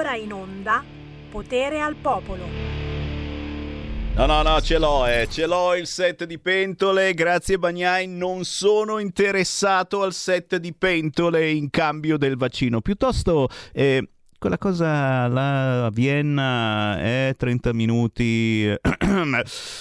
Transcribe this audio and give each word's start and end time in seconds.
ora 0.00 0.16
in 0.16 0.32
onda 0.32 0.82
Potere 1.30 1.80
al 1.80 1.94
Popolo. 1.94 2.44
No, 4.14 4.26
no, 4.26 4.42
no, 4.42 4.60
ce 4.62 4.78
l'ho, 4.78 5.06
eh. 5.06 5.28
ce 5.30 5.46
l'ho 5.46 5.76
il 5.76 5.86
set 5.86 6.24
di 6.24 6.38
pentole, 6.38 7.12
grazie 7.12 7.58
Bagnai, 7.58 8.06
non 8.08 8.44
sono 8.44 8.98
interessato 8.98 10.02
al 10.02 10.14
set 10.14 10.56
di 10.56 10.72
pentole 10.72 11.50
in 11.50 11.68
cambio 11.68 12.16
del 12.16 12.36
vaccino, 12.36 12.80
piuttosto... 12.80 13.48
Eh, 13.72 14.08
quella 14.40 14.56
cosa 14.56 15.26
là 15.28 15.84
a 15.84 15.90
Vienna 15.90 16.98
è 16.98 17.34
30 17.36 17.74
minuti. 17.74 18.64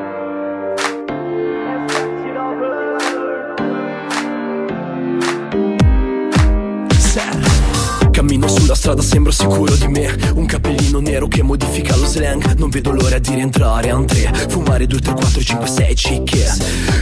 Cammino 8.24 8.48
sulla 8.48 8.74
strada, 8.74 9.02
sembro 9.02 9.30
sicuro 9.32 9.74
di 9.74 9.86
me. 9.86 10.10
Un 10.32 10.46
cappellino 10.46 10.98
nero 10.98 11.28
che 11.28 11.42
modifica 11.42 11.94
lo 11.94 12.06
slang. 12.06 12.54
Non 12.54 12.70
vedo 12.70 12.90
l'ora 12.90 13.18
di 13.18 13.34
rientrare 13.34 13.90
a 13.90 14.02
tre. 14.02 14.32
Fumare 14.48 14.86
2, 14.86 14.98
3, 14.98 15.12
4, 15.12 15.42
5, 15.42 15.66
6 15.66 15.94
cicche. 15.94 16.56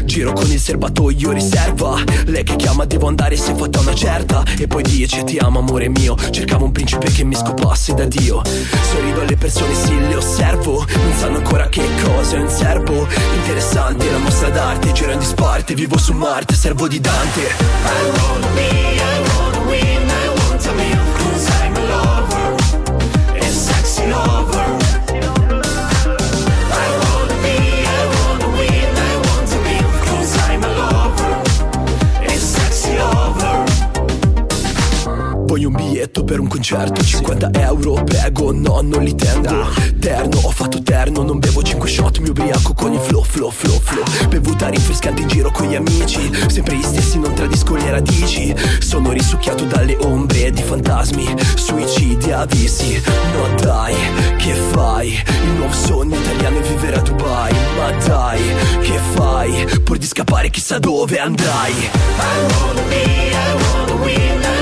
Giro 0.05 0.33
con 0.33 0.51
il 0.51 0.59
serbatoio 0.59 1.31
riserva. 1.31 2.03
Lei 2.25 2.43
che 2.43 2.57
chiama 2.57 2.87
devo 2.87 3.07
andare 3.07 3.37
se 3.37 3.55
fatta 3.55 3.79
una 3.79 3.95
certa. 3.95 4.43
E 4.59 4.67
poi 4.67 4.83
dice 4.83 5.23
ti 5.23 5.37
amo 5.39 5.61
amore 5.61 5.89
mio. 5.89 6.17
Cercavo 6.17 6.65
un 6.65 6.73
principe 6.73 7.09
che 7.13 7.23
mi 7.23 7.37
scopasse 7.37 7.95
da 7.95 8.05
Dio. 8.05 8.43
Sorrido 8.91 9.21
alle 9.21 9.37
persone 9.37 9.75
sì 9.77 9.97
le 9.97 10.17
osservo. 10.17 10.85
Non 10.93 11.13
sanno 11.21 11.37
ancora 11.37 11.69
che 11.69 11.85
cosa 12.03 12.37
è 12.37 12.41
un 12.41 12.49
serbo 12.49 13.07
Interessante 13.37 14.11
la 14.11 14.19
mostra 14.19 14.49
d'arte. 14.49 14.91
Giro 14.91 15.13
in 15.13 15.21
disparte, 15.21 15.75
vivo 15.75 15.99
su 15.99 16.15
Marte, 16.15 16.57
servo 16.57 16.89
di 16.89 17.01
Dante. 17.01 17.43
I 17.43 18.19
wanna 18.19 18.47
be, 18.55 18.69
I 18.97 19.19
wanna 19.19 19.32
a 23.99 24.62
Voglio 35.53 35.69
un 35.69 35.75
biglietto 35.75 36.25
per 36.25 36.41
un 36.41 36.49
concerto? 36.49 37.05
50 37.05 37.51
euro, 37.61 38.03
prego, 38.05 38.53
no, 38.53 38.81
non 38.81 39.03
li 39.03 39.15
tengo. 39.15 39.69
Terno, 40.01 40.39
ho 40.39 40.51
fatto 40.51 40.83
terno, 40.83 41.23
non 41.25 41.41
bevo 41.41 41.63
5 41.63 41.87
shot 41.91 42.21
Mi 42.21 42.31
ubriaco 42.31 42.73
con 42.73 42.95
il 42.95 42.99
flow, 42.99 43.23
flow, 43.23 43.51
flow, 43.51 43.79
flow. 43.79 44.29
Bevuta 44.29 44.69
rinfrescante 44.69 45.21
in 45.21 45.29
giro 45.29 45.51
con 45.51 45.67
gli 45.67 45.75
amici. 45.75 46.31
Sempre 46.47 46.77
gli 46.77 46.83
stessi, 46.83 47.19
non 47.19 47.35
tradisco 47.35 47.75
le 47.75 47.91
radici. 47.91 48.55
Sono 48.79 49.13
risucchiato 49.13 49.65
dalle 49.65 49.95
ombre 50.01 50.51
di 50.53 50.63
fantasmi. 50.63 51.35
Suicidi 51.55 52.33
avvisi. 52.33 53.03
No 53.35 53.55
dai, 53.61 53.95
che 54.39 54.55
fai? 54.55 55.23
Il 55.43 55.51
nuovo 55.59 55.75
sogno 55.75 56.17
italiano 56.17 56.61
è 56.61 56.63
vivere 56.63 56.97
a 56.97 57.03
Dubai. 57.03 57.55
Ma 57.77 57.91
dai, 58.07 58.41
che 58.81 58.99
fai? 59.13 59.67
Pur 59.85 59.99
di 59.99 60.07
scappare 60.07 60.49
chissà 60.49 60.79
dove 60.79 61.19
andrai. 61.19 61.73
I 61.73 61.91
wanna 62.55 62.83
be, 62.89 63.03
I 63.05 63.53
wanna 63.53 64.03
win, 64.03 64.62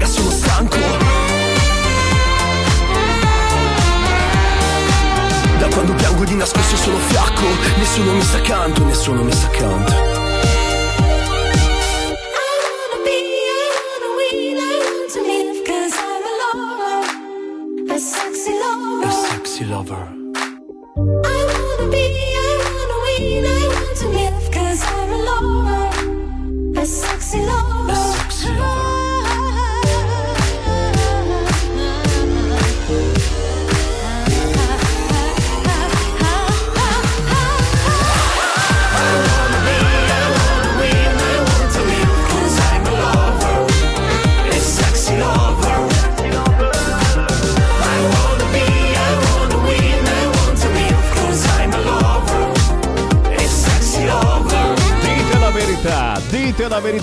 piango 6.21 6.25
di 6.25 6.35
nascosto 6.35 6.75
sono 6.75 6.97
fiacco. 6.97 7.45
Nessuno 7.77 8.13
mi 8.13 8.21
sta 8.21 8.37
accanto, 8.37 8.83
nessuno 8.85 9.23
mi 9.23 9.31
sta 9.31 9.47
accanto 9.47 10.10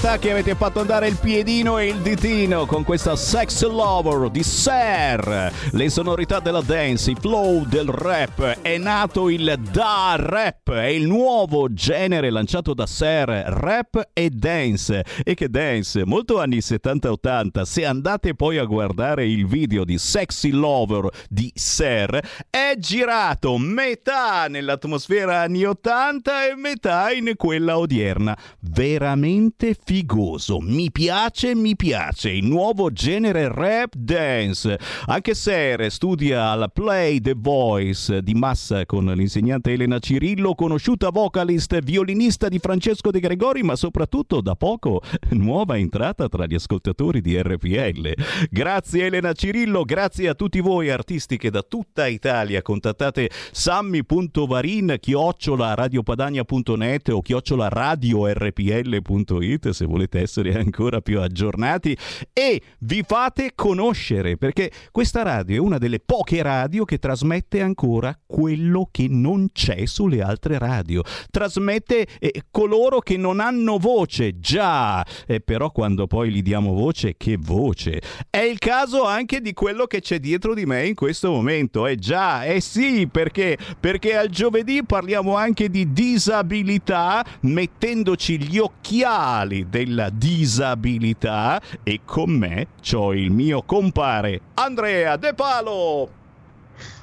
verità 0.01 0.19
che 0.19 0.31
avete 0.31 0.55
fatto 0.55 0.79
andare 0.81 1.09
il 1.09 1.17
piedino 1.17 1.79
e 1.79 1.89
il 1.89 1.97
ditino 1.97 2.67
con 2.67 2.85
questa 2.85 3.17
Sex 3.17 3.67
Lover 3.67 4.31
di 4.31 4.45
Ser. 4.45 5.53
Le 5.73 5.91
sonorità 5.91 6.39
della 6.39 6.61
dance, 6.61 7.11
i 7.11 7.17
flow 7.19 7.65
del 7.67 7.89
rap. 7.89 8.61
È 8.63 8.79
nato 8.79 9.29
il 9.29 9.59
Da 9.73 10.15
Rap, 10.17 10.71
è 10.71 10.87
il 10.87 11.05
nuovo 11.05 11.73
genere 11.73 12.31
lanciato 12.31 12.75
da 12.75 12.87
Ser, 12.87 13.29
rap 13.29 14.11
e 14.13 14.31
dance. 14.31 15.05
E 15.25 15.35
che 15.35 15.49
dance, 15.49 16.05
molto 16.05 16.39
anni 16.39 16.59
70-80. 16.59 17.63
Se 17.63 17.85
andate 17.85 18.35
poi 18.35 18.59
a 18.59 18.65
guardare 18.65 19.27
il 19.27 19.49
video 19.49 19.85
di 19.85 19.99
Sexy 19.99 20.51
Lover 20.51 21.09
di 21.29 21.51
Ser, 21.55 22.21
è 22.49 22.75
girato 22.79 23.59
metà 23.59 24.47
nell'atmosfera 24.47 25.41
anni 25.41 25.65
80 25.65 26.51
e 26.51 26.55
metà 26.55 27.11
in 27.11 27.33
quella 27.37 27.79
odierna. 27.79 28.39
Veramente 28.61 29.59
veramente 29.59 29.75
figoso. 29.99 30.61
Mi 30.61 30.93
piace, 30.93 31.57
mi 31.57 31.75
piace. 31.75 32.31
Il 32.31 32.47
nuovo 32.47 32.93
genere 32.93 33.49
rap 33.49 33.95
dance. 33.97 34.79
Anche 35.07 35.35
Sere 35.35 35.91
studia 35.91 36.51
alla 36.51 36.69
Play 36.69 37.21
The 37.21 37.35
Voice 37.37 38.23
di 38.23 38.35
massa 38.35 38.87
con 38.87 39.07
l'insegnante 39.07 39.73
Elena 39.73 39.99
Cirillo, 39.99 40.55
conosciuta 40.55 41.11
vocalist 41.11 41.73
e 41.73 41.81
violinista 41.81 42.49
di 42.49 42.61
Francesco 42.61 43.11
De 43.11 43.19
Gregori, 43.19 43.63
ma 43.63 43.75
soprattutto 43.75 44.41
da 44.41 44.55
poco 44.55 45.03
nuova 45.31 45.77
entrata 45.77 46.29
tra 46.29 46.47
gli 46.47 46.55
ascoltatori 46.55 47.21
di 47.21 47.41
RPL. 47.41 48.13
Grazie 48.51 49.07
Elena 49.07 49.33
Cirillo, 49.33 49.83
grazie 49.83 50.29
a 50.29 50.35
tutti 50.35 50.61
voi 50.61 50.91
artisti 50.91 51.37
che 51.37 51.51
da 51.51 51.63
tutta 51.63 52.07
Italia 52.07 52.63
contattate 52.63 53.31
sammy.varin 53.51 54.97
chiocciola 55.01 55.75
radiopadania.net 55.75 57.09
o 57.09 57.21
chiocciola 57.21 57.69
radio 57.69 58.33
rpl 58.33 59.01
radio.it 59.03 59.71
se 59.79 59.87
volete 59.87 60.21
essere 60.21 60.59
ancora 60.59 61.01
più 61.01 61.21
aggiornati 61.21 61.97
e 62.33 62.61
vi 62.81 63.05
fate 63.07 63.53
conoscere 63.55 64.37
perché 64.37 64.73
questa 64.91 65.23
radio 65.23 65.57
è 65.57 65.59
una 65.61 65.79
delle 65.79 66.01
poche 66.01 66.43
radio 66.43 66.85
che 66.85 66.99
trasmette 66.99 67.61
ancora 67.61 68.19
quello 68.27 68.89
che 68.91 69.07
non 69.09 69.49
c'è 69.53 69.87
sulle 69.87 70.21
altre 70.21 70.59
radio. 70.59 71.03
Trasmette 71.31 72.07
eh, 72.19 72.43
coloro 72.51 72.99
che 72.99 73.17
non 73.17 73.39
hanno 73.39 73.79
voce, 73.79 74.41
già, 74.41 75.07
eh, 75.27 75.41
però 75.41 75.71
quando 75.71 76.07
poi 76.07 76.31
gli 76.31 76.43
diamo 76.43 76.73
voce, 76.73 77.15
che 77.17 77.37
voce. 77.39 78.01
È 78.29 78.39
il 78.39 78.59
caso 78.59 79.05
anche 79.05 79.41
di 79.41 79.53
quello 79.53 79.87
che 79.87 80.01
c'è 80.01 80.19
dietro 80.19 80.55
di 80.55 80.67
me 80.67 80.87
in 80.87 80.95
questo 80.95 81.31
momento, 81.31 81.87
eh 81.87 81.97
già, 81.97 82.45
eh 82.45 82.61
sì, 82.61 83.07
perché? 83.11 83.57
Perché 83.79 84.17
al 84.17 84.29
giovedì 84.29 84.85
parliamo 84.85 85.37
anche 85.37 85.69
di 85.69 85.93
disabilità 85.93 87.25
mettendoci 87.43 88.39
gli 88.39 88.59
occhi 88.59 88.89
occhiali 88.89 89.68
della 89.69 90.11
disabilità 90.11 91.61
e 91.83 92.01
con 92.05 92.31
me 92.31 92.69
c'ho 92.83 93.13
il 93.13 93.31
mio 93.31 93.63
compare 93.63 94.41
Andrea 94.55 95.17
De 95.17 95.35
Palo. 95.35 96.09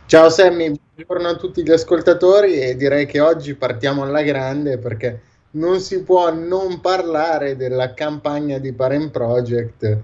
Ciao 0.07 0.29
Sammy, 0.29 0.73
buongiorno 0.93 1.35
a 1.35 1.35
tutti 1.35 1.63
gli 1.63 1.71
ascoltatori 1.71 2.59
e 2.59 2.75
direi 2.75 3.05
che 3.05 3.19
oggi 3.19 3.55
partiamo 3.55 4.03
alla 4.03 4.21
grande 4.21 4.77
perché 4.77 5.21
non 5.51 5.79
si 5.79 6.03
può 6.03 6.33
non 6.33 6.81
parlare 6.81 7.55
della 7.55 7.93
campagna 7.93 8.57
di 8.57 8.73
Parent 8.73 9.11
Project 9.11 10.01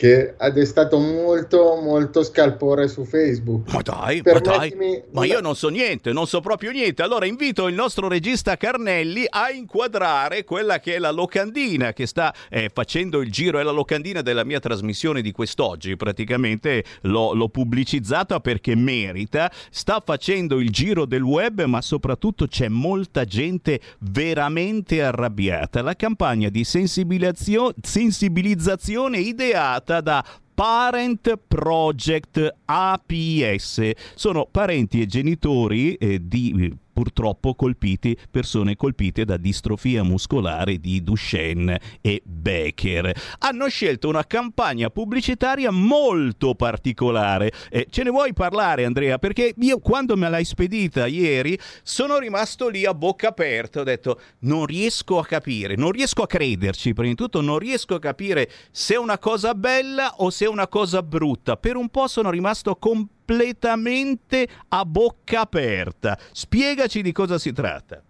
che 0.00 0.32
ha 0.34 0.48
destato 0.48 0.98
molto 0.98 1.78
molto 1.78 2.22
scalpore 2.22 2.88
su 2.88 3.04
Facebook. 3.04 3.70
Ma 3.70 3.82
dai, 3.82 4.22
ma 4.24 4.38
dai, 4.38 5.02
ma 5.12 5.26
io 5.26 5.42
non 5.42 5.54
so 5.54 5.68
niente, 5.68 6.10
non 6.14 6.26
so 6.26 6.40
proprio 6.40 6.70
niente. 6.70 7.02
Allora 7.02 7.26
invito 7.26 7.68
il 7.68 7.74
nostro 7.74 8.08
regista 8.08 8.56
Carnelli 8.56 9.26
a 9.28 9.50
inquadrare 9.50 10.44
quella 10.44 10.80
che 10.80 10.94
è 10.94 10.98
la 10.98 11.10
locandina 11.10 11.92
che 11.92 12.06
sta 12.06 12.32
eh, 12.48 12.70
facendo 12.72 13.20
il 13.20 13.30
giro, 13.30 13.58
è 13.58 13.62
la 13.62 13.72
locandina 13.72 14.22
della 14.22 14.42
mia 14.42 14.58
trasmissione 14.58 15.20
di 15.20 15.32
quest'oggi, 15.32 15.96
praticamente 15.96 16.82
l'ho, 17.02 17.34
l'ho 17.34 17.50
pubblicizzata 17.50 18.40
perché 18.40 18.74
merita, 18.74 19.52
sta 19.68 20.02
facendo 20.02 20.60
il 20.60 20.70
giro 20.70 21.04
del 21.04 21.20
web, 21.20 21.62
ma 21.64 21.82
soprattutto 21.82 22.46
c'è 22.46 22.68
molta 22.68 23.26
gente 23.26 23.78
veramente 23.98 25.02
arrabbiata. 25.02 25.82
La 25.82 25.94
campagna 25.94 26.48
di 26.48 26.64
sensibilizzazione, 26.64 27.74
sensibilizzazione 27.82 29.18
ideata 29.18 29.88
fatta 29.90 30.00
da 30.00 30.24
Parent 30.54 31.36
Project 31.48 32.54
APS. 32.64 33.90
Sono 34.14 34.46
parenti 34.48 35.00
e 35.00 35.06
genitori 35.06 35.94
eh, 35.94 36.20
di 36.22 36.72
purtroppo 37.00 37.54
colpiti 37.54 38.14
persone 38.30 38.76
colpite 38.76 39.24
da 39.24 39.38
distrofia 39.38 40.02
muscolare 40.02 40.76
di 40.78 41.02
Duchenne 41.02 41.80
e 42.02 42.20
Becker. 42.22 43.18
Hanno 43.38 43.68
scelto 43.68 44.06
una 44.06 44.26
campagna 44.26 44.90
pubblicitaria 44.90 45.70
molto 45.70 46.54
particolare. 46.54 47.52
Eh, 47.70 47.86
ce 47.88 48.02
ne 48.02 48.10
vuoi 48.10 48.34
parlare 48.34 48.84
Andrea? 48.84 49.16
Perché 49.16 49.54
io 49.56 49.78
quando 49.78 50.14
me 50.14 50.28
l'hai 50.28 50.44
spedita 50.44 51.06
ieri 51.06 51.58
sono 51.82 52.18
rimasto 52.18 52.68
lì 52.68 52.84
a 52.84 52.92
bocca 52.92 53.28
aperta, 53.28 53.80
ho 53.80 53.84
detto 53.84 54.20
non 54.40 54.66
riesco 54.66 55.18
a 55.18 55.24
capire, 55.24 55.76
non 55.76 55.92
riesco 55.92 56.20
a 56.20 56.26
crederci, 56.26 56.92
prima 56.92 57.08
di 57.08 57.14
tutto 57.14 57.40
non 57.40 57.58
riesco 57.58 57.94
a 57.94 57.98
capire 57.98 58.50
se 58.70 58.96
è 58.96 58.98
una 58.98 59.18
cosa 59.18 59.54
bella 59.54 60.16
o 60.18 60.28
se 60.28 60.44
è 60.44 60.48
una 60.48 60.68
cosa 60.68 61.02
brutta. 61.02 61.56
Per 61.56 61.76
un 61.76 61.88
po' 61.88 62.08
sono 62.08 62.28
rimasto 62.28 62.76
completamente 62.76 63.18
completamente 63.30 64.48
a 64.68 64.84
bocca 64.84 65.40
aperta. 65.42 66.18
Spiegaci 66.32 67.00
di 67.00 67.12
cosa 67.12 67.38
si 67.38 67.52
tratta. 67.52 68.02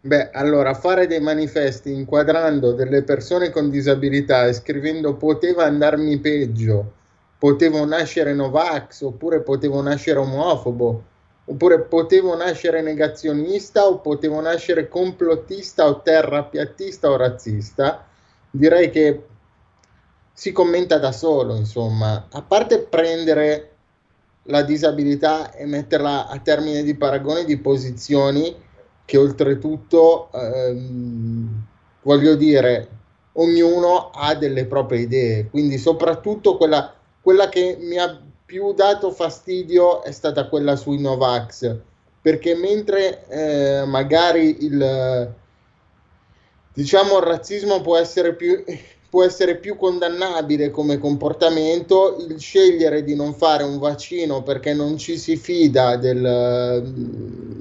Beh, 0.00 0.30
allora 0.30 0.74
fare 0.74 1.06
dei 1.06 1.20
manifesti 1.20 1.92
inquadrando 1.92 2.72
delle 2.72 3.02
persone 3.02 3.50
con 3.50 3.70
disabilità 3.70 4.46
e 4.46 4.52
scrivendo 4.52 5.16
poteva 5.16 5.64
andarmi 5.64 6.20
peggio, 6.20 6.92
potevo 7.38 7.84
nascere 7.84 8.34
Novax, 8.34 9.00
oppure 9.00 9.40
potevo 9.40 9.80
nascere 9.80 10.18
omofobo, 10.18 11.02
oppure 11.46 11.80
potevo 11.80 12.36
nascere 12.36 12.82
negazionista 12.82 13.86
o 13.86 13.98
potevo 13.98 14.40
nascere 14.40 14.88
complottista 14.88 15.88
o 15.88 16.02
terrapiattista 16.02 17.10
o 17.10 17.16
razzista, 17.16 18.06
direi 18.50 18.90
che 18.90 19.22
si 20.34 20.52
commenta 20.52 20.98
da 20.98 21.12
solo, 21.12 21.56
insomma, 21.56 22.26
a 22.30 22.42
parte 22.42 22.80
prendere 22.80 23.73
la 24.44 24.62
disabilità 24.62 25.52
e 25.52 25.64
metterla 25.66 26.28
a 26.28 26.38
termine 26.38 26.82
di 26.82 26.94
paragone 26.94 27.44
di 27.44 27.56
posizioni 27.58 28.54
che 29.04 29.16
oltretutto, 29.16 30.30
ehm, 30.32 31.66
voglio 32.02 32.34
dire, 32.34 32.88
ognuno 33.32 34.10
ha 34.10 34.34
delle 34.34 34.66
proprie 34.66 35.00
idee, 35.00 35.48
quindi 35.48 35.78
soprattutto 35.78 36.56
quella, 36.56 36.94
quella 37.20 37.48
che 37.48 37.76
mi 37.80 37.98
ha 37.98 38.20
più 38.44 38.72
dato 38.72 39.10
fastidio 39.10 40.02
è 40.02 40.12
stata 40.12 40.48
quella 40.48 40.76
sui 40.76 41.00
Novax, 41.00 41.76
perché 42.20 42.54
mentre 42.54 43.26
eh, 43.28 43.84
magari 43.86 44.64
il, 44.64 45.34
diciamo, 46.72 47.18
il 47.18 47.22
razzismo 47.22 47.80
può 47.80 47.96
essere 47.96 48.34
più 48.34 48.62
può 49.14 49.22
essere 49.22 49.58
più 49.58 49.76
condannabile 49.76 50.72
come 50.72 50.98
comportamento 50.98 52.16
il 52.28 52.36
scegliere 52.40 53.04
di 53.04 53.14
non 53.14 53.32
fare 53.32 53.62
un 53.62 53.78
vaccino 53.78 54.42
perché 54.42 54.74
non 54.74 54.98
ci 54.98 55.18
si 55.18 55.36
fida 55.36 55.94
del, 55.94 56.82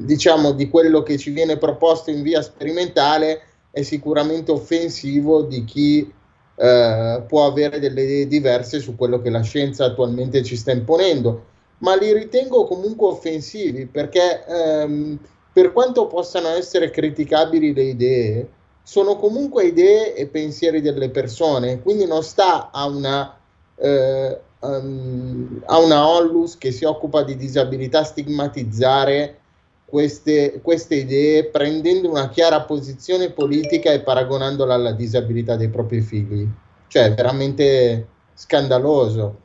diciamo, 0.03 0.53
di 0.53 0.67
quello 0.67 1.03
che 1.03 1.19
ci 1.19 1.29
viene 1.29 1.57
proposto 1.57 2.09
in 2.09 2.23
via 2.23 2.41
sperimentale 2.41 3.41
è 3.69 3.83
sicuramente 3.83 4.49
offensivo 4.49 5.43
di 5.43 5.63
chi 5.63 6.11
eh, 6.55 7.23
può 7.27 7.45
avere 7.45 7.77
delle 7.77 8.01
idee 8.01 8.27
diverse 8.27 8.79
su 8.79 8.95
quello 8.95 9.21
che 9.21 9.29
la 9.29 9.41
scienza 9.41 9.85
attualmente 9.85 10.41
ci 10.41 10.55
sta 10.55 10.71
imponendo, 10.71 11.45
ma 11.79 11.95
li 11.95 12.11
ritengo 12.13 12.63
comunque 12.63 13.09
offensivi 13.09 13.85
perché 13.85 14.43
ehm, 14.47 15.19
per 15.53 15.71
quanto 15.71 16.07
possano 16.07 16.47
essere 16.47 16.89
criticabili 16.89 17.75
le 17.75 17.83
idee, 17.83 18.49
sono 18.83 19.15
comunque 19.15 19.65
idee 19.65 20.13
e 20.13 20.27
pensieri 20.27 20.81
delle 20.81 21.09
persone, 21.09 21.81
quindi 21.81 22.05
non 22.05 22.21
sta 22.21 22.69
a 22.71 22.85
una, 22.85 23.37
eh, 23.75 24.39
um, 24.59 25.61
a 25.65 25.79
una 25.79 26.07
Onlus 26.07 26.57
che 26.57 26.71
si 26.71 26.83
occupa 26.83 27.23
di 27.23 27.37
disabilità 27.37 28.03
stigmatizzare 28.03 29.39
queste, 29.85 30.59
queste 30.61 30.95
idee 30.95 31.45
prendendo 31.45 32.09
una 32.09 32.29
chiara 32.29 32.61
posizione 32.61 33.29
politica 33.29 33.91
e 33.91 34.01
paragonandola 34.01 34.73
alla 34.73 34.91
disabilità 34.91 35.55
dei 35.55 35.69
propri 35.69 36.01
figli. 36.01 36.47
Cioè, 36.87 37.13
veramente 37.13 38.07
scandaloso. 38.33 39.41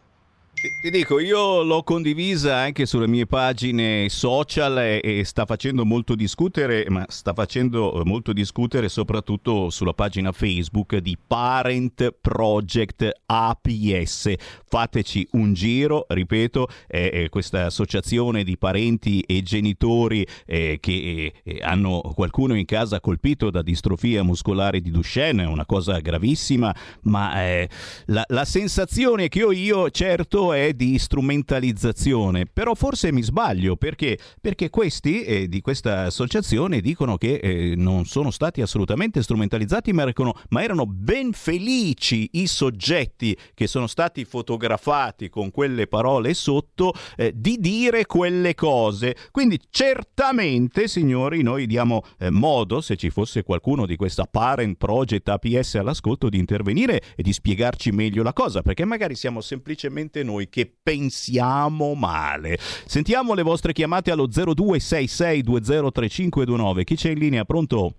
Ti, 0.60 0.90
dico, 0.90 1.20
io 1.20 1.62
l'ho 1.62 1.84
condivisa 1.84 2.56
anche 2.56 2.84
sulle 2.84 3.06
mie 3.06 3.26
pagine 3.26 4.08
social 4.08 4.78
e, 4.78 5.00
e 5.04 5.24
sta 5.24 5.46
facendo 5.46 5.84
molto 5.84 6.16
discutere, 6.16 6.84
ma 6.88 7.04
sta 7.06 7.32
facendo 7.32 8.00
eh, 8.00 8.04
molto 8.04 8.32
discutere 8.32 8.88
soprattutto 8.88 9.70
sulla 9.70 9.92
pagina 9.92 10.32
Facebook 10.32 10.96
di 10.96 11.16
Parent 11.16 12.12
Project 12.20 13.08
APS. 13.26 14.32
Fateci 14.66 15.28
un 15.32 15.52
giro, 15.52 16.06
ripeto, 16.08 16.66
è, 16.88 17.28
questa 17.30 17.66
associazione 17.66 18.42
di 18.42 18.58
parenti 18.58 19.20
e 19.20 19.42
genitori 19.42 20.26
eh, 20.44 20.78
che 20.80 21.34
eh, 21.40 21.58
hanno 21.62 22.00
qualcuno 22.16 22.56
in 22.56 22.64
casa 22.64 22.98
colpito 22.98 23.50
da 23.50 23.62
distrofia 23.62 24.24
muscolare 24.24 24.80
di 24.80 24.90
Duchenne, 24.90 25.44
una 25.44 25.66
cosa 25.66 26.00
gravissima, 26.00 26.74
ma 27.02 27.44
eh, 27.44 27.68
la, 28.06 28.24
la 28.26 28.44
sensazione 28.44 29.28
che 29.28 29.44
ho 29.44 29.52
io, 29.52 29.88
certo, 29.90 30.46
è 30.52 30.72
di 30.72 30.98
strumentalizzazione, 30.98 32.46
però 32.46 32.74
forse 32.74 33.12
mi 33.12 33.22
sbaglio 33.22 33.76
perché, 33.76 34.18
perché 34.40 34.70
questi 34.70 35.22
eh, 35.22 35.48
di 35.48 35.60
questa 35.60 36.02
associazione 36.02 36.80
dicono 36.80 37.16
che 37.16 37.34
eh, 37.34 37.74
non 37.76 38.04
sono 38.04 38.30
stati 38.30 38.60
assolutamente 38.60 39.22
strumentalizzati, 39.22 39.92
ma 39.92 40.02
erano, 40.02 40.34
ma 40.50 40.62
erano 40.62 40.86
ben 40.86 41.32
felici 41.32 42.28
i 42.32 42.46
soggetti 42.46 43.36
che 43.54 43.66
sono 43.66 43.86
stati 43.86 44.24
fotografati 44.24 45.28
con 45.28 45.50
quelle 45.50 45.86
parole 45.86 46.34
sotto 46.34 46.92
eh, 47.16 47.32
di 47.34 47.58
dire 47.58 48.06
quelle 48.06 48.54
cose. 48.54 49.16
Quindi 49.30 49.60
certamente, 49.70 50.88
signori, 50.88 51.42
noi 51.42 51.66
diamo 51.66 52.02
eh, 52.18 52.30
modo, 52.30 52.80
se 52.80 52.96
ci 52.96 53.10
fosse 53.10 53.42
qualcuno 53.42 53.86
di 53.86 53.96
questa 53.96 54.24
Parent 54.24 54.76
Project 54.76 55.28
APS 55.28 55.76
all'ascolto, 55.76 56.28
di 56.28 56.38
intervenire 56.38 57.02
e 57.16 57.22
di 57.22 57.32
spiegarci 57.32 57.90
meglio 57.90 58.22
la 58.22 58.32
cosa, 58.32 58.62
perché 58.62 58.84
magari 58.84 59.14
siamo 59.14 59.40
semplicemente 59.40 60.22
noi 60.22 60.38
che 60.47 60.73
pensiamo 60.83 61.95
male. 61.95 62.57
Sentiamo 62.59 63.35
le 63.35 63.42
vostre 63.42 63.73
chiamate 63.73 64.12
allo 64.12 64.28
0266203529. 64.28 66.85
Chi 66.85 66.95
c'è 66.95 67.11
in 67.11 67.18
linea? 67.18 67.45
Pronto? 67.45 67.95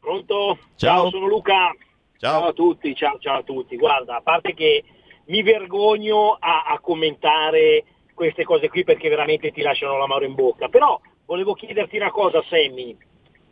Pronto? 0.00 0.58
Ciao. 0.76 1.10
sono 1.10 1.26
Luca. 1.26 1.74
Ciao. 2.16 2.46
a 2.46 2.52
tutti, 2.52 2.94
ciao, 2.94 3.18
ciao 3.18 3.38
a 3.38 3.42
tutti. 3.42 3.76
Guarda, 3.76 4.16
a 4.16 4.22
parte 4.22 4.54
che 4.54 4.84
mi 5.26 5.42
vergogno 5.42 6.36
a, 6.38 6.64
a 6.64 6.78
commentare 6.80 7.84
queste 8.14 8.44
cose 8.44 8.68
qui 8.68 8.84
perché 8.84 9.08
veramente 9.08 9.52
ti 9.52 9.62
lasciano 9.62 9.96
l'amaro 9.96 10.24
in 10.24 10.34
bocca. 10.34 10.68
Però 10.68 11.00
volevo 11.24 11.54
chiederti 11.54 11.96
una 11.96 12.10
cosa, 12.10 12.42
Sammy. 12.48 12.96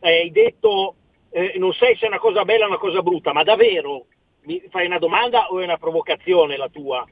Eh, 0.01 0.21
hai 0.21 0.31
detto, 0.31 0.95
eh, 1.31 1.55
non 1.57 1.73
sai 1.73 1.97
se 1.97 2.05
è 2.05 2.09
una 2.09 2.19
cosa 2.19 2.45
bella 2.45 2.65
o 2.65 2.69
una 2.69 2.79
cosa 2.79 3.03
brutta, 3.03 3.33
ma 3.33 3.43
davvero 3.43 4.07
mi 4.43 4.63
fai 4.71 4.87
una 4.87 4.99
domanda 4.99 5.51
o 5.51 5.61
è 5.61 5.65
una 5.65 5.79
provocazione 5.79 6.57
la 6.57 6.69
tua? 6.69 7.07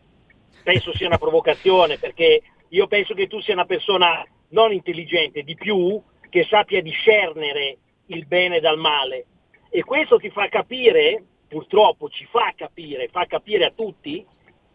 Penso 0.66 0.92
sia 0.96 1.06
una 1.06 1.16
provocazione 1.16 1.96
perché 1.96 2.42
io 2.70 2.88
penso 2.88 3.14
che 3.14 3.28
tu 3.28 3.40
sia 3.40 3.54
una 3.54 3.66
persona 3.66 4.26
non 4.48 4.72
intelligente, 4.72 5.44
di 5.44 5.54
più 5.54 6.02
che 6.28 6.42
sappia 6.42 6.82
discernere 6.82 7.78
il 8.06 8.26
bene 8.26 8.58
dal 8.58 8.76
male. 8.76 9.26
E 9.70 9.84
questo 9.84 10.16
ti 10.16 10.28
fa 10.28 10.48
capire, 10.48 11.22
purtroppo 11.46 12.08
ci 12.08 12.24
fa 12.24 12.52
capire, 12.56 13.06
fa 13.12 13.26
capire 13.26 13.66
a 13.66 13.70
tutti, 13.70 14.26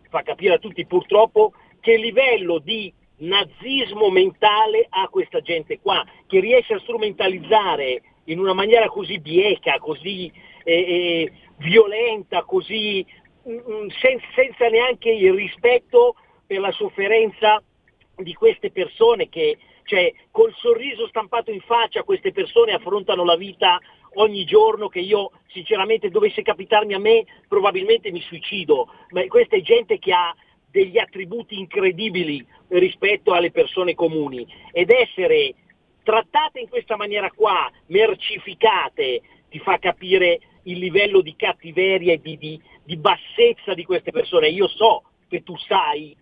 fa 0.10 0.22
capire 0.22 0.54
a 0.54 0.60
tutti 0.60 0.86
purtroppo 0.86 1.52
che 1.82 1.98
livello 1.98 2.60
di 2.60 2.94
nazismo 3.18 4.10
mentale 4.10 4.88
ha 4.88 5.10
questa 5.10 5.42
gente 5.42 5.82
qua, 5.82 6.06
che 6.26 6.40
riesce 6.40 6.76
a 6.76 6.80
strumentalizzare 6.80 8.02
in 8.26 8.40
una 8.40 8.54
maniera 8.54 8.88
così 8.88 9.20
bieca, 9.20 9.78
così 9.78 10.32
eh, 10.64 10.74
eh, 10.74 11.32
violenta, 11.58 12.44
così 12.44 13.06
senza 13.44 14.68
neanche 14.70 15.10
il 15.10 15.34
rispetto 15.34 16.16
per 16.46 16.60
la 16.60 16.72
sofferenza 16.72 17.62
di 18.16 18.34
queste 18.34 18.72
persone 18.72 19.30
che, 19.30 19.58
cioè, 19.84 20.14
col 20.32 20.54
sorriso 20.56 21.08
stampato 21.08 21.52
in 21.52 21.62
faccia 21.62 22.04
queste 22.04 22.32
persone 22.32 22.74
affrontano 22.74 23.24
la 23.24 23.36
vita 23.36 23.80
ogni 24.16 24.44
giorno 24.44 24.90
che 24.90 25.00
io 25.00 25.32
sinceramente 25.48 26.10
dovesse 26.10 26.42
capitarmi 26.42 26.94
a 26.94 27.00
me 27.00 27.26
probabilmente 27.48 28.12
mi 28.12 28.22
suicido, 28.22 28.90
ma 29.10 29.26
questa 29.28 29.56
è 29.56 29.62
gente 29.62 30.00
che 30.00 30.12
ha 30.12 30.36
degli 30.70 30.98
attributi 30.98 31.58
incredibili 31.58 32.46
rispetto 32.70 33.34
alle 33.34 33.52
persone 33.52 33.94
comuni. 33.94 34.48
Ed 34.72 34.90
essere 34.90 35.54
trattate 36.04 36.60
in 36.60 36.70
questa 36.70 36.96
maniera 36.96 37.30
qua, 37.32 37.70
mercificate, 37.88 39.22
ti 39.50 39.60
fa 39.60 39.78
capire 39.80 40.40
il 40.64 40.78
livello 40.78 41.22
di 41.22 41.36
cattiveria 41.36 42.14
e 42.14 42.22
di, 42.22 42.38
di, 42.38 42.62
di 42.84 42.98
bassezza 42.98 43.74
di 43.74 43.84
queste 43.84 44.12
persone. 44.12 44.50
Io 44.50 44.68
so 44.68 45.04
che 45.28 45.44
tu 45.44 45.56
sai 45.58 46.16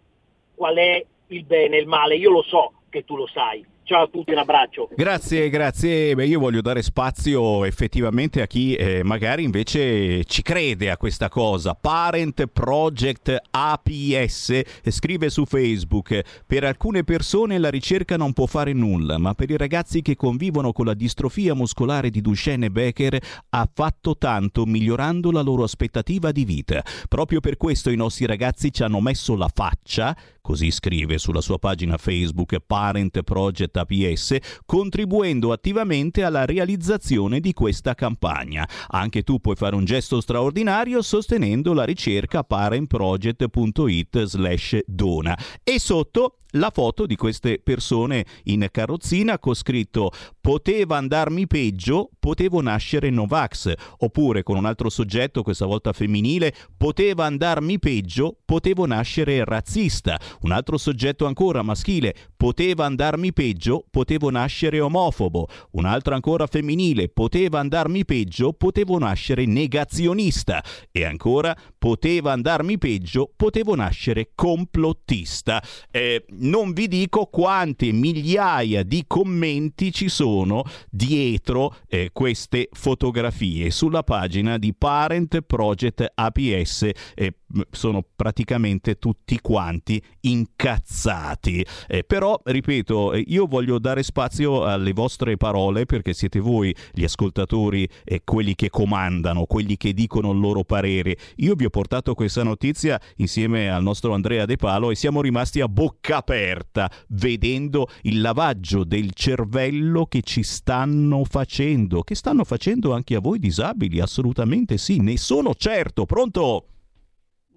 qual 0.55 0.75
è 0.75 1.05
il 1.27 1.46
bene 1.46 1.77
e 1.77 1.79
il 1.81 1.88
male, 1.88 2.15
io 2.15 2.31
lo 2.31 2.43
so 2.43 2.74
che 2.89 3.03
tu 3.03 3.15
lo 3.15 3.27
sai. 3.27 3.65
Ciao 3.89 4.03
a 4.03 4.08
tutti, 4.08 4.34
un 4.34 4.38
abbraccio. 4.38 4.88
Grazie, 4.96 5.50
grazie. 5.50 6.13
Beh, 6.13 6.27
io 6.27 6.39
voglio 6.39 6.62
dare 6.62 6.84
spazio 6.84 7.65
effettivamente 7.65 8.39
a 8.39 8.46
chi 8.46 8.75
eh, 8.75 9.01
magari 9.03 9.41
invece 9.41 10.24
ci 10.25 10.43
crede 10.43 10.91
a 10.91 10.98
questa 10.98 11.27
cosa. 11.27 11.74
Parent 11.74 12.46
Project 12.46 13.36
APS 13.50 14.50
eh, 14.51 14.91
scrive 14.91 15.31
su 15.31 15.43
Facebook: 15.46 16.43
Per 16.46 16.65
alcune 16.65 17.03
persone 17.03 17.58
la 17.58 17.72
ricerca 17.72 18.15
non 18.15 18.31
può 18.34 18.46
fare 18.46 18.74
nulla, 18.74 19.17
ma 19.17 19.34
per 19.34 19.50
i 19.50 19.58
ragazzi 19.58 20.03
che 20.03 20.15
convivono 20.15 20.72
con 20.72 20.86
la 20.86 20.93
distrofia 20.93 21.55
muscolare 21.55 22.12
di 22.12 22.22
Duchenne 22.22 22.67
e 22.67 22.69
Becker 22.69 23.19
ha 23.50 23.67
fatto 23.74 24.15
tanto 24.19 24.67
migliorando 24.67 25.31
la 25.31 25.41
loro 25.41 25.63
aspettativa 25.63 26.31
di 26.31 26.46
vita. 26.46 26.84
Proprio 27.08 27.39
per 27.39 27.58
questo 27.58 27.89
i 27.89 27.96
nostri 27.96 28.27
ragazzi 28.27 28.72
ci 28.72 28.84
hanno 28.84 29.01
messo 29.01 29.36
la 29.36 29.50
faccia, 29.51 30.15
così 30.50 30.72
scrive 30.72 31.20
sulla 31.20 31.41
sua 31.41 31.60
pagina 31.60 31.98
Facebook 31.98 32.58
Parent 32.65 33.22
Project 33.22 33.77
APS, 33.77 34.38
contribuendo 34.65 35.51
attivamente 35.51 36.24
alla 36.24 36.44
realizzazione 36.44 37.39
di 37.39 37.53
questa 37.53 37.94
campagna. 37.94 38.68
Anche 38.88 39.22
tu 39.22 39.38
puoi 39.38 39.56
fare 39.56 39.75
un 39.75 39.86
gesto 39.86 40.20
straordinario 40.20 41.03
sostenendo 41.03 41.74
la 41.74 41.84
ricerca 41.84 42.44
parentproject.it 42.44 44.24
slash 44.24 44.79
dona. 44.88 45.38
E 45.63 45.77
sotto 45.77 46.39
la 46.53 46.72
foto 46.74 47.06
di 47.06 47.15
queste 47.15 47.60
persone 47.63 48.25
in 48.46 48.68
carrozzina 48.72 49.38
con 49.38 49.53
scritto 49.53 50.12
poteva 50.39 50.98
andarmi 50.98 51.46
peggio, 51.46 52.10
potevo 52.18 52.62
nascere 52.62 53.10
Novax, 53.10 53.74
oppure 53.98 54.41
con 54.41 54.58
un 54.58 54.65
altro 54.65 54.89
soggetto, 54.89 55.44
questa 55.44 55.65
volta 55.65 55.94
femminile, 55.94 56.53
poteva 56.75 57.25
andarmi 57.25 57.77
peggio, 57.77 58.38
potevo 58.46 58.86
nascere 58.86 59.44
razzista, 59.44 60.20
un 60.41 60.51
altro 60.51 60.77
soggetto 60.77 61.27
ancora 61.27 61.62
maschile, 61.62 62.15
poteva 62.36 62.86
andarmi 62.86 63.32
peggio, 63.32 63.86
potevo 63.89 64.32
nascere 64.32 64.79
omofobo, 64.79 65.48
un 65.72 65.86
altro 65.86 66.15
ancora 66.15 66.48
femminile, 66.48 67.10
poteva 67.10 67.60
andarmi 67.60 68.06
peggio, 68.06 68.53
potevo 68.53 68.98
nascere 68.98 69.46
negazionista 69.46 70.63
e 70.91 71.03
ancora 71.06 71.56
poteva 71.77 72.32
andarmi 72.32 72.77
peggio, 72.77 73.32
potevo 73.36 73.75
nascere 73.75 74.32
complottista. 74.34 75.62
Eh, 75.91 76.25
non 76.39 76.74
vi 76.74 76.88
dico 76.88 77.25
quante 77.25 77.91
migliaia 77.91 78.84
di 78.84 79.03
commenti 79.08 79.91
ci 79.91 80.10
sono 80.10 80.63
dietro 80.89 81.75
eh, 81.88 82.10
queste 82.13 82.69
fotografie 82.72 83.72
sulla 83.72 84.03
pagina 84.03 84.58
di 84.58 84.74
Parent 84.74 85.41
Project 85.41 86.12
APS. 86.13 86.89
Eh, 87.15 87.34
sono 87.72 88.03
praticamente 88.15 88.98
tutti 88.98 89.39
quanti 89.41 90.01
incazzati. 90.22 91.65
Eh, 91.88 92.03
però, 92.03 92.39
ripeto, 92.44 93.13
eh, 93.13 93.24
io 93.27 93.46
voglio 93.46 93.79
dare 93.79 94.03
spazio 94.03 94.63
alle 94.63 94.94
vostre 94.94 95.38
parole 95.38 95.86
perché 95.86 96.13
siete 96.13 96.39
voi 96.39 96.75
gli 96.91 97.03
ascoltatori 97.03 97.88
e 98.03 98.22
quelli 98.24 98.56
che 98.56 98.70
comandano, 98.70 99.46
quelli 99.46 99.77
che 99.77 99.94
dicono 99.94 100.32
il 100.32 100.39
loro 100.39 100.63
parere. 100.63 101.18
Io 101.38 101.56
vi 101.56 101.65
ho 101.65 101.70
portato 101.70 102.13
questa 102.13 102.44
notizia 102.44 103.00
insieme 103.18 103.70
al 103.70 103.84
nostro 103.84 104.13
Andrea 104.13 104.46
De 104.46 104.56
Palo 104.56 104.91
e 104.91 104.96
siamo 104.96 105.22
rimasti 105.22 105.62
a 105.62 105.68
bocca 105.68 106.18
aperta 106.18 106.89
vedendo 107.10 107.88
il 108.03 108.22
lavaggio 108.22 108.84
del 108.84 109.13
cervello 109.13 110.06
che 110.06 110.22
ci 110.22 110.44
stanno 110.44 111.24
facendo, 111.24 112.03
che 112.03 112.15
stanno 112.15 112.44
facendo 112.44 112.94
anche 112.94 113.15
a 113.15 113.20
voi 113.20 113.39
disabili, 113.39 114.00
assolutamente 114.00 114.77
sì, 114.77 115.00
ne 115.00 115.18
sono 115.18 115.53
certo. 115.56 116.06
Pronto? 116.06 116.65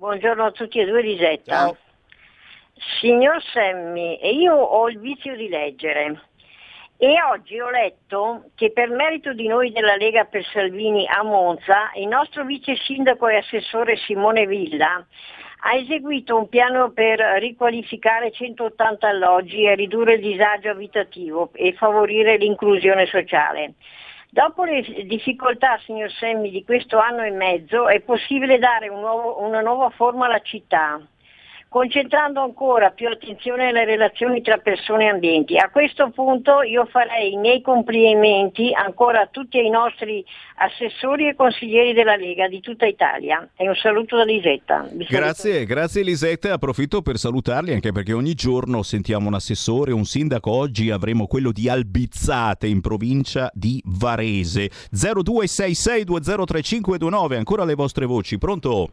Buongiorno 0.02 0.46
a 0.46 0.50
tutti 0.50 0.80
e 0.80 0.84
due, 0.84 1.00
Lisetta. 1.00 1.52
Ciao. 1.52 1.76
Signor 3.00 3.40
Semmi, 3.52 4.18
io 4.36 4.52
ho 4.52 4.88
il 4.88 4.98
vizio 4.98 5.36
di 5.36 5.48
leggere 5.48 6.22
e 6.96 7.22
oggi 7.22 7.60
ho 7.60 7.70
letto 7.70 8.50
che 8.56 8.72
per 8.72 8.88
merito 8.88 9.32
di 9.32 9.46
noi 9.46 9.70
della 9.70 9.94
Lega 9.94 10.24
per 10.24 10.44
Salvini 10.46 11.06
a 11.06 11.22
Monza, 11.22 11.92
il 11.94 12.08
nostro 12.08 12.44
vice 12.44 12.74
sindaco 12.74 13.28
e 13.28 13.36
assessore 13.36 13.96
Simone 13.96 14.44
Villa 14.44 15.06
ha 15.64 15.74
eseguito 15.76 16.36
un 16.36 16.48
piano 16.48 16.90
per 16.90 17.20
riqualificare 17.38 18.32
180 18.32 19.06
alloggi 19.06 19.66
e 19.66 19.76
ridurre 19.76 20.14
il 20.14 20.20
disagio 20.20 20.70
abitativo 20.70 21.50
e 21.52 21.74
favorire 21.74 22.38
l'inclusione 22.38 23.06
sociale. 23.06 23.74
Dopo 24.34 24.64
le 24.64 24.80
difficoltà, 25.04 25.78
signor 25.84 26.10
Semmi, 26.10 26.50
di 26.50 26.64
questo 26.64 26.96
anno 26.96 27.22
e 27.22 27.30
mezzo 27.30 27.86
è 27.86 28.00
possibile 28.00 28.58
dare 28.58 28.88
un 28.88 29.00
nuovo- 29.00 29.42
una 29.42 29.60
nuova 29.60 29.90
forma 29.90 30.24
alla 30.24 30.40
città. 30.40 30.98
Concentrando 31.72 32.42
ancora 32.42 32.90
più 32.90 33.08
attenzione 33.08 33.68
alle 33.68 33.86
relazioni 33.86 34.42
tra 34.42 34.58
persone 34.58 35.06
e 35.06 35.08
ambienti. 35.08 35.56
A 35.56 35.70
questo 35.70 36.10
punto 36.10 36.60
io 36.60 36.84
farei 36.84 37.32
i 37.32 37.38
miei 37.38 37.62
complimenti 37.62 38.74
ancora 38.74 39.22
a 39.22 39.28
tutti 39.30 39.58
i 39.58 39.70
nostri 39.70 40.22
assessori 40.56 41.28
e 41.28 41.34
consiglieri 41.34 41.94
della 41.94 42.16
Lega 42.16 42.46
di 42.46 42.60
tutta 42.60 42.84
Italia. 42.84 43.48
E 43.56 43.66
un 43.66 43.74
saluto 43.74 44.18
da 44.18 44.24
Lisetta. 44.24 44.86
Grazie, 45.08 45.64
grazie 45.64 46.02
Elisetta. 46.02 46.52
Approfitto 46.52 47.00
per 47.00 47.16
salutarli 47.16 47.72
anche 47.72 47.90
perché 47.90 48.12
ogni 48.12 48.34
giorno 48.34 48.82
sentiamo 48.82 49.28
un 49.28 49.34
assessore, 49.34 49.92
un 49.92 50.04
sindaco. 50.04 50.50
Oggi 50.50 50.90
avremo 50.90 51.26
quello 51.26 51.52
di 51.52 51.70
Albizzate 51.70 52.66
in 52.66 52.82
provincia 52.82 53.50
di 53.54 53.82
Varese. 53.86 54.68
0266203529. 54.92 57.36
Ancora 57.36 57.64
le 57.64 57.74
vostre 57.74 58.04
voci. 58.04 58.36
Pronto? 58.36 58.90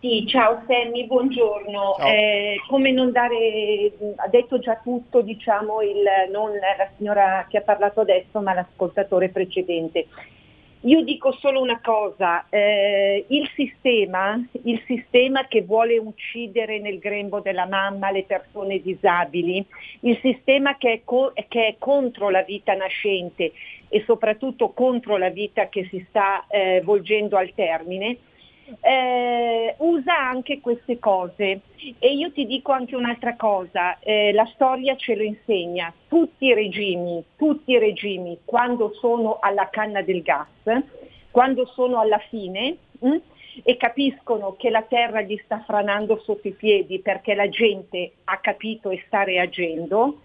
Sì, 0.00 0.24
ciao 0.26 0.62
Sammy, 0.66 1.06
buongiorno. 1.06 1.94
Ciao. 1.98 2.08
Eh, 2.08 2.56
come 2.68 2.90
non 2.90 3.12
dare, 3.12 3.92
ha 4.16 4.28
detto 4.28 4.58
già 4.58 4.80
tutto, 4.82 5.20
diciamo, 5.20 5.82
il, 5.82 6.02
non 6.32 6.52
la 6.52 6.88
signora 6.96 7.44
che 7.50 7.58
ha 7.58 7.60
parlato 7.60 8.00
adesso, 8.00 8.40
ma 8.40 8.54
l'ascoltatore 8.54 9.28
precedente. 9.28 10.06
Io 10.84 11.02
dico 11.02 11.32
solo 11.32 11.60
una 11.60 11.82
cosa, 11.82 12.46
eh, 12.48 13.26
il, 13.28 13.46
sistema, 13.54 14.42
il 14.64 14.82
sistema 14.86 15.46
che 15.46 15.60
vuole 15.60 15.98
uccidere 15.98 16.78
nel 16.78 16.98
grembo 16.98 17.40
della 17.40 17.66
mamma 17.66 18.10
le 18.10 18.24
persone 18.24 18.80
disabili, 18.80 19.62
il 20.00 20.18
sistema 20.22 20.78
che 20.78 20.92
è, 20.92 21.00
co- 21.04 21.34
che 21.48 21.66
è 21.66 21.74
contro 21.78 22.30
la 22.30 22.40
vita 22.40 22.72
nascente 22.72 23.52
e 23.90 24.02
soprattutto 24.06 24.70
contro 24.70 25.18
la 25.18 25.28
vita 25.28 25.68
che 25.68 25.86
si 25.90 26.02
sta 26.08 26.46
eh, 26.48 26.80
volgendo 26.82 27.36
al 27.36 27.52
termine, 27.54 28.16
eh, 28.80 29.74
usa 29.78 30.16
anche 30.16 30.60
queste 30.60 30.98
cose 30.98 31.60
e 31.98 32.12
io 32.12 32.30
ti 32.32 32.46
dico 32.46 32.72
anche 32.72 32.96
un'altra 32.96 33.36
cosa, 33.36 33.98
eh, 34.00 34.32
la 34.32 34.48
storia 34.54 34.96
ce 34.96 35.16
lo 35.16 35.22
insegna, 35.22 35.92
tutti 36.08 36.46
i 36.46 36.54
regimi, 36.54 37.22
tutti 37.36 37.72
i 37.72 37.78
regimi 37.78 38.38
quando 38.44 38.92
sono 38.94 39.38
alla 39.40 39.68
canna 39.70 40.02
del 40.02 40.22
gas, 40.22 40.48
quando 41.30 41.66
sono 41.66 41.98
alla 42.00 42.18
fine 42.28 42.76
mh, 42.98 43.16
e 43.64 43.76
capiscono 43.76 44.54
che 44.56 44.70
la 44.70 44.82
terra 44.82 45.22
gli 45.22 45.38
sta 45.44 45.60
franando 45.66 46.20
sotto 46.20 46.48
i 46.48 46.52
piedi 46.52 47.00
perché 47.00 47.34
la 47.34 47.48
gente 47.48 48.12
ha 48.24 48.38
capito 48.38 48.90
e 48.90 49.02
sta 49.06 49.22
reagendo, 49.24 50.20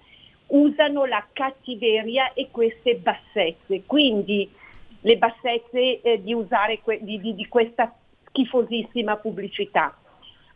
usano 0.47 1.05
la 1.05 1.25
cattiveria 1.33 2.33
e 2.33 2.49
queste 2.51 2.95
bassezze. 2.97 3.83
Quindi 3.85 4.49
le 5.01 5.17
bassezze 5.17 6.01
eh, 6.01 6.21
di 6.21 6.33
usare 6.33 6.79
que- 6.81 6.99
di, 7.01 7.19
di- 7.19 7.35
di 7.35 7.47
questa 7.47 7.93
schifosissima 8.35 9.15
pubblicità. 9.15 9.97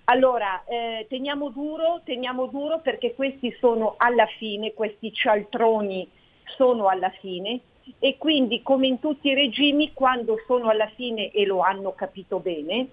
Allora, 0.05 0.63
eh, 0.65 1.05
teniamo 1.07 1.49
duro, 1.49 2.01
teniamo 2.03 2.47
duro 2.47 2.79
perché 2.79 3.13
questi 3.13 3.55
sono 3.59 3.93
alla 3.97 4.25
fine, 4.25 4.73
questi 4.73 5.13
cialtroni 5.13 6.09
sono 6.57 6.87
alla 6.87 7.11
fine 7.21 7.61
e 7.99 8.17
quindi 8.17 8.61
come 8.61 8.87
in 8.87 8.99
tutti 8.99 9.29
i 9.29 9.35
regimi 9.35 9.93
quando 9.93 10.35
sono 10.45 10.69
alla 10.69 10.89
fine 10.95 11.31
e 11.31 11.45
lo 11.45 11.61
hanno 11.61 11.93
capito 11.93 12.39
bene, 12.39 12.87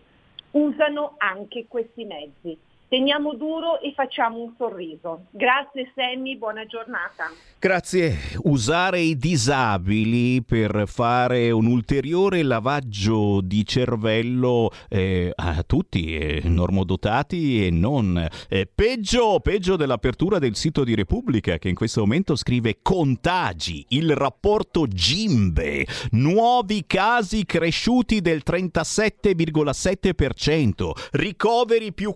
usano 0.53 1.15
anche 1.17 1.67
questi 1.67 2.05
mezzi. 2.05 2.57
Teniamo 2.89 3.35
duro 3.35 3.81
e 3.81 3.93
facciamo 3.95 4.39
un 4.39 4.55
sorriso. 4.57 5.25
Grazie 5.31 5.91
Sammy, 5.93 6.37
buona 6.37 6.65
giornata. 6.67 7.25
Grazie. 7.59 8.17
Usare 8.45 9.01
i 9.01 9.17
disabili 9.17 10.41
per 10.45 10.85
fare 10.87 11.51
un 11.51 11.67
ulteriore 11.67 12.45
lavaggio 12.45 13.41
di 13.41 13.67
cervello 13.67 14.71
eh, 14.89 15.33
a 15.35 15.65
tutti, 15.65 16.17
eh, 16.17 16.43
normodotati 16.45 17.67
e 17.67 17.71
non. 17.71 18.25
Eh, 18.49 18.71
peggio, 18.73 19.41
peggio 19.41 19.75
dell'apertura 19.75 20.39
del 20.39 20.55
sito 20.55 20.85
di 20.85 20.95
Repubblica 20.95 21.59
che 21.59 21.69
in 21.69 21.75
questo 21.75 22.03
momento 22.03 22.37
scrive 22.37 22.79
contagi, 22.83 23.85
il 23.89 24.15
rapporto 24.15 24.87
Gimbe, 24.87 25.85
nuovi 26.13 26.85
casi 26.87 27.45
cresciuti 27.45 28.21
del 28.21 28.43
37,7%, 28.47 30.91
ricoveri 31.13 31.93
più 31.93 32.15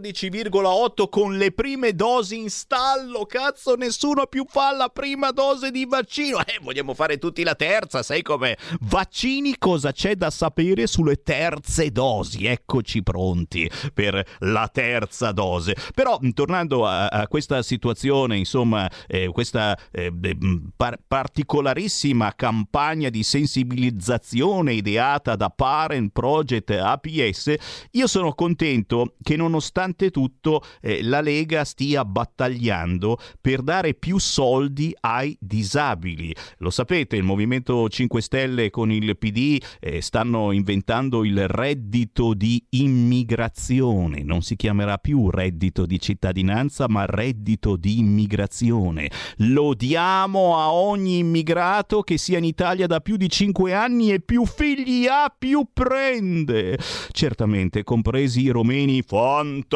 14,8 0.00 1.08
con 1.08 1.36
le 1.36 1.52
prime 1.52 1.94
dosi 1.94 2.38
in 2.38 2.50
stallo, 2.50 3.26
cazzo 3.26 3.76
nessuno 3.76 4.26
più 4.26 4.44
fa 4.48 4.72
la 4.74 4.88
prima 4.88 5.30
dose 5.30 5.70
di 5.70 5.84
vaccino, 5.84 6.40
eh 6.40 6.58
vogliamo 6.60 6.94
fare 6.94 7.18
tutti 7.18 7.42
la 7.42 7.54
terza, 7.54 8.02
sai 8.02 8.22
com'è? 8.22 8.56
Vaccini 8.80 9.56
cosa 9.58 9.92
c'è 9.92 10.14
da 10.14 10.30
sapere 10.30 10.86
sulle 10.86 11.22
terze 11.22 11.92
dosi, 11.92 12.46
eccoci 12.46 13.02
pronti 13.02 13.70
per 13.92 14.24
la 14.40 14.68
terza 14.72 15.32
dose. 15.32 15.76
Però 15.94 16.18
tornando 16.32 16.86
a, 16.86 17.06
a 17.06 17.28
questa 17.28 17.62
situazione, 17.62 18.38
insomma, 18.38 18.90
eh, 19.06 19.28
questa 19.28 19.78
eh, 19.90 20.10
beh, 20.10 20.36
par- 20.76 20.98
particolarissima 21.06 22.34
campagna 22.34 23.10
di 23.10 23.22
sensibilizzazione 23.22 24.72
ideata 24.72 25.36
da 25.36 25.50
Parent 25.50 26.10
Project 26.12 26.70
APS, 26.70 27.54
io 27.92 28.06
sono 28.06 28.32
contento 28.32 29.14
che 29.22 29.36
nonostante 29.36 29.89
tutto 29.94 30.62
eh, 30.80 31.02
la 31.02 31.20
Lega 31.20 31.64
stia 31.64 32.04
battagliando 32.04 33.18
per 33.40 33.62
dare 33.62 33.94
più 33.94 34.18
soldi 34.18 34.94
ai 35.00 35.36
disabili. 35.40 36.34
Lo 36.58 36.70
sapete, 36.70 37.16
il 37.16 37.22
Movimento 37.22 37.88
5 37.88 38.20
Stelle 38.20 38.70
con 38.70 38.90
il 38.90 39.16
PD 39.16 39.62
eh, 39.80 40.00
stanno 40.00 40.52
inventando 40.52 41.24
il 41.24 41.48
reddito 41.48 42.34
di 42.34 42.62
immigrazione. 42.70 44.22
Non 44.22 44.42
si 44.42 44.56
chiamerà 44.56 44.98
più 44.98 45.30
reddito 45.30 45.86
di 45.86 46.00
cittadinanza, 46.00 46.88
ma 46.88 47.04
reddito 47.06 47.76
di 47.76 47.98
immigrazione. 47.98 49.10
Lo 49.38 49.74
diamo 49.74 50.58
a 50.58 50.72
ogni 50.72 51.18
immigrato 51.18 52.02
che 52.02 52.18
sia 52.18 52.38
in 52.38 52.44
Italia 52.44 52.86
da 52.86 53.00
più 53.00 53.16
di 53.16 53.28
5 53.28 53.72
anni 53.72 54.12
e 54.12 54.20
più 54.20 54.44
figli 54.44 55.06
ha, 55.06 55.34
più 55.36 55.66
prende. 55.72 56.78
Certamente, 57.10 57.82
compresi 57.84 58.42
i 58.42 58.50
romeni 58.50 59.02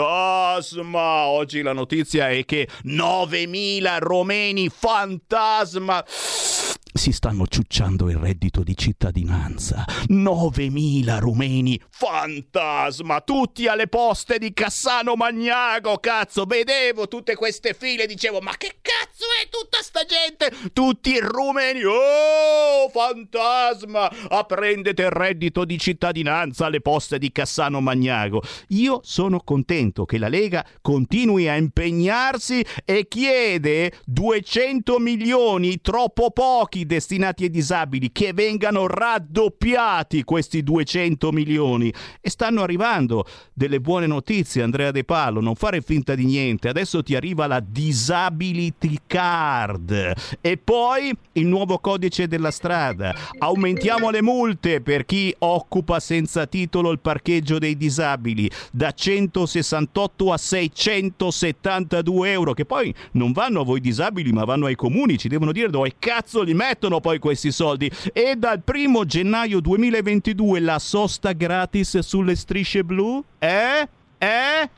fantasma. 0.04 1.26
Oggi 1.26 1.62
la 1.62 1.72
notizia 1.72 2.28
è 2.28 2.44
che 2.44 2.68
9.000 2.84 3.96
romeni 4.00 4.68
fantasma 4.68 6.04
si 6.94 7.10
stanno 7.10 7.46
ciucciando 7.48 8.08
il 8.08 8.16
reddito 8.16 8.62
di 8.62 8.76
cittadinanza. 8.76 9.84
9.000 10.08 11.18
rumeni 11.18 11.80
fantasma, 11.90 13.20
tutti 13.20 13.66
alle 13.66 13.88
poste 13.88 14.38
di 14.38 14.52
Cassano 14.52 15.16
Magnago, 15.16 15.98
cazzo, 15.98 16.44
vedevo 16.44 17.08
tutte 17.08 17.34
queste 17.34 17.74
file, 17.74 18.06
dicevo, 18.06 18.38
ma 18.40 18.52
che 18.56 18.76
cazzo 18.80 19.24
è 19.42 19.48
tutta 19.48 19.82
sta 19.82 20.04
gente? 20.04 20.52
Tutti 20.72 21.18
rumeni, 21.18 21.82
oh, 21.84 22.88
fantasma, 22.90 24.10
a 24.28 24.44
prendete 24.44 25.02
il 25.02 25.10
reddito 25.10 25.64
di 25.64 25.78
cittadinanza 25.78 26.66
alle 26.66 26.80
poste 26.80 27.18
di 27.18 27.32
Cassano 27.32 27.80
Magnago. 27.80 28.40
Io 28.68 29.00
sono 29.02 29.40
contento 29.40 30.04
che 30.04 30.18
la 30.18 30.28
Lega 30.28 30.64
continui 30.80 31.48
a 31.48 31.56
impegnarsi 31.56 32.64
e 32.84 33.08
chiede 33.08 33.92
200 34.04 34.98
milioni, 35.00 35.80
troppo 35.80 36.30
pochi 36.30 36.83
destinati 36.86 37.44
ai 37.44 37.50
disabili, 37.50 38.12
che 38.12 38.32
vengano 38.32 38.86
raddoppiati 38.86 40.24
questi 40.24 40.62
200 40.62 41.32
milioni. 41.32 41.92
E 42.20 42.30
stanno 42.30 42.62
arrivando 42.62 43.24
delle 43.52 43.80
buone 43.80 44.06
notizie, 44.06 44.62
Andrea 44.62 44.90
De 44.90 45.04
Palo, 45.04 45.40
non 45.40 45.54
fare 45.54 45.80
finta 45.80 46.14
di 46.14 46.24
niente. 46.24 46.68
Adesso 46.68 47.02
ti 47.02 47.14
arriva 47.14 47.46
la 47.46 47.60
Disability 47.60 48.98
Card 49.06 50.12
e 50.40 50.56
poi 50.56 51.12
il 51.32 51.46
nuovo 51.46 51.78
codice 51.78 52.28
della 52.28 52.50
strada. 52.50 53.14
Aumentiamo 53.38 54.10
le 54.10 54.22
multe 54.22 54.80
per 54.80 55.04
chi 55.04 55.34
occupa 55.38 56.00
senza 56.00 56.46
titolo 56.46 56.90
il 56.90 56.98
parcheggio 56.98 57.58
dei 57.58 57.76
disabili 57.76 58.50
da 58.72 58.92
168 58.92 60.32
a 60.32 60.36
672 60.36 62.30
euro, 62.30 62.52
che 62.54 62.64
poi 62.64 62.94
non 63.12 63.32
vanno 63.32 63.60
a 63.60 63.64
voi 63.64 63.80
disabili 63.80 64.32
ma 64.32 64.44
vanno 64.44 64.66
ai 64.66 64.74
comuni, 64.74 65.18
ci 65.18 65.28
devono 65.28 65.52
dire 65.52 65.70
dove 65.70 65.94
cazzo 65.98 66.42
li 66.42 66.54
mettono 66.74 67.00
poi 67.00 67.18
questi 67.18 67.52
soldi. 67.52 67.90
E 68.12 68.34
dal 68.36 68.60
primo 68.62 69.04
gennaio 69.04 69.60
2022 69.60 70.60
la 70.60 70.78
sosta 70.78 71.32
gratis 71.32 71.98
sulle 72.00 72.34
strisce 72.34 72.82
blu? 72.82 73.22
Eh? 73.38 73.88
Eh? 74.18 74.68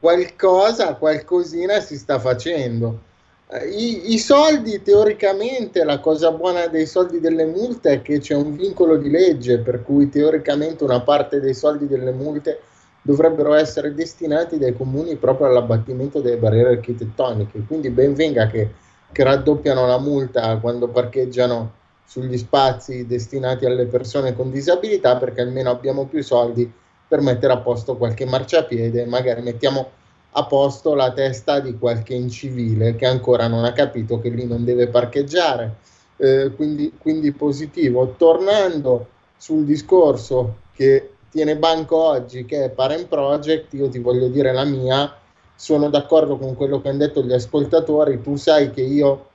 Qualcosa, 0.00 0.94
qualcosina 0.94 1.80
si 1.80 1.96
sta 1.98 2.18
facendo. 2.18 3.00
Eh, 3.48 3.68
I, 3.68 4.14
I 4.14 4.18
soldi, 4.18 4.80
teoricamente, 4.82 5.84
la 5.84 6.00
cosa 6.00 6.30
buona 6.32 6.66
dei 6.68 6.86
soldi 6.86 7.20
delle 7.20 7.44
multe 7.44 7.92
è 7.92 8.02
che 8.02 8.18
c'è 8.18 8.34
un 8.34 8.56
vincolo 8.56 8.96
di 8.96 9.10
legge, 9.10 9.58
per 9.58 9.82
cui 9.82 10.08
teoricamente 10.08 10.84
una 10.84 11.00
parte 11.00 11.40
dei 11.40 11.54
soldi 11.54 11.86
delle 11.86 12.12
multe 12.12 12.60
dovrebbero 13.02 13.54
essere 13.54 13.94
destinati 13.94 14.58
dai 14.58 14.74
comuni 14.74 15.14
proprio 15.16 15.46
all'abbattimento 15.46 16.20
delle 16.20 16.38
barriere 16.38 16.70
architettoniche. 16.70 17.62
Quindi 17.66 17.90
ben 17.90 18.14
venga 18.14 18.46
che, 18.48 18.68
che 19.16 19.24
raddoppiano 19.24 19.86
la 19.86 19.98
multa 19.98 20.58
quando 20.58 20.88
parcheggiano 20.88 21.72
sugli 22.04 22.36
spazi 22.36 23.06
destinati 23.06 23.64
alle 23.64 23.86
persone 23.86 24.36
con 24.36 24.50
disabilità, 24.50 25.16
perché 25.16 25.40
almeno 25.40 25.70
abbiamo 25.70 26.04
più 26.04 26.22
soldi 26.22 26.70
per 27.08 27.22
mettere 27.22 27.54
a 27.54 27.56
posto 27.56 27.96
qualche 27.96 28.26
marciapiede, 28.26 29.06
magari 29.06 29.40
mettiamo 29.40 29.88
a 30.32 30.44
posto 30.44 30.92
la 30.92 31.12
testa 31.12 31.60
di 31.60 31.78
qualche 31.78 32.12
incivile 32.12 32.94
che 32.94 33.06
ancora 33.06 33.46
non 33.46 33.64
ha 33.64 33.72
capito 33.72 34.20
che 34.20 34.28
lì 34.28 34.44
non 34.44 34.66
deve 34.66 34.88
parcheggiare. 34.88 35.76
Eh, 36.18 36.52
quindi, 36.54 36.92
quindi 36.98 37.32
positivo. 37.32 38.16
Tornando 38.18 39.06
sul 39.38 39.64
discorso 39.64 40.56
che 40.74 41.12
tiene 41.30 41.56
banco 41.56 41.96
oggi, 41.96 42.44
che 42.44 42.64
è 42.64 42.68
Parent 42.68 43.06
Project, 43.06 43.72
io 43.72 43.88
ti 43.88 43.98
voglio 43.98 44.28
dire 44.28 44.52
la 44.52 44.64
mia, 44.64 45.10
sono 45.56 45.88
d'accordo 45.88 46.36
con 46.36 46.54
quello 46.54 46.80
che 46.80 46.90
hanno 46.90 46.98
detto 46.98 47.22
gli 47.22 47.32
ascoltatori, 47.32 48.20
tu 48.20 48.36
sai 48.36 48.70
che 48.70 48.82
io 48.82 49.28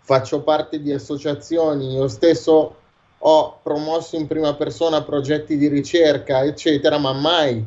faccio 0.00 0.42
parte 0.42 0.82
di 0.82 0.92
associazioni, 0.92 1.94
io 1.94 2.08
stesso 2.08 2.74
ho 3.18 3.58
promosso 3.62 4.16
in 4.16 4.26
prima 4.26 4.54
persona 4.54 5.02
progetti 5.02 5.56
di 5.56 5.68
ricerca, 5.68 6.42
eccetera, 6.42 6.98
ma 6.98 7.12
mai, 7.12 7.64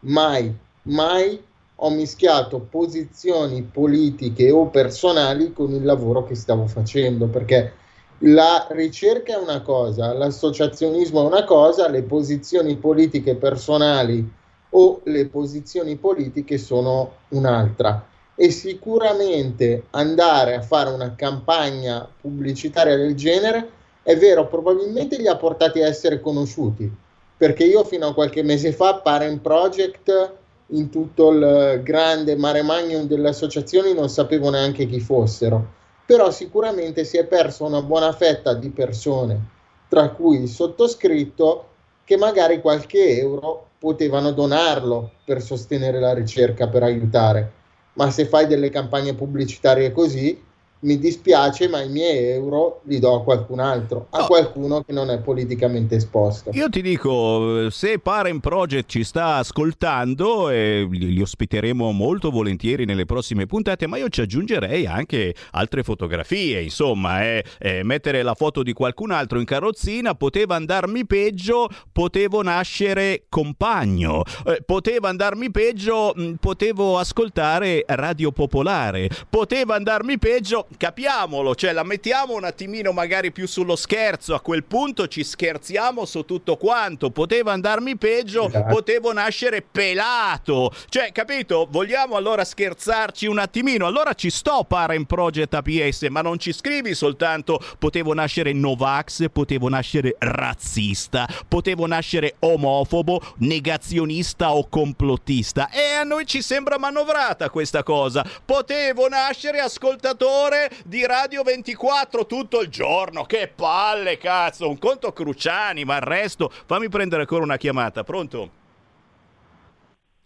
mai, 0.00 0.56
mai 0.82 1.42
ho 1.76 1.90
mischiato 1.90 2.60
posizioni 2.70 3.62
politiche 3.62 4.50
o 4.50 4.68
personali 4.68 5.52
con 5.52 5.72
il 5.72 5.84
lavoro 5.84 6.24
che 6.24 6.34
stavo 6.34 6.66
facendo, 6.66 7.26
perché 7.26 7.72
la 8.18 8.66
ricerca 8.70 9.34
è 9.34 9.36
una 9.36 9.60
cosa, 9.60 10.14
l'associazionismo 10.14 11.24
è 11.24 11.26
una 11.26 11.44
cosa, 11.44 11.88
le 11.88 12.02
posizioni 12.02 12.76
politiche 12.76 13.34
personali 13.34 14.42
o 14.76 15.00
le 15.04 15.26
posizioni 15.26 15.96
politiche 15.96 16.58
sono 16.58 17.12
un'altra. 17.28 18.06
E 18.36 18.50
sicuramente 18.50 19.84
andare 19.90 20.56
a 20.56 20.62
fare 20.62 20.90
una 20.90 21.14
campagna 21.14 22.08
pubblicitaria 22.20 22.96
del 22.96 23.14
genere 23.14 23.68
è 24.02 24.16
vero, 24.16 24.48
probabilmente 24.48 25.16
li 25.16 25.28
ha 25.28 25.36
portati 25.36 25.80
a 25.80 25.86
essere 25.86 26.20
conosciuti, 26.20 26.92
perché 27.36 27.64
io 27.64 27.84
fino 27.84 28.08
a 28.08 28.14
qualche 28.14 28.42
mese 28.42 28.72
fa, 28.72 28.96
Parent 28.96 29.40
Project, 29.40 30.32
in 30.68 30.90
tutto 30.90 31.30
il 31.30 31.80
grande 31.82 32.36
mare 32.36 32.62
magnum 32.62 33.06
delle 33.06 33.28
associazioni, 33.28 33.94
non 33.94 34.08
sapevo 34.08 34.50
neanche 34.50 34.86
chi 34.86 35.00
fossero, 35.00 35.64
però 36.04 36.30
sicuramente 36.30 37.04
si 37.04 37.16
è 37.16 37.24
perso 37.24 37.64
una 37.64 37.80
buona 37.80 38.12
fetta 38.12 38.52
di 38.54 38.70
persone, 38.70 39.40
tra 39.88 40.10
cui 40.10 40.42
il 40.42 40.48
sottoscritto, 40.48 41.68
che 42.04 42.16
magari 42.18 42.60
qualche 42.60 43.18
euro 43.18 43.68
potevano 43.84 44.30
donarlo 44.30 45.10
per 45.26 45.42
sostenere 45.42 46.00
la 46.00 46.14
ricerca, 46.14 46.68
per 46.68 46.82
aiutare. 46.82 47.52
Ma 47.96 48.10
se 48.10 48.24
fai 48.24 48.46
delle 48.46 48.70
campagne 48.70 49.14
pubblicitarie 49.14 49.92
così, 49.92 50.42
mi 50.84 50.98
dispiace, 50.98 51.66
ma 51.68 51.80
i 51.80 51.88
miei 51.88 52.32
euro 52.32 52.80
li 52.84 52.98
do 52.98 53.14
a 53.14 53.22
qualcun 53.22 53.58
altro, 53.58 54.06
a 54.10 54.18
No. 54.20 54.26
qualcuno 54.26 54.82
che 54.82 54.92
non 54.92 55.08
è 55.10 55.18
politicamente 55.18 55.96
esposto. 55.96 56.50
Io 56.52 56.68
ti 56.68 56.82
dico, 56.82 57.70
se 57.70 57.98
Parent 57.98 58.40
Project 58.40 58.88
ci 58.90 59.02
sta 59.02 59.36
ascoltando, 59.36 60.50
eh, 60.50 60.86
li, 60.90 61.20
ospiteremo 61.22 61.90
molto 61.92 62.30
volentieri 62.30 62.84
nelle 62.84 63.06
prossime 63.06 63.46
puntate, 63.46 63.86
ma 63.86 63.96
io 63.96 64.08
ci 64.10 64.20
aggiungerei 64.20 64.86
anche 64.86 65.34
altre 65.52 65.82
fotografie, 65.82 66.60
insomma, 66.60 67.22
eh, 67.24 67.44
eh, 67.58 67.82
mettere 67.82 68.22
la 68.22 68.34
foto 68.34 68.62
di 68.62 68.72
qualcun 68.74 69.10
altro 69.10 69.38
in 69.38 69.46
carrozzina, 69.46 70.14
poteva 70.14 70.54
andarmi 70.56 71.06
peggio, 71.06 71.68
potevo 71.92 72.42
nascere 72.42 73.24
compagno, 73.30 74.22
eh, 74.46 74.62
poteva 74.64 75.08
andarmi 75.08 75.50
peggio, 75.50 76.12
mh, 76.14 76.32
potevo 76.40 76.98
ascoltare 76.98 77.84
Radio 77.86 78.32
Popolare, 78.32 79.08
poteva 79.30 79.76
andarmi 79.76 80.18
peggio, 80.18 80.66
capiamolo, 80.76 81.54
cioè 81.54 81.72
la 81.72 81.82
mettiamo 81.82 82.34
un 82.34 82.44
attimino 82.44 82.92
magari 82.92 83.32
più 83.32 83.46
sullo 83.46 83.76
scherzo, 83.76 84.34
a 84.34 84.40
quel 84.40 84.64
punto 84.64 85.08
ci 85.08 85.24
scherziamo 85.24 86.04
su 86.04 86.24
tutto 86.24 86.56
quanto, 86.56 87.10
poteva 87.10 87.52
andarmi 87.52 87.96
peggio, 87.96 88.46
Esatto. 88.46 88.72
potevo 88.74 89.12
nascere 89.12 89.62
pelato, 89.62 90.72
cioè 90.88 91.12
capito? 91.12 91.66
Vogliamo 91.70 92.16
allora 92.16 92.44
scherzarci 92.44 93.26
un 93.26 93.38
attimino, 93.38 93.86
allora 93.86 94.14
ci 94.14 94.30
sto 94.30 94.64
Parent 94.66 95.06
Project 95.06 95.54
APS, 95.54 96.02
ma 96.10 96.20
non 96.20 96.38
ci 96.38 96.52
scrivi 96.52 96.94
soltanto 96.94 97.60
potevo 97.78 98.12
nascere 98.14 98.52
Novax, 98.52 99.26
potevo 99.32 99.68
nascere 99.68 100.16
razzista, 100.18 101.28
potevo 101.48 101.86
nascere 101.86 102.36
omofobo, 102.40 103.20
negazionista 103.38 104.52
o 104.54 104.68
complottista 104.68 105.70
e 105.70 105.94
a 105.94 106.04
noi 106.04 106.26
ci 106.26 106.42
sembra 106.42 106.78
manovrata 106.78 107.50
questa 107.50 107.82
cosa, 107.82 108.24
potevo 108.44 109.08
nascere 109.08 109.60
ascoltatore 109.60 110.63
di 110.84 111.04
Radio 111.06 111.42
24 111.42 112.26
tutto 112.26 112.60
il 112.60 112.68
giorno, 112.68 113.24
che 113.24 113.48
palle 113.48 114.18
cazzo, 114.18 114.68
un 114.68 114.78
conto 114.78 115.12
Cruciani, 115.12 115.84
ma 115.84 115.96
il 115.96 116.02
resto, 116.02 116.50
fammi 116.66 116.88
prendere 116.88 117.22
ancora 117.22 117.42
una 117.42 117.56
chiamata, 117.56 118.04
pronto? 118.04 118.50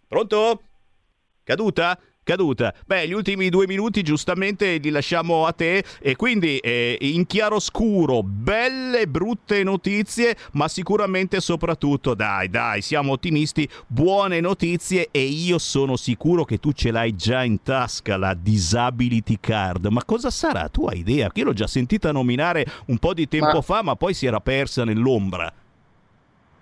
Pronto? 0.06 0.62
Caduta? 1.44 1.98
Caduta. 2.28 2.74
Beh, 2.84 3.08
gli 3.08 3.14
ultimi 3.14 3.48
due 3.48 3.66
minuti 3.66 4.02
giustamente 4.02 4.76
li 4.76 4.90
lasciamo 4.90 5.46
a 5.46 5.52
te 5.52 5.82
e 5.98 6.14
quindi 6.14 6.58
eh, 6.58 6.98
in 7.00 7.24
chiaroscuro, 7.24 8.22
belle 8.22 9.08
brutte 9.08 9.62
notizie, 9.62 10.36
ma 10.52 10.68
sicuramente 10.68 11.40
soprattutto, 11.40 12.12
dai, 12.12 12.50
dai, 12.50 12.82
siamo 12.82 13.12
ottimisti, 13.12 13.66
buone 13.86 14.40
notizie 14.40 15.08
e 15.10 15.22
io 15.22 15.56
sono 15.56 15.96
sicuro 15.96 16.44
che 16.44 16.58
tu 16.58 16.72
ce 16.72 16.90
l'hai 16.90 17.16
già 17.16 17.44
in 17.44 17.62
tasca 17.62 18.18
la 18.18 18.34
disability 18.34 19.38
card. 19.40 19.86
Ma 19.86 20.04
cosa 20.04 20.28
sarà? 20.28 20.68
Tu 20.68 20.84
hai 20.84 20.98
idea? 20.98 21.30
Io 21.32 21.44
l'ho 21.44 21.54
già 21.54 21.66
sentita 21.66 22.12
nominare 22.12 22.66
un 22.88 22.98
po' 22.98 23.14
di 23.14 23.26
tempo 23.26 23.56
Ma- 23.56 23.62
fa, 23.62 23.82
ma 23.82 23.96
poi 23.96 24.12
si 24.12 24.26
era 24.26 24.40
persa 24.40 24.84
nell'ombra. 24.84 25.50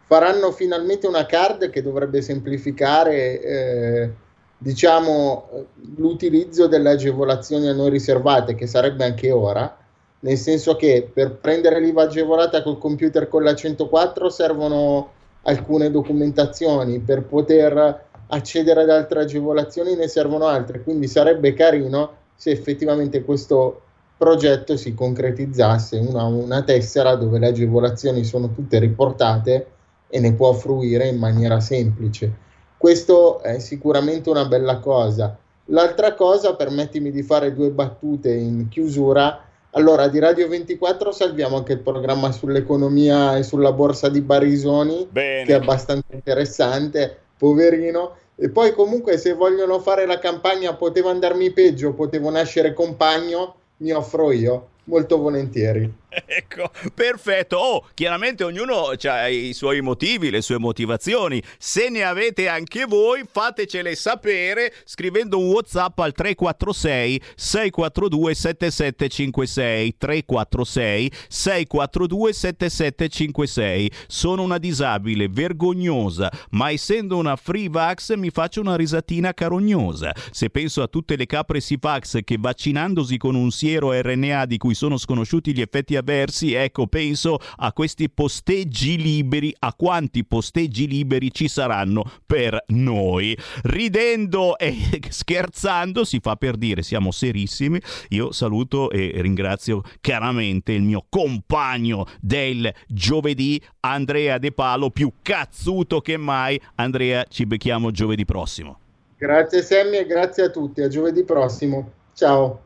faranno 0.08 0.52
finalmente 0.52 1.08
una 1.08 1.26
card 1.26 1.70
che 1.70 1.82
dovrebbe 1.82 2.22
semplificare 2.22 3.40
eh, 3.40 4.10
diciamo 4.58 5.48
l'utilizzo 5.96 6.66
delle 6.66 6.90
agevolazioni 6.90 7.68
a 7.68 7.74
noi 7.74 7.90
riservate 7.90 8.54
che 8.54 8.66
sarebbe 8.66 9.04
anche 9.04 9.30
ora 9.30 9.76
nel 10.20 10.38
senso 10.38 10.76
che 10.76 11.08
per 11.12 11.36
prendere 11.36 11.78
l'IVA 11.78 12.04
agevolata 12.04 12.62
col 12.62 12.78
computer 12.78 13.28
con 13.28 13.42
la 13.42 13.54
104 13.54 14.30
servono 14.30 15.10
alcune 15.42 15.90
documentazioni 15.90 17.00
per 17.00 17.24
poter 17.24 18.04
accedere 18.28 18.82
ad 18.82 18.90
altre 18.90 19.20
agevolazioni 19.20 19.94
ne 19.94 20.08
servono 20.08 20.46
altre 20.46 20.82
quindi 20.82 21.06
sarebbe 21.06 21.52
carino 21.52 22.24
se 22.34 22.50
effettivamente 22.50 23.22
questo 23.24 23.82
progetto 24.16 24.76
si 24.76 24.94
concretizzasse 24.94 25.98
una, 25.98 26.24
una 26.24 26.62
tessera 26.62 27.14
dove 27.16 27.38
le 27.38 27.48
agevolazioni 27.48 28.24
sono 28.24 28.50
tutte 28.52 28.78
riportate 28.78 29.66
e 30.08 30.20
ne 30.20 30.32
può 30.32 30.52
fruire 30.52 31.08
in 31.08 31.18
maniera 31.18 31.60
semplice. 31.60 32.44
Questo 32.76 33.40
è 33.40 33.58
sicuramente 33.58 34.28
una 34.30 34.44
bella 34.44 34.78
cosa. 34.78 35.36
L'altra 35.66 36.14
cosa, 36.14 36.54
permettimi 36.54 37.10
di 37.10 37.22
fare 37.22 37.54
due 37.54 37.70
battute 37.70 38.32
in 38.32 38.68
chiusura. 38.68 39.42
Allora, 39.70 40.08
di 40.08 40.18
Radio 40.18 40.46
24 40.48 41.10
salviamo 41.10 41.56
anche 41.56 41.72
il 41.72 41.80
programma 41.80 42.30
sull'economia 42.32 43.36
e 43.36 43.42
sulla 43.42 43.72
borsa 43.72 44.08
di 44.08 44.20
Barisoni, 44.20 45.08
Bene. 45.10 45.44
che 45.44 45.52
è 45.52 45.56
abbastanza 45.56 46.06
interessante, 46.12 47.18
poverino. 47.36 48.16
E 48.36 48.50
poi 48.50 48.72
comunque 48.72 49.16
se 49.18 49.32
vogliono 49.32 49.80
fare 49.80 50.06
la 50.06 50.18
campagna 50.18 50.74
poteva 50.74 51.10
andarmi 51.10 51.50
peggio, 51.50 51.94
potevo 51.94 52.30
nascere 52.30 52.72
compagno, 52.74 53.54
mi 53.78 53.90
offro 53.92 54.30
io, 54.30 54.68
molto 54.86 55.18
volentieri. 55.18 56.04
Ecco, 56.26 56.70
perfetto. 56.94 57.56
Oh, 57.56 57.86
chiaramente 57.94 58.44
ognuno 58.44 58.92
ha 59.02 59.28
i 59.28 59.52
suoi 59.52 59.80
motivi, 59.80 60.30
le 60.30 60.40
sue 60.40 60.58
motivazioni. 60.58 61.42
Se 61.58 61.88
ne 61.88 62.02
avete 62.02 62.48
anche 62.48 62.84
voi, 62.84 63.24
fatecele 63.30 63.94
sapere 63.94 64.72
scrivendo 64.84 65.38
un 65.38 65.48
WhatsApp 65.48 65.98
al 65.98 66.12
346 66.12 67.20
642 67.34 68.34
7756 68.34 69.96
346 69.98 71.12
642 71.28 72.32
7756. 72.32 73.90
Sono 74.06 74.42
una 74.42 74.58
disabile 74.58 75.28
vergognosa, 75.28 76.30
ma 76.50 76.70
essendo 76.70 77.16
una 77.16 77.36
free 77.36 77.68
vax 77.68 78.14
mi 78.14 78.30
faccio 78.30 78.60
una 78.60 78.76
risatina 78.76 79.34
carognosa. 79.34 80.12
Se 80.30 80.50
penso 80.50 80.82
a 80.82 80.88
tutte 80.88 81.16
le 81.16 81.26
capre 81.26 81.60
Sifax 81.60 82.20
che 82.24 82.36
vaccinandosi 82.38 83.16
con 83.18 83.34
un 83.34 83.50
siero 83.50 83.92
RNA 83.92 84.46
di 84.46 84.56
cui 84.56 84.74
sono 84.76 84.96
sconosciuti 84.96 85.52
gli 85.52 85.60
effetti 85.60 85.96
avversi, 85.96 86.52
ecco, 86.52 86.86
penso 86.86 87.38
a 87.56 87.72
questi 87.72 88.08
posteggi 88.08 88.96
liberi, 88.96 89.52
a 89.58 89.74
quanti 89.74 90.24
posteggi 90.24 90.86
liberi 90.86 91.32
ci 91.32 91.48
saranno 91.48 92.04
per 92.24 92.62
noi. 92.68 93.36
Ridendo 93.62 94.56
e 94.58 95.00
scherzando 95.08 96.04
si 96.04 96.20
fa 96.20 96.36
per 96.36 96.56
dire 96.56 96.82
siamo 96.82 97.10
serissimi. 97.10 97.80
Io 98.10 98.30
saluto 98.30 98.90
e 98.90 99.12
ringrazio 99.16 99.82
chiaramente 100.00 100.72
il 100.72 100.82
mio 100.82 101.06
compagno 101.08 102.06
del 102.20 102.72
giovedì, 102.86 103.60
Andrea 103.80 104.38
De 104.38 104.52
Palo, 104.52 104.90
più 104.90 105.10
cazzuto 105.22 106.00
che 106.00 106.16
mai. 106.16 106.60
Andrea, 106.76 107.24
ci 107.28 107.46
becchiamo 107.46 107.90
giovedì 107.90 108.24
prossimo. 108.24 108.78
Grazie 109.18 109.62
Sammy 109.62 109.96
e 109.96 110.06
grazie 110.06 110.44
a 110.44 110.50
tutti, 110.50 110.82
a 110.82 110.88
giovedì 110.88 111.24
prossimo. 111.24 111.90
Ciao. 112.12 112.65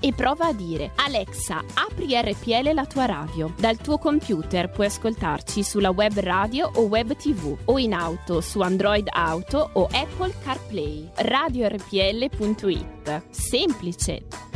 e 0.00 0.12
prova 0.12 0.46
a 0.46 0.52
dire 0.52 0.90
Alexa, 0.96 1.62
apri 1.74 2.14
RPL 2.14 2.74
la 2.74 2.86
tua 2.86 3.06
radio. 3.06 3.52
Dal 3.56 3.76
tuo 3.76 3.98
computer 3.98 4.70
puoi 4.70 4.86
ascoltarci 4.86 5.62
sulla 5.62 5.90
web 5.90 6.18
radio 6.18 6.70
o 6.74 6.82
web 6.82 7.14
tv 7.16 7.56
o 7.64 7.78
in 7.78 7.94
auto 7.94 8.40
su 8.40 8.60
Android 8.60 9.08
Auto 9.10 9.70
o 9.72 9.84
Apple 9.84 10.34
CarPlay. 10.42 11.10
RadioRPL.it. 11.14 13.22
Semplice. 13.30 14.50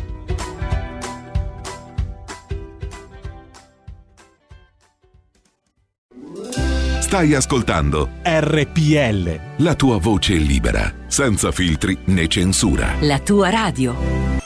Stai 7.07 7.35
ascoltando 7.35 8.09
RPL. 8.23 9.63
La 9.63 9.75
tua 9.75 9.99
voce 9.99 10.35
è 10.35 10.39
libera, 10.39 10.93
senza 11.07 11.53
filtri 11.53 11.97
né 12.07 12.27
censura. 12.27 12.97
La 13.01 13.21
tua 13.21 13.49
radio. 13.49 14.46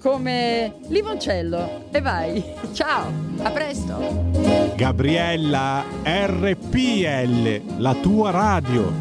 come 0.00 0.74
limoncello. 0.88 1.88
E 1.90 2.00
vai. 2.00 2.42
Ciao, 2.72 3.12
a 3.42 3.50
presto. 3.50 4.28
Gabriella 4.74 5.84
RPL, 6.02 7.78
la 7.78 7.94
tua 7.94 8.30
radio. 8.30 8.92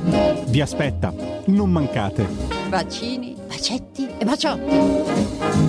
Vi 0.47 0.61
aspetta, 0.61 1.13
non 1.45 1.71
mancate. 1.71 2.27
Bacini, 2.67 3.35
bacetti 3.47 4.09
e 4.17 4.25
baciotti. 4.25 5.68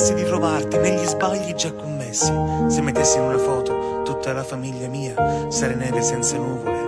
Cercassi 0.00 0.14
di 0.14 0.24
trovarti 0.24 0.78
negli 0.78 1.04
sbagli 1.04 1.52
già 1.52 1.72
commessi, 1.72 2.32
se 2.68 2.80
mettessi 2.80 3.18
in 3.18 3.24
una 3.24 3.38
foto 3.38 4.02
tutta 4.02 4.32
la 4.32 4.42
famiglia 4.42 4.88
mia, 4.88 5.50
sarei 5.50 5.76
neve 5.76 6.00
senza 6.00 6.36
nuvole, 6.38 6.79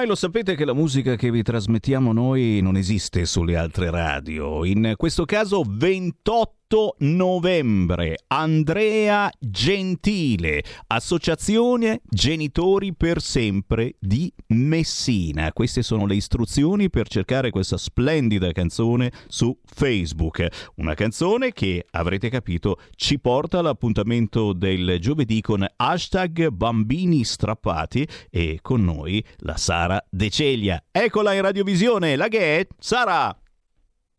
Ormai 0.00 0.16
lo 0.16 0.18
sapete 0.18 0.54
che 0.54 0.64
la 0.64 0.72
musica 0.72 1.14
che 1.14 1.30
vi 1.30 1.42
trasmettiamo 1.42 2.14
noi 2.14 2.60
non 2.62 2.74
esiste 2.74 3.26
sulle 3.26 3.54
altre 3.58 3.90
radio. 3.90 4.64
In 4.64 4.94
questo 4.96 5.26
caso 5.26 5.62
28 5.68 6.59
novembre 6.98 8.16
Andrea 8.28 9.28
Gentile, 9.40 10.62
Associazione 10.86 12.00
Genitori 12.08 12.94
per 12.94 13.20
Sempre 13.20 13.96
di 13.98 14.32
Messina. 14.48 15.52
Queste 15.52 15.82
sono 15.82 16.06
le 16.06 16.14
istruzioni 16.14 16.88
per 16.88 17.08
cercare 17.08 17.50
questa 17.50 17.76
splendida 17.76 18.52
canzone 18.52 19.10
su 19.26 19.58
Facebook. 19.64 20.46
Una 20.76 20.94
canzone 20.94 21.52
che, 21.52 21.86
avrete 21.90 22.28
capito, 22.28 22.78
ci 22.94 23.18
porta 23.18 23.58
all'appuntamento 23.58 24.52
del 24.52 24.98
giovedì 25.00 25.40
con 25.40 25.66
hashtag 25.74 26.50
bambini 26.50 27.24
strappati 27.24 28.06
e 28.30 28.60
con 28.62 28.84
noi 28.84 29.24
la 29.38 29.56
Sara 29.56 30.00
De 30.08 30.30
Ceglia. 30.30 30.80
Eccola 30.92 31.34
in 31.34 31.42
radiovisione, 31.42 32.14
la 32.14 32.28
che 32.28 32.60
è 32.60 32.66
Sara! 32.78 33.36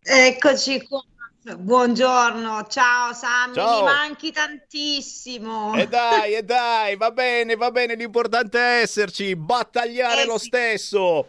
Eccoci 0.04 0.82
qua. 0.88 1.02
Buongiorno, 1.44 2.68
ciao 2.68 3.14
Sammy, 3.14 3.56
Ciao. 3.56 3.80
mi 3.80 3.84
manchi 3.84 4.32
tantissimo. 4.32 5.74
E 5.74 5.88
dai, 5.88 6.36
e 6.36 6.44
dai, 6.46 6.96
va 6.96 7.10
bene, 7.10 7.56
va 7.56 7.72
bene, 7.72 7.96
l'importante 7.96 8.60
è 8.60 8.82
esserci, 8.84 9.36
battagliare 9.36 10.22
Eh 10.22 10.26
lo 10.26 10.38
stesso. 10.38 11.28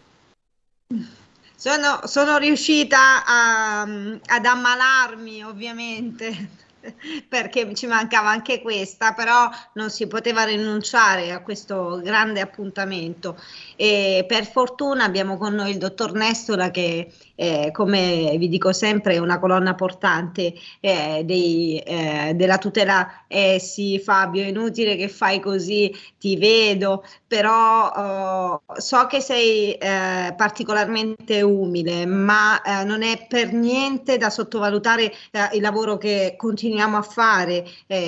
Sono, 1.56 2.00
sono 2.06 2.36
riuscita 2.38 3.24
a- 3.24 3.82
ad 3.82 4.44
ammalarmi, 4.44 5.44
ovviamente, 5.44 6.50
perché 7.28 7.72
ci 7.74 7.86
mancava 7.86 8.30
anche 8.30 8.60
questa, 8.60 9.14
però 9.14 9.48
non 9.74 9.88
si 9.88 10.08
poteva 10.08 10.42
rinunciare 10.44 11.30
a 11.30 11.40
questo 11.40 12.00
grande 12.02 12.40
appuntamento. 12.40 13.40
E 13.76 14.24
per 14.26 14.44
fortuna 14.46 15.04
abbiamo 15.04 15.36
con 15.38 15.54
noi 15.54 15.70
il 15.70 15.78
dottor 15.78 16.12
Nestola 16.14 16.70
che, 16.70 17.12
eh, 17.42 17.72
come 17.72 18.36
vi 18.38 18.48
dico 18.48 18.72
sempre, 18.72 19.14
è 19.14 19.18
una 19.18 19.40
colonna 19.40 19.74
portante 19.74 20.54
eh, 20.78 21.22
dei, 21.24 21.76
eh, 21.78 22.34
della 22.36 22.56
tutela. 22.56 23.24
Eh 23.26 23.58
sì, 23.58 23.98
Fabio, 23.98 24.44
è 24.44 24.46
inutile 24.46 24.94
che 24.94 25.08
fai 25.08 25.40
così, 25.40 25.92
ti 26.20 26.36
vedo, 26.36 27.04
però 27.26 28.60
eh, 28.76 28.80
so 28.80 29.06
che 29.08 29.20
sei 29.20 29.72
eh, 29.72 30.32
particolarmente 30.36 31.42
umile, 31.42 32.06
ma 32.06 32.62
eh, 32.62 32.84
non 32.84 33.02
è 33.02 33.26
per 33.28 33.52
niente 33.52 34.18
da 34.18 34.30
sottovalutare 34.30 35.12
eh, 35.32 35.48
il 35.54 35.62
lavoro 35.62 35.98
che 35.98 36.34
continuiamo 36.36 36.96
a 36.96 37.02
fare, 37.02 37.64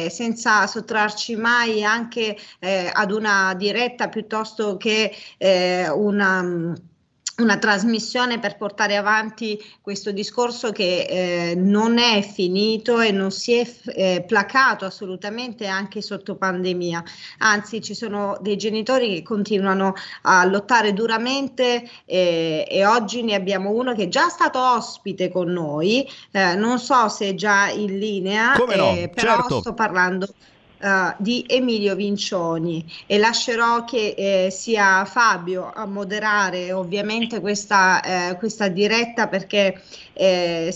senza 0.08 0.66
sottrarci 0.66 1.36
mai 1.36 1.82
anche 1.82 2.36
ad 2.92 3.10
una 3.10 3.54
diretta 3.54 4.08
piuttosto 4.08 4.76
che 4.76 5.12
una 5.94 6.74
una 7.38 7.58
trasmissione 7.58 8.38
per 8.38 8.56
portare 8.56 8.96
avanti 8.96 9.60
questo 9.80 10.12
discorso 10.12 10.70
che 10.70 11.06
eh, 11.08 11.54
non 11.56 11.98
è 11.98 12.22
finito 12.22 13.00
e 13.00 13.10
non 13.10 13.30
si 13.32 13.54
è 13.54 13.68
eh, 13.86 14.24
placato 14.26 14.84
assolutamente 14.84 15.66
anche 15.66 16.00
sotto 16.00 16.36
pandemia. 16.36 17.02
Anzi, 17.38 17.82
ci 17.82 17.94
sono 17.94 18.38
dei 18.40 18.56
genitori 18.56 19.14
che 19.14 19.22
continuano 19.22 19.94
a 20.22 20.44
lottare 20.44 20.92
duramente 20.92 21.88
eh, 22.04 22.66
e 22.68 22.86
oggi 22.86 23.22
ne 23.22 23.34
abbiamo 23.34 23.70
uno 23.70 23.94
che 23.94 24.04
è 24.04 24.08
già 24.08 24.28
stato 24.28 24.60
ospite 24.60 25.30
con 25.30 25.48
noi. 25.48 26.08
eh, 26.30 26.54
non 26.54 26.78
so 26.78 27.08
se 27.08 27.30
è 27.30 27.34
già 27.34 27.68
in 27.68 27.98
linea, 27.98 28.54
no, 28.54 28.66
eh, 28.66 29.10
però 29.12 29.36
certo. 29.36 29.60
sto 29.60 29.74
parlando 29.74 30.28
eh, 30.84 31.14
di 31.18 31.44
Emilio 31.48 31.94
Vincioni. 31.94 32.84
E 33.06 33.16
lascerò 33.16 33.84
che 33.84 34.14
eh, 34.16 34.50
sia 34.50 35.04
Fabio 35.06 35.72
a 35.72 35.86
moderare 35.86 36.72
ovviamente 36.72 37.40
questa, 37.40 38.02
eh, 38.02 38.36
questa 38.36 38.68
diretta 38.68 39.28
perché 39.28 39.80
eh, 40.12 40.74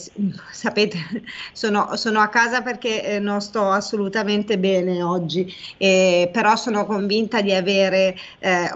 sapete 0.50 0.98
sono, 1.52 1.94
sono 1.96 2.20
a 2.20 2.28
casa 2.28 2.62
perché 2.62 3.04
eh, 3.04 3.18
non 3.18 3.42
sto 3.42 3.68
assolutamente 3.68 4.58
bene 4.58 5.02
oggi. 5.02 5.52
Eh, 5.76 6.30
però 6.32 6.56
sono 6.56 6.86
convinta 6.86 7.42
di 7.42 7.52
avere 7.52 8.16
eh, 8.38 8.70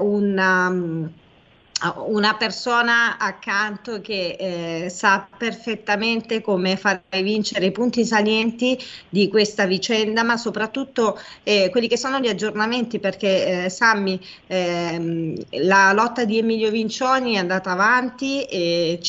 una 1.97 2.35
persona 2.35 3.19
accanto 3.19 4.01
che 4.01 4.37
eh, 4.39 4.89
sa 4.89 5.27
perfettamente 5.37 6.41
come 6.41 6.77
fare 6.77 7.03
vincere 7.23 7.67
i 7.67 7.73
punti 7.73 8.05
salienti 8.05 8.79
di 9.09 9.29
questa 9.29 9.67
vicenda, 9.67 10.23
ma 10.23 10.37
soprattutto 10.37 11.19
eh, 11.43 11.69
quelli 11.71 11.89
che 11.89 11.97
sono 11.97 12.21
gli 12.21 12.29
aggiornamenti, 12.29 12.99
perché 12.99 13.65
eh, 13.65 13.69
Sammy, 13.69 14.21
ehm, 14.47 15.35
la 15.63 15.93
lotta 15.93 16.25
di 16.25 16.39
Emilio 16.39 16.71
Vincioni 16.71 17.35
è 17.35 17.39
andata 17.39 17.71
avanti 17.71 18.43
e 18.45 19.01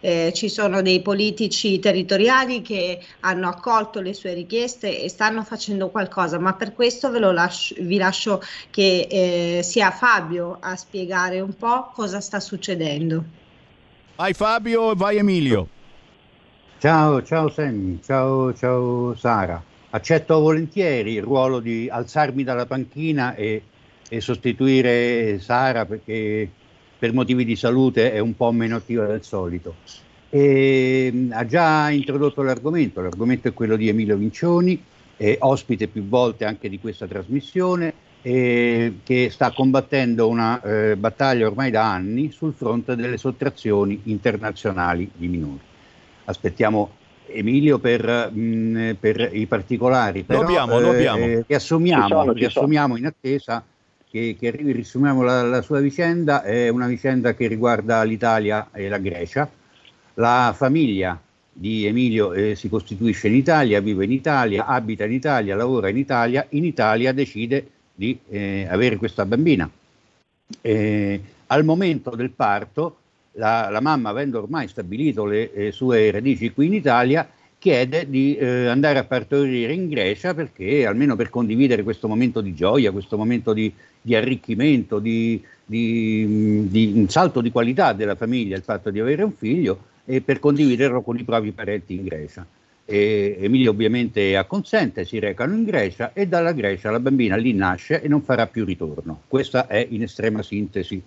eh, 0.00 0.32
ci 0.34 0.48
sono 0.48 0.82
dei 0.82 1.00
politici 1.00 1.78
territoriali 1.78 2.62
che 2.62 3.00
hanno 3.20 3.48
accolto 3.48 4.00
le 4.00 4.14
sue 4.14 4.34
richieste 4.34 5.02
e 5.02 5.08
stanno 5.08 5.42
facendo 5.44 5.88
qualcosa, 5.88 6.38
ma 6.38 6.54
per 6.54 6.74
questo 6.74 7.08
lascio, 7.32 7.74
vi 7.78 7.96
lascio 7.96 8.42
che 8.70 9.06
eh, 9.10 9.62
sia 9.62 9.90
Fabio 9.90 10.58
a 10.60 10.76
spiegare 10.76 11.40
un 11.40 11.54
po' 11.54 11.90
cosa 12.02 12.20
sta 12.20 12.40
succedendo. 12.40 13.24
Vai 14.16 14.32
Fabio, 14.32 14.96
vai 14.96 15.18
Emilio. 15.18 15.68
Ciao, 16.80 17.22
ciao 17.22 17.48
Sammy, 17.48 18.00
ciao, 18.02 18.52
ciao 18.54 19.14
Sara. 19.14 19.62
Accetto 19.90 20.40
volentieri 20.40 21.12
il 21.12 21.22
ruolo 21.22 21.60
di 21.60 21.88
alzarmi 21.88 22.42
dalla 22.42 22.66
panchina 22.66 23.36
e, 23.36 23.62
e 24.08 24.20
sostituire 24.20 25.38
Sara 25.38 25.86
perché 25.86 26.50
per 26.98 27.12
motivi 27.12 27.44
di 27.44 27.54
salute 27.54 28.12
è 28.12 28.18
un 28.18 28.34
po' 28.34 28.50
meno 28.50 28.74
attiva 28.74 29.06
del 29.06 29.22
solito. 29.22 29.76
E, 30.28 31.08
mh, 31.12 31.30
ha 31.34 31.46
già 31.46 31.88
introdotto 31.90 32.42
l'argomento, 32.42 33.00
l'argomento 33.00 33.46
è 33.46 33.54
quello 33.54 33.76
di 33.76 33.86
Emilio 33.86 34.16
Vincioni, 34.16 34.82
è 35.16 35.36
ospite 35.38 35.86
più 35.86 36.04
volte 36.08 36.46
anche 36.46 36.68
di 36.68 36.80
questa 36.80 37.06
trasmissione, 37.06 37.94
e 38.22 38.98
che 39.02 39.30
sta 39.30 39.50
combattendo 39.50 40.28
una 40.28 40.62
eh, 40.62 40.96
battaglia 40.96 41.46
ormai 41.46 41.70
da 41.72 41.92
anni 41.92 42.30
sul 42.30 42.54
fronte 42.54 42.94
delle 42.94 43.18
sottrazioni 43.18 44.00
internazionali 44.04 45.10
di 45.14 45.26
minori. 45.26 45.60
Aspettiamo 46.24 46.90
Emilio 47.26 47.78
per, 47.78 48.30
mh, 48.32 48.96
per 49.00 49.30
i 49.32 49.46
particolari, 49.46 50.22
però 50.22 50.42
abbiamo, 50.42 50.78
lo 50.78 50.90
abbiamo. 50.90 51.24
eh, 51.24 51.44
riassumiamo, 51.46 52.02
Ci 52.02 52.08
sono, 52.08 52.32
ci 52.32 52.38
riassumiamo 52.38 52.96
in 52.96 53.06
attesa 53.06 53.64
che, 54.08 54.36
che 54.38 54.48
arrivi, 54.48 54.72
riassumiamo 54.72 55.22
la, 55.22 55.42
la 55.42 55.62
sua 55.62 55.80
vicenda, 55.80 56.42
è 56.42 56.68
una 56.68 56.86
vicenda 56.86 57.34
che 57.34 57.48
riguarda 57.48 58.02
l'Italia 58.04 58.68
e 58.72 58.88
la 58.88 58.98
Grecia. 58.98 59.50
La 60.14 60.54
famiglia 60.54 61.18
di 61.50 61.86
Emilio 61.86 62.32
eh, 62.34 62.54
si 62.54 62.68
costituisce 62.68 63.28
in 63.28 63.34
Italia, 63.34 63.80
vive 63.80 64.04
in 64.04 64.12
Italia, 64.12 64.66
abita 64.66 65.04
in 65.04 65.12
Italia, 65.12 65.56
lavora 65.56 65.88
in 65.88 65.96
Italia, 65.96 66.46
in 66.50 66.64
Italia 66.64 67.12
decide 67.12 67.66
di 67.94 68.18
eh, 68.28 68.66
avere 68.68 68.96
questa 68.96 69.24
bambina. 69.24 69.70
Eh, 70.60 71.20
al 71.46 71.64
momento 71.64 72.10
del 72.10 72.30
parto, 72.30 72.96
la, 73.32 73.68
la 73.70 73.80
mamma, 73.80 74.10
avendo 74.10 74.38
ormai 74.38 74.68
stabilito 74.68 75.24
le 75.24 75.52
eh, 75.52 75.72
sue 75.72 76.10
radici 76.10 76.52
qui 76.52 76.66
in 76.66 76.74
Italia, 76.74 77.28
chiede 77.58 78.10
di 78.10 78.34
eh, 78.36 78.66
andare 78.66 78.98
a 78.98 79.04
partorire 79.04 79.72
in 79.72 79.88
Grecia 79.88 80.34
perché, 80.34 80.84
almeno 80.84 81.14
per 81.14 81.30
condividere 81.30 81.84
questo 81.84 82.08
momento 82.08 82.40
di 82.40 82.54
gioia, 82.54 82.90
questo 82.90 83.16
momento 83.16 83.52
di, 83.52 83.72
di 84.00 84.16
arricchimento, 84.16 84.98
di, 84.98 85.40
di- 85.64 86.66
di 86.68 86.92
un 86.96 87.08
salto 87.08 87.40
di 87.40 87.52
qualità 87.52 87.92
della 87.92 88.16
famiglia, 88.16 88.56
il 88.56 88.62
fatto 88.62 88.90
di 88.90 88.98
avere 88.98 89.22
un 89.22 89.32
figlio, 89.32 89.90
e 90.04 90.20
per 90.20 90.40
condividerlo 90.40 91.02
con 91.02 91.16
i 91.18 91.22
propri 91.22 91.52
parenti 91.52 91.94
in 91.94 92.02
Grecia. 92.04 92.44
E 92.84 93.38
Emilio 93.40 93.70
ovviamente 93.70 94.36
acconsente, 94.36 95.04
si 95.04 95.18
recano 95.18 95.54
in 95.54 95.64
Grecia 95.64 96.12
e 96.12 96.26
dalla 96.26 96.52
Grecia 96.52 96.90
la 96.90 97.00
bambina 97.00 97.36
lì 97.36 97.52
nasce 97.52 98.02
e 98.02 98.08
non 98.08 98.22
farà 98.22 98.46
più 98.46 98.64
ritorno. 98.64 99.22
Questa 99.28 99.66
è 99.66 99.86
in 99.88 100.02
estrema 100.02 100.42
sintesi 100.42 101.00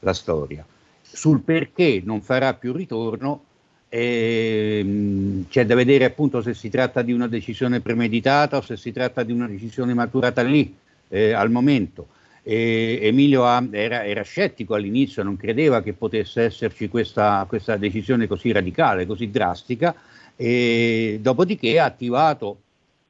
la 0.00 0.12
storia. 0.12 0.64
Sul 1.02 1.40
perché 1.40 2.02
non 2.04 2.20
farà 2.20 2.54
più 2.54 2.72
ritorno 2.72 3.44
ehm, 3.90 5.46
c'è 5.48 5.66
da 5.66 5.74
vedere 5.74 6.04
appunto 6.04 6.40
se 6.40 6.54
si 6.54 6.70
tratta 6.70 7.02
di 7.02 7.12
una 7.12 7.26
decisione 7.26 7.80
premeditata 7.80 8.56
o 8.56 8.62
se 8.62 8.76
si 8.76 8.92
tratta 8.92 9.22
di 9.22 9.32
una 9.32 9.46
decisione 9.46 9.92
maturata 9.92 10.42
lì 10.42 10.74
eh, 11.08 11.32
al 11.32 11.50
momento. 11.50 12.08
E 12.42 13.00
Emilio 13.02 13.44
ha- 13.44 13.66
era, 13.70 14.06
era 14.06 14.22
scettico 14.22 14.74
all'inizio, 14.74 15.22
non 15.22 15.36
credeva 15.36 15.82
che 15.82 15.92
potesse 15.92 16.42
esserci 16.42 16.88
questa, 16.88 17.44
questa 17.46 17.76
decisione 17.76 18.26
così 18.26 18.50
radicale, 18.50 19.04
così 19.04 19.30
drastica, 19.30 19.94
e 20.42 21.18
dopodiché 21.20 21.78
ha 21.78 21.84
attivato 21.84 22.60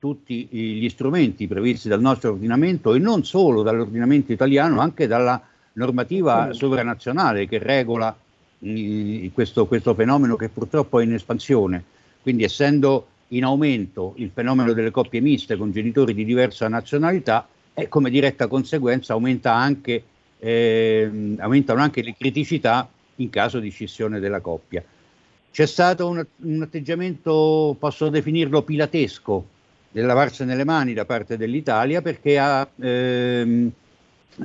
tutti 0.01 0.49
gli 0.51 0.89
strumenti 0.89 1.47
previsti 1.47 1.89
dal 1.89 2.01
nostro 2.01 2.33
ordinamento 2.33 2.93
e 2.93 2.99
non 2.99 3.25
solo 3.25 3.63
dall'ordinamento 3.63 4.33
italiano, 4.33 4.81
anche 4.81 5.07
dalla 5.07 5.41
normativa 5.75 6.53
sovranazionale 6.53 7.47
che 7.47 7.59
regola 7.59 8.17
mh, 8.59 9.29
questo, 9.29 9.69
questo 9.69 9.95
fenomeno 9.95 10.35
che 10.35 10.49
purtroppo 10.49 10.99
è 10.99 11.05
in 11.05 11.13
espansione. 11.13 11.85
Quindi 12.21 12.43
essendo 12.43 13.07
in 13.29 13.45
aumento 13.45 14.15
il 14.17 14.33
fenomeno 14.35 14.73
delle 14.73 14.91
coppie 14.91 15.21
miste 15.21 15.57
con 15.57 15.71
genitori 15.71 16.15
di 16.15 16.25
diversa 16.25 16.67
nazionalità 16.67 17.47
e 17.73 17.87
come 17.87 18.11
diretta 18.11 18.49
conseguenza 18.49 19.13
aumenta 19.13 19.55
anche, 19.55 20.03
ehm, 20.37 21.37
aumentano 21.39 21.81
anche 21.81 22.03
le 22.03 22.17
criticità 22.19 22.91
in 23.17 23.31
caso 23.31 23.61
di 23.61 23.71
scissione 23.71 24.19
della 24.19 24.41
coppia. 24.41 24.83
C'è 25.51 25.67
stato 25.67 26.09
un, 26.09 26.25
un 26.43 26.63
atteggiamento, 26.63 27.77
posso 27.79 28.09
definirlo 28.09 28.63
pilatesco, 28.63 29.47
del 29.91 30.07
lavarsene 30.07 30.55
le 30.55 30.65
mani 30.65 30.93
da 30.95 31.05
parte 31.05 31.37
dell'Italia 31.37 32.01
perché 32.01 32.39
ha, 32.39 32.69
ehm, 32.81 33.71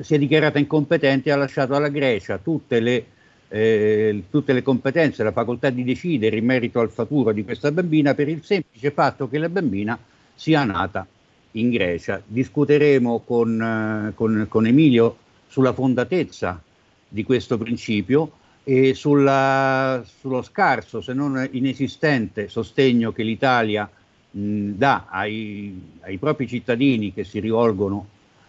si 0.01 0.15
è 0.15 0.17
dichiarata 0.17 0.57
incompetente 0.57 1.29
e 1.29 1.31
ha 1.31 1.35
lasciato 1.35 1.75
alla 1.75 1.89
Grecia 1.89 2.39
tutte 2.39 2.79
le, 2.79 3.05
eh, 3.49 4.23
tutte 4.29 4.53
le 4.53 4.63
competenze, 4.63 5.23
la 5.23 5.31
facoltà 5.31 5.69
di 5.69 5.83
decidere 5.83 6.37
in 6.37 6.45
merito 6.45 6.79
al 6.79 6.89
futuro 6.89 7.31
di 7.31 7.43
questa 7.43 7.71
bambina 7.71 8.15
per 8.15 8.27
il 8.27 8.43
semplice 8.43 8.89
fatto 8.91 9.29
che 9.29 9.37
la 9.37 9.49
bambina 9.49 9.97
sia 10.33 10.63
nata 10.63 11.05
in 11.51 11.69
Grecia. 11.69 12.21
Discuteremo 12.25 13.19
con, 13.19 13.61
eh, 13.61 14.13
con, 14.15 14.47
con 14.49 14.65
Emilio 14.65 15.17
sulla 15.47 15.73
fondatezza 15.73 16.59
di 17.07 17.23
questo 17.23 17.57
principio 17.59 18.31
e 18.67 18.95
sulla, 18.95 20.03
sullo 20.19 20.41
scarso, 20.41 20.99
se 20.99 21.13
non 21.13 21.47
inesistente, 21.51 22.47
sostegno 22.47 23.11
che 23.11 23.21
l'Italia 23.21 23.87
mh, 24.31 24.71
dà 24.71 25.05
ai, 25.07 25.79
ai, 26.01 26.17
propri 26.17 26.47
cittadini 26.47 27.13
che 27.13 27.23
si 27.23 27.39
rivolgono 27.39 28.07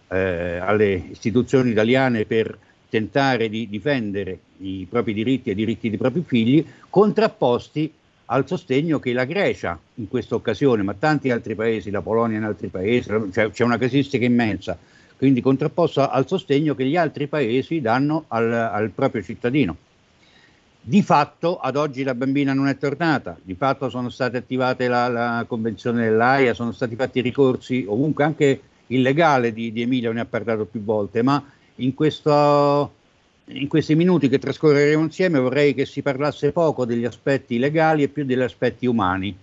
eh, 0.09 0.57
alle 0.57 1.09
istituzioni 1.11 1.73
italiane 1.73 2.25
per 2.25 2.59
tentare 2.89 3.51
di 3.51 3.69
difendere 3.69 4.39
i 4.61 4.87
propri 4.89 5.13
diritti 5.13 5.51
e 5.51 5.53
i 5.53 5.57
diritti 5.57 5.91
dei 5.91 5.99
propri 5.99 6.25
figli, 6.27 6.65
contrapposti 6.89 7.93
al 8.27 8.49
sostegno 8.49 8.99
che 8.99 9.13
la 9.13 9.27
Grecia 9.27 9.79
in 9.97 10.09
questa 10.09 10.35
occasione, 10.35 10.83
ma 10.83 10.95
tanti 10.95 11.31
altri 11.31 11.55
paesi, 11.55 11.91
la 11.91 12.01
Polonia 12.01 12.39
in 12.39 12.45
altri 12.45 12.69
paesi, 12.69 13.11
cioè, 13.33 13.51
c'è 13.51 13.65
una 13.65 13.77
casistica 13.77 14.25
immensa, 14.25 14.79
quindi 15.19 15.43
contrapposto 15.43 16.09
al 16.09 16.27
sostegno 16.27 16.75
che 16.75 16.87
gli 16.87 16.97
altri 16.97 17.27
paesi 17.27 17.83
danno 17.83 18.25
al, 18.29 18.51
al 18.51 18.91
proprio 18.93 19.23
cittadino. 19.23 19.77
Di 20.89 21.03
fatto 21.03 21.59
ad 21.59 21.75
oggi 21.75 22.05
la 22.05 22.15
bambina 22.15 22.55
non 22.55 22.69
è 22.69 22.79
tornata, 22.79 23.37
di 23.43 23.57
fatto 23.57 23.89
sono 23.89 24.09
state 24.09 24.37
attivate 24.37 24.87
la, 24.87 25.09
la 25.09 25.45
convenzione 25.49 26.05
dell'AIA, 26.05 26.55
sono 26.55 26.71
stati 26.71 26.95
fatti 26.95 27.21
ricorsi 27.21 27.85
ovunque, 27.89 28.23
anche 28.23 28.61
il 28.87 29.03
legale 29.03 29.53
di, 29.53 29.73
di 29.73 29.83
Emilio 29.83 30.13
ne 30.13 30.21
ha 30.21 30.27
parlato 30.27 30.65
più 30.65 30.85
volte, 30.85 31.23
ma 31.23 31.45
in, 31.77 31.93
questo, 31.93 32.93
in 33.47 33.67
questi 33.67 33.97
minuti 33.97 34.29
che 34.29 34.39
trascorreremo 34.39 35.03
insieme 35.03 35.41
vorrei 35.41 35.75
che 35.75 35.87
si 35.87 36.03
parlasse 36.03 36.53
poco 36.53 36.85
degli 36.85 37.05
aspetti 37.05 37.59
legali 37.59 38.05
e 38.05 38.09
più 38.09 38.25
degli 38.25 38.41
aspetti 38.41 38.87
umani, 38.87 39.37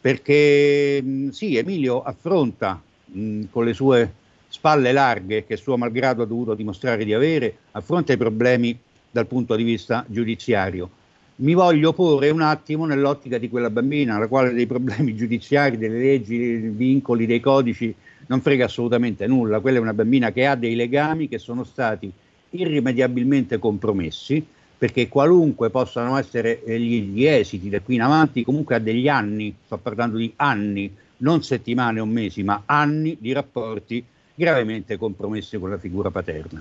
perché 0.00 1.02
mh, 1.02 1.30
sì, 1.30 1.56
Emilio 1.56 2.04
affronta 2.04 2.80
mh, 3.06 3.46
con 3.50 3.64
le 3.64 3.72
sue 3.72 4.12
spalle 4.46 4.92
larghe, 4.92 5.44
che 5.44 5.56
suo 5.56 5.76
malgrado 5.76 6.22
ha 6.22 6.26
dovuto 6.26 6.54
dimostrare 6.54 7.04
di 7.04 7.12
avere, 7.12 7.56
affronta 7.72 8.12
i 8.12 8.16
problemi 8.16 8.78
dal 9.14 9.28
punto 9.28 9.54
di 9.54 9.62
vista 9.62 10.04
giudiziario. 10.08 10.90
Mi 11.36 11.54
voglio 11.54 11.92
porre 11.92 12.30
un 12.30 12.40
attimo 12.40 12.84
nell'ottica 12.84 13.38
di 13.38 13.48
quella 13.48 13.70
bambina, 13.70 14.18
la 14.18 14.26
quale 14.26 14.52
dei 14.52 14.66
problemi 14.66 15.14
giudiziari, 15.16 15.78
delle 15.78 16.00
leggi, 16.00 16.36
dei 16.36 16.68
vincoli, 16.70 17.24
dei 17.24 17.38
codici 17.38 17.94
non 18.26 18.40
frega 18.40 18.64
assolutamente 18.64 19.28
nulla. 19.28 19.60
Quella 19.60 19.78
è 19.78 19.80
una 19.80 19.94
bambina 19.94 20.32
che 20.32 20.46
ha 20.46 20.56
dei 20.56 20.74
legami 20.74 21.28
che 21.28 21.38
sono 21.38 21.62
stati 21.62 22.10
irrimediabilmente 22.50 23.60
compromessi, 23.60 24.44
perché 24.76 25.06
qualunque 25.06 25.70
possano 25.70 26.18
essere 26.18 26.60
gli, 26.66 27.02
gli 27.02 27.24
esiti 27.24 27.68
da 27.68 27.80
qui 27.80 27.94
in 27.94 28.02
avanti, 28.02 28.42
comunque 28.42 28.74
ha 28.74 28.80
degli 28.80 29.06
anni, 29.06 29.54
sto 29.64 29.76
parlando 29.76 30.16
di 30.16 30.32
anni, 30.36 30.92
non 31.18 31.40
settimane 31.44 32.00
o 32.00 32.04
mesi, 32.04 32.42
ma 32.42 32.62
anni 32.66 33.16
di 33.20 33.30
rapporti 33.30 34.04
gravemente 34.34 34.96
compromessi 34.96 35.56
con 35.56 35.70
la 35.70 35.78
figura 35.78 36.10
paterna. 36.10 36.60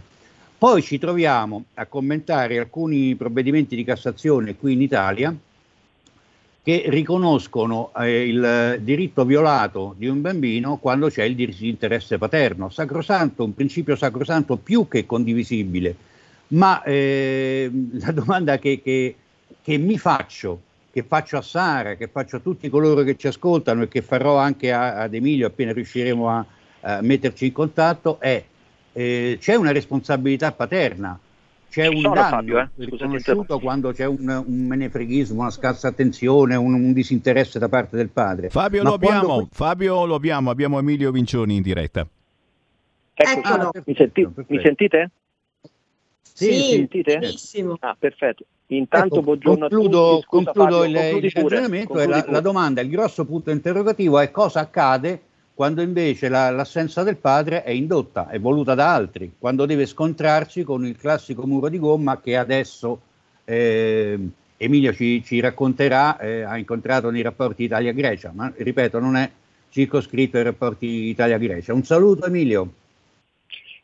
Poi 0.63 0.81
ci 0.81 0.97
troviamo 0.97 1.65
a 1.73 1.87
commentare 1.87 2.57
alcuni 2.57 3.15
provvedimenti 3.15 3.75
di 3.75 3.83
Cassazione 3.83 4.55
qui 4.55 4.71
in 4.71 4.81
Italia 4.81 5.35
che 6.63 6.83
riconoscono 6.87 7.91
eh, 7.97 8.25
il 8.29 8.79
diritto 8.79 9.25
violato 9.25 9.93
di 9.97 10.07
un 10.07 10.21
bambino 10.21 10.77
quando 10.77 11.09
c'è 11.09 11.23
il 11.25 11.35
diritto 11.35 11.63
di 11.63 11.67
interesse 11.67 12.17
paterno. 12.17 12.69
Sacrosanto, 12.69 13.43
un 13.43 13.53
principio 13.53 13.97
sacrosanto 13.97 14.55
più 14.55 14.87
che 14.87 15.05
condivisibile. 15.05 15.97
Ma 16.47 16.81
eh, 16.83 17.69
la 17.99 18.11
domanda 18.13 18.57
che, 18.57 18.79
che, 18.81 19.15
che, 19.61 19.77
mi 19.77 19.97
faccio, 19.97 20.61
che 20.93 21.03
faccio 21.03 21.35
a 21.35 21.41
Sara, 21.41 21.95
che 21.95 22.07
faccio 22.07 22.37
a 22.37 22.39
tutti 22.39 22.69
coloro 22.69 23.03
che 23.03 23.17
ci 23.17 23.27
ascoltano 23.27 23.81
e 23.81 23.87
che 23.89 24.01
farò 24.01 24.37
anche 24.37 24.71
a, 24.71 24.95
ad 24.95 25.13
Emilio 25.13 25.47
appena 25.47 25.73
riusciremo 25.73 26.29
a, 26.29 26.45
a 26.79 27.01
metterci 27.01 27.47
in 27.47 27.51
contatto 27.51 28.17
è 28.21 28.45
eh, 28.93 29.37
c'è 29.39 29.55
una 29.55 29.71
responsabilità 29.71 30.51
paterna, 30.51 31.19
c'è 31.69 31.87
un 31.87 32.03
danno 32.03 32.15
Fabio, 32.15 32.59
eh? 32.59 32.69
riconosciuto 32.75 33.59
quando 33.59 33.91
c'è 33.91 34.05
un, 34.05 34.43
un, 34.45 34.65
menefreghismo, 34.67 35.41
una 35.41 35.49
scarsa 35.49 35.87
attenzione, 35.87 36.55
un, 36.55 36.73
un, 36.73 36.93
disinteresse 36.93 37.57
da 37.57 37.67
parte 37.67 37.97
del 37.97 38.09
padre. 38.09 38.49
Fabio, 38.49 38.83
lo 38.83 38.93
abbiamo, 38.93 39.25
quando... 39.25 39.47
Fabio 39.51 40.05
lo 40.05 40.13
abbiamo, 40.13 40.51
abbiamo 40.51 40.77
Emilio 40.77 41.11
Vincioni 41.11 41.55
in 41.55 41.63
diretta. 41.63 42.07
Ecco, 43.15 43.47
ah, 43.47 43.71
mi, 43.85 43.95
senti- 43.95 44.27
mi, 44.47 44.59
sentite? 44.59 45.11
Sì, 46.21 46.47
mi 46.47 46.61
sentite? 46.61 47.17
benissimo. 47.17 47.77
Ah, 47.79 47.95
perfetto. 47.97 48.45
Intanto, 48.67 49.15
ecco, 49.15 49.23
buongiorno 49.23 49.67
concludo, 49.67 49.97
a 49.97 50.09
tutti. 50.09 50.25
Scusa, 50.25 50.51
concludo 50.53 50.79
Fabio, 50.81 51.17
il, 51.17 51.23
il 51.23 51.31
ragionamento 51.31 51.99
e 51.99 52.07
la, 52.07 52.25
la 52.27 52.39
domanda, 52.39 52.81
il 52.81 52.89
grosso 52.89 53.25
punto 53.25 53.49
interrogativo 53.49 54.19
è 54.19 54.29
cosa 54.29 54.59
accade 54.59 55.21
quando 55.53 55.81
invece 55.81 56.29
la, 56.29 56.49
l'assenza 56.49 57.03
del 57.03 57.17
padre 57.17 57.63
è 57.63 57.69
indotta, 57.69 58.27
è 58.27 58.39
voluta 58.39 58.73
da 58.73 58.93
altri, 58.93 59.33
quando 59.37 59.65
deve 59.65 59.85
scontrarsi 59.85 60.63
con 60.63 60.85
il 60.85 60.97
classico 60.97 61.45
muro 61.45 61.69
di 61.69 61.77
gomma 61.77 62.19
che 62.19 62.35
adesso 62.35 63.01
eh, 63.45 64.17
Emilio 64.57 64.93
ci, 64.93 65.23
ci 65.23 65.39
racconterà, 65.39 66.17
eh, 66.17 66.41
ha 66.41 66.57
incontrato 66.57 67.11
nei 67.11 67.21
rapporti 67.21 67.63
Italia-Grecia, 67.63 68.31
ma 68.33 68.51
ripeto 68.55 68.99
non 68.99 69.15
è 69.15 69.29
circoscritto 69.69 70.37
ai 70.37 70.43
rapporti 70.43 70.87
Italia-Grecia. 71.09 71.73
Un 71.73 71.83
saluto 71.83 72.25
Emilio. 72.25 72.73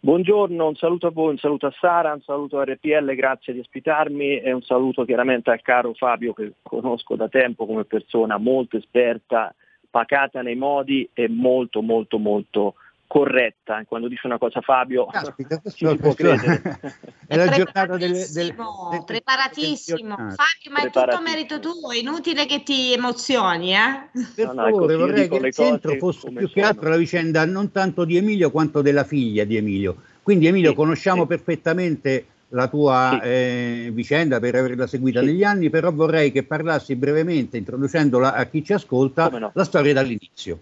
Buongiorno, 0.02 0.68
un 0.68 0.76
saluto 0.76 1.08
a 1.08 1.12
voi, 1.12 1.32
un 1.32 1.38
saluto 1.38 1.68
a 1.68 1.74
Sara, 1.78 2.14
un 2.14 2.22
saluto 2.22 2.58
a 2.58 2.64
RPL, 2.64 3.14
grazie 3.16 3.52
di 3.52 3.60
ospitarmi 3.60 4.40
e 4.40 4.54
un 4.54 4.62
saluto 4.62 5.04
chiaramente 5.04 5.52
al 5.52 5.62
caro 5.62 5.94
Fabio 5.94 6.32
che 6.32 6.54
conosco 6.62 7.16
da 7.16 7.28
tempo 7.28 7.66
come 7.66 7.84
persona 7.84 8.38
molto 8.38 8.78
esperta 8.78 9.54
pacata 9.90 10.42
nei 10.42 10.56
modi 10.56 11.10
e 11.14 11.28
molto 11.28 11.82
molto 11.82 12.18
molto 12.18 12.76
corretta. 13.10 13.84
Quando 13.88 14.08
dice 14.08 14.28
una 14.28 14.38
cosa 14.38 14.62
Fabio 14.62 15.08
Caspita, 15.08 15.60
ci 15.74 15.88
si 15.88 15.96
può 15.98 16.14
credere. 16.14 16.62
è 17.28 17.36
la 17.36 17.48
giornata 17.48 17.98
delle, 17.98 18.28
delle, 18.32 18.56
delle, 18.56 19.04
preparatissimo. 19.04 20.16
Fabio, 20.16 20.72
ma 20.72 20.82
è 20.84 20.90
tutto 20.92 21.22
merito 21.22 21.60
tuo, 21.60 21.92
è 21.92 21.98
inutile 21.98 22.46
che 22.46 22.62
ti 22.62 22.94
emozioni, 22.94 23.74
eh? 23.74 24.10
Per 24.36 24.46
no, 24.46 24.54
no, 24.54 24.64
favore, 24.64 24.94
ecco, 24.94 25.06
vorrei 25.06 25.28
che 25.28 25.36
il 25.38 25.54
centro 25.54 25.96
fosse 25.96 26.32
più 26.32 26.50
che 26.52 26.62
altro 26.62 26.90
la 26.90 26.98
vicenda 26.98 27.46
non 27.46 27.72
tanto 27.72 28.06
di 28.06 28.16
Emilio 28.16 28.52
quanto 28.52 28.84
della 28.84 29.04
figlia 29.04 29.44
di 29.44 29.58
Emilio. 29.58 29.96
Quindi 30.22 30.46
Emilio, 30.46 30.70
sì, 30.70 30.76
conosciamo 30.76 31.24
sì. 31.24 31.28
perfettamente 31.28 32.26
la 32.50 32.68
tua 32.68 33.22
eh, 33.22 33.90
vicenda 33.94 34.40
per 34.40 34.56
averla 34.56 34.88
seguita 34.88 35.20
sì. 35.20 35.28
negli 35.28 35.44
anni, 35.44 35.70
però 35.70 35.92
vorrei 35.92 36.32
che 36.32 36.44
parlassi 36.44 36.96
brevemente, 36.96 37.58
introducendola 37.58 38.34
a 38.34 38.46
chi 38.46 38.64
ci 38.64 38.74
ascolta, 38.74 39.30
no. 39.30 39.52
la 39.54 39.64
storia 39.64 39.94
dall'inizio. 39.94 40.60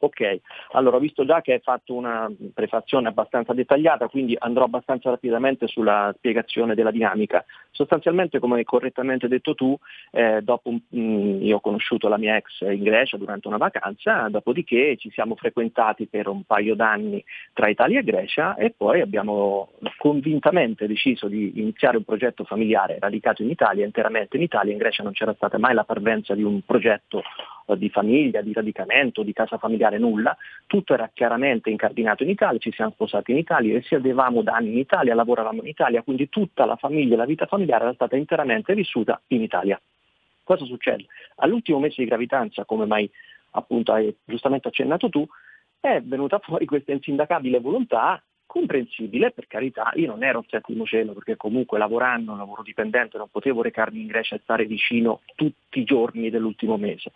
Ok, 0.00 0.40
allora 0.72 0.96
ho 0.96 1.00
visto 1.00 1.24
già 1.24 1.40
che 1.40 1.54
hai 1.54 1.60
fatto 1.60 1.92
una 1.92 2.30
prefazione 2.54 3.08
abbastanza 3.08 3.52
dettagliata, 3.52 4.06
quindi 4.06 4.36
andrò 4.38 4.64
abbastanza 4.64 5.10
rapidamente 5.10 5.66
sulla 5.66 6.14
spiegazione 6.16 6.76
della 6.76 6.92
dinamica. 6.92 7.44
Sostanzialmente, 7.72 8.38
come 8.38 8.62
correttamente 8.62 9.26
detto 9.26 9.54
tu, 9.54 9.76
eh, 10.12 10.40
dopo 10.42 10.70
mh, 10.70 10.78
mm, 10.96 11.42
io 11.42 11.56
ho 11.56 11.60
conosciuto 11.60 12.06
la 12.06 12.16
mia 12.16 12.36
ex 12.36 12.60
in 12.60 12.84
Grecia 12.84 13.16
durante 13.16 13.48
una 13.48 13.56
vacanza, 13.56 14.28
dopodiché 14.28 14.96
ci 14.98 15.10
siamo 15.10 15.34
frequentati 15.34 16.06
per 16.06 16.28
un 16.28 16.44
paio 16.44 16.76
d'anni 16.76 17.24
tra 17.52 17.68
Italia 17.68 17.98
e 17.98 18.04
Grecia 18.04 18.54
e 18.54 18.72
poi 18.76 19.00
abbiamo 19.00 19.70
convintamente 19.96 20.86
deciso 20.86 21.26
di 21.26 21.58
iniziare 21.58 21.96
un 21.96 22.04
progetto 22.04 22.44
familiare 22.44 22.98
radicato 23.00 23.42
in 23.42 23.50
Italia, 23.50 23.84
interamente 23.84 24.36
in 24.36 24.42
Italia, 24.42 24.70
in 24.70 24.78
Grecia 24.78 25.02
non 25.02 25.12
c'era 25.12 25.34
stata 25.34 25.58
mai 25.58 25.74
la 25.74 25.84
parvenza 25.84 26.36
di 26.36 26.44
un 26.44 26.60
progetto 26.64 27.22
di 27.74 27.90
famiglia, 27.90 28.40
di 28.40 28.52
radicamento, 28.52 29.22
di 29.22 29.32
casa 29.32 29.58
familiare, 29.58 29.98
nulla. 29.98 30.36
Tutto 30.66 30.94
era 30.94 31.10
chiaramente 31.12 31.70
incardinato 31.70 32.22
in 32.22 32.30
Italia, 32.30 32.58
ci 32.58 32.72
siamo 32.72 32.92
sposati 32.92 33.32
in 33.32 33.38
Italia, 33.38 33.74
risiedevamo 33.74 34.42
da 34.42 34.54
anni 34.54 34.72
in 34.72 34.78
Italia, 34.78 35.14
lavoravamo 35.14 35.62
in 35.62 35.68
Italia, 35.68 36.02
quindi 36.02 36.28
tutta 36.28 36.64
la 36.64 36.76
famiglia 36.76 37.14
e 37.14 37.16
la 37.18 37.26
vita 37.26 37.46
familiare 37.46 37.84
era 37.84 37.94
stata 37.94 38.16
interamente 38.16 38.74
vissuta 38.74 39.20
in 39.28 39.42
Italia. 39.42 39.80
Cosa 40.42 40.64
succede? 40.64 41.06
All'ultimo 41.36 41.78
mese 41.78 42.02
di 42.02 42.08
gravidanza, 42.08 42.64
come 42.64 42.86
mai 42.86 43.10
appunto 43.52 43.92
hai 43.92 44.14
giustamente 44.24 44.68
accennato 44.68 45.08
tu, 45.08 45.26
è 45.80 46.00
venuta 46.02 46.38
fuori 46.38 46.64
questa 46.66 46.92
insindacabile 46.92 47.60
volontà 47.60 48.22
comprensibile, 48.48 49.30
per 49.30 49.46
carità, 49.46 49.92
io 49.94 50.06
non 50.06 50.24
ero 50.24 50.38
al 50.38 50.46
settimo 50.48 50.86
cielo 50.86 51.12
perché 51.12 51.36
comunque 51.36 51.78
lavorando, 51.78 52.34
lavoro 52.34 52.62
dipendente, 52.62 53.18
non 53.18 53.28
potevo 53.30 53.60
recarmi 53.60 54.00
in 54.00 54.06
Grecia 54.06 54.36
e 54.36 54.40
stare 54.42 54.64
vicino 54.64 55.20
tutti 55.36 55.80
i 55.80 55.84
giorni 55.84 56.30
dell'ultimo 56.30 56.78
mese 56.78 57.12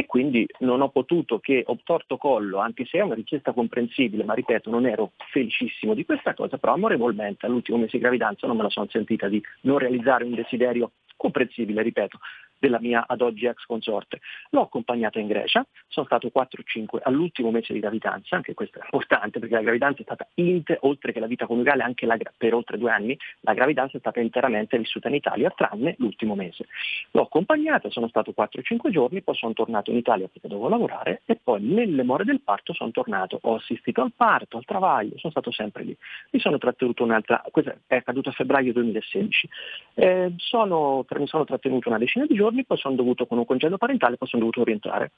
e 0.00 0.06
quindi 0.06 0.46
non 0.60 0.80
ho 0.80 0.88
potuto 0.88 1.40
che 1.40 1.62
ho 1.66 1.78
torto 1.84 2.16
collo, 2.16 2.56
anche 2.56 2.86
se 2.86 2.98
è 2.98 3.02
una 3.02 3.14
richiesta 3.14 3.52
comprensibile, 3.52 4.24
ma 4.24 4.32
ripeto 4.32 4.70
non 4.70 4.86
ero 4.86 5.12
felicissimo 5.30 5.92
di 5.92 6.06
questa 6.06 6.32
cosa, 6.32 6.56
però 6.56 6.72
amorevolmente 6.72 7.44
all'ultimo 7.44 7.76
mese 7.76 7.98
di 7.98 8.02
gravidanza 8.02 8.46
non 8.46 8.56
me 8.56 8.62
la 8.62 8.70
sono 8.70 8.86
sentita 8.88 9.28
di 9.28 9.42
non 9.62 9.76
realizzare 9.76 10.24
un 10.24 10.34
desiderio 10.34 10.92
comprensibile, 11.16 11.82
ripeto, 11.82 12.18
della 12.60 12.78
mia 12.78 13.04
ad 13.08 13.22
oggi 13.22 13.46
ex 13.46 13.64
consorte. 13.64 14.20
L'ho 14.50 14.62
accompagnata 14.62 15.18
in 15.18 15.26
Grecia, 15.26 15.66
sono 15.88 16.06
stato 16.06 16.30
4-5 16.32 17.00
all'ultimo 17.02 17.50
mese 17.50 17.72
di 17.72 17.80
gravidanza, 17.80 18.36
anche 18.36 18.54
questo 18.54 18.78
è 18.78 18.82
importante 18.84 19.38
perché 19.40 19.54
la 19.54 19.62
gravidanza 19.62 20.00
è 20.00 20.04
stata, 20.04 20.28
inter, 20.34 20.78
oltre 20.82 21.12
che 21.12 21.20
la 21.20 21.26
vita 21.26 21.46
coniugale, 21.46 21.82
anche 21.82 22.06
la, 22.06 22.16
per 22.36 22.54
oltre 22.54 22.78
due 22.78 22.90
anni, 22.90 23.18
la 23.40 23.54
gravidanza 23.54 23.96
è 23.96 24.00
stata 24.00 24.20
interamente 24.20 24.78
vissuta 24.78 25.08
in 25.08 25.14
Italia, 25.14 25.50
tranne 25.50 25.94
l'ultimo 25.98 26.34
mese. 26.34 26.66
L'ho 27.12 27.22
accompagnata, 27.22 27.90
sono 27.90 28.08
stato 28.08 28.34
4-5 28.36 28.90
giorni, 28.90 29.22
poi 29.22 29.34
sono 29.34 29.52
tornato 29.54 29.90
in 29.90 29.96
Italia 29.96 30.28
perché 30.28 30.48
dovevo 30.48 30.68
lavorare 30.68 31.22
e 31.24 31.38
poi 31.42 31.62
nelle 31.62 32.02
more 32.02 32.24
del 32.24 32.40
parto 32.42 32.74
sono 32.74 32.90
tornato, 32.90 33.38
ho 33.42 33.54
assistito 33.54 34.02
al 34.02 34.12
parto, 34.14 34.58
al 34.58 34.64
travaglio, 34.64 35.16
sono 35.16 35.32
stato 35.32 35.50
sempre 35.50 35.84
lì. 35.84 35.96
Mi 36.30 36.40
sono 36.40 36.58
trattenuto 36.58 37.04
un'altra, 37.04 37.42
questa 37.50 37.74
è 37.86 37.96
accaduto 37.96 38.28
a 38.28 38.32
febbraio 38.32 38.72
2016, 38.72 39.48
eh, 39.94 40.32
sono, 40.36 41.06
mi 41.08 41.26
sono 41.26 41.44
trattenuto 41.44 41.88
una 41.88 41.98
decina 41.98 42.26
di 42.26 42.34
giorni, 42.34 42.49
poi 42.64 42.78
sono 42.78 42.94
dovuto 42.94 43.26
con 43.26 43.38
un 43.38 43.46
congedo 43.46 43.78
parentale, 43.78 44.16
poi 44.16 44.28
sono 44.28 44.42
dovuto 44.42 44.64
rientrare. 44.64 45.12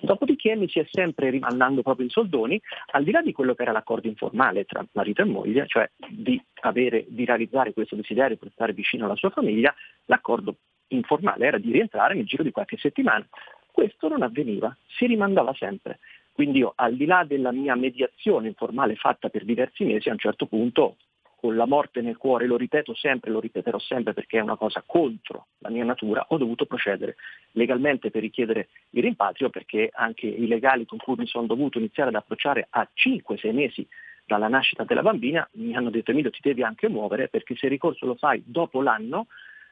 Dopodiché 0.00 0.56
mi 0.56 0.68
si 0.68 0.80
è 0.80 0.86
sempre 0.90 1.30
rimandando 1.30 1.82
proprio 1.82 2.06
in 2.06 2.10
soldoni, 2.10 2.60
al 2.90 3.04
di 3.04 3.12
là 3.12 3.22
di 3.22 3.32
quello 3.32 3.54
che 3.54 3.62
era 3.62 3.70
l'accordo 3.70 4.08
informale 4.08 4.64
tra 4.64 4.84
marito 4.92 5.22
e 5.22 5.26
moglie, 5.26 5.66
cioè 5.68 5.88
di, 6.08 6.42
avere, 6.62 7.04
di 7.06 7.24
realizzare 7.24 7.72
questo 7.72 7.94
desiderio 7.94 8.36
per 8.36 8.50
stare 8.50 8.72
vicino 8.72 9.04
alla 9.04 9.14
sua 9.14 9.30
famiglia, 9.30 9.72
l'accordo 10.06 10.56
informale 10.88 11.46
era 11.46 11.58
di 11.58 11.70
rientrare 11.70 12.14
nel 12.14 12.26
giro 12.26 12.42
di 12.42 12.50
qualche 12.50 12.78
settimana. 12.78 13.24
Questo 13.70 14.08
non 14.08 14.22
avveniva, 14.22 14.76
si 14.88 15.06
rimandava 15.06 15.54
sempre. 15.54 16.00
Quindi 16.32 16.58
io, 16.58 16.72
al 16.74 16.96
di 16.96 17.04
là 17.04 17.24
della 17.24 17.52
mia 17.52 17.76
mediazione 17.76 18.48
informale 18.48 18.96
fatta 18.96 19.28
per 19.28 19.44
diversi 19.44 19.84
mesi, 19.84 20.08
a 20.08 20.12
un 20.12 20.18
certo 20.18 20.46
punto 20.46 20.96
con 21.42 21.56
la 21.56 21.66
morte 21.66 22.02
nel 22.02 22.18
cuore, 22.18 22.46
lo 22.46 22.56
ripeto 22.56 22.94
sempre, 22.94 23.32
lo 23.32 23.40
ripeterò 23.40 23.76
sempre 23.80 24.12
perché 24.12 24.38
è 24.38 24.42
una 24.42 24.54
cosa 24.54 24.80
contro 24.86 25.48
la 25.58 25.70
mia 25.70 25.82
natura, 25.82 26.24
ho 26.28 26.38
dovuto 26.38 26.66
procedere 26.66 27.16
legalmente 27.52 28.12
per 28.12 28.22
richiedere 28.22 28.68
il 28.90 29.02
rimpatrio 29.02 29.50
perché 29.50 29.90
anche 29.92 30.28
i 30.28 30.46
legali 30.46 30.86
con 30.86 30.98
cui 30.98 31.16
mi 31.18 31.26
sono 31.26 31.48
dovuto 31.48 31.78
iniziare 31.78 32.10
ad 32.10 32.14
approcciare 32.14 32.68
a 32.70 32.88
5-6 32.94 33.52
mesi 33.52 33.84
dalla 34.24 34.46
nascita 34.46 34.84
della 34.84 35.02
bambina 35.02 35.46
mi 35.54 35.74
hanno 35.74 35.90
detto 35.90 36.12
Emilio 36.12 36.30
ti 36.30 36.38
devi 36.40 36.62
anche 36.62 36.88
muovere 36.88 37.26
perché 37.26 37.56
se 37.56 37.66
il 37.66 37.72
ricorso 37.72 38.06
lo 38.06 38.14
fai 38.14 38.40
dopo 38.46 38.80
l'anno 38.80 39.26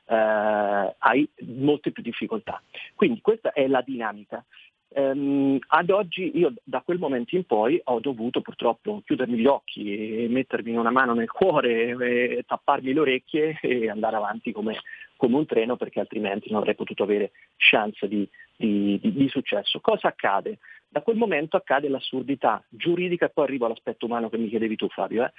eh, 0.06 0.96
hai 0.98 1.30
molte 1.42 1.92
più 1.92 2.02
difficoltà. 2.02 2.60
Quindi 2.96 3.20
questa 3.20 3.52
è 3.52 3.68
la 3.68 3.80
dinamica. 3.80 4.44
Um, 4.92 5.56
ad 5.68 5.88
oggi 5.90 6.36
io 6.36 6.52
da 6.64 6.80
quel 6.80 6.98
momento 6.98 7.36
in 7.36 7.44
poi 7.44 7.80
ho 7.84 8.00
dovuto 8.00 8.40
purtroppo 8.40 9.02
chiudermi 9.04 9.38
gli 9.38 9.46
occhi 9.46 10.24
e 10.24 10.26
mettermi 10.28 10.74
una 10.74 10.90
mano 10.90 11.14
nel 11.14 11.30
cuore 11.30 11.90
e 11.90 12.44
tapparmi 12.44 12.92
le 12.92 12.98
orecchie 12.98 13.58
e 13.62 13.88
andare 13.88 14.16
avanti 14.16 14.50
come, 14.50 14.80
come 15.16 15.36
un 15.36 15.46
treno 15.46 15.76
perché 15.76 16.00
altrimenti 16.00 16.50
non 16.50 16.58
avrei 16.58 16.74
potuto 16.74 17.04
avere 17.04 17.30
chance 17.56 18.08
di, 18.08 18.28
di, 18.56 18.98
di, 19.00 19.12
di 19.12 19.28
successo. 19.28 19.78
Cosa 19.78 20.08
accade? 20.08 20.58
Da 20.92 21.02
quel 21.02 21.16
momento 21.16 21.56
accade 21.56 21.88
l'assurdità 21.88 22.64
giuridica 22.68 23.26
e 23.26 23.30
poi 23.30 23.44
arrivo 23.44 23.66
all'aspetto 23.66 24.06
umano 24.06 24.28
che 24.28 24.38
mi 24.38 24.48
chiedevi 24.48 24.74
tu 24.74 24.88
Fabio. 24.88 25.24
Eh? 25.24 25.32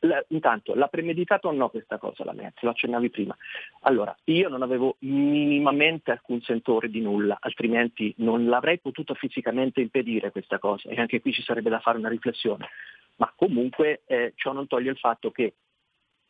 La, 0.00 0.22
intanto, 0.28 0.74
l'ha 0.74 0.88
premeditato 0.88 1.48
o 1.48 1.52
no 1.52 1.70
questa 1.70 1.96
cosa 1.96 2.22
la 2.22 2.34
Merz? 2.34 2.60
Lo 2.60 2.68
accennavi 2.68 3.08
prima. 3.08 3.34
Allora, 3.80 4.14
io 4.24 4.50
non 4.50 4.60
avevo 4.60 4.96
minimamente 4.98 6.10
alcun 6.10 6.42
sentore 6.42 6.90
di 6.90 7.00
nulla, 7.00 7.38
altrimenti 7.40 8.12
non 8.18 8.44
l'avrei 8.44 8.78
potuto 8.78 9.14
fisicamente 9.14 9.80
impedire 9.80 10.30
questa 10.30 10.58
cosa 10.58 10.90
e 10.90 11.00
anche 11.00 11.22
qui 11.22 11.32
ci 11.32 11.42
sarebbe 11.42 11.70
da 11.70 11.80
fare 11.80 11.96
una 11.96 12.10
riflessione. 12.10 12.68
Ma 13.16 13.32
comunque 13.34 14.02
eh, 14.04 14.34
ciò 14.36 14.52
non 14.52 14.66
toglie 14.66 14.90
il 14.90 14.98
fatto 14.98 15.30
che 15.30 15.54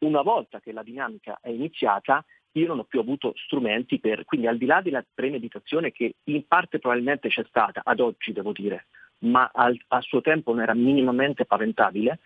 una 0.05 0.22
volta 0.22 0.61
che 0.61 0.70
la 0.70 0.84
dinamica 0.84 1.38
è 1.42 1.48
iniziata, 1.48 2.24
io 2.57 2.66
non 2.66 2.80
ho 2.80 2.84
più 2.84 3.00
avuto 3.00 3.32
strumenti 3.36 3.98
per, 3.98 4.24
quindi 4.24 4.46
al 4.46 4.59
di 4.59 4.66
là 4.66 4.80
della 4.80 5.05
premeditazione 5.14 5.92
che 5.92 6.14
in 6.24 6.46
parte 6.46 6.78
probabilmente 6.78 7.28
c'è 7.28 7.44
stata, 7.48 7.82
ad 7.84 8.00
oggi 8.00 8.32
devo 8.32 8.52
dire, 8.52 8.86
ma 9.20 9.50
al, 9.52 9.78
a 9.88 10.00
suo 10.00 10.20
tempo 10.20 10.52
non 10.52 10.62
era 10.62 10.74
minimamente 10.74 11.44
paventabile, 11.44 12.20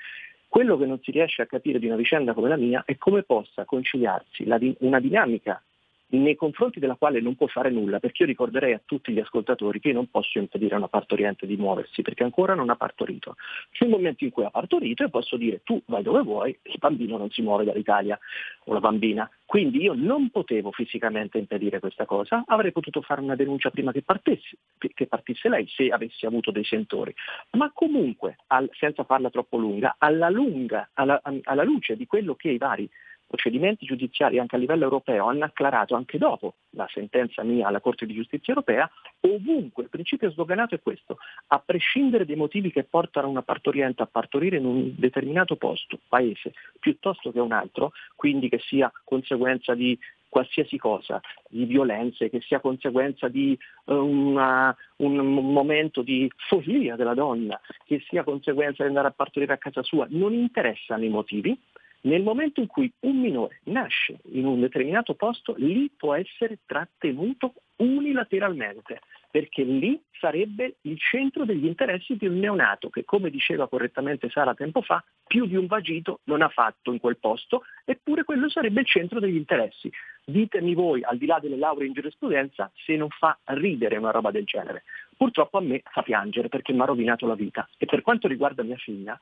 quello 0.49 0.79
che 0.79 0.87
non 0.87 1.01
si 1.03 1.11
riesce 1.11 1.43
a 1.43 1.47
capire 1.47 1.79
di 1.79 1.87
una 1.87 1.97
vicenda 1.97 2.33
come 2.33 2.49
la 2.49 2.57
mia 2.57 2.83
è 2.87 2.97
come 2.97 3.23
possa 3.23 3.65
conciliarsi 3.65 4.45
la, 4.47 4.59
una 4.81 4.99
dinamica 4.99 5.63
nei 6.11 6.37
confronti 6.37 6.81
della 6.81 6.95
quale 6.95 7.21
non 7.21 7.35
può 7.35 7.47
fare 7.49 7.71
nulla, 7.71 7.99
perché 7.99 8.23
io 8.23 8.29
ricorderei 8.29 8.73
a 8.73 8.81
tutti 8.85 9.13
gli 9.13 9.19
ascoltatori 9.19 9.81
che 9.81 9.89
io 9.89 9.95
non 9.95 10.09
posso 10.09 10.39
impedire 10.39 10.75
a 10.75 10.79
una 10.79 10.89
partoriente 10.89 11.47
di 11.47 11.57
muoversi, 11.57 12.03
perché 12.03 12.23
ancora 12.23 12.55
non 12.55 12.71
ha 12.71 12.77
partorito. 12.77 13.37
Nel 13.81 13.91
momento 13.91 14.25
in 14.25 14.31
cui 14.31 14.45
ha 14.45 14.51
partorito 14.51 15.03
io 15.03 15.11
posso 15.11 15.37
dire 15.37 15.61
tu 15.65 15.81
vai 15.87 16.03
dove 16.03 16.23
vuoi, 16.23 16.57
il 16.63 16.77
bambino 16.79 17.19
non 17.19 17.31
si 17.31 17.43
muove 17.43 17.65
dall'Italia 17.65 18.19
o 18.65 18.73
la 18.73 18.81
bambina. 18.81 19.29
Quindi 19.45 19.83
io 19.83 19.95
non 19.95 20.31
potevo 20.31 20.73
fisicamente 20.73 21.39
impedire 21.39 21.81
questa 21.81 22.05
cosa, 22.05 22.45
avrei 22.47 22.71
potuto 22.73 23.01
fare 23.01 23.21
una 23.21 23.35
denuncia 23.35 23.71
prima 23.71 23.93
che 23.93 24.03
partisse, 24.03 24.57
che 24.79 25.07
partisse 25.07 25.49
lei 25.49 25.67
se 25.69 25.89
avessi 25.89 26.27
avuto 26.27 26.51
dei 26.51 26.65
sentori. 26.65 27.15
Ma 27.53 27.71
comunque, 27.73 28.37
al, 28.49 28.69
senza 28.73 29.05
farla 29.05 29.31
troppo 29.31 29.57
lunga, 29.57 29.97
alla, 29.99 30.29
lunga 30.29 30.91
alla, 30.95 31.21
alla 31.23 31.63
luce 31.63 31.97
di 31.97 32.07
quello 32.07 32.35
che 32.35 32.51
i 32.51 32.59
vari 32.59 32.89
procedimenti 33.29 33.85
giudiziari 33.85 34.39
anche 34.39 34.57
a 34.57 34.59
livello 34.59 34.85
europeo 34.85 35.27
hanno 35.27 35.45
acclarato 35.45 35.95
anche 35.95 36.17
dopo 36.19 36.55
la 36.71 36.89
sentenza 36.91 37.45
mia 37.45 37.69
alla 37.69 37.81
Corte 37.81 38.07
di 38.07 38.15
Giustizia 38.15 38.55
europea, 38.55 38.91
ovunque 39.21 39.85
il 39.85 39.91
principio 39.91 40.31
sdoganato 40.31 40.75
è 40.75 40.81
questo, 40.81 41.19
a 41.49 41.63
prescindere 41.65 42.25
dai 42.25 42.37
motivi 42.37 42.73
che 42.73 42.85
portano 42.85 43.29
una 43.29 43.43
partoriente 43.43 44.03
a 44.03 44.07
partorire 44.07 44.57
in 44.57 44.65
un 44.65 44.95
determinato 44.97 45.57
posto, 45.57 45.99
paese, 46.09 46.55
piuttosto 46.81 47.31
che 47.31 47.41
un 47.41 47.53
altro, 47.53 47.93
quindi 48.17 48.49
che 48.49 48.59
sia 48.59 48.91
conseguenza 49.05 49.75
di 49.75 49.99
qualsiasi 50.29 50.77
cosa, 50.77 51.21
di 51.49 51.65
violenze, 51.65 52.31
che 52.31 52.41
sia 52.41 52.61
conseguenza 52.61 53.29
di 53.29 53.59
uh, 53.85 53.95
una, 53.95 54.75
un 54.97 55.17
momento 55.17 56.03
di 56.03 56.31
follia 56.49 56.97
della 56.97 57.15
donna, 57.15 57.59
che 57.85 58.03
sia 58.09 58.25
conseguenza 58.25 58.83
di 58.83 58.89
andare 58.89 59.09
a 59.09 59.13
partorire 59.13 59.55
a 59.55 59.59
casa 59.59 59.83
sua, 59.83 60.07
non 60.11 60.35
interessano 60.35 61.05
i 61.05 61.09
motivi, 61.09 61.59
nel 62.03 62.23
momento 62.23 62.61
in 62.61 62.67
cui 62.67 62.93
un 63.01 63.19
minore 63.19 63.61
nasce 63.65 64.19
in 64.33 64.47
un 64.47 64.61
determinato 64.61 65.15
posto, 65.15 65.55
lì 65.57 65.91
può 65.97 66.15
essere 66.15 66.59
trattenuto 66.65 67.55
unilateralmente, 67.77 69.01
perché 69.31 69.63
lì 69.63 70.01
sarebbe 70.19 70.77
il 70.83 70.99
centro 70.99 71.45
degli 71.45 71.67
interessi 71.67 72.17
di 72.17 72.27
un 72.27 72.39
neonato 72.39 72.89
che, 72.89 73.05
come 73.05 73.31
diceva 73.31 73.69
correttamente 73.69 74.31
Sara 74.31 74.55
tempo 74.55 74.81
fa, 74.81 75.03
più 75.27 75.47
di 75.47 75.57
un 75.57 75.67
vagito 75.67 76.21
non 76.25 76.43
ha 76.43 76.49
fatto 76.49 76.93
in 76.93 76.99
quel 76.99 77.19
posto, 77.19 77.65
eppure 77.85 78.25
quello 78.25 78.49
sarebbe 78.49 78.81
il 78.81 78.87
centro 78.87 79.21
degli 79.21 79.37
interessi. 79.37 79.91
Ditemi 80.25 80.75
voi, 80.75 81.03
al 81.03 81.19
di 81.19 81.27
là 81.27 81.39
delle 81.41 81.57
lauree 81.57 81.87
in 81.87 81.93
giurisprudenza, 81.93 82.71
se 82.75 82.97
non 82.97 83.09
fa 83.11 83.39
ridere 83.45 83.97
una 83.97 84.11
roba 84.11 84.31
del 84.31 84.45
genere. 84.45 84.85
Purtroppo 85.17 85.59
a 85.59 85.63
me 85.63 85.83
fa 85.85 86.03
piangere 86.03 86.49
perché 86.49 86.73
mi 86.73 86.81
ha 86.81 86.87
rovinato 86.87 87.27
la 87.27 87.35
vita. 87.35 87.69
E 87.77 87.87
per 87.87 88.03
quanto 88.03 88.29
riguarda 88.29 88.63
mia 88.63 88.77
figlia, 88.77 89.19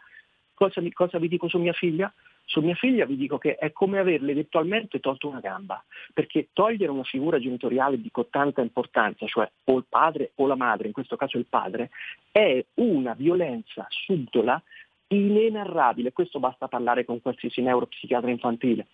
cosa, 0.54 0.80
cosa 0.92 1.18
vi 1.18 1.28
dico 1.28 1.48
su 1.48 1.58
mia 1.58 1.72
figlia? 1.72 2.12
Su 2.48 2.60
mia 2.60 2.76
figlia 2.76 3.06
vi 3.06 3.16
dico 3.16 3.38
che 3.38 3.56
è 3.56 3.72
come 3.72 3.98
averle 3.98 4.30
eventualmente 4.30 5.00
tolto 5.00 5.28
una 5.28 5.40
gamba, 5.40 5.84
perché 6.14 6.48
togliere 6.52 6.92
una 6.92 7.02
figura 7.02 7.40
genitoriale 7.40 8.00
di 8.00 8.10
tanta 8.30 8.60
importanza, 8.60 9.26
cioè 9.26 9.50
o 9.64 9.76
il 9.76 9.84
padre 9.88 10.30
o 10.36 10.46
la 10.46 10.54
madre, 10.54 10.86
in 10.86 10.92
questo 10.92 11.16
caso 11.16 11.38
il 11.38 11.46
padre, 11.46 11.90
è 12.30 12.64
una 12.74 13.14
violenza 13.14 13.86
subdola 13.90 14.62
inenarrabile. 15.08 16.12
Questo 16.12 16.38
basta 16.38 16.68
parlare 16.68 17.04
con 17.04 17.20
qualsiasi 17.20 17.62
neuropsichiatra 17.62 18.30
infantile. 18.30 18.86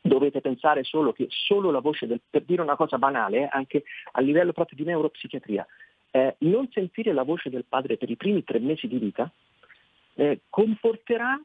Dovete 0.00 0.40
pensare 0.40 0.82
solo 0.82 1.12
che 1.12 1.26
solo 1.28 1.70
la 1.70 1.80
voce 1.80 2.06
del, 2.06 2.20
per 2.28 2.44
dire 2.44 2.62
una 2.62 2.76
cosa 2.76 2.96
banale, 2.96 3.42
eh, 3.42 3.48
anche 3.50 3.84
a 4.12 4.22
livello 4.22 4.52
proprio 4.52 4.78
di 4.78 4.84
neuropsichiatria, 4.84 5.66
eh, 6.10 6.36
non 6.38 6.70
sentire 6.72 7.12
la 7.12 7.22
voce 7.22 7.50
del 7.50 7.66
padre 7.68 7.98
per 7.98 8.08
i 8.08 8.16
primi 8.16 8.42
tre 8.44 8.58
mesi 8.60 8.88
di 8.88 8.96
vita 8.96 9.30
eh, 10.14 10.40
comporterà 10.48 11.40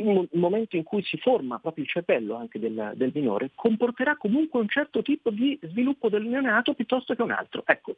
il 0.00 0.28
momento 0.32 0.76
in 0.76 0.82
cui 0.82 1.02
si 1.02 1.16
forma 1.18 1.58
proprio 1.58 1.84
il 1.84 1.90
cervello 1.90 2.36
anche 2.36 2.58
del, 2.58 2.92
del, 2.94 3.10
minore, 3.14 3.50
comporterà 3.54 4.16
comunque 4.16 4.60
un 4.60 4.68
certo 4.68 5.02
tipo 5.02 5.30
di 5.30 5.58
sviluppo 5.62 6.08
del 6.08 6.26
neonato 6.26 6.74
piuttosto 6.74 7.14
che 7.14 7.22
un 7.22 7.30
altro. 7.30 7.62
Ecco, 7.66 7.96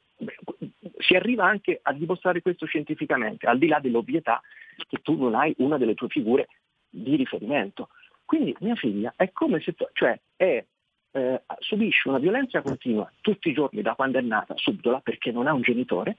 si 0.98 1.14
arriva 1.14 1.44
anche 1.44 1.80
a 1.82 1.92
dimostrare 1.92 2.42
questo 2.42 2.66
scientificamente, 2.66 3.46
al 3.46 3.59
di 3.59 3.66
là 3.66 3.80
dell'ovvietà 3.80 4.40
che 4.88 4.98
tu 5.03 5.16
non 5.16 5.34
hai 5.34 5.55
una 5.59 5.78
delle 5.78 5.94
tue 5.94 6.09
figure 6.09 6.48
di 6.88 7.16
riferimento. 7.16 7.88
Quindi 8.24 8.55
mia 8.61 8.74
figlia 8.74 9.12
è 9.16 9.30
come 9.32 9.61
se, 9.61 9.74
tu, 9.74 9.86
cioè, 9.92 10.18
è, 10.36 10.64
eh, 11.12 11.42
subisce 11.59 12.09
una 12.09 12.18
violenza 12.18 12.62
continua 12.62 13.11
tutti 13.20 13.50
i 13.50 13.53
giorni 13.53 13.82
da 13.82 13.94
quando 13.94 14.18
è 14.18 14.22
nata, 14.22 14.55
subdola, 14.57 15.00
perché 15.00 15.30
non 15.30 15.46
ha 15.46 15.53
un 15.53 15.62
genitore, 15.62 16.16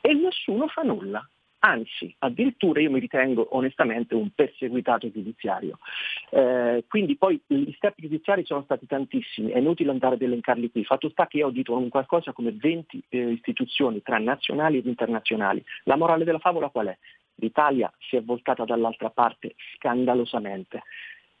e 0.00 0.12
nessuno 0.12 0.68
fa 0.68 0.82
nulla 0.82 1.26
anzi 1.64 2.14
addirittura 2.18 2.80
io 2.80 2.90
mi 2.90 3.00
ritengo 3.00 3.48
onestamente 3.56 4.14
un 4.14 4.30
perseguitato 4.34 5.10
giudiziario. 5.10 5.78
Eh, 6.30 6.84
quindi 6.86 7.16
poi 7.16 7.40
gli 7.46 7.72
step 7.72 7.94
giudiziari 7.96 8.44
sono 8.44 8.62
stati 8.64 8.86
tantissimi, 8.86 9.50
è 9.50 9.58
inutile 9.58 9.90
andare 9.90 10.16
ad 10.16 10.22
elencarli 10.22 10.70
qui, 10.70 10.84
fatto 10.84 11.08
sta 11.08 11.26
che 11.26 11.38
io 11.38 11.44
ho 11.44 11.48
audito 11.48 11.76
un 11.76 11.88
qualcosa 11.88 12.32
come 12.32 12.52
20 12.52 13.04
eh, 13.08 13.30
istituzioni 13.30 14.02
tra 14.02 14.18
nazionali 14.18 14.78
ed 14.78 14.86
internazionali. 14.86 15.64
La 15.84 15.96
morale 15.96 16.24
della 16.24 16.38
favola 16.38 16.68
qual 16.68 16.88
è? 16.88 16.98
L'Italia 17.36 17.92
si 17.98 18.16
è 18.16 18.22
voltata 18.22 18.64
dall'altra 18.64 19.10
parte 19.10 19.54
scandalosamente. 19.74 20.82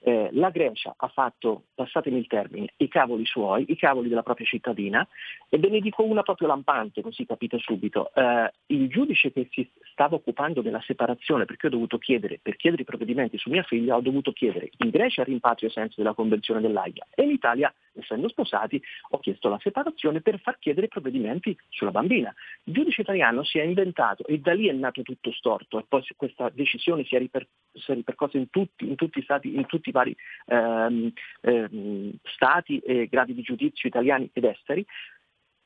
Eh, 0.06 0.28
la 0.32 0.50
Grecia 0.50 0.94
ha 0.94 1.08
fatto, 1.08 1.64
passatemi 1.74 2.18
il 2.18 2.26
termine, 2.26 2.74
i 2.76 2.88
cavoli 2.88 3.24
suoi, 3.24 3.64
i 3.68 3.76
cavoli 3.76 4.10
della 4.10 4.22
propria 4.22 4.46
cittadina, 4.46 5.06
e 5.48 5.56
ve 5.56 5.70
ne 5.70 5.80
dico 5.80 6.02
una 6.02 6.22
proprio 6.22 6.46
lampante, 6.46 7.00
così 7.00 7.24
capite 7.24 7.56
subito. 7.58 8.12
Eh, 8.12 8.52
il 8.66 8.88
giudice 8.88 9.32
che 9.32 9.48
si 9.50 9.66
stava 9.90 10.16
occupando 10.16 10.60
della 10.60 10.82
separazione, 10.82 11.46
perché 11.46 11.68
ho 11.68 11.70
dovuto 11.70 11.96
chiedere, 11.96 12.38
per 12.42 12.56
chiedere 12.56 12.82
i 12.82 12.84
provvedimenti 12.84 13.38
su 13.38 13.48
mia 13.48 13.62
figlia, 13.62 13.96
ho 13.96 14.02
dovuto 14.02 14.32
chiedere 14.32 14.68
in 14.76 14.90
Grecia 14.90 15.22
il 15.22 15.28
rimpatrio 15.28 15.68
ai 15.68 15.74
sensi 15.74 15.94
della 15.96 16.12
Convenzione 16.12 16.60
dell'AIA 16.60 17.06
e 17.14 17.22
in 17.22 17.30
Italia, 17.30 17.72
essendo 17.94 18.28
sposati, 18.28 18.82
ho 19.08 19.18
chiesto 19.20 19.48
la 19.48 19.58
separazione 19.58 20.20
per 20.20 20.38
far 20.38 20.58
chiedere 20.58 20.84
i 20.84 20.90
provvedimenti 20.90 21.56
sulla 21.70 21.92
bambina. 21.92 22.34
Il 22.64 22.74
giudice 22.74 23.00
italiano 23.00 23.42
si 23.42 23.58
è 23.58 23.62
inventato 23.62 24.26
e 24.26 24.38
da 24.38 24.52
lì 24.52 24.68
è 24.68 24.72
nato 24.72 25.00
tutto 25.00 25.32
storto 25.32 25.78
e 25.78 25.84
poi 25.88 26.04
questa 26.14 26.50
decisione 26.50 27.04
si 27.04 27.14
è, 27.14 27.18
riper- 27.18 27.48
si 27.72 27.90
è 27.90 27.94
ripercossa 27.94 28.36
in 28.36 28.50
tutti, 28.50 28.86
in 28.86 28.96
tutti 28.96 29.20
i 29.20 29.22
stati, 29.22 29.54
in 29.54 29.64
tutti 29.64 29.88
i 29.88 29.92
vari 29.94 30.14
ehm, 30.46 31.10
ehm, 31.40 32.12
stati 32.24 32.78
e 32.80 33.06
gradi 33.06 33.32
di 33.32 33.42
giudizio 33.42 33.88
italiani 33.88 34.28
ed 34.32 34.44
esteri, 34.44 34.84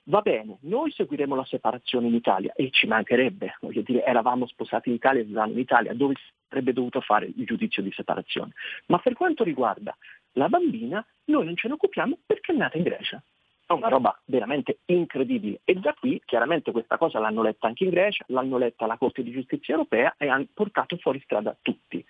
Va 0.09 0.23
bene, 0.23 0.57
noi 0.63 0.91
seguiremo 0.91 1.35
la 1.35 1.45
separazione 1.45 2.07
in 2.07 2.15
Italia 2.15 2.55
e 2.55 2.71
ci 2.71 2.87
mancherebbe, 2.87 3.57
voglio 3.61 3.83
dire, 3.83 4.03
eravamo 4.05 4.47
sposati 4.47 4.89
in 4.89 4.95
Italia 4.95 5.23
vivevamo 5.23 5.53
in 5.53 5.59
Italia, 5.59 5.93
dove 5.93 6.15
si 6.15 6.23
sarebbe 6.49 6.73
dovuto 6.73 7.03
fare 7.03 7.27
il 7.27 7.45
giudizio 7.45 7.83
di 7.83 7.93
separazione. 7.93 8.53
Ma 8.87 8.99
per 9.01 9.13
quanto 9.13 9.45
riguarda 9.45 9.95
la 10.33 10.49
bambina, 10.49 11.05
noi 11.25 11.45
non 11.45 11.57
ce 11.57 11.69
ne 11.69 11.75
occupiamo 11.75 12.21
perché 12.25 12.53
è 12.53 12.57
nata 12.57 12.79
in 12.79 12.85
Grecia. 12.85 13.23
È 13.69 13.75
una 13.75 13.89
roba 13.89 14.19
veramente 14.25 14.79
incredibile. 14.87 15.61
E 15.65 15.75
da 15.75 15.93
qui 15.93 16.23
chiaramente 16.25 16.73
questa 16.73 16.97
cosa 16.97 17.19
l'hanno 17.19 17.43
letta 17.43 17.67
anche 17.67 17.85
in 17.85 17.91
Grecia, 17.91 18.25
l'hanno 18.29 18.57
letta 18.57 18.87
la 18.87 18.97
Corte 18.97 19.23
di 19.23 19.31
Giustizia 19.31 19.75
Europea 19.75 20.15
e 20.17 20.27
hanno 20.29 20.47
portato 20.55 20.97
fuori 20.97 21.21
strada 21.21 21.55
tutti. 21.61 22.03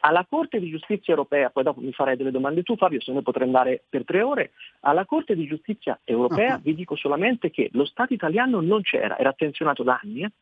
Alla 0.00 0.24
Corte 0.26 0.58
di 0.58 0.70
Giustizia 0.70 1.12
Europea, 1.12 1.50
poi 1.50 1.64
dopo 1.64 1.82
mi 1.82 1.92
farei 1.92 2.16
delle 2.16 2.30
domande 2.30 2.62
tu 2.62 2.76
Fabio, 2.76 3.02
se 3.02 3.12
ne 3.12 3.20
potrei 3.20 3.46
andare 3.46 3.82
per 3.86 4.06
tre 4.06 4.22
ore, 4.22 4.52
alla 4.80 5.04
Corte 5.04 5.34
di 5.34 5.46
Giustizia 5.46 6.00
Europea 6.02 6.56
vi 6.56 6.74
dico 6.74 6.96
solamente 6.96 7.50
che 7.50 7.68
lo 7.72 7.84
Stato 7.84 8.14
italiano 8.14 8.62
non 8.62 8.80
c'era, 8.80 9.18
era 9.18 9.28
attenzionato 9.28 9.82
da 9.82 10.00
anni, 10.02 10.22
eh, 10.22 10.32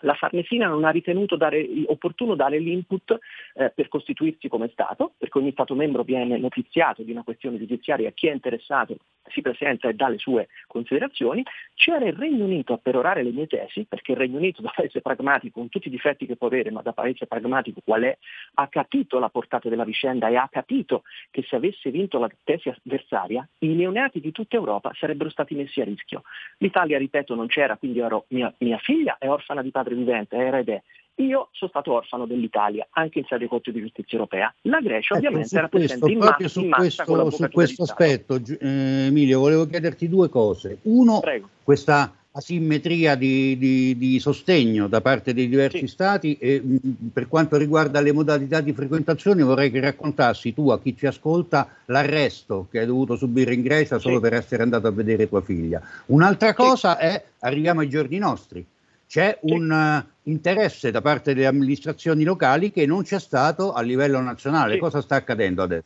la 0.00 0.14
Farnesina 0.14 0.66
non 0.66 0.84
ha 0.84 0.90
ritenuto 0.90 1.36
dare, 1.36 1.62
opportuno 1.88 2.34
dare 2.34 2.58
l'input 2.58 3.18
eh, 3.52 3.70
per 3.74 3.88
costituirsi 3.88 4.48
come 4.48 4.68
Stato, 4.68 5.12
perché 5.18 5.36
ogni 5.36 5.52
Stato 5.52 5.74
membro 5.74 6.04
viene 6.04 6.38
notiziato 6.38 7.02
di 7.02 7.10
una 7.10 7.22
questione 7.22 7.58
giudiziaria, 7.58 8.12
chi 8.12 8.28
è 8.28 8.32
interessato 8.32 8.96
si 9.28 9.42
presenta 9.42 9.88
e 9.88 9.94
dà 9.94 10.08
le 10.08 10.18
sue 10.18 10.48
considerazioni, 10.66 11.42
c'era 11.74 12.04
il 12.04 12.14
Regno 12.14 12.44
Unito 12.44 12.72
a 12.72 12.78
perorare 12.78 13.22
le 13.22 13.30
mie 13.30 13.46
tesi, 13.46 13.84
perché 13.84 14.12
il 14.12 14.18
Regno 14.18 14.38
Unito 14.38 14.62
da 14.62 14.72
paese 14.74 15.00
pragmatico, 15.00 15.60
con 15.60 15.68
tutti 15.68 15.88
i 15.88 15.90
difetti 15.90 16.26
che 16.26 16.36
può 16.36 16.46
avere, 16.46 16.70
ma 16.70 16.82
da 16.82 16.92
paese 16.92 17.26
pragmatico 17.26 17.80
qual 17.84 18.02
è, 18.02 18.16
ha 18.54 18.68
capito 18.68 19.18
la 19.18 19.28
portata 19.28 19.68
della 19.68 19.84
vicenda 19.84 20.28
e 20.28 20.36
ha 20.36 20.48
capito 20.50 21.02
che 21.30 21.42
se 21.42 21.56
avesse 21.56 21.90
vinto 21.90 22.18
la 22.18 22.30
tesi 22.44 22.68
avversaria, 22.68 23.46
i 23.58 23.68
neonati 23.68 24.20
di 24.20 24.32
tutta 24.32 24.56
Europa 24.56 24.92
sarebbero 24.94 25.30
stati 25.30 25.54
messi 25.54 25.80
a 25.80 25.84
rischio. 25.84 26.22
L'Italia, 26.58 26.98
ripeto, 26.98 27.34
non 27.34 27.46
c'era, 27.46 27.76
quindi 27.76 28.00
ero, 28.00 28.24
mia, 28.28 28.52
mia 28.58 28.78
figlia 28.78 29.16
è 29.18 29.28
orfana 29.28 29.62
di 29.62 29.70
padre 29.70 29.94
vivente, 29.94 30.36
era 30.36 30.58
ed 30.58 30.68
è. 30.68 30.82
Io 31.18 31.48
sono 31.52 31.70
stato 31.70 31.92
orfano 31.92 32.26
dell'Italia, 32.26 32.86
anche 32.90 33.20
in 33.20 33.24
sede 33.26 33.46
Corte 33.48 33.72
di 33.72 33.80
Giustizia 33.80 34.18
Europea. 34.18 34.52
La 34.62 34.80
Grecia 34.80 35.14
Ecco, 35.14 35.26
ovviamente 35.26 35.56
era 35.56 35.68
questo, 35.68 35.98
presente 35.98 36.12
in, 36.12 36.18
proprio 36.18 36.46
ma- 36.46 36.52
su 36.52 36.60
in 36.60 36.68
massa 36.68 37.04
questo, 37.04 37.30
su 37.30 37.48
questo 37.50 37.82
aspetto, 37.84 38.34
eh, 38.36 39.06
Emilio, 39.06 39.40
volevo 39.40 39.66
chiederti 39.66 40.08
due 40.08 40.28
cose. 40.28 40.78
Uno, 40.82 41.20
Prego. 41.20 41.48
questa 41.62 42.12
asimmetria 42.32 43.14
di, 43.14 43.56
di- 43.56 43.96
di 43.96 44.18
sostegno 44.20 44.88
da 44.88 45.00
parte 45.00 45.32
dei 45.32 45.48
diversi 45.48 45.86
stati 45.88 46.36
e 46.36 46.60
mh, 46.62 46.76
per 47.14 47.28
quanto 47.28 47.56
riguarda 47.56 48.02
le 48.02 48.12
modalità 48.12 48.60
di 48.60 48.74
frequentazione 48.74 49.42
vorrei 49.42 49.70
che 49.70 49.80
raccontassi 49.80 50.52
tu 50.52 50.68
a 50.68 50.78
chi 50.78 50.94
ci 50.94 51.06
ascolta 51.06 51.66
l'arresto 51.86 52.66
che 52.70 52.80
hai 52.80 52.86
dovuto 52.86 53.16
subire 53.16 53.54
in 53.54 53.62
Grecia 53.62 53.98
solo 53.98 54.16
Sì. 54.16 54.20
per 54.20 54.34
essere 54.34 54.62
andato 54.62 54.86
a 54.86 54.90
vedere 54.90 55.30
tua 55.30 55.40
figlia. 55.40 55.80
Un'altra 56.06 56.52
cosa 56.52 56.98
è, 56.98 57.24
arriviamo 57.38 57.80
ai 57.80 57.88
giorni 57.88 58.18
nostri, 58.18 58.62
c'è 59.06 59.38
un 59.42 59.70
eh, 59.70 60.06
interesse 60.24 60.90
da 60.90 61.00
parte 61.00 61.34
delle 61.34 61.46
amministrazioni 61.46 62.24
locali 62.24 62.70
che 62.70 62.86
non 62.86 63.02
c'è 63.02 63.20
stato 63.20 63.72
a 63.72 63.80
livello 63.82 64.20
nazionale. 64.20 64.74
Sì. 64.74 64.78
Cosa 64.78 65.00
sta 65.00 65.16
accadendo 65.16 65.62
adesso? 65.62 65.84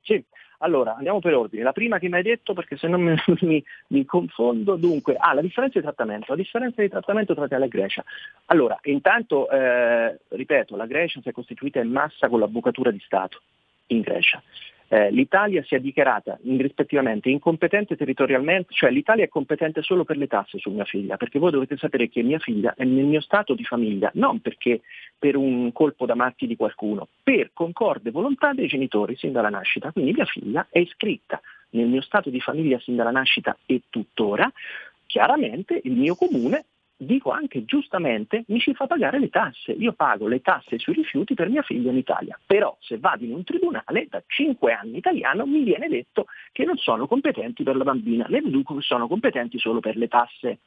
Sì, 0.00 0.22
allora 0.58 0.96
andiamo 0.96 1.20
per 1.20 1.34
ordine. 1.34 1.62
La 1.62 1.72
prima 1.72 1.98
che 1.98 2.08
mi 2.08 2.16
hai 2.16 2.22
detto, 2.22 2.52
perché 2.54 2.76
se 2.76 2.88
no 2.88 2.98
mi, 2.98 3.14
mi- 3.42 3.64
mi 3.88 4.04
confondo, 4.04 4.76
dunque, 4.76 5.16
ah, 5.16 5.34
la 5.34 5.40
differenza 5.40 5.78
di 5.78 5.84
trattamento, 5.84 6.26
la 6.28 6.36
differenza 6.36 6.82
di 6.82 6.88
trattamento 6.88 7.34
tra 7.34 7.44
Italia 7.44 7.66
e 7.66 7.68
Grecia. 7.68 8.04
Allora, 8.46 8.78
intanto, 8.84 9.48
eh, 9.50 10.18
ripeto, 10.28 10.76
la 10.76 10.86
Grecia 10.86 11.20
si 11.20 11.28
è 11.28 11.32
costituita 11.32 11.80
in 11.80 11.90
massa 11.90 12.28
con 12.28 12.40
l'avvocatura 12.40 12.90
di 12.90 13.00
Stato 13.04 13.42
in 13.88 14.00
Grecia. 14.00 14.42
Eh, 14.90 15.10
L'Italia 15.10 15.62
si 15.64 15.74
è 15.74 15.80
dichiarata 15.80 16.38
rispettivamente 16.42 17.28
incompetente 17.28 17.94
territorialmente, 17.94 18.72
cioè 18.72 18.90
l'Italia 18.90 19.24
è 19.24 19.28
competente 19.28 19.82
solo 19.82 20.04
per 20.04 20.16
le 20.16 20.26
tasse 20.26 20.58
su 20.58 20.70
mia 20.70 20.84
figlia, 20.84 21.18
perché 21.18 21.38
voi 21.38 21.50
dovete 21.50 21.76
sapere 21.76 22.08
che 22.08 22.22
mia 22.22 22.38
figlia 22.38 22.74
è 22.74 22.84
nel 22.84 23.04
mio 23.04 23.20
stato 23.20 23.54
di 23.54 23.64
famiglia, 23.64 24.10
non 24.14 24.40
perché 24.40 24.80
per 25.18 25.36
un 25.36 25.72
colpo 25.72 26.06
da 26.06 26.14
matti 26.14 26.46
di 26.46 26.56
qualcuno, 26.56 27.08
per 27.22 27.50
concorde 27.52 28.10
volontà 28.10 28.54
dei 28.54 28.66
genitori 28.66 29.14
sin 29.16 29.32
dalla 29.32 29.50
nascita. 29.50 29.92
Quindi 29.92 30.12
mia 30.12 30.24
figlia 30.24 30.66
è 30.70 30.78
iscritta 30.78 31.40
nel 31.70 31.86
mio 31.86 32.00
stato 32.00 32.30
di 32.30 32.40
famiglia 32.40 32.78
sin 32.78 32.96
dalla 32.96 33.10
nascita 33.10 33.56
e 33.66 33.82
tuttora, 33.90 34.50
chiaramente 35.04 35.80
il 35.84 35.92
mio 35.92 36.14
comune, 36.14 36.64
dico 36.98 37.30
anche 37.30 37.64
giustamente, 37.64 38.44
mi 38.48 38.58
ci 38.58 38.74
fa 38.74 38.86
pagare 38.86 39.18
le 39.18 39.28
tasse. 39.28 39.72
Io 39.72 39.92
pago 39.92 40.26
le 40.26 40.40
tasse 40.40 40.78
sui 40.78 40.94
rifiuti 40.94 41.34
per 41.34 41.48
mia 41.48 41.62
figlia 41.62 41.90
in 41.90 41.96
Italia. 41.96 42.38
Però 42.44 42.76
se 42.80 42.98
vado 42.98 43.24
in 43.24 43.32
un 43.32 43.44
tribunale, 43.44 44.06
da 44.10 44.22
5 44.26 44.72
anni 44.72 44.98
italiano, 44.98 45.46
mi 45.46 45.62
viene 45.62 45.88
detto 45.88 46.26
che 46.52 46.64
non 46.64 46.76
sono 46.76 47.06
competenti 47.06 47.62
per 47.62 47.76
la 47.76 47.84
bambina, 47.84 48.26
ne 48.28 48.40
deduco 48.40 48.74
che 48.74 48.82
sono 48.82 49.06
competenti 49.06 49.58
solo 49.58 49.80
per 49.80 49.96
le 49.96 50.08
tasse. 50.08 50.58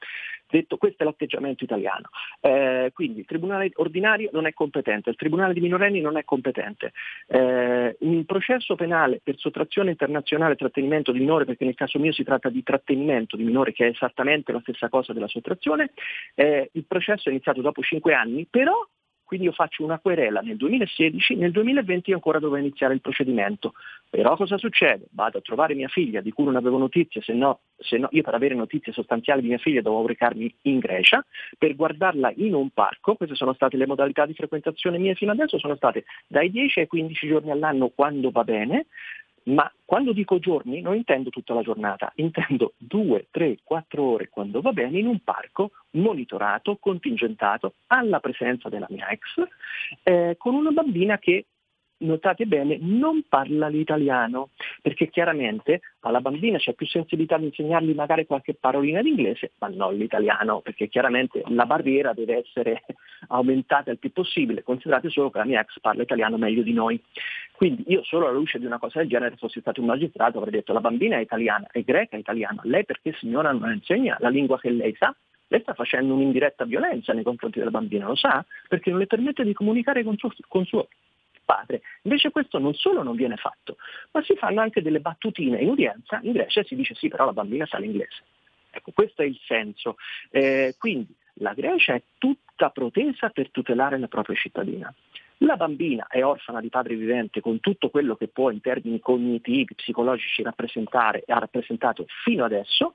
Detto 0.52 0.76
questo 0.76 1.04
è 1.04 1.06
l'atteggiamento 1.06 1.64
italiano. 1.64 2.10
Eh, 2.42 2.92
quindi 2.94 3.22
il 3.22 3.26
tribunale 3.26 3.72
ordinario 3.76 4.30
non 4.34 4.46
è 4.46 4.54
competente, 4.54 5.10
il 5.10 5.16
tribunale 5.16 5.54
di 5.54 5.62
minorenni 5.62 6.02
non 6.02 6.18
è 6.18 6.26
competente. 6.26 6.92
Eh, 7.28 7.96
un 8.00 8.26
processo 8.26 8.76
penale 8.76 9.22
per 9.24 9.38
sottrazione 9.38 9.92
internazionale 9.92 10.54
e 10.54 10.58
trattenimento 10.58 11.14
di 11.14 11.20
minore, 11.20 11.46
perché 11.46 11.64
nel 11.64 11.76
caso 11.76 12.00
mio 12.00 12.12
si 12.12 12.26
tratta 12.26 12.50
di 12.50 12.64
trattenimento 12.64 13.38
di 13.38 13.44
minore 13.44 13.72
che 13.72 13.86
è 13.86 13.90
esattamente 13.90 14.52
la 14.52 14.60
stessa 14.60 14.90
cosa 14.90 15.14
della 15.14 15.28
sottrazione, 15.28 15.92
eh, 16.36 16.70
il 16.74 16.86
processo 16.86 17.30
è 17.30 17.32
iniziato 17.32 17.62
dopo 17.62 17.82
cinque 17.82 18.14
anni, 18.14 18.46
però 18.50 18.76
quindi 19.32 19.48
io 19.48 19.54
faccio 19.56 19.86
una 19.86 19.98
querela 19.98 20.42
nel 20.42 20.58
2016, 20.58 21.36
nel 21.36 21.52
2020 21.52 22.12
ancora 22.12 22.38
dovevo 22.38 22.60
iniziare 22.60 22.94
il 22.94 23.00
procedimento. 23.00 23.76
Però 24.10 24.36
cosa 24.36 24.58
succede? 24.58 25.06
Vado 25.12 25.38
a 25.38 25.42
trovare 25.42 25.74
mia 25.74 25.88
figlia 25.88 26.20
di 26.20 26.34
cui 26.34 26.44
non 26.44 26.58
avevo 26.58 26.78
notizie, 26.78 27.22
se 27.22 27.32
no, 27.32 27.62
se 27.78 27.98
no 27.98 28.10
io 28.12 28.24
per 28.24 28.34
avere 28.34 28.56
notizie 28.56 28.92
sostanziali 28.92 29.42
di 29.42 29.48
mia 29.48 29.58
figlia 29.58 29.80
dovevo 29.80 30.06
recarmi 30.06 30.54
in 30.64 30.80
Grecia 30.80 31.26
per 31.58 31.78
guardarla 31.78 32.34
in 32.36 32.56
un 32.56 32.72
parco, 32.72 33.16
queste 33.16 33.36
sono 33.36 33.54
state 33.54 33.78
le 33.78 33.88
modalità 33.88 34.26
di 34.26 34.34
frequentazione 34.34 34.98
mie 34.98 35.16
fino 35.16 35.32
adesso, 35.32 35.58
sono 35.58 35.78
state 35.78 36.04
dai 36.28 36.52
10 36.52 36.82
ai 36.82 36.88
15 36.88 37.26
giorni 37.26 37.52
all'anno 37.52 37.88
quando 37.88 38.32
va 38.32 38.44
bene, 38.44 38.88
ma 39.44 39.72
quando 39.86 40.14
dico 40.14 40.40
giorni 40.40 40.82
non 40.82 40.96
intendo 40.96 41.30
tutta 41.30 41.54
la 41.54 41.62
giornata, 41.62 42.12
intendo 42.16 42.74
2, 42.78 43.28
3, 43.32 43.60
4 43.64 44.04
ore 44.04 44.30
quando 44.30 44.62
va 44.62 44.72
bene 44.72 45.00
in 45.00 45.08
un 45.08 45.20
parco 45.24 45.72
monitorato, 45.92 46.78
contingentato, 46.78 47.74
alla 47.88 48.20
presenza 48.20 48.70
della 48.70 48.88
mia 48.90 49.10
ex, 49.10 49.44
eh, 50.04 50.36
con 50.38 50.56
una 50.56 50.72
bambina 50.72 51.18
che 51.18 51.46
notate 52.02 52.46
bene, 52.46 52.78
non 52.80 53.24
parla 53.28 53.68
l'italiano, 53.68 54.50
perché 54.82 55.10
chiaramente 55.10 55.82
alla 56.02 56.22
bambina 56.22 56.58
c'è 56.58 56.74
più 56.74 56.86
sensibilità 56.86 57.38
di 57.38 57.46
insegnargli 57.46 57.94
magari 57.94 58.26
qualche 58.26 58.54
parolina 58.54 59.02
d'inglese, 59.02 59.52
ma 59.60 59.68
non 59.68 59.96
l'italiano, 59.96 60.62
perché 60.62 60.88
chiaramente 60.88 61.44
la 61.48 61.66
barriera 61.66 62.14
deve 62.14 62.44
essere 62.46 62.84
aumentata 63.30 63.92
il 63.92 63.98
più 63.98 64.12
possibile. 64.12 64.64
Considerate 64.64 65.10
solo 65.10 65.30
che 65.30 65.38
la 65.40 65.46
mia 65.46 65.62
ex 65.62 65.80
parla 65.80 66.04
italiano 66.04 66.38
meglio 66.38 66.64
di 66.64 66.74
noi. 66.74 67.02
Quindi 67.52 67.84
io 67.88 68.04
solo 68.04 68.28
alla 68.28 68.38
luce 68.38 68.58
di 68.58 68.66
una 68.66 68.80
cosa 68.80 69.00
del 69.00 69.08
genere, 69.08 69.36
fossi 69.36 69.60
stato 69.60 69.82
un 69.82 69.88
magistrato, 69.88 70.38
avrei 70.38 70.54
detto 70.54 70.74
la 70.74 70.82
bambina 70.82 71.18
è 71.18 71.22
italiana, 71.22 71.68
è 71.72 71.82
greca, 71.82 72.16
è 72.16 72.20
italiana, 72.20 72.60
lei 72.64 72.86
perché 72.86 73.14
signora 73.20 73.52
non 73.52 73.72
insegna 73.72 74.18
la 74.20 74.30
lingua 74.30 74.60
che 74.60 74.72
lei 74.72 74.96
sa? 74.96 75.16
Lei 75.48 75.62
sta 75.62 75.74
facendo 75.74 76.14
un'indiretta 76.14 76.64
violenza 76.66 77.14
nei 77.14 77.24
confronti 77.24 77.60
della 77.60 77.72
bambina, 77.72 78.08
lo 78.08 78.16
sa? 78.16 78.44
Perché 78.68 78.90
non 78.90 79.00
le 79.00 79.06
permette 79.06 79.44
di 79.44 79.54
comunicare 79.54 80.02
con 80.02 80.18
suo, 80.18 80.32
con 80.48 80.66
suo 80.66 80.88
padre. 81.44 81.82
Invece 82.04 82.32
questo 82.32 82.60
non 82.60 82.74
solo 82.74 83.04
non 83.04 83.16
viene 83.16 83.36
fatto, 83.36 83.78
ma 84.12 84.24
si 84.24 84.36
fanno 84.36 84.62
anche 84.62 84.82
delle 84.82 85.00
battutine 85.00 85.60
in 85.60 85.70
udienza, 85.70 86.20
in 86.24 86.32
Grecia 86.32 86.64
si 86.64 86.76
dice 86.76 86.96
sì, 86.96 87.08
però 87.08 87.26
la 87.26 87.34
bambina 87.34 87.66
sa 87.66 87.78
l'inglese. 87.78 88.24
Ecco, 88.72 88.92
questo 88.92 89.22
è 89.22 89.26
il 89.26 89.40
senso. 89.46 89.98
Eh, 90.30 90.76
quindi 90.78 91.14
la 91.36 91.54
Grecia 91.54 91.94
è 91.94 92.02
tutta 92.18 92.70
protesa 92.70 93.30
per 93.30 93.52
tutelare 93.52 93.98
la 93.98 94.08
propria 94.08 94.36
cittadina. 94.36 94.94
La 95.44 95.58
bambina 95.58 96.06
è 96.08 96.24
orfana 96.24 96.62
di 96.62 96.70
padre 96.70 96.96
vivente 96.96 97.42
con 97.42 97.60
tutto 97.60 97.90
quello 97.90 98.16
che 98.16 98.28
può 98.28 98.52
in 98.52 98.62
termini 98.62 99.00
cognitivi, 99.00 99.74
psicologici 99.74 100.44
rappresentare 100.44 101.24
e 101.26 101.34
ha 101.34 101.40
rappresentato 101.40 102.06
fino 102.24 102.46
adesso. 102.46 102.94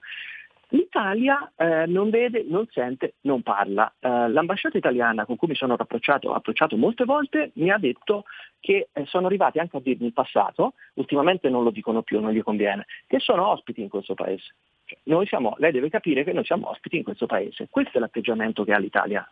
L'Italia 0.70 1.52
eh, 1.56 1.86
non 1.86 2.10
vede, 2.10 2.44
non 2.48 2.66
sente, 2.70 3.14
non 3.22 3.42
parla. 3.42 3.92
Eh, 4.00 4.28
l'ambasciata 4.28 4.76
italiana 4.76 5.24
con 5.24 5.36
cui 5.36 5.48
mi 5.48 5.54
sono 5.54 5.74
approcciato, 5.74 6.32
approcciato 6.32 6.76
molte 6.76 7.04
volte 7.04 7.52
mi 7.54 7.70
ha 7.70 7.78
detto 7.78 8.24
che 8.58 8.88
eh, 8.92 9.06
sono 9.06 9.26
arrivati 9.26 9.60
anche 9.60 9.76
a 9.76 9.80
dirmi 9.80 10.06
in 10.06 10.12
passato, 10.12 10.74
ultimamente 10.94 11.48
non 11.48 11.62
lo 11.62 11.70
dicono 11.70 12.02
più, 12.02 12.20
non 12.20 12.32
gli 12.32 12.42
conviene, 12.42 12.86
che 13.06 13.20
sono 13.20 13.46
ospiti 13.46 13.80
in 13.80 13.88
questo 13.88 14.14
paese. 14.14 14.54
Cioè, 14.86 15.26
siamo, 15.26 15.54
lei 15.58 15.72
deve 15.72 15.88
capire 15.88 16.24
che 16.24 16.32
noi 16.32 16.44
siamo 16.44 16.68
ospiti 16.68 16.96
in 16.96 17.04
questo 17.04 17.26
paese. 17.26 17.68
Questo 17.70 17.98
è 17.98 18.00
l'atteggiamento 18.00 18.64
che 18.64 18.72
ha 18.72 18.78
l'Italia 18.78 19.28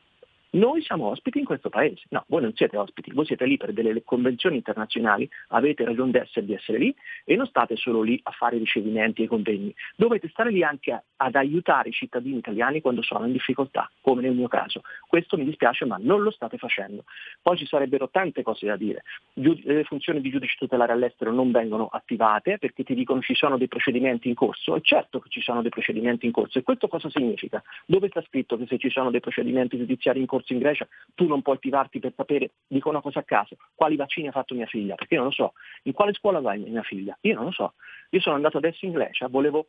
noi 0.55 0.83
siamo 0.83 1.07
ospiti 1.07 1.39
in 1.39 1.45
questo 1.45 1.69
paese. 1.69 2.03
No, 2.11 2.25
voi 2.29 2.43
non 2.43 2.55
siete 2.55 2.77
ospiti, 2.77 3.11
voi 3.13 3.27
siete 3.27 3.45
lì 3.45 3.57
per 3.57 3.73
delle 3.73 4.03
convenzioni 4.05 4.57
internazionali, 4.57 5.29
avete 5.49 5.85
ragione 5.85 6.13
d'essere 6.13 6.47
di 6.47 6.55
essere 6.55 6.79
lì 6.79 6.95
e 7.25 7.35
non 7.35 7.47
state 7.47 7.75
solo 7.77 8.03
lì 8.03 8.21
a 8.23 8.31
fare 8.31 8.59
ricevimenti 8.59 9.25
e 9.25 9.27
convegni. 9.27 9.75
Dovete 9.97 10.29
stare 10.29 10.51
lì 10.51 10.63
anche 10.63 10.93
a, 10.93 11.03
ad 11.17 11.35
aiutare 11.35 11.89
i 11.89 11.93
cittadini 11.93 12.39
italiani 12.39 12.81
quando 12.81 13.03
sono 13.03 13.27
in 13.27 13.33
difficoltà, 13.33 13.91
come 14.01 14.23
nel 14.23 14.35
mio 14.35 14.47
caso. 14.47 14.83
Questo 15.09 15.37
mi 15.37 15.45
dispiace, 15.45 15.87
ma 15.87 15.99
non 16.01 16.23
lo 16.23 16.31
state 16.31 16.57
facendo. 16.57 17.05
Poi 17.43 17.57
ci 17.57 17.67
sarebbero 17.67 18.09
tante 18.09 18.43
cose 18.43 18.67
da 18.67 18.77
dire. 18.77 19.03
Le 19.33 19.83
funzioni 19.83 20.21
di 20.21 20.31
giudice 20.31 20.55
tutelare 20.57 20.93
all'estero 20.93 21.33
non 21.33 21.51
vengono 21.51 21.89
attivate 21.89 22.59
perché 22.59 22.85
ti 22.85 22.95
dicono 22.95 23.21
ci 23.23 23.35
sono 23.35 23.59
dei 23.59 23.69
procedimenti 23.69 24.29
in 24.29 24.35
corso. 24.35 24.77
E 24.77 24.83
certo 24.83 25.19
che 25.19 25.31
ci 25.31 25.41
sono 25.41 25.63
dei 25.63 25.71
procedimenti 25.71 26.27
in 26.27 26.33
corso. 26.33 26.61
E 26.61 26.63
questo 26.63 26.87
cosa 26.87 27.11
significa? 27.11 27.61
Dove 27.87 28.09
sta 28.09 28.23
scritto 28.23 28.57
che 28.57 28.67
se 28.67 28.79
ci 28.79 28.91
sono 28.91 29.11
dei 29.11 29.21
procedimenti 29.21 29.77
giudiziari 29.77 30.21
in 30.21 30.27
corso 30.27 30.43
corso 30.45 30.53
in 30.53 30.59
Grecia, 30.59 30.87
tu 31.15 31.27
non 31.27 31.43
puoi 31.43 31.57
attivarti 31.57 31.99
per 31.99 32.13
sapere, 32.15 32.53
dico 32.67 32.91
una 32.91 33.01
cosa 33.01 33.21
a 33.21 33.25
caso, 33.25 33.57
quali 33.75 33.97
vaccini 33.97 34.29
ha 34.29 34.33
fatto 34.33 34.55
mia 34.55 34.67
figlia, 34.67 34.95
perché 34.95 35.15
io 35.15 35.21
non 35.21 35.31
lo 35.31 35.35
so. 35.35 35.53
In 35.85 35.93
quale 35.93 36.13
scuola 36.13 36.41
vai 36.41 36.61
mia 36.61 36.83
figlia? 36.83 37.17
Io 37.23 37.35
non 37.35 37.47
lo 37.47 37.53
so. 37.53 37.75
Io 38.11 38.21
sono 38.21 38.37
andato 38.37 38.59
adesso 38.59 38.85
in 38.85 38.93
Grecia, 38.93 39.27
volevo 39.29 39.69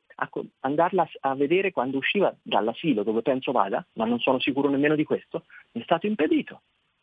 andarla 0.59 1.07
a 1.21 1.33
vedere 1.35 1.71
quando 1.71 1.97
usciva 1.97 2.35
dall'asilo 2.41 3.01
dove 3.01 3.21
penso 3.21 3.51
vada, 3.51 3.83
ma 3.93 4.05
non 4.05 4.19
sono 4.19 4.39
sicuro 4.39 4.69
nemmeno 4.69 4.95
di 4.95 5.03
questo, 5.03 5.45
mi 5.71 5.81
è 5.81 5.83
stato 5.83 6.05
impedito. 6.05 6.61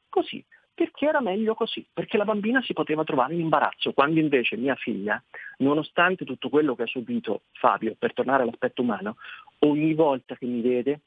Così, 0.08 0.44
perché 0.74 1.06
era 1.06 1.20
meglio 1.20 1.54
così, 1.54 1.84
perché 1.92 2.16
la 2.16 2.24
bambina 2.24 2.62
si 2.62 2.74
poteva 2.74 3.02
trovare 3.02 3.34
in 3.34 3.40
imbarazzo, 3.40 3.92
quando 3.92 4.20
invece 4.20 4.56
mia 4.56 4.74
figlia, 4.76 5.22
nonostante 5.58 6.24
tutto 6.24 6.48
quello 6.48 6.76
che 6.76 6.82
ha 6.82 6.86
subito 6.86 7.42
Fabio, 7.52 7.96
per 7.98 8.12
tornare 8.12 8.42
all'aspetto 8.42 8.82
umano, 8.82 9.16
ogni 9.60 9.94
volta 9.94 10.36
che 10.36 10.46
mi 10.46 10.60
vede 10.60 11.00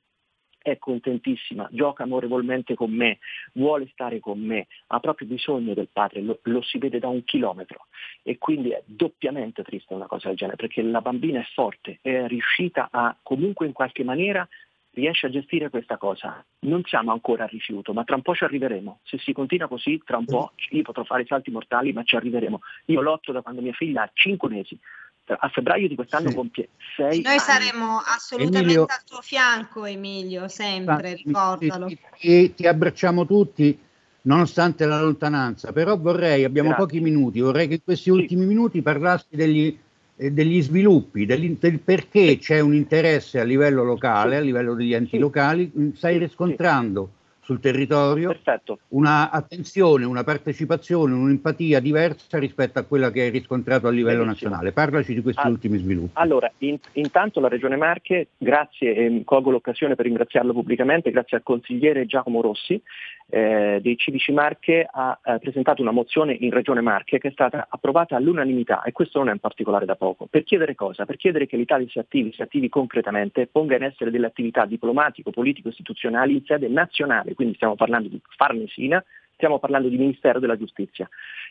è 0.66 0.80
contentissima, 0.80 1.70
gioca 1.70 2.02
amorevolmente 2.02 2.74
con 2.74 2.90
me, 2.92 3.20
vuole 3.54 3.88
stare 3.92 4.20
con 4.20 4.40
me, 4.40 4.66
ha 4.88 5.00
proprio 5.00 5.28
bisogno 5.28 5.76
del 5.76 5.90
padre, 5.94 6.22
lo, 6.22 6.40
lo, 6.42 6.64
si 6.64 6.80
vede 6.80 6.98
da 6.98 7.08
un 7.08 7.24
chilometro 7.24 7.86
e 8.24 8.40
quindi 8.40 8.72
è 8.72 8.82
doppiamente 8.84 9.62
triste 9.62 9.94
una 9.94 10.08
cosa 10.08 10.30
del 10.30 10.38
genere 10.38 10.58
perché 10.58 10.82
la 10.82 11.02
bambina 11.02 11.40
è 11.40 11.46
forte, 11.54 12.00
è 12.02 12.26
riuscita 12.26 12.88
a 12.92 13.16
comunque 13.22 13.68
in 13.68 13.74
qualche 13.74 14.04
maniera 14.04 14.48
riesce 14.96 15.28
a 15.28 15.30
gestire 15.30 15.70
questa 15.70 15.98
cosa. 15.98 16.44
Non 16.62 16.82
siamo 16.86 17.12
ancora 17.12 17.44
al 17.44 17.50
rifiuto, 17.50 17.94
ma 17.94 18.04
tra 18.04 18.16
un 18.16 18.24
po' 18.24 18.34
ci 18.34 18.46
arriveremo. 18.46 19.02
Se 19.04 19.20
si 19.20 19.34
continua 19.34 19.68
così, 19.68 20.02
tra 20.04 20.18
un 20.18 20.26
po' 20.26 20.54
io 20.70 20.82
potrò 20.82 21.04
fare 21.04 21.26
salti 21.26 21.52
mortali, 21.52 21.94
ma 21.94 22.04
ci 22.04 22.16
arriveremo. 22.16 22.62
Io 22.86 23.02
lotto 23.02 23.32
da 23.32 23.42
quando 23.42 23.62
mia 23.62 23.74
figlia 23.74 24.04
ha 24.04 24.10
5 24.12 24.50
mesi 24.50 24.80
a 25.28 25.50
febbraio 25.50 25.88
di 25.88 25.96
quest'anno 25.96 26.30
sì. 26.30 26.36
compie 26.36 26.70
sei 26.96 27.22
Noi 27.22 27.40
saremo 27.40 27.98
assolutamente 27.98 28.60
Emilio, 28.60 28.84
al 28.84 29.04
tuo 29.04 29.22
fianco, 29.22 29.86
Emilio, 29.86 30.48
sempre, 30.48 31.16
ricordalo. 31.16 31.88
Ti, 31.88 32.00
ti, 32.20 32.54
ti, 32.54 32.68
abbracciamo 32.68 33.26
tutti, 33.26 33.78
nonostante 34.22 34.86
la 34.86 35.02
lontananza, 35.02 35.72
però 35.72 35.98
vorrei, 35.98 36.44
abbiamo 36.44 36.70
Grazie. 36.70 36.86
pochi 36.86 37.00
minuti, 37.02 37.40
vorrei 37.42 37.68
che 37.68 37.76
in 37.76 37.84
questi 37.84 38.04
sì. 38.04 38.10
ultimi 38.12 38.46
minuti 38.46 38.82
parlassi 38.82 39.36
degli, 39.36 39.78
eh, 40.16 40.32
degli 40.32 40.62
sviluppi, 40.62 41.26
del 41.26 41.58
perché 41.84 42.30
sì. 42.30 42.38
c'è 42.38 42.60
un 42.60 42.74
interesse 42.74 43.40
a 43.40 43.44
livello 43.44 43.84
locale, 43.84 44.38
a 44.38 44.42
livello 44.42 44.74
degli 44.74 44.94
enti 44.94 45.18
locali, 45.18 45.72
stai 45.96 46.18
riscontrando 46.18 47.12
sul 47.46 47.60
territorio, 47.60 48.30
Perfetto. 48.30 48.80
una 48.90 49.30
attenzione, 49.30 50.04
una 50.04 50.24
partecipazione, 50.24 51.14
un'empatia 51.14 51.80
diversa 51.80 52.40
rispetto 52.40 52.80
a 52.80 52.84
quella 52.84 53.12
che 53.12 53.22
hai 53.22 53.30
riscontrato 53.30 53.86
a 53.86 53.92
livello 53.92 54.24
Benissimo. 54.24 54.50
nazionale. 54.50 54.72
Parlaci 54.72 55.14
di 55.14 55.22
questi 55.22 55.46
ah, 55.46 55.50
ultimi 55.50 55.78
sviluppi. 55.78 56.10
Allora, 56.14 56.52
in, 56.60 56.80
intanto 56.94 57.40
la 57.40 57.48
Regione 57.48 57.76
Marche, 57.76 58.30
grazie 58.36 58.96
e 58.96 59.22
colgo 59.24 59.52
l'occasione 59.52 59.94
per 59.94 60.06
ringraziarlo 60.06 60.54
pubblicamente, 60.54 61.12
grazie 61.12 61.38
al 61.38 61.44
consigliere 61.44 62.08
Giacomo 62.08 62.42
Rossi 62.42 62.82
eh, 63.28 63.80
dei 63.82 63.98
Civici 63.98 64.32
Marche 64.32 64.88
ha 64.90 65.20
eh, 65.24 65.40
presentato 65.40 65.82
una 65.82 65.92
mozione 65.92 66.34
in 66.34 66.52
Regione 66.52 66.82
Marche 66.82 67.18
che 67.18 67.30
è 67.30 67.32
stata 67.32 67.68
approvata 67.70 68.16
all'unanimità 68.16 68.84
e 68.84 68.92
questo 68.92 69.20
non 69.20 69.30
è 69.30 69.32
un 69.32 69.40
particolare 69.40 69.86
da 69.86 69.96
poco. 69.96 70.28
Per 70.28 70.44
chiedere 70.44 70.76
cosa? 70.76 71.06
Per 71.06 71.18
chiedere 71.18 71.48
che 71.48 71.58
l'Italia 71.58 71.88
si 71.90 72.00
attivi, 72.00 72.32
si 72.34 72.42
attivi 72.42 72.70
concretamente, 72.70 73.48
ponga 73.48 73.76
in 73.76 73.84
essere 73.84 74.12
delle 74.12 74.28
attività 74.28 74.66
diplomatico, 74.66 75.32
politico, 75.32 75.70
istituzionali 75.70 76.34
in 76.34 76.46
sede 76.46 76.68
nazionale, 76.68 77.34
quindi 77.34 77.56
stiamo 77.56 77.76
parlando 77.76 78.10
di 78.10 78.22
Farnesina, 78.36 79.04
stiamo 79.36 79.60
parlando 79.60 79.90
di 79.90 79.98
Ministero 79.98 80.40
della 80.40 80.58
Giustizia. 80.58 81.08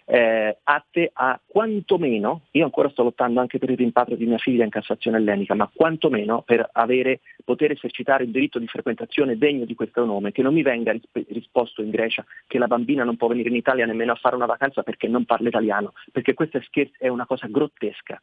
Eh, 0.06 0.58
atte 0.64 1.10
a 1.12 1.40
quantomeno, 1.46 2.42
io 2.50 2.64
ancora 2.64 2.90
sto 2.90 3.04
lottando 3.04 3.40
anche 3.40 3.58
per 3.58 3.70
il 3.70 3.76
rimpatrio 3.76 4.16
di 4.16 4.26
mia 4.26 4.38
figlia 4.38 4.64
in 4.64 4.70
Cassazione 4.70 5.18
ellenica, 5.18 5.54
ma 5.54 5.70
quantomeno 5.72 6.42
per 6.42 6.68
avere, 6.72 7.20
poter 7.44 7.70
esercitare 7.70 8.24
il 8.24 8.30
diritto 8.30 8.58
di 8.58 8.66
frequentazione 8.66 9.38
degno 9.38 9.64
di 9.64 9.74
questo 9.74 10.04
nome, 10.04 10.32
che 10.32 10.42
non 10.42 10.52
mi 10.52 10.62
venga 10.62 10.92
risp- 10.92 11.24
risposto 11.28 11.82
in 11.82 11.90
Grecia 11.90 12.24
che 12.46 12.58
la 12.58 12.66
bambina 12.66 13.04
non 13.04 13.16
può 13.16 13.28
venire 13.28 13.48
in 13.48 13.56
Italia 13.56 13.86
nemmeno 13.86 14.12
a 14.12 14.16
fare 14.16 14.36
una 14.36 14.46
vacanza 14.46 14.82
perché 14.82 15.08
non 15.08 15.24
parla 15.24 15.48
italiano, 15.48 15.92
perché 16.10 16.34
questa 16.34 16.58
è, 16.58 16.62
scher- 16.62 16.96
è 16.98 17.08
una 17.08 17.26
cosa 17.26 17.46
grottesca 17.46 18.20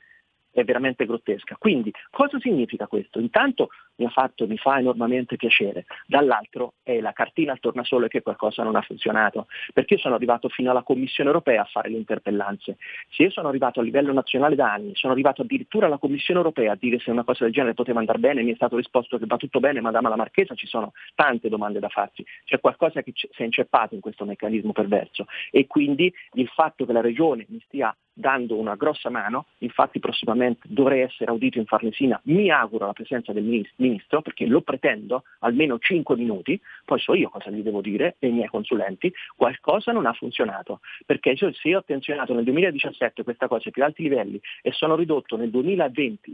è 0.51 0.63
veramente 0.63 1.05
grottesca. 1.05 1.55
Quindi 1.57 1.91
cosa 2.09 2.39
significa 2.39 2.87
questo? 2.87 3.19
Intanto 3.19 3.69
mi, 3.95 4.07
fatto, 4.09 4.47
mi 4.47 4.57
fa 4.57 4.79
enormemente 4.79 5.35
piacere, 5.37 5.85
dall'altro 6.05 6.73
è 6.83 6.99
la 6.99 7.13
cartina 7.13 7.51
al 7.51 7.59
tornasole 7.59 8.07
che 8.07 8.21
qualcosa 8.21 8.63
non 8.63 8.75
ha 8.75 8.81
funzionato, 8.81 9.47
perché 9.73 9.95
io 9.95 9.99
sono 9.99 10.15
arrivato 10.15 10.49
fino 10.49 10.71
alla 10.71 10.83
Commissione 10.83 11.29
europea 11.29 11.61
a 11.61 11.69
fare 11.71 11.89
le 11.89 11.97
interpellanze. 11.97 12.77
Se 13.09 13.23
io 13.23 13.29
sono 13.31 13.47
arrivato 13.47 13.79
a 13.79 13.83
livello 13.83 14.13
nazionale 14.13 14.55
da 14.55 14.71
anni, 14.71 14.91
sono 14.95 15.13
arrivato 15.13 15.41
addirittura 15.41 15.85
alla 15.85 15.97
Commissione 15.97 16.39
europea 16.39 16.73
a 16.73 16.77
dire 16.79 16.99
se 16.99 17.11
una 17.11 17.23
cosa 17.23 17.43
del 17.43 17.53
genere 17.53 17.73
poteva 17.73 17.99
andare 17.99 18.19
bene, 18.19 18.43
mi 18.43 18.51
è 18.51 18.55
stato 18.55 18.75
risposto 18.75 19.17
che 19.17 19.25
va 19.25 19.37
tutto 19.37 19.59
bene, 19.59 19.81
Madama 19.81 20.09
la 20.09 20.15
Marchesa, 20.15 20.55
ci 20.55 20.67
sono 20.67 20.91
tante 21.15 21.49
domande 21.49 21.79
da 21.79 21.89
farsi, 21.89 22.25
c'è 22.43 22.59
qualcosa 22.59 23.01
che 23.01 23.13
si 23.15 23.27
è 23.41 23.43
inceppato 23.43 23.95
in 23.95 24.01
questo 24.01 24.25
meccanismo 24.25 24.71
perverso 24.71 25.25
e 25.49 25.67
quindi 25.67 26.13
il 26.33 26.47
fatto 26.47 26.85
che 26.85 26.93
la 26.93 27.01
Regione 27.01 27.45
mi 27.49 27.61
stia 27.65 27.95
dando 28.13 28.57
una 28.57 28.75
grossa 28.75 29.09
mano, 29.09 29.47
infatti 29.59 29.99
prossimamente 29.99 30.67
dovrei 30.67 31.01
essere 31.01 31.31
audito 31.31 31.57
in 31.57 31.65
Farnesina, 31.65 32.19
mi 32.25 32.49
auguro 32.49 32.85
la 32.85 32.93
presenza 32.93 33.31
del 33.33 33.67
Ministro 33.75 34.21
perché 34.21 34.45
lo 34.45 34.61
pretendo 34.61 35.23
almeno 35.39 35.79
5 35.79 36.15
minuti, 36.15 36.59
poi 36.85 36.99
so 36.99 37.13
io 37.13 37.29
cosa 37.29 37.49
gli 37.49 37.61
devo 37.61 37.81
dire 37.81 38.15
e 38.19 38.27
i 38.27 38.31
miei 38.31 38.47
consulenti, 38.47 39.13
qualcosa 39.35 39.91
non 39.91 40.05
ha 40.05 40.13
funzionato, 40.13 40.79
perché 41.05 41.35
se 41.35 41.67
io 41.67 41.77
ho 41.77 41.79
attenzionato 41.79 42.33
nel 42.33 42.43
2017 42.43 43.23
questa 43.23 43.47
cosa 43.47 43.63
ai 43.65 43.71
più 43.71 43.83
alti 43.83 44.03
livelli 44.03 44.39
e 44.61 44.71
sono 44.71 44.95
ridotto 44.95 45.37
nel 45.37 45.49
2020, 45.49 46.31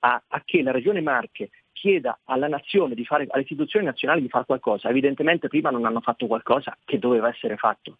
a, 0.00 0.22
a 0.28 0.42
che 0.44 0.62
la 0.62 0.70
Regione 0.70 1.00
Marche 1.00 1.50
chieda 1.72 2.20
alla 2.24 2.48
nazione 2.48 2.94
fare, 3.04 3.26
alle 3.28 3.42
istituzioni 3.42 3.84
nazionali 3.84 4.20
di 4.20 4.28
fare 4.28 4.44
qualcosa, 4.44 4.88
evidentemente 4.88 5.48
prima 5.48 5.70
non 5.70 5.84
hanno 5.84 6.00
fatto 6.00 6.26
qualcosa 6.26 6.76
che 6.84 6.98
doveva 6.98 7.28
essere 7.28 7.56
fatto. 7.56 7.98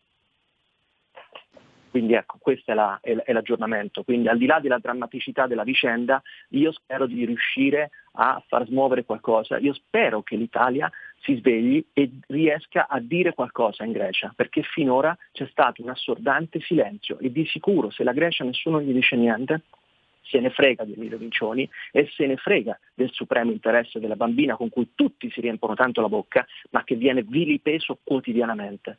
Quindi 1.92 2.14
ecco, 2.14 2.38
questo 2.40 2.70
è, 2.70 2.74
la, 2.74 2.98
è, 3.02 3.14
è, 3.14 3.32
l'aggiornamento. 3.34 4.02
Quindi 4.02 4.26
al 4.26 4.38
di 4.38 4.46
là 4.46 4.60
della 4.60 4.78
drammaticità 4.78 5.46
della 5.46 5.62
vicenda, 5.62 6.22
io 6.48 6.72
spero 6.72 7.04
di 7.04 7.26
riuscire 7.26 7.90
a 8.12 8.42
far 8.48 8.66
smuovere 8.66 9.04
qualcosa. 9.04 9.58
Io 9.58 9.74
spero 9.74 10.22
che 10.22 10.36
l'Italia 10.36 10.90
si 11.20 11.36
svegli 11.36 11.84
e 11.92 12.10
riesca 12.28 12.88
a 12.88 12.98
dire 12.98 13.34
qualcosa 13.34 13.84
in 13.84 13.92
Grecia, 13.92 14.32
perché 14.34 14.62
finora 14.62 15.14
c'è 15.32 15.46
stato 15.50 15.82
un 15.82 15.90
assordante 15.90 16.60
silenzio 16.60 17.18
e 17.18 17.30
di 17.30 17.44
sicuro 17.44 17.90
se 17.90 18.04
la 18.04 18.12
Grecia 18.12 18.42
nessuno 18.42 18.80
gli 18.80 18.94
dice 18.94 19.16
niente, 19.16 19.60
se 20.22 20.40
ne 20.40 20.48
frega 20.48 20.84
di 20.84 20.94
Emilio 20.94 21.18
Vincioni 21.18 21.68
e 21.90 22.08
se 22.16 22.26
ne 22.26 22.36
frega 22.36 22.78
del 22.94 23.10
supremo 23.12 23.50
interesse 23.50 24.00
della 24.00 24.16
bambina 24.16 24.56
con 24.56 24.70
cui 24.70 24.92
tutti 24.94 25.30
si 25.30 25.42
riempono 25.42 25.74
tanto 25.74 26.00
la 26.00 26.08
bocca, 26.08 26.46
ma 26.70 26.84
che 26.84 26.94
viene 26.94 27.22
vilipeso 27.22 27.98
quotidianamente. 28.02 28.96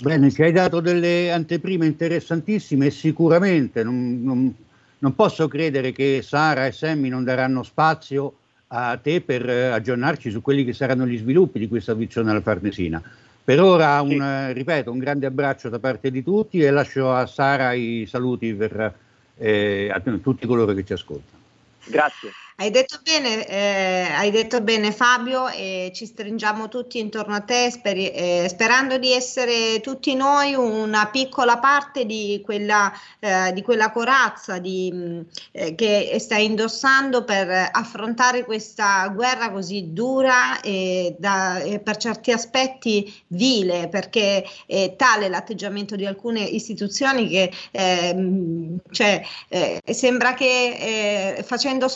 Bene, 0.00 0.30
ci 0.30 0.42
hai 0.42 0.52
dato 0.52 0.78
delle 0.78 1.32
anteprime 1.32 1.84
interessantissime 1.84 2.86
e 2.86 2.90
sicuramente 2.90 3.82
non, 3.82 4.22
non, 4.22 4.54
non, 4.98 5.14
posso 5.16 5.48
credere 5.48 5.90
che 5.90 6.20
Sara 6.22 6.66
e 6.66 6.72
Sammy 6.72 7.08
non 7.08 7.24
daranno 7.24 7.64
spazio 7.64 8.34
a 8.68 8.96
te 8.96 9.20
per 9.20 9.48
eh, 9.48 9.66
aggiornarci 9.66 10.30
su 10.30 10.40
quelli 10.40 10.64
che 10.64 10.72
saranno 10.72 11.04
gli 11.04 11.18
sviluppi 11.18 11.58
di 11.58 11.66
questa 11.66 11.92
audizione 11.92 12.30
alla 12.30 12.40
Farnesina. 12.40 13.02
Per 13.42 13.60
ora, 13.60 14.00
un, 14.02 14.10
sì. 14.46 14.52
ripeto, 14.52 14.92
un 14.92 14.98
grande 14.98 15.26
abbraccio 15.26 15.68
da 15.68 15.80
parte 15.80 16.12
di 16.12 16.22
tutti 16.22 16.60
e 16.60 16.70
lascio 16.70 17.12
a 17.12 17.26
Sara 17.26 17.72
i 17.72 18.06
saluti 18.08 18.54
per 18.54 18.94
eh, 19.36 19.90
a 19.92 20.00
tutti 20.00 20.46
coloro 20.46 20.74
che 20.74 20.84
ci 20.84 20.92
ascoltano. 20.92 21.42
Grazie. 21.86 22.30
Hai 22.60 22.70
detto 22.72 22.98
bene, 23.04 23.46
eh, 23.46 24.08
hai 24.16 24.32
detto 24.32 24.60
bene 24.60 24.90
Fabio 24.90 25.46
e 25.48 25.92
ci 25.94 26.06
stringiamo 26.06 26.66
tutti 26.68 26.98
intorno 26.98 27.36
a 27.36 27.40
te 27.40 27.70
speri- 27.70 28.10
eh, 28.10 28.46
sperando 28.48 28.98
di 28.98 29.12
essere 29.12 29.78
tutti 29.80 30.16
noi 30.16 30.54
una 30.54 31.06
piccola 31.06 31.58
parte 31.58 32.04
di 32.04 32.40
quella, 32.44 32.92
eh, 33.20 33.52
di 33.52 33.62
quella 33.62 33.92
corazza 33.92 34.58
di, 34.58 34.90
mh, 34.92 35.26
eh, 35.52 35.74
che 35.76 36.16
stai 36.18 36.46
indossando 36.46 37.22
per 37.22 37.48
affrontare 37.70 38.44
questa 38.44 39.06
guerra 39.14 39.52
così 39.52 39.92
dura 39.92 40.60
e, 40.60 41.14
da- 41.16 41.60
e 41.60 41.78
per 41.78 41.96
certi 41.96 42.32
aspetti 42.32 43.22
vile 43.28 43.86
perché 43.88 44.44
è 44.66 44.94
tale 44.96 45.28
l'atteggiamento 45.28 45.94
di 45.94 46.06
alcune 46.06 46.40
istituzioni 46.42 47.28
che 47.28 47.52
ehm, 47.70 48.78
cioè, 48.90 49.22
eh, 49.48 49.80
sembra 49.92 50.34
che 50.34 51.36
eh, 51.38 51.42
facendo 51.42 51.88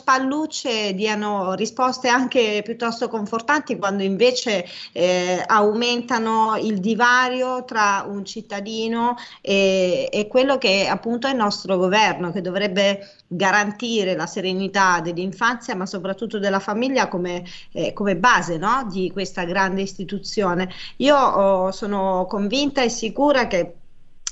spallucce 0.53 0.93
diano 0.95 1.55
risposte 1.55 2.09
anche 2.09 2.61
piuttosto 2.63 3.09
confortanti 3.09 3.79
quando 3.79 4.03
invece 4.03 4.67
eh, 4.93 5.43
aumentano 5.47 6.57
il 6.57 6.79
divario 6.79 7.65
tra 7.65 8.05
un 8.07 8.25
cittadino 8.25 9.17
e, 9.41 10.09
e 10.13 10.27
quello 10.29 10.59
che 10.59 10.87
appunto 10.87 11.27
è 11.27 11.31
il 11.31 11.37
nostro 11.37 11.79
governo 11.79 12.31
che 12.31 12.43
dovrebbe 12.43 13.09
garantire 13.27 14.15
la 14.15 14.27
serenità 14.27 15.01
dell'infanzia 15.01 15.75
ma 15.75 15.87
soprattutto 15.87 16.39
della 16.39 16.61
famiglia 16.61 17.09
come, 17.09 17.45
eh, 17.73 17.95
come 17.95 18.17
base 18.17 18.59
no? 18.59 18.87
di 18.91 19.11
questa 19.11 19.45
grande 19.45 19.81
istituzione. 19.81 20.69
Io 20.99 21.17
oh, 21.17 21.73
sono 21.73 22.27
convinta 22.29 22.83
e 22.83 22.91
sicura 22.91 23.47
che 23.47 23.77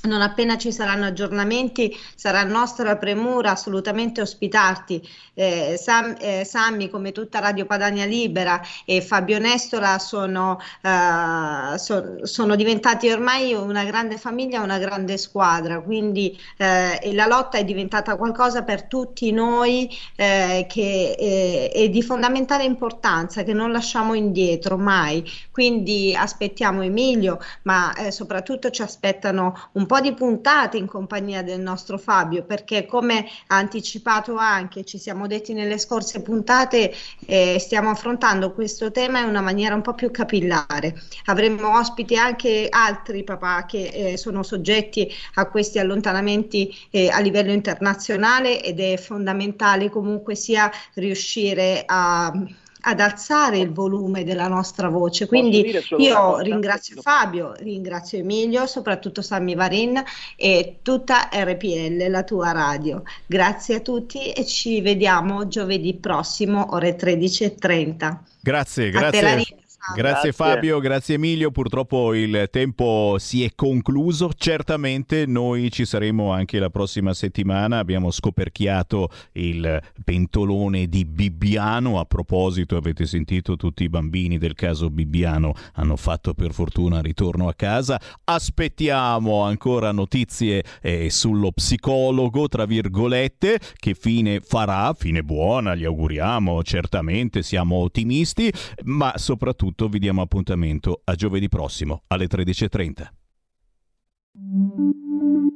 non 0.02 0.22
appena 0.22 0.56
ci 0.56 0.72
saranno 0.72 1.06
aggiornamenti 1.06 1.94
sarà 2.14 2.42
nostra 2.42 2.96
premura 2.96 3.50
assolutamente 3.50 4.20
ospitarti. 4.22 5.06
Eh, 5.34 5.76
Sam, 5.78 6.16
eh, 6.18 6.44
Sammy, 6.44 6.88
come 6.88 7.12
tutta 7.12 7.38
Radio 7.38 7.66
Padania 7.66 8.06
Libera 8.06 8.60
e 8.84 9.02
Fabio 9.02 9.38
Nestola 9.38 9.98
sono, 9.98 10.58
eh, 10.82 11.78
so, 11.78 12.26
sono 12.26 12.56
diventati 12.56 13.10
ormai 13.10 13.52
una 13.52 13.84
grande 13.84 14.16
famiglia, 14.16 14.62
una 14.62 14.78
grande 14.78 15.18
squadra, 15.18 15.80
quindi 15.80 16.38
eh, 16.56 17.12
la 17.12 17.26
lotta 17.26 17.58
è 17.58 17.64
diventata 17.64 18.16
qualcosa 18.16 18.62
per 18.62 18.84
tutti 18.84 19.30
noi 19.32 19.90
eh, 20.16 20.66
che 20.68 21.16
eh, 21.18 21.70
è 21.72 21.88
di 21.88 22.02
fondamentale 22.02 22.64
importanza, 22.64 23.42
che 23.42 23.52
non 23.52 23.72
lasciamo 23.72 24.14
indietro 24.14 24.78
mai. 24.78 25.22
Quindi 25.50 26.14
aspettiamo 26.16 26.82
Emilio, 26.82 27.38
ma 27.62 27.92
soprattutto 28.10 28.70
ci 28.70 28.82
aspettano 28.82 29.68
un 29.72 29.86
po' 29.90 29.98
di 29.98 30.14
puntate 30.14 30.76
in 30.76 30.86
compagnia 30.86 31.42
del 31.42 31.58
nostro 31.58 31.98
Fabio, 31.98 32.44
perché 32.44 32.86
come 32.86 33.26
ha 33.48 33.56
anticipato 33.56 34.36
anche, 34.36 34.84
ci 34.84 34.98
siamo 34.98 35.26
detti 35.26 35.52
nelle 35.52 35.78
scorse 35.78 36.22
puntate, 36.22 36.94
eh, 37.26 37.56
stiamo 37.58 37.90
affrontando 37.90 38.52
questo 38.52 38.92
tema 38.92 39.18
in 39.18 39.28
una 39.28 39.40
maniera 39.40 39.74
un 39.74 39.82
po' 39.82 39.94
più 39.94 40.12
capillare. 40.12 40.94
Avremo 41.24 41.76
ospiti 41.76 42.16
anche 42.16 42.68
altri 42.70 43.24
papà 43.24 43.66
che 43.66 44.12
eh, 44.12 44.16
sono 44.16 44.44
soggetti 44.44 45.12
a 45.34 45.46
questi 45.46 45.80
allontanamenti 45.80 46.72
eh, 46.90 47.08
a 47.08 47.18
livello 47.18 47.50
internazionale 47.50 48.62
ed 48.62 48.78
è 48.78 48.96
fondamentale 48.96 49.90
comunque 49.90 50.36
sia 50.36 50.70
riuscire 50.94 51.82
a 51.84 52.32
ad 52.80 53.00
alzare 53.00 53.58
il 53.58 53.72
volume 53.72 54.24
della 54.24 54.48
nostra 54.48 54.88
voce. 54.88 55.26
Quindi 55.26 55.72
io 55.98 56.38
ringrazio 56.38 57.00
Fabio, 57.00 57.52
ringrazio 57.58 58.18
Emilio, 58.18 58.66
soprattutto 58.66 59.22
Sammy 59.22 59.54
Varin 59.54 60.02
e 60.36 60.78
tutta 60.82 61.28
RPL, 61.32 62.10
la 62.10 62.22
tua 62.22 62.52
radio. 62.52 63.02
Grazie 63.26 63.76
a 63.76 63.80
tutti 63.80 64.32
e 64.32 64.44
ci 64.44 64.80
vediamo 64.80 65.48
giovedì 65.48 65.94
prossimo, 65.94 66.74
ore 66.74 66.96
13.30. 66.96 68.16
Grazie, 68.40 68.88
A 68.88 69.10
te 69.10 69.20
la 69.20 69.34
grazie. 69.34 69.56
Grazie. 69.94 70.32
Fabio, 70.32 70.78
grazie 70.78 71.14
Emilio. 71.14 71.50
Purtroppo 71.50 72.14
il 72.14 72.48
tempo 72.50 73.16
si 73.18 73.44
è 73.44 73.52
concluso. 73.54 74.30
Certamente 74.36 75.24
noi 75.26 75.70
ci 75.70 75.86
saremo 75.86 76.32
anche 76.32 76.58
la 76.58 76.68
prossima 76.68 77.14
settimana. 77.14 77.78
Abbiamo 77.78 78.10
scoperchiato 78.10 79.08
il 79.32 79.80
pentolone 80.04 80.86
di 80.86 81.06
Bibbiano. 81.06 81.98
A 81.98 82.04
proposito, 82.04 82.76
avete 82.76 83.06
sentito 83.06 83.56
tutti 83.56 83.82
i 83.82 83.88
bambini 83.88 84.36
del 84.36 84.54
caso 84.54 84.90
Bibbiano 84.90 85.54
hanno 85.74 85.96
fatto 85.96 86.34
per 86.34 86.52
fortuna 86.52 87.00
ritorno 87.00 87.48
a 87.48 87.54
casa. 87.54 87.98
Aspettiamo 88.24 89.42
ancora 89.42 89.92
notizie 89.92 90.62
eh, 90.82 91.08
sullo 91.10 91.52
psicologo, 91.52 92.48
tra 92.48 92.66
virgolette, 92.66 93.58
che 93.76 93.94
fine 93.94 94.40
farà, 94.40 94.92
fine 94.92 95.22
buona, 95.22 95.74
gli 95.74 95.84
auguriamo, 95.84 96.62
certamente 96.62 97.42
siamo 97.42 97.76
ottimisti, 97.76 98.52
ma 98.84 99.14
soprattutto 99.16 99.69
vi 99.88 99.98
diamo 99.98 100.22
appuntamento 100.22 101.00
a 101.04 101.14
giovedì 101.14 101.48
prossimo 101.48 102.02
alle 102.08 102.26
13.30. 102.26 103.08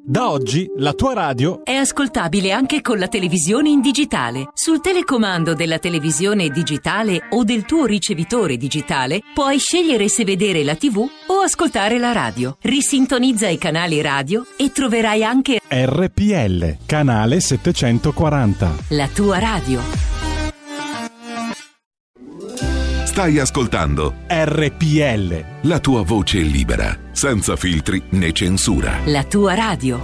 Da 0.07 0.31
oggi 0.31 0.71
la 0.77 0.93
tua 0.93 1.15
radio 1.15 1.65
È 1.65 1.73
ascoltabile 1.73 2.53
anche 2.53 2.83
con 2.83 2.99
la 2.99 3.09
televisione 3.09 3.71
in 3.71 3.81
digitale. 3.81 4.51
Sul 4.53 4.81
telecomando 4.81 5.55
della 5.55 5.79
televisione 5.79 6.51
digitale 6.51 7.29
o 7.31 7.43
del 7.45 7.65
tuo 7.65 7.87
ricevitore 7.87 8.57
digitale 8.57 9.21
puoi 9.33 9.59
scegliere 9.59 10.09
se 10.09 10.25
vedere 10.25 10.63
la 10.63 10.77
TV 10.77 10.99
o 10.99 11.35
ascoltare 11.43 11.99
la 11.99 12.13
radio. 12.13 12.59
Risintonizza 12.61 13.49
i 13.49 13.59
canali 13.59 14.01
radio 14.03 14.45
e 14.59 14.71
troverai 14.73 15.25
anche 15.25 15.61
RPL, 15.69 16.79
canale 16.85 17.41
740. 17.41 18.75
la 18.91 19.09
tua 19.09 19.39
radio. 19.39 20.14
Stai 23.15 23.39
ascoltando 23.39 24.13
RPL. 24.27 25.69
la 25.69 25.79
tua 25.79 26.03
voce 26.03 26.41
libera, 26.41 26.99
senza 27.13 27.55
filtri 27.55 28.03
né 28.09 28.33
censura. 28.33 28.99
La 29.05 29.23
tua 29.23 29.55
radio. 29.55 30.01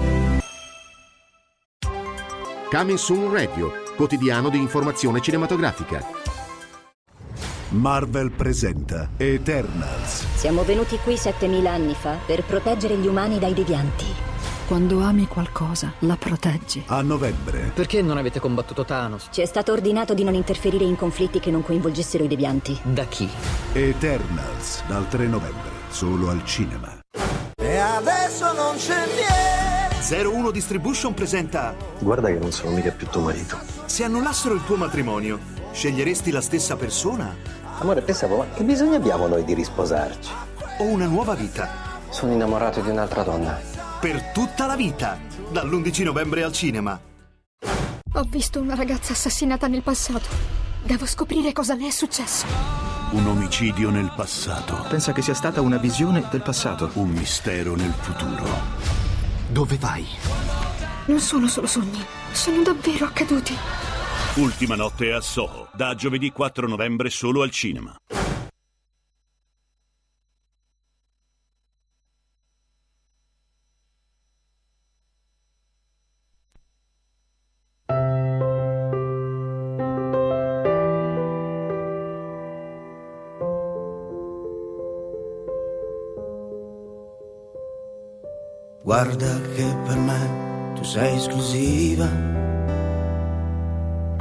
Coming 2.71 2.97
Soon 2.97 3.33
Radio, 3.33 3.73
quotidiano 3.97 4.49
di 4.49 4.59
informazione 4.59 5.21
cinematografica. 5.21 6.07
Marvel 7.71 8.31
presenta 8.31 9.09
Eternals. 9.17 10.25
Siamo 10.37 10.63
venuti 10.63 10.97
qui 11.03 11.17
7000 11.17 11.69
anni 11.69 11.95
fa 11.95 12.17
per 12.25 12.45
proteggere 12.45 12.97
gli 12.97 13.09
umani 13.09 13.41
dai 13.41 13.55
devianti. 13.55 14.30
Quando 14.71 15.01
ami 15.01 15.27
qualcosa, 15.27 15.95
la 15.99 16.15
proteggi. 16.15 16.85
A 16.87 17.03
novembre. 17.03 17.73
Perché 17.75 18.03
non 18.03 18.19
avete 18.19 18.39
combattuto 18.39 18.85
Thanos? 18.85 19.27
Ci 19.33 19.41
è 19.41 19.45
stato 19.45 19.73
ordinato 19.73 20.15
di 20.15 20.23
non 20.23 20.35
interferire 20.35 20.85
in 20.85 20.95
conflitti 20.95 21.41
che 21.41 21.51
non 21.51 21.65
coinvolgessero 21.65 22.23
i 22.23 22.29
devianti. 22.29 22.79
Da 22.85 23.03
chi? 23.03 23.29
Eternals, 23.73 24.85
dal 24.87 25.09
3 25.09 25.27
novembre, 25.27 25.71
solo 25.89 26.31
al 26.31 26.45
cinema. 26.45 27.01
E 27.61 27.79
adesso 27.79 28.53
non 28.53 28.77
c'è 28.77 29.07
niente. 29.07 30.29
01 30.29 30.53
Distribution 30.53 31.15
presenta 31.15 31.75
Guarda 31.99 32.29
che 32.29 32.39
non 32.39 32.53
sono 32.53 32.71
mica 32.71 32.93
più 32.93 33.09
tuo 33.09 33.23
marito. 33.23 33.59
Se 33.87 34.05
annullassero 34.05 34.55
il 34.55 34.63
tuo 34.65 34.77
matrimonio, 34.77 35.41
sceglieresti 35.73 36.31
la 36.31 36.41
stessa 36.41 36.77
persona 36.77 37.35
Amore, 37.81 38.03
pensavo, 38.03 38.37
ma 38.37 38.47
che 38.55 38.63
bisogno 38.63 38.95
abbiamo 38.95 39.27
noi 39.27 39.43
di 39.43 39.53
risposarci? 39.53 40.31
o 40.79 40.85
una 40.85 41.07
nuova 41.07 41.35
vita? 41.35 41.69
Sono 42.09 42.33
innamorato 42.33 42.81
di 42.81 42.89
un'altra 42.91 43.25
donna. 43.25 43.70
Per 44.01 44.33
tutta 44.33 44.65
la 44.65 44.77
vita, 44.77 45.19
dall'11 45.53 46.05
novembre 46.05 46.43
al 46.43 46.53
cinema. 46.53 46.99
Ho 48.15 48.23
visto 48.31 48.59
una 48.59 48.75
ragazza 48.75 49.13
assassinata 49.13 49.67
nel 49.67 49.83
passato. 49.83 50.27
Devo 50.83 51.05
scoprire 51.05 51.53
cosa 51.53 51.75
le 51.75 51.89
è 51.89 51.91
successo. 51.91 52.47
Un 53.11 53.27
omicidio 53.27 53.91
nel 53.91 54.11
passato. 54.17 54.87
Pensa 54.89 55.13
che 55.13 55.21
sia 55.21 55.35
stata 55.35 55.61
una 55.61 55.77
visione 55.77 56.27
del 56.31 56.41
passato. 56.41 56.91
Un 56.95 57.11
mistero 57.11 57.75
nel 57.77 57.93
futuro. 57.93 58.49
Dove 59.51 59.77
vai? 59.77 60.07
Non 61.05 61.19
sono 61.19 61.47
solo 61.47 61.67
sogni, 61.67 62.03
sono 62.33 62.63
davvero 62.63 63.05
accaduti. 63.05 63.55
Ultima 64.37 64.77
notte 64.77 65.13
a 65.13 65.21
Soho, 65.21 65.69
da 65.75 65.95
giovedì 65.95 66.31
4 66.31 66.67
novembre 66.67 67.11
solo 67.11 67.43
al 67.43 67.51
cinema. 67.51 67.95
Guarda 88.91 89.41
che 89.55 89.65
per 89.87 89.97
me 89.99 90.73
tu 90.75 90.83
sei 90.83 91.15
esclusiva. 91.15 92.09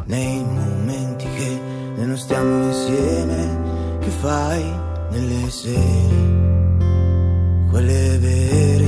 Nei 0.06 0.44
momenti 0.44 1.26
che 1.26 1.60
noi 1.96 2.06
non 2.06 2.16
stiamo 2.16 2.66
insieme, 2.66 3.98
che 4.00 4.10
fai 4.10 4.64
nelle 5.10 5.50
sere, 5.50 6.86
quelle 7.72 8.20
vere, 8.20 8.86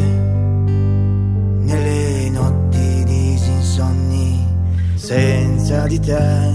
nelle 1.65 2.29
notti 2.29 3.03
disinsonni, 3.03 4.47
senza 4.93 5.87
di 5.87 5.99
te. 5.99 6.51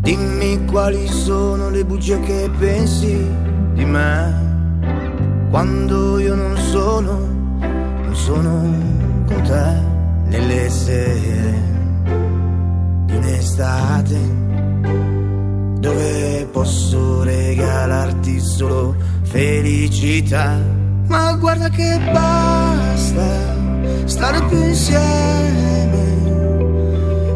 Dimmi 0.00 0.64
quali 0.64 1.06
sono 1.06 1.70
le 1.70 1.84
bugie 1.84 2.18
che 2.18 2.50
pensi 2.58 3.24
di 3.74 3.84
me 3.84 5.46
quando 5.48 6.18
io 6.18 6.34
non 6.34 6.56
sono, 6.56 7.33
sono 8.14 8.50
con 9.26 9.42
te 9.42 9.92
nelle 10.26 10.70
sere 10.70 11.62
di 13.06 13.16
un'estate 13.16 14.42
dove 15.80 16.48
posso 16.50 17.22
regalarti 17.24 18.40
solo 18.40 18.94
felicità. 19.22 20.58
Ma 21.06 21.34
guarda 21.34 21.68
che 21.68 22.00
basta 22.12 23.26
stare 24.06 24.42
più 24.46 24.62
insieme 24.62 26.02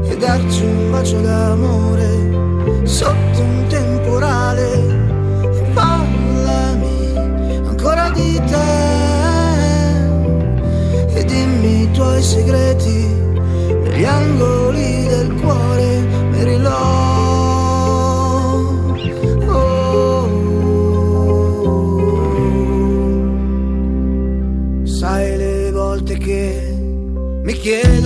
e 0.09 0.17
darci 0.17 0.63
un 0.63 0.91
bacio 0.91 1.21
d'amore 1.21 2.87
sotto 2.87 3.41
un 3.41 3.67
temporale 3.69 4.73
e 5.43 5.61
parlami 5.75 7.17
ancora 7.67 8.09
di 8.11 8.41
te 8.47 9.08
dimmi 11.29 11.83
i 11.83 11.91
tuoi 11.93 12.23
segreti. 12.23 13.01
Negli 13.83 14.05
angoli 14.05 15.07
del 15.13 15.29
cuore 15.41 15.91
Marilò. 16.33 17.07
Sai 24.85 25.37
le 25.37 25.71
volte 25.73 26.19
che 26.19 26.77
mi 27.45 27.53
chiedo 27.53 27.98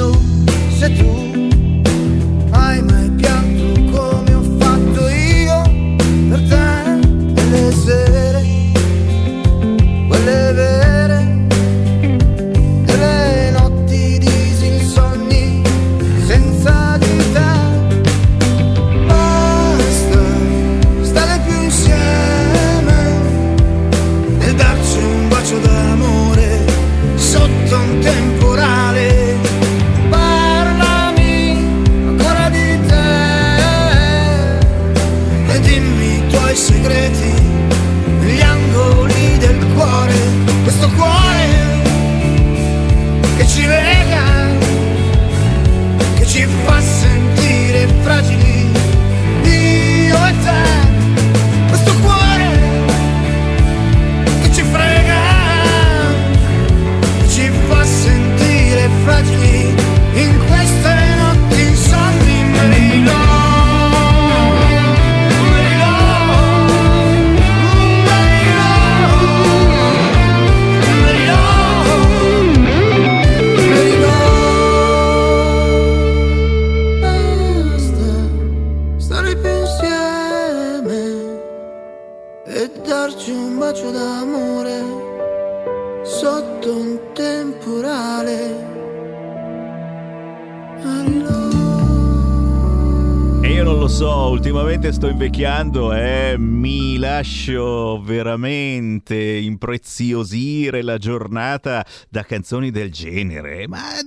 impreziosire 99.72 100.82
la 100.82 100.98
giornata 100.98 101.84
da 102.08 102.22
canzoni 102.24 102.70
del 102.70 102.92
genere. 102.92 103.66
Ma 103.66 104.01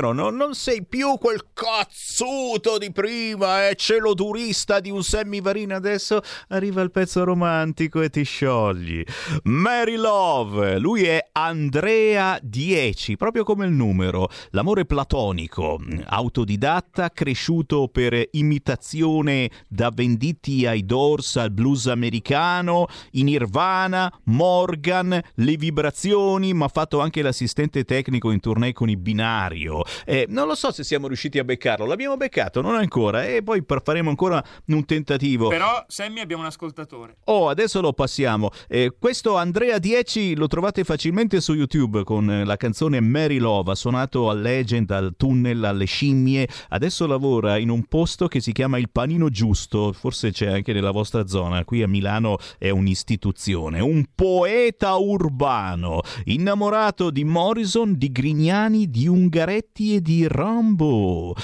davvero, 0.00 0.12
no? 0.12 0.30
non 0.30 0.54
sei 0.54 0.84
più 0.84 1.16
quel 1.18 1.48
cazzuto 1.52 2.78
di 2.78 2.90
prima, 2.90 3.68
eh? 3.68 3.74
celodurista 3.74 4.80
di 4.80 4.90
un 4.90 5.02
Sammy 5.02 5.40
Varin. 5.40 5.72
Adesso 5.72 6.20
arriva 6.48 6.80
il 6.80 6.90
pezzo 6.90 7.22
romantico 7.24 8.00
e 8.00 8.08
ti 8.08 8.22
sciogli. 8.22 9.04
Mary 9.44 9.96
Love, 9.96 10.78
lui 10.78 11.04
è 11.04 11.28
Andrea 11.32 12.38
10, 12.42 13.16
proprio 13.16 13.44
come 13.44 13.66
il 13.66 13.72
numero. 13.72 14.28
L'amore 14.50 14.86
platonico, 14.86 15.78
autodidatta, 16.06 17.10
cresciuto 17.10 17.88
per 17.88 18.28
imitazione 18.32 19.50
da 19.68 19.90
Venditti 19.94 20.66
ai 20.66 20.84
Doors 20.84 21.36
al 21.36 21.50
blues 21.50 21.86
americano, 21.86 22.86
in 23.12 23.26
Nirvana, 23.26 24.12
Morgan, 24.24 25.20
le 25.34 25.56
vibrazioni, 25.56 26.52
ma 26.54 26.64
ha 26.64 26.68
fatto 26.68 27.00
anche 27.00 27.22
l'assistente 27.22 27.84
tecnico 27.84 28.30
in 28.30 28.40
tournée 28.40 28.72
con 28.72 28.88
i 28.88 28.96
binario. 28.96 29.82
Eh, 30.04 30.26
non 30.28 30.46
lo 30.46 30.54
so 30.54 30.72
se 30.72 30.84
siamo 30.84 31.06
riusciti 31.06 31.38
a 31.38 31.44
beccarlo, 31.44 31.86
l'abbiamo 31.86 32.16
beccato, 32.16 32.60
non 32.60 32.74
ancora, 32.74 33.24
e 33.24 33.42
poi 33.42 33.64
faremo 33.82 34.10
ancora 34.10 34.42
un 34.66 34.84
tentativo. 34.84 35.48
Però, 35.48 35.84
Sammy, 35.88 36.20
abbiamo 36.20 36.42
un 36.42 36.48
ascoltatore. 36.48 37.16
Oh, 37.24 37.48
adesso 37.48 37.80
lo 37.80 37.92
passiamo. 37.92 38.50
Eh, 38.68 38.94
questo 38.98 39.36
Andrea 39.36 39.78
10 39.78 40.36
lo 40.36 40.46
trovate 40.46 40.84
facilmente 40.84 41.40
su 41.40 41.54
YouTube 41.54 42.04
con 42.04 42.30
eh, 42.30 42.44
la 42.44 42.56
canzone 42.56 43.00
Mary 43.00 43.38
Love. 43.38 43.72
Ha 43.72 43.74
suonato 43.74 44.30
al 44.30 44.40
Legend, 44.40 44.90
al 44.90 45.14
Tunnel, 45.16 45.64
alle 45.64 45.84
scimmie. 45.84 46.48
Adesso 46.68 47.06
lavora 47.06 47.56
in 47.56 47.70
un 47.70 47.84
posto 47.84 48.28
che 48.28 48.40
si 48.40 48.52
chiama 48.52 48.78
Il 48.78 48.90
Panino 48.90 49.28
Giusto. 49.30 49.92
Forse 49.92 50.32
c'è 50.32 50.46
anche 50.46 50.72
nella 50.72 50.90
vostra 50.90 51.26
zona. 51.26 51.64
Qui 51.64 51.82
a 51.82 51.88
Milano 51.88 52.38
è 52.58 52.70
un'istituzione. 52.70 53.80
Un 53.80 54.04
poeta 54.14 54.96
urbano. 54.96 56.00
Innamorato 56.24 57.10
di 57.10 57.24
Morrison, 57.24 57.96
di 57.96 58.10
Grignani, 58.10 58.90
di 58.90 59.06
Ungaretti 59.06 59.69
e 59.72 60.00
di 60.00 60.26
Rambo. 60.28 61.34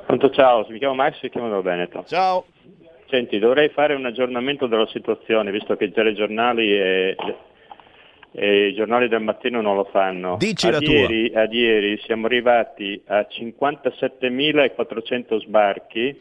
Pronto, 0.06 0.30
ciao, 0.30 0.64
mi 0.70 0.78
chiamo 0.78 0.94
Max 0.94 1.22
e 1.22 1.30
chiamo 1.30 1.48
da 1.48 1.60
Veneto. 1.60 2.04
Ciao. 2.06 2.44
Senti, 3.09 3.38
dovrei 3.38 3.68
fare 3.68 3.94
un 3.94 4.04
aggiornamento 4.04 4.66
della 4.66 4.88
situazione, 4.88 5.52
visto 5.52 5.76
che 5.76 5.84
i 5.84 5.92
telegiornali 5.92 6.72
e, 6.72 7.16
e 8.32 8.66
i 8.66 8.74
giornali 8.74 9.07
del 9.09 9.22
mattino 9.22 9.61
non 9.61 9.76
lo 9.76 9.84
fanno. 9.84 10.36
Dici 10.38 10.66
ad 10.66 10.72
la 10.72 10.78
tua. 10.80 10.92
ieri, 10.92 11.30
Ad 11.32 11.52
ieri 11.52 11.96
siamo 11.98 12.26
arrivati 12.26 13.00
a 13.07 13.24
57.400 13.30 15.40
sbarchi, 15.40 16.20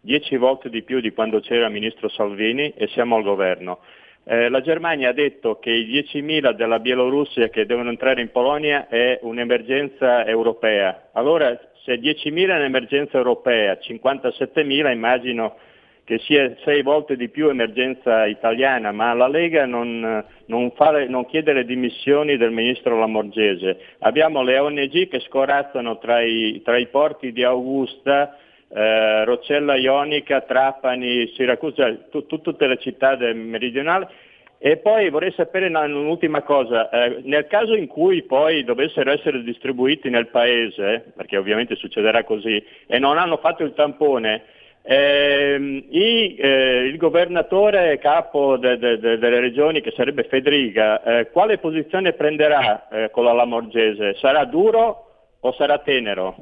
10 0.00 0.36
volte 0.36 0.70
di 0.70 0.82
più 0.82 1.00
di 1.00 1.12
quando 1.12 1.40
c'era 1.40 1.66
il 1.66 1.72
ministro 1.72 2.08
Salvini 2.08 2.72
e 2.76 2.86
siamo 2.88 3.16
al 3.16 3.22
governo. 3.22 3.80
Eh, 4.26 4.48
la 4.48 4.62
Germania 4.62 5.10
ha 5.10 5.12
detto 5.12 5.58
che 5.58 5.70
i 5.70 5.86
10.000 5.86 6.52
della 6.52 6.78
Bielorussia 6.78 7.48
che 7.48 7.66
devono 7.66 7.90
entrare 7.90 8.22
in 8.22 8.30
Polonia 8.30 8.88
è 8.88 9.18
un'emergenza 9.20 10.24
europea. 10.24 11.10
Allora, 11.12 11.58
se 11.84 11.96
10.000 12.00 12.48
è 12.48 12.56
un'emergenza 12.56 13.18
europea, 13.18 13.74
57.000 13.74 14.90
immagino 14.90 15.56
che 16.04 16.18
sia 16.18 16.54
sei 16.62 16.82
volte 16.82 17.16
di 17.16 17.28
più 17.28 17.48
emergenza 17.48 18.26
italiana, 18.26 18.92
ma 18.92 19.14
la 19.14 19.26
Lega 19.26 19.64
non, 19.64 20.24
non, 20.46 20.70
fare, 20.72 21.06
non 21.08 21.26
chiede 21.26 21.54
le 21.54 21.64
dimissioni 21.64 22.36
del 22.36 22.50
ministro 22.50 22.98
Lamorgese. 22.98 23.78
Abbiamo 24.00 24.42
le 24.42 24.58
ONG 24.58 25.08
che 25.08 25.20
scorazzano 25.20 25.98
tra 25.98 26.20
i, 26.20 26.60
tra 26.62 26.76
i 26.76 26.88
porti 26.88 27.32
di 27.32 27.42
Augusta, 27.42 28.38
eh, 28.74 29.24
Rocella 29.24 29.76
Ionica, 29.76 30.40
Trapani, 30.40 31.28
Siracusa, 31.34 31.94
tu- 32.10 32.26
tu- 32.26 32.40
tutte 32.40 32.66
le 32.66 32.78
città 32.78 33.14
del 33.14 33.36
meridionale 33.36 34.08
E 34.66 34.78
poi 34.78 35.10
vorrei 35.10 35.30
sapere 35.32 35.66
una- 35.66 35.82
un'ultima 35.82 36.40
cosa, 36.40 36.88
eh, 36.88 37.20
nel 37.24 37.46
caso 37.48 37.74
in 37.74 37.86
cui 37.86 38.22
poi 38.22 38.64
dovessero 38.64 39.10
essere 39.10 39.42
distribuiti 39.42 40.08
nel 40.08 40.28
paese, 40.28 41.12
perché 41.14 41.36
ovviamente 41.36 41.74
succederà 41.74 42.24
così, 42.24 42.64
e 42.86 42.98
non 42.98 43.18
hanno 43.18 43.36
fatto 43.36 43.62
il 43.62 43.74
tampone, 43.74 44.44
ehm, 44.82 45.84
i- 45.90 46.36
eh, 46.36 46.84
il 46.86 46.96
governatore 46.96 47.98
capo 47.98 48.56
de- 48.56 48.78
de- 48.78 48.98
de- 48.98 49.18
delle 49.18 49.40
regioni, 49.40 49.82
che 49.82 49.90
sarebbe 49.94 50.22
Federica, 50.24 51.02
eh, 51.02 51.30
quale 51.30 51.58
posizione 51.58 52.14
prenderà 52.14 52.88
eh, 52.88 53.10
con 53.10 53.24
la 53.24 53.32
Lamorgese? 53.32 54.14
Sarà 54.14 54.44
duro 54.44 55.36
o 55.40 55.52
sarà 55.52 55.76
tenero? 55.78 56.36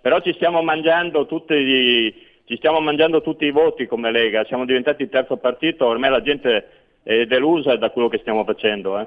Però 0.00 0.20
ci 0.20 0.32
stiamo 0.34 0.62
mangiando 0.62 1.26
tutti 1.26 1.54
i, 1.54 2.14
ci 2.44 2.56
stiamo 2.56 2.80
mangiando 2.80 3.20
tutti 3.20 3.44
i 3.44 3.50
voti 3.50 3.86
come 3.86 4.10
Lega, 4.10 4.44
siamo 4.44 4.64
diventati 4.64 5.02
il 5.02 5.08
terzo 5.08 5.36
partito, 5.36 5.86
ormai 5.86 6.10
la 6.10 6.22
gente 6.22 6.68
è 7.02 7.26
delusa 7.26 7.76
da 7.76 7.90
quello 7.90 8.08
che 8.08 8.18
stiamo 8.18 8.44
facendo. 8.44 8.98
eh. 8.98 9.06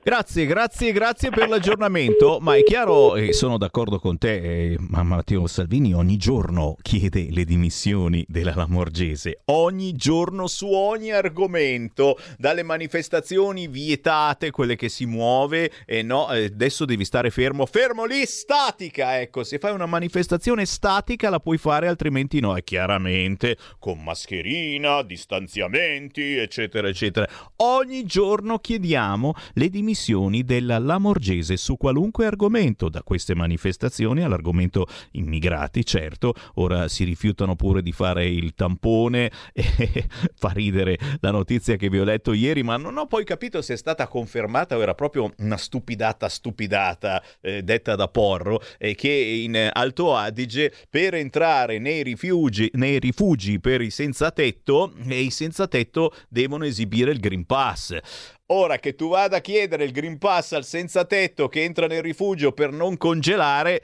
Grazie, 0.00 0.46
grazie, 0.46 0.92
grazie 0.92 1.28
per 1.28 1.48
l'aggiornamento. 1.48 2.38
Ma 2.40 2.56
è 2.56 2.62
chiaro, 2.62 3.16
e 3.16 3.32
sono 3.34 3.58
d'accordo 3.58 3.98
con 3.98 4.16
te, 4.16 4.76
ma 4.78 5.02
Matteo 5.02 5.46
Salvini 5.46 5.92
ogni 5.92 6.16
giorno 6.16 6.76
chiede 6.80 7.26
le 7.30 7.44
dimissioni 7.44 8.24
della 8.26 8.54
Lamorgese. 8.54 9.40
Ogni 9.46 9.96
giorno 9.96 10.46
su 10.46 10.68
ogni 10.68 11.10
argomento, 11.10 12.16
dalle 12.38 12.62
manifestazioni 12.62 13.66
vietate, 13.66 14.50
quelle 14.50 14.76
che 14.76 14.88
si 14.88 15.04
muove, 15.04 15.70
e 15.84 16.02
no, 16.02 16.30
eh, 16.30 16.44
adesso 16.44 16.86
devi 16.86 17.04
stare 17.04 17.28
fermo, 17.30 17.66
fermo 17.66 18.06
lì, 18.06 18.24
statica. 18.24 19.20
Ecco, 19.20 19.44
se 19.44 19.58
fai 19.58 19.74
una 19.74 19.86
manifestazione 19.86 20.64
statica 20.64 21.28
la 21.28 21.40
puoi 21.40 21.58
fare, 21.58 21.86
altrimenti 21.86 22.40
no. 22.40 22.56
E 22.56 22.62
chiaramente 22.64 23.58
con 23.78 24.02
mascherina, 24.02 25.02
distanziamenti, 25.02 26.36
eccetera, 26.36 26.88
eccetera. 26.88 27.28
Ogni 27.56 28.04
giorno 28.06 28.58
chiediamo 28.58 29.34
le 29.54 29.68
dimissioni 29.68 29.87
della 30.44 30.78
Lamorgese 30.78 31.56
su 31.56 31.76
qualunque 31.76 32.26
argomento, 32.26 32.88
da 32.88 33.02
queste 33.02 33.34
manifestazioni 33.34 34.22
all'argomento 34.22 34.86
immigrati, 35.12 35.84
certo, 35.84 36.34
ora 36.54 36.88
si 36.88 37.04
rifiutano 37.04 37.56
pure 37.56 37.80
di 37.80 37.92
fare 37.92 38.26
il 38.26 38.54
tampone 38.54 39.30
e 39.52 40.06
fa 40.34 40.50
ridere 40.50 40.98
la 41.20 41.30
notizia 41.30 41.76
che 41.76 41.88
vi 41.88 41.98
ho 41.98 42.04
letto 42.04 42.32
ieri, 42.32 42.62
ma 42.62 42.76
non 42.76 42.98
ho 42.98 43.06
poi 43.06 43.24
capito 43.24 43.62
se 43.62 43.74
è 43.74 43.76
stata 43.76 44.06
confermata 44.08 44.76
o 44.76 44.82
era 44.82 44.94
proprio 44.94 45.32
una 45.38 45.56
stupidata 45.56 46.28
stupidata 46.28 47.22
eh, 47.40 47.62
detta 47.62 47.94
da 47.94 48.08
Porro, 48.08 48.60
eh, 48.78 48.94
che 48.94 49.10
in 49.10 49.70
Alto 49.72 50.14
Adige 50.14 50.72
per 50.90 51.14
entrare 51.14 51.78
nei 51.78 52.02
rifugi, 52.02 52.70
nei 52.74 52.98
rifugi 52.98 53.58
per 53.60 53.80
i 53.80 53.90
senza 53.90 54.30
tetto, 54.30 54.92
eh, 55.08 55.20
i 55.20 55.30
senza 55.30 55.66
tetto 55.66 56.12
devono 56.28 56.64
esibire 56.64 57.10
il 57.10 57.20
Green 57.20 57.46
Pass. 57.46 58.36
Ora 58.50 58.78
che 58.78 58.94
tu 58.94 59.10
vada 59.10 59.36
a 59.36 59.40
chiedere 59.40 59.84
il 59.84 59.92
Green 59.92 60.16
Pass 60.16 60.52
al 60.52 60.64
senza 60.64 61.04
tetto 61.04 61.48
che 61.48 61.64
entra 61.64 61.86
nel 61.86 62.00
rifugio 62.00 62.52
per 62.52 62.72
non 62.72 62.96
congelare, 62.96 63.82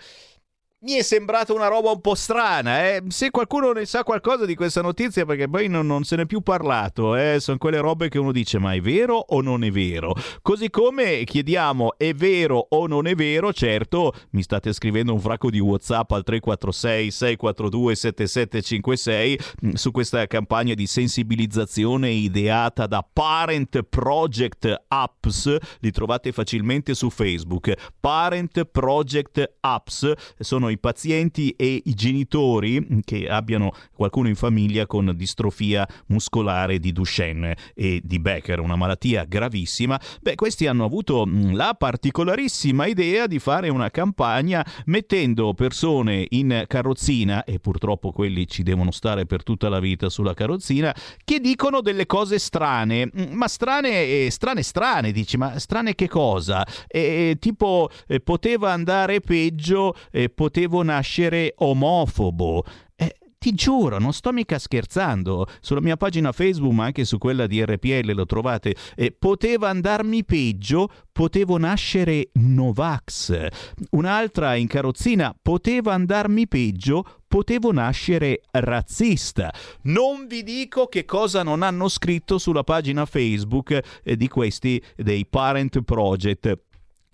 mi 0.85 0.93
è 0.93 1.03
sembrata 1.03 1.55
una 1.55 1.69
roba 1.69 1.91
un 1.91 2.01
po' 2.01 2.15
strana. 2.15 2.85
Eh? 2.85 3.03
Se 3.09 3.31
qualcuno 3.31 3.73
ne 3.73 3.87
sa 3.87 4.05
qualcosa 4.05 4.45
di 4.45 4.55
questa 4.55 4.83
notizia, 4.83 5.25
perché 5.25 5.49
poi 5.49 5.67
non, 5.69 5.87
non 5.87 6.05
se 6.05 6.15
n'è 6.17 6.27
più 6.27 6.43
parlato, 6.43 7.17
eh? 7.17 7.39
sono 7.41 7.57
quelle 7.57 7.81
robe 7.81 8.11
che 8.11 8.19
uno 8.19 8.33
dice: 8.33 8.59
ma 8.59 8.75
è 8.75 8.81
vero 8.81 9.17
o 9.17 9.41
non 9.41 9.65
è 9.65 9.71
vero? 9.71 10.15
Così 10.43 10.69
come 10.69 11.25
chiediamo: 11.25 11.97
è 11.97 12.13
vero 12.13 12.67
o 12.69 12.87
non 12.87 13.07
è 13.07 13.15
vero? 13.15 13.53
Certo, 13.53 14.13
mi 14.31 14.43
state 14.43 14.73
scrivendo 14.75 15.15
un 15.15 15.21
fracco 15.21 15.49
di 15.49 15.59
WhatsApp 15.59 16.11
al 16.13 16.23
346 16.23 17.11
642 17.11 17.95
7756 17.95 19.39
mh, 19.61 19.73
su 19.73 19.91
questa 19.91 20.27
campagna 20.27 20.75
di 20.75 20.87
sensibilizzazione 20.87 22.11
ideata 22.11 22.87
da 22.87 23.07
Parent 23.11 23.83
Project 23.85 24.85
Apps. 24.89 25.57
Li 25.81 25.91
trovate 25.91 26.31
facilmente 26.31 26.95
su 26.95 27.09
Facebook. 27.09 27.73
Parent 27.99 28.65
Project 28.65 29.55
Apps 29.61 30.13
sono 30.39 30.69
i 30.74 30.74
pazienti 30.79 31.51
e 31.57 31.81
i 31.85 31.95
genitori 31.95 33.03
che 33.05 33.29
abbiano 33.29 33.73
qualcuno 33.95 34.29
in 34.29 34.35
famiglia 34.35 34.87
con 34.87 35.13
distrofia 35.17 35.87
muscolare 36.07 36.79
di 36.79 36.93
Duchenne 36.93 37.57
e 37.75 38.01
di 38.03 38.19
Becker, 38.19 38.61
una 38.61 38.77
malattia 38.77 39.25
gravissima. 39.25 40.01
Beh, 40.21 40.35
questi 40.35 40.67
hanno 40.67 40.85
avuto 40.85 41.25
mh, 41.25 41.55
la 41.55 41.75
particolarissima 41.75 42.87
idea 42.87 43.27
di 43.27 43.39
fare 43.39 43.69
una 43.69 43.91
campagna 43.91 44.65
mettendo 44.87 45.55
persone 45.55 46.27
in 46.31 46.65
carrozzina, 46.67 47.45
e 47.45 47.59
purtroppo 47.59 48.13
quelli 48.13 48.47
ci 48.47 48.63
devono 48.63 48.91
stare 48.91 49.27
per 49.27 49.43
tutta 49.43 49.69
la 49.69 49.81
vita 49.81 50.09
sulla 50.09 50.35
carrozzina, 50.35 50.95
che 51.25 51.41
dicono 51.41 51.81
delle 51.81 52.07
cose 52.07 52.39
strane, 52.39 53.13
Mm, 53.15 53.33
ma 53.33 53.49
strane, 53.49 54.29
strane, 54.31 54.63
strane, 54.63 55.13
dici, 55.13 55.37
ma 55.37 55.59
strane 55.59 55.95
che 55.95 56.09
cosa? 56.09 56.67
Eh, 56.89 57.37
tipo, 57.39 57.89
eh, 58.07 58.21
poteva 58.21 58.73
andare 58.73 59.21
peggio, 59.21 59.95
eh, 60.11 60.31
potevo 60.65 60.83
nascere 60.83 61.53
omofobo. 61.59 62.65
Eh, 62.97 63.15
ti 63.39 63.53
giuro, 63.53 63.99
non 63.99 64.15
sto 64.15 64.33
mica 64.33 64.59
scherzando. 64.59 65.47
Sulla 65.61 65.83
mia 65.83 65.99
pagina 65.99 66.33
Facebook, 66.33 66.73
ma 66.73 66.85
anche 66.87 67.05
su 67.05 67.19
quella 67.19 67.47
di 67.47 67.63
RPL 67.63 68.15
lo 68.15 68.25
trovate. 68.25 68.75
Eh, 68.95 69.13
poteva 69.13 69.69
andarmi 69.69 70.25
peggio, 70.25 70.89
potevo 71.13 71.59
nascere 71.59 72.31
Novax. 72.33 73.49
Un'altra 73.91 74.55
in 74.55 74.67
carrozzina, 74.67 75.37
poteva 75.41 75.93
andarmi 75.93 76.49
peggio, 76.49 77.05
potevo 77.29 77.71
nascere 77.71 78.41
razzista. 78.51 79.53
Non 79.83 80.27
vi 80.27 80.43
dico 80.43 80.87
che 80.87 81.05
cosa 81.05 81.43
non 81.43 81.63
hanno 81.63 81.89
scritto 81.89 82.39
sulla 82.39 82.65
pagina 82.65 83.05
Facebook 83.05 83.79
eh, 84.03 84.17
di 84.17 84.29
questi 84.29 84.83
dei 84.97 85.27
Parent 85.27 85.83
Project 85.83 86.59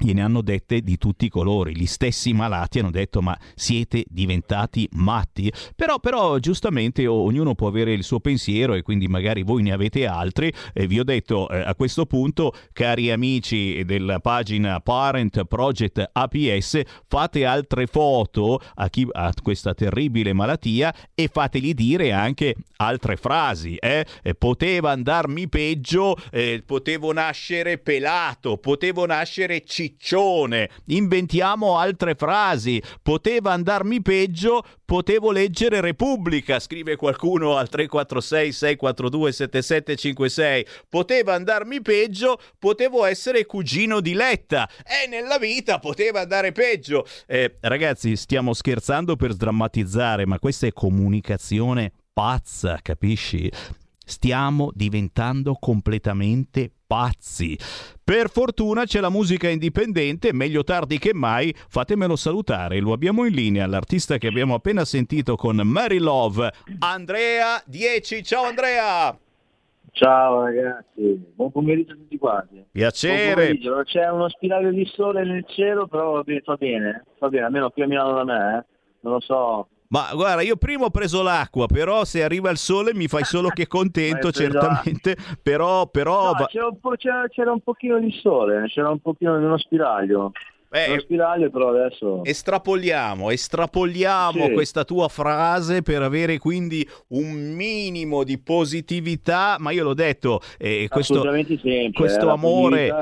gliene 0.05 0.23
hanno 0.23 0.43
dette 0.43 0.81
di 0.81 0.97
tutti 0.97 1.27
i 1.27 1.29
colori. 1.29 1.77
Gli 1.77 1.87
stessi 1.87 2.33
malati 2.33 2.79
hanno 2.79 2.91
detto: 2.91 3.23
Ma 3.23 3.39
siete 3.55 4.05
diventati 4.09 4.89
matti? 4.93 5.53
Però, 5.77 5.99
però 5.99 6.39
giustamente, 6.39 7.07
ognuno 7.07 7.55
può 7.55 7.69
avere 7.69 7.93
il 7.93 8.05
suo 8.05 8.21
pensiero 8.21 8.75
e 8.75 8.83
quindi 8.83 9.09
magari 9.09 9.43
voi 9.43 9.63
ne 9.63 9.73
avete 9.73 10.07
altri. 10.07 10.53
E 10.73 10.87
vi 10.87 10.99
ho 10.99 11.05
detto 11.05 11.49
eh, 11.49 11.61
a 11.61 11.75
questo 11.75 12.07
punto, 12.07 12.55
cari 12.73 13.11
amici 13.11 13.85
della 13.85 14.21
pagina 14.21 14.81
Parent 14.81 15.45
Project 15.45 16.11
APS, 16.13 16.81
fate 17.07 17.45
altre 17.45 17.87
foto 17.87 18.61
a 18.75 18.89
chi 18.89 19.07
ha 19.11 19.33
questa 19.43 19.75
terribile 19.75 20.33
malattia 20.33 20.95
e 21.15 21.29
fategli 21.33 21.75
dire 21.75 22.13
anche 22.13 22.55
altre 22.77 23.17
frasi. 23.17 23.77
eh. 23.77 24.07
Poteva 24.39 24.91
andarmi 24.91 25.49
peggio, 25.49 26.17
eh, 26.31 26.63
potevo 26.65 27.13
nascere 27.13 27.79
pelato, 27.79 28.57
potevo 28.57 29.07
nascere 29.07 29.63
ciccione. 29.97 30.71
Inventiamo 30.87 31.79
altre 31.79 32.15
frasi. 32.15 32.83
Poteva 33.03 33.53
andarmi 33.53 34.03
peggio, 34.03 34.65
potevo 34.85 35.31
leggere 35.31 35.81
Repubblica, 35.81 36.59
scrive 36.59 36.97
qualcuno 36.97 37.57
al 37.57 37.69
346 37.69 38.53
642 38.53 39.33
7756. 39.33 40.67
Poteva 40.89 41.35
andarmi 41.35 41.81
peggio, 41.83 42.41
potevo 42.59 43.05
essere 43.05 43.47
cugino 43.47 44.01
di 44.01 44.15
Letta. 44.15 44.69
E 44.85 45.09
nella 45.09 45.39
vita 45.39 45.79
poteva 45.79 46.21
andare 46.21 46.53
peggio. 46.53 47.07
Eh, 47.27 47.57
ragazzi, 47.61 48.17
stiamo 48.17 48.53
scherzando 48.53 49.17
per 49.17 49.33
sdrammatizzare, 49.33 50.27
ma 50.27 50.39
questa 50.39 50.67
è 50.67 50.73
comunicazione 50.73 51.93
pazza, 52.13 52.79
capisci? 52.83 53.51
Stiamo 54.05 54.71
diventando 54.75 55.57
completamente 55.59 56.73
pazzi. 56.91 57.57
Per 58.03 58.29
fortuna 58.31 58.85
c'è 58.85 58.99
la 58.99 59.11
musica 59.11 59.49
indipendente, 59.49 60.33
meglio 60.33 60.65
tardi 60.65 60.99
che 60.99 61.15
mai. 61.15 61.55
Fatemelo 61.55 62.17
salutare, 62.17 62.81
lo 62.81 62.93
abbiamo 62.93 63.25
in 63.27 63.33
linea, 63.33 63.69
l'artista 63.69 64.19
che 64.19 64.27
abbiamo 64.27 64.55
appena 64.55 64.85
sentito 64.85 65.37
con 65.37 65.55
Mary 65.59 65.99
Love, 65.99 66.51
Andrea 66.81 67.63
10. 67.65 68.25
Ciao 68.25 68.43
Andrea! 68.43 69.17
Ciao 69.93 70.43
ragazzi, 70.43 71.33
buon 71.33 71.53
pomeriggio 71.53 71.93
a 71.93 71.97
tutti 71.97 72.19
quanti. 72.19 72.65
Piacere! 72.73 73.57
C'è 73.85 74.09
uno 74.11 74.29
spiraglio 74.29 74.73
di 74.73 74.85
sole 74.87 75.25
nel 75.25 75.45
cielo, 75.47 75.87
però 75.87 76.11
va 76.11 76.23
bene, 76.23 76.41
fa 76.41 76.57
bene, 76.57 77.05
fa 77.19 77.29
bene, 77.29 77.45
almeno 77.45 77.71
qui 77.71 77.83
a 77.83 77.87
Milano 77.87 78.15
da 78.15 78.25
me, 78.25 78.59
eh. 78.59 78.65
non 79.03 79.13
lo 79.13 79.21
so. 79.21 79.69
Ma 79.91 80.11
guarda, 80.15 80.43
io 80.43 80.57
prima 80.57 80.85
ho 80.85 80.91
preso 80.91 81.21
l'acqua, 81.21 81.67
però 81.67 82.05
se 82.05 82.23
arriva 82.23 82.49
il 82.51 82.59
sole 82.59 82.95
mi 82.95 83.09
fai 83.09 83.25
solo 83.25 83.49
che 83.49 83.67
contento, 83.67 84.31
certamente. 84.33 85.17
Però, 85.43 85.89
però 85.89 86.33
No, 86.33 86.47
c'era, 86.47 86.67
un 86.67 86.79
po', 86.79 86.95
c'era, 86.97 87.27
c'era 87.29 87.51
un 87.51 87.61
pochino 87.61 87.99
di 87.99 88.13
sole, 88.23 88.67
c'era 88.69 88.89
un 88.89 89.01
pochino 89.01 89.37
di 89.37 89.45
uno 89.45 89.59
spiraglio. 89.59 90.31
Eh, 90.73 90.93
uno 90.93 91.01
spiraglio 91.01 91.51
però 91.51 91.71
adesso... 91.71 92.23
Estrapoliamo, 92.23 93.31
estrapoliamo 93.31 94.45
Sì. 94.47 94.53
questa 94.53 94.85
tua 94.85 95.09
frase 95.09 95.83
per 95.83 96.03
avere 96.03 96.39
quindi 96.39 96.89
un 97.09 97.53
minimo 97.57 98.23
di 98.23 98.39
positività, 98.39 99.57
ma 99.59 99.73
io 99.73 99.83
l'ho 99.83 99.95
detto, 99.95 100.41
eh, 100.57 100.87
questo, 100.89 101.21
sempre. 101.21 101.91
questo 101.93 102.23
eh, 102.23 102.25
la 102.27 102.33
amore... 102.33 102.93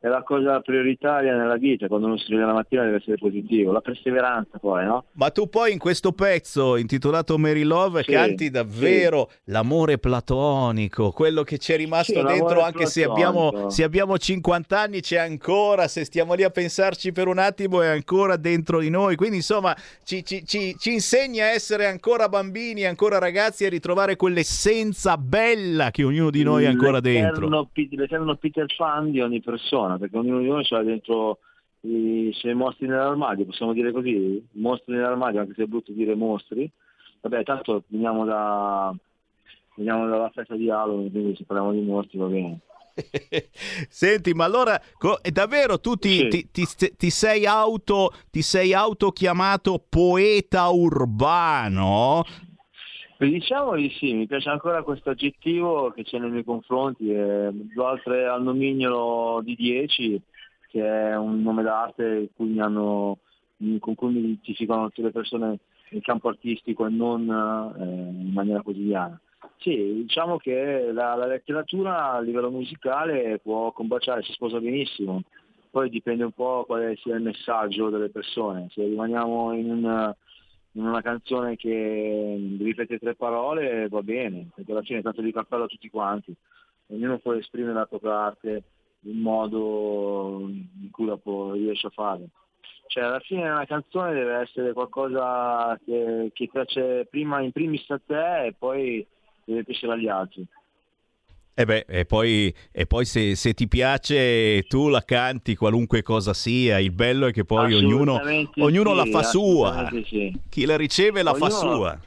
è 0.00 0.06
la 0.06 0.22
cosa, 0.22 0.58
è 0.58 0.62
prioritaria 0.62 1.34
nella 1.36 1.56
vita, 1.56 1.88
quando 1.88 2.06
uno 2.06 2.16
si 2.16 2.26
sveglia 2.26 2.46
la 2.46 2.52
mattina 2.52 2.84
deve 2.84 2.96
essere 2.98 3.16
positivo, 3.16 3.72
la 3.72 3.80
perseveranza 3.80 4.58
poi, 4.58 4.84
no? 4.84 5.06
Ma 5.12 5.30
tu 5.30 5.48
poi 5.48 5.72
in 5.72 5.78
questo 5.78 6.12
pezzo 6.12 6.76
intitolato 6.76 7.36
Mary 7.36 7.62
Love 7.64 8.04
Sì, 8.04 8.12
canti 8.12 8.50
davvero 8.50 9.28
l'amore 9.44 9.98
platonico, 9.98 11.10
quello 11.10 11.42
che 11.42 11.58
c'è 11.58 11.76
rimasto 11.76 12.20
Sì, 12.20 12.26
dentro 12.26 12.62
anche 12.62 12.86
se 12.86 13.02
abbiamo, 13.02 13.50
se 13.68 13.82
abbiamo 13.82 14.16
50 14.16 14.78
anni 14.80 15.00
c'è 15.00 15.18
ancora, 15.18 15.88
se 15.88 16.04
stiamo 16.04 16.34
lì 16.34 16.44
a 16.44 16.50
pensarci 16.50 17.10
per 17.12 17.26
un 17.26 17.38
attimo 17.38 17.82
è 17.82 17.88
ancora 17.88 18.36
dentro 18.36 18.78
di 18.78 18.90
noi, 18.90 19.16
quindi 19.16 19.36
insomma 19.36 19.76
ci, 20.04 20.24
ci- 20.24 20.44
ci- 20.46 20.76
ci 20.78 20.92
insegna 20.92 21.46
a 21.46 21.48
essere 21.48 21.86
ancora 21.86 22.28
bambini, 22.28 22.84
ancora 22.84 23.18
ragazzi 23.18 23.64
e 23.64 23.68
ritrovare 23.68 24.14
quell'essenza 24.16 25.16
bella 25.16 25.90
che 25.90 26.04
ognuno 26.04 26.30
di 26.30 26.42
noi 26.44 26.66
ha 26.66 26.70
ancora 26.70 27.00
dentro. 27.00 27.48
L'eterno 27.48 28.36
Peter 28.36 28.66
Pan 28.76 29.10
di 29.10 29.20
ogni 29.20 29.40
persona, 29.40 29.87
perché 29.96 30.18
ognuno 30.18 30.40
di 30.40 30.48
noi 30.48 30.66
ha 30.68 30.82
dentro 30.82 31.38
i 31.82 32.30
suoi 32.34 32.54
mostri 32.54 32.88
nell'armadio, 32.88 33.46
possiamo 33.46 33.72
dire 33.72 33.92
così? 33.92 34.44
Mostri 34.52 34.94
nell'armadio, 34.94 35.40
anche 35.40 35.54
se 35.54 35.62
è 35.62 35.66
brutto 35.66 35.92
dire 35.92 36.14
mostri. 36.14 36.68
Vabbè, 37.20 37.44
tanto 37.44 37.84
veniamo 37.86 38.24
da 38.24 38.92
veniamo 39.76 40.08
dalla 40.08 40.30
festa 40.30 40.56
di 40.56 40.68
Halloween, 40.68 41.10
quindi 41.10 41.36
se 41.36 41.44
parliamo 41.44 41.72
di 41.72 41.80
mostri 41.80 42.18
va 42.18 42.26
bene. 42.26 42.58
Senti, 43.88 44.34
ma 44.34 44.44
allora 44.44 44.80
co- 44.98 45.20
è 45.22 45.30
davvero 45.30 45.78
tu 45.78 45.94
ti, 45.94 46.28
ti- 46.28 46.48
ti- 46.50 46.96
ti 46.96 47.10
sei 47.10 47.46
auto 47.46 48.12
ti 48.30 48.42
sei 48.42 48.74
autochiamato 48.74 49.84
poeta 49.88 50.68
urbano? 50.68 52.24
Diciamo 53.20 53.74
di 53.74 53.90
sì, 53.98 54.12
mi 54.12 54.28
piace 54.28 54.48
ancora 54.48 54.84
questo 54.84 55.10
aggettivo 55.10 55.90
che 55.90 56.04
c'è 56.04 56.20
nei 56.20 56.30
miei 56.30 56.44
confronti, 56.44 57.10
eh, 57.12 57.50
oltre 57.74 58.28
al 58.28 58.44
nomignolo 58.44 59.40
di 59.42 59.56
10, 59.56 60.22
che 60.68 60.86
è 60.86 61.16
un 61.16 61.42
nome 61.42 61.64
d'arte 61.64 62.28
cui 62.36 62.60
hanno- 62.60 63.18
con 63.80 63.96
cui 63.96 64.12
mi 64.12 64.18
identificano 64.20 64.86
tutte 64.86 65.02
le 65.02 65.10
persone 65.10 65.58
in 65.90 66.00
campo 66.00 66.28
artistico 66.28 66.86
e 66.86 66.90
non 66.90 67.22
eh, 67.22 68.22
in 68.22 68.30
maniera 68.32 68.62
quotidiana. 68.62 69.20
Sì, 69.56 70.04
diciamo 70.04 70.36
che 70.36 70.92
la, 70.92 71.16
la 71.16 71.26
letteratura 71.26 72.12
a 72.12 72.20
livello 72.20 72.50
musicale 72.50 73.40
può 73.42 73.72
combaciare, 73.72 74.22
si 74.22 74.32
sposa 74.32 74.60
benissimo, 74.60 75.22
poi 75.72 75.90
dipende 75.90 76.22
un 76.22 76.30
po' 76.32 76.62
quale 76.64 76.94
sia 76.94 77.16
il 77.16 77.22
messaggio 77.22 77.88
delle 77.88 78.10
persone, 78.10 78.68
se 78.70 78.84
rimaniamo 78.84 79.54
in 79.54 79.70
un 79.72 80.14
in 80.72 80.84
una 80.84 81.02
canzone 81.02 81.56
che 81.56 82.56
ripete 82.58 82.98
tre 82.98 83.14
parole 83.14 83.88
va 83.88 84.02
bene, 84.02 84.48
perché 84.54 84.70
alla 84.70 84.82
fine 84.82 85.02
tanto 85.02 85.22
di 85.22 85.32
cappello 85.32 85.64
a 85.64 85.68
tutti 85.68 85.90
quanti. 85.90 86.34
Ognuno 86.88 87.18
può 87.18 87.32
esprimere 87.34 87.74
la 87.74 87.86
propria 87.86 88.24
arte 88.26 88.62
in 89.02 89.20
modo 89.20 90.46
in 90.48 90.90
cui 90.90 91.06
la 91.06 91.16
può, 91.16 91.52
riesce 91.52 91.86
a 91.86 91.90
fare. 91.90 92.28
Cioè 92.86 93.04
alla 93.04 93.20
fine 93.20 93.48
una 93.48 93.66
canzone 93.66 94.14
deve 94.14 94.34
essere 94.36 94.72
qualcosa 94.72 95.78
che, 95.84 96.30
che 96.32 96.48
piace 96.50 97.06
prima 97.10 97.40
in 97.40 97.52
primis 97.52 97.88
a 97.90 98.00
te 98.04 98.46
e 98.46 98.54
poi 98.58 99.06
deve 99.44 99.64
piacere 99.64 99.92
agli 99.92 100.08
altri. 100.08 100.46
E 101.60 101.64
beh, 101.64 101.86
e 101.88 102.04
poi, 102.04 102.54
e 102.70 102.86
poi 102.86 103.04
se, 103.04 103.34
se 103.34 103.52
ti 103.52 103.66
piace 103.66 104.62
tu 104.68 104.88
la 104.88 105.02
canti 105.02 105.56
qualunque 105.56 106.02
cosa 106.02 106.32
sia, 106.32 106.78
il 106.78 106.92
bello 106.92 107.26
è 107.26 107.32
che 107.32 107.44
poi 107.44 107.74
ognuno, 107.74 108.20
ognuno 108.58 108.90
sì, 108.90 108.96
la 108.96 109.04
fa 109.06 109.22
sua, 109.24 109.90
sì. 110.04 110.32
chi 110.48 110.64
la 110.66 110.76
riceve 110.76 111.24
la 111.24 111.34
fa 111.34 111.46
Ognuno- 111.46 111.74
sua. 111.74 112.00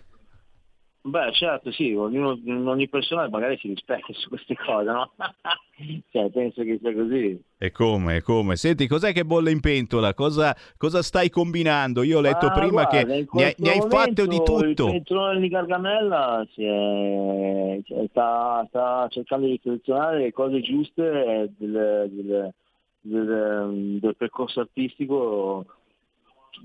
Beh, 1.02 1.34
certo, 1.34 1.70
sì, 1.74 1.94
ognuno, 1.94 2.40
ogni 2.70 2.88
persona 2.88 3.28
magari 3.28 3.58
si 3.58 3.68
rispecchia 3.68 4.16
su 4.16 4.30
queste 4.30 4.56
cose, 4.56 4.90
no? 4.90 5.12
cioè, 6.12 6.30
penso 6.30 6.64
che 6.64 6.78
sia 6.82 6.94
così. 6.94 7.42
E 7.58 7.72
come, 7.72 8.18
e 8.18 8.22
come? 8.22 8.56
Senti, 8.56 8.88
cos'è 8.88 9.14
che 9.14 9.24
bolle 9.26 9.52
in 9.52 9.60
pentola? 9.60 10.14
Cosa, 10.14 10.56
cosa 10.78 11.02
stai 11.02 11.30
combinando? 11.30 12.04
Io 12.04 12.18
ho 12.18 12.22
letto 12.22 12.48
Ma 12.48 12.52
prima 12.54 12.84
guarda, 12.84 12.90
che 12.90 13.06
ne 13.32 13.44
hai, 13.44 13.56
ne 13.58 13.70
hai 13.72 13.82
fatto 13.88 14.26
di 14.26 14.38
tutto. 14.44 14.88
Il 14.88 14.92
petrolio 14.92 15.40
di 15.40 15.48
Gargamella 15.48 16.46
si 16.54 16.64
è- 16.64 17.80
cioè, 17.84 18.08
sta, 18.10 18.66
sta 18.70 19.08
cercando 19.10 19.46
di 19.48 19.60
selezionare 19.62 20.20
le 20.20 20.32
cose 20.32 20.62
giuste 20.62 21.52
del, 21.58 22.10
del- 22.12 22.54
del- 23.02 23.98
del 24.00 24.16
percorso 24.16 24.60
artistico 24.60 25.66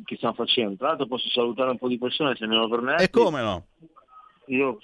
che 0.04 0.16
stiamo 0.16 0.34
facendo. 0.34 0.76
Tra 0.76 0.88
l'altro 0.88 1.06
posso 1.06 1.28
salutare 1.30 1.70
un 1.70 1.78
po' 1.78 1.88
di 1.88 1.98
persone 1.98 2.34
se 2.36 2.46
me 2.46 2.56
lo 2.56 2.68
permetti. 2.68 3.04
E 3.04 3.10
come 3.10 3.40
no? 3.40 3.66
Io 4.48 4.78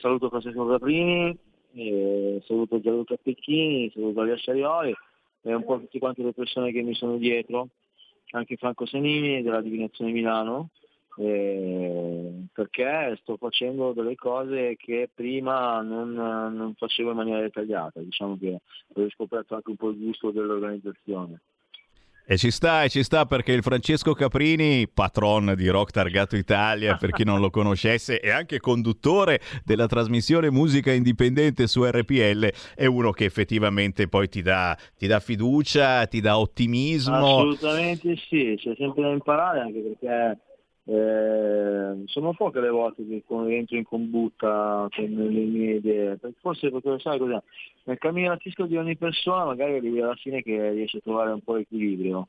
saluto 0.00 0.28
Francesco 0.28 0.66
Caprini, 0.66 1.36
eh, 1.74 2.42
saluto 2.46 2.80
Gianluca 2.80 3.16
Pecchini, 3.20 3.90
saluto 3.92 4.20
Alia 4.20 4.36
Sciarioli 4.36 4.94
e 5.42 5.54
un 5.54 5.64
po' 5.64 5.78
tutte 5.78 5.98
quante 5.98 6.22
le 6.22 6.32
persone 6.32 6.72
che 6.72 6.82
mi 6.82 6.94
sono 6.94 7.16
dietro, 7.16 7.68
anche 8.30 8.56
Franco 8.56 8.86
Senini 8.86 9.42
della 9.42 9.60
Divinazione 9.60 10.12
Milano, 10.12 10.70
eh, 11.16 12.46
perché 12.52 13.18
sto 13.20 13.36
facendo 13.36 13.92
delle 13.92 14.14
cose 14.14 14.76
che 14.76 15.10
prima 15.12 15.80
non, 15.82 16.12
non 16.12 16.74
facevo 16.76 17.10
in 17.10 17.16
maniera 17.16 17.40
dettagliata, 17.40 18.00
diciamo 18.00 18.38
che 18.38 18.58
ho 18.94 19.10
scoperto 19.10 19.54
anche 19.54 19.70
un 19.70 19.76
po' 19.76 19.90
il 19.90 19.98
gusto 19.98 20.30
dell'organizzazione. 20.30 21.40
E 22.26 22.38
ci 22.38 22.50
sta, 22.50 22.84
e 22.84 22.88
ci 22.88 23.02
sta 23.02 23.26
perché 23.26 23.52
il 23.52 23.62
Francesco 23.62 24.14
Caprini, 24.14 24.88
patron 24.88 25.52
di 25.54 25.68
Rock 25.68 25.90
Targato 25.90 26.36
Italia, 26.36 26.96
per 26.96 27.10
chi 27.10 27.22
non 27.22 27.38
lo 27.38 27.50
conoscesse, 27.50 28.18
e 28.18 28.30
anche 28.30 28.60
conduttore 28.60 29.42
della 29.62 29.86
trasmissione 29.86 30.50
Musica 30.50 30.90
Indipendente 30.90 31.66
su 31.66 31.84
RPL, 31.84 32.48
è 32.74 32.86
uno 32.86 33.10
che 33.10 33.26
effettivamente 33.26 34.08
poi 34.08 34.30
ti 34.30 34.40
dà, 34.40 34.74
ti 34.96 35.06
dà 35.06 35.20
fiducia, 35.20 36.06
ti 36.06 36.22
dà 36.22 36.38
ottimismo. 36.38 37.14
Assolutamente 37.14 38.16
sì, 38.28 38.54
c'è 38.56 38.74
sempre 38.78 39.02
da 39.02 39.10
imparare 39.10 39.60
anche 39.60 39.80
perché 39.80 40.38
eh, 40.86 42.02
sono 42.06 42.34
poche 42.34 42.60
le 42.60 42.68
volte 42.68 43.06
che 43.06 43.22
entro 43.26 43.76
in 43.76 43.84
combutta 43.84 44.86
con 44.94 45.04
le 45.04 45.28
mie 45.44 45.76
idee, 45.76 46.16
perché 46.16 46.36
forse 46.40 46.70
perché 46.70 46.98
sai 46.98 47.18
cos'è? 47.18 47.40
Nel 47.84 47.98
cammino 47.98 48.30
artistico 48.30 48.66
di 48.66 48.76
ogni 48.76 48.96
persona 48.96 49.44
magari 49.44 49.76
arrivi 49.76 50.00
alla 50.00 50.14
fine 50.14 50.42
che 50.42 50.70
riesce 50.70 50.98
a 50.98 51.00
trovare 51.00 51.30
un 51.32 51.40
po' 51.40 51.54
l'equilibrio, 51.54 52.28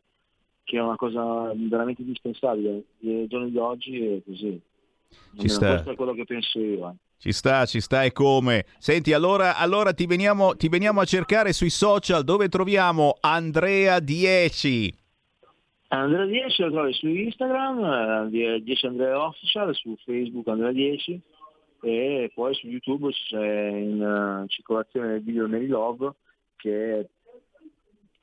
che 0.63 0.77
è 0.77 0.81
una 0.81 0.95
cosa 0.95 1.51
veramente 1.53 2.01
indispensabile. 2.01 2.83
Nei 2.99 3.27
giorni 3.27 3.51
di 3.51 3.57
oggi 3.57 4.05
è 4.05 4.21
così. 4.25 4.59
Almeno 5.31 5.49
sta. 5.49 5.67
Questo 5.73 5.91
è 5.91 5.95
quello 5.95 6.13
che 6.13 6.25
penso 6.25 6.59
io. 6.59 6.89
eh. 6.89 6.93
Ci 7.17 7.31
sta, 7.31 7.65
ci 7.65 7.81
sta 7.81 8.03
e 8.03 8.11
come. 8.11 8.65
Senti, 8.77 9.11
allora, 9.11 9.57
allora 9.57 9.93
ti, 9.93 10.05
veniamo, 10.05 10.55
ti 10.55 10.69
veniamo 10.69 11.01
a 11.01 11.05
cercare 11.05 11.53
sui 11.53 11.69
social 11.69 12.23
dove 12.23 12.49
troviamo 12.49 13.15
Andrea 13.19 13.99
10. 13.99 15.04
Andrea 15.87 16.25
10 16.25 16.61
lo 16.63 16.71
trovi 16.71 16.93
su 16.93 17.07
Instagram, 17.07 18.29
eh, 18.33 18.61
10 18.61 18.85
Andrea 18.87 19.25
Official, 19.25 19.75
su 19.75 19.95
Facebook 20.03 20.47
Andrea 20.47 20.71
10 20.71 21.21
e 21.81 22.31
poi 22.33 22.55
su 22.55 22.67
YouTube 22.67 23.11
c'è 23.11 23.67
in 23.67 24.01
eh, 24.01 24.47
circolazione 24.47 25.15
il 25.15 25.23
video 25.23 25.47
Mary 25.47 25.67
Love 25.67 26.13
che, 26.55 27.09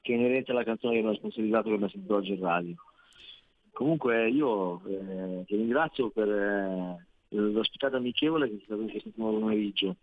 che 0.01 0.12
è 0.12 0.16
inerente 0.16 0.51
alla 0.51 0.64
canzone 0.64 1.01
che 1.01 1.06
ha 1.06 1.14
sponsorizzato 1.14 1.76
che 1.76 1.84
ha 1.84 1.89
sentito 1.89 2.16
oggi 2.16 2.32
in 2.32 2.40
radio. 2.40 2.74
Comunque 3.70 4.28
io 4.28 4.82
eh, 4.86 5.44
ti 5.47 5.56
ringrazio 5.56 6.10
per 6.10 6.28
eh, 6.28 7.06
l'ospitata 7.28 7.97
amichevole 7.97 8.48
che 8.48 8.56
è 8.56 8.64
stata 8.64 8.82
questo 8.82 9.10
pomeriggio. 9.14 9.97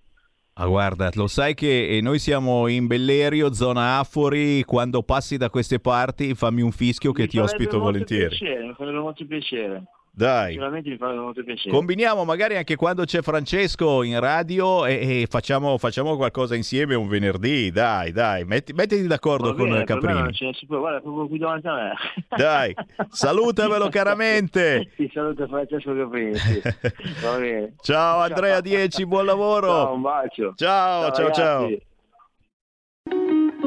Ah, 0.62 0.68
guarda, 0.68 1.10
lo 1.14 1.28
sai 1.28 1.54
che 1.54 1.88
eh, 1.88 2.02
noi 2.02 2.20
siamo 2.20 2.68
in 2.68 2.86
Bellerio, 2.86 3.54
zona 3.54 3.98
Afori. 4.00 4.62
Quando 4.66 5.04
passi 5.04 5.38
da 5.38 5.50
queste 5.50 5.80
parti, 5.80 6.36
fammi 6.36 6.62
un 6.62 6.72
fischio 6.72 7.14
che 7.14 7.22
Mi 7.22 7.28
ti 7.30 7.38
ospito 7.38 7.80
volentieri. 7.80 8.36
Piacere, 8.36 8.68
mi 8.68 8.74
farebbe 8.74 9.00
molto 9.00 9.26
piacere. 9.26 9.84
Dai. 10.12 10.52
Sicuramente 10.52 10.90
mi 10.90 10.98
farebbe 10.98 11.20
molto 11.20 11.44
piacere. 11.44 11.74
Combiniamo 11.74 12.26
magari 12.26 12.58
anche 12.58 12.76
quando 12.76 13.06
c'è 13.06 13.22
Francesco 13.22 14.04
in 14.04 14.20
radio 14.20 14.86
e, 14.86 15.22
e 15.22 15.28
facciamo, 15.30 15.78
facciamo 15.78 16.16
qualcosa 16.16 16.56
insieme 16.56 16.96
un 16.96 17.08
venerdì. 17.08 17.72
Dai, 17.72 18.12
dai, 18.12 18.44
metti- 18.46 18.74
mettiti 18.74 19.08
d'accordo 19.08 19.54
bene, 19.54 19.86
con 19.86 20.00
Caprini. 20.00 20.56
può, 20.68 20.80
guarda, 20.80 21.00
proprio 21.02 21.28
qui 21.28 21.38
davanti 21.38 21.68
a 21.68 21.74
me. 21.74 21.94
Dai, 22.36 22.76
salutamelo 23.10 23.88
caramente. 23.90 24.92
Ti 24.96 25.10
saluto 25.14 25.48
Francesco 25.48 25.96
Caprini, 25.96 26.36
sì. 26.36 26.62
Ciao 27.82 28.20
Andrea 28.20 28.62
10, 28.62 29.06
buon 29.06 29.26
lavoro. 29.26 29.68
Ciao, 29.68 29.94
un 29.94 30.02
bacio. 30.02 30.54
Ciao, 30.56 31.12
ciao, 31.12 31.32
ciao. 31.32 31.62
ragazzi. 31.62 31.88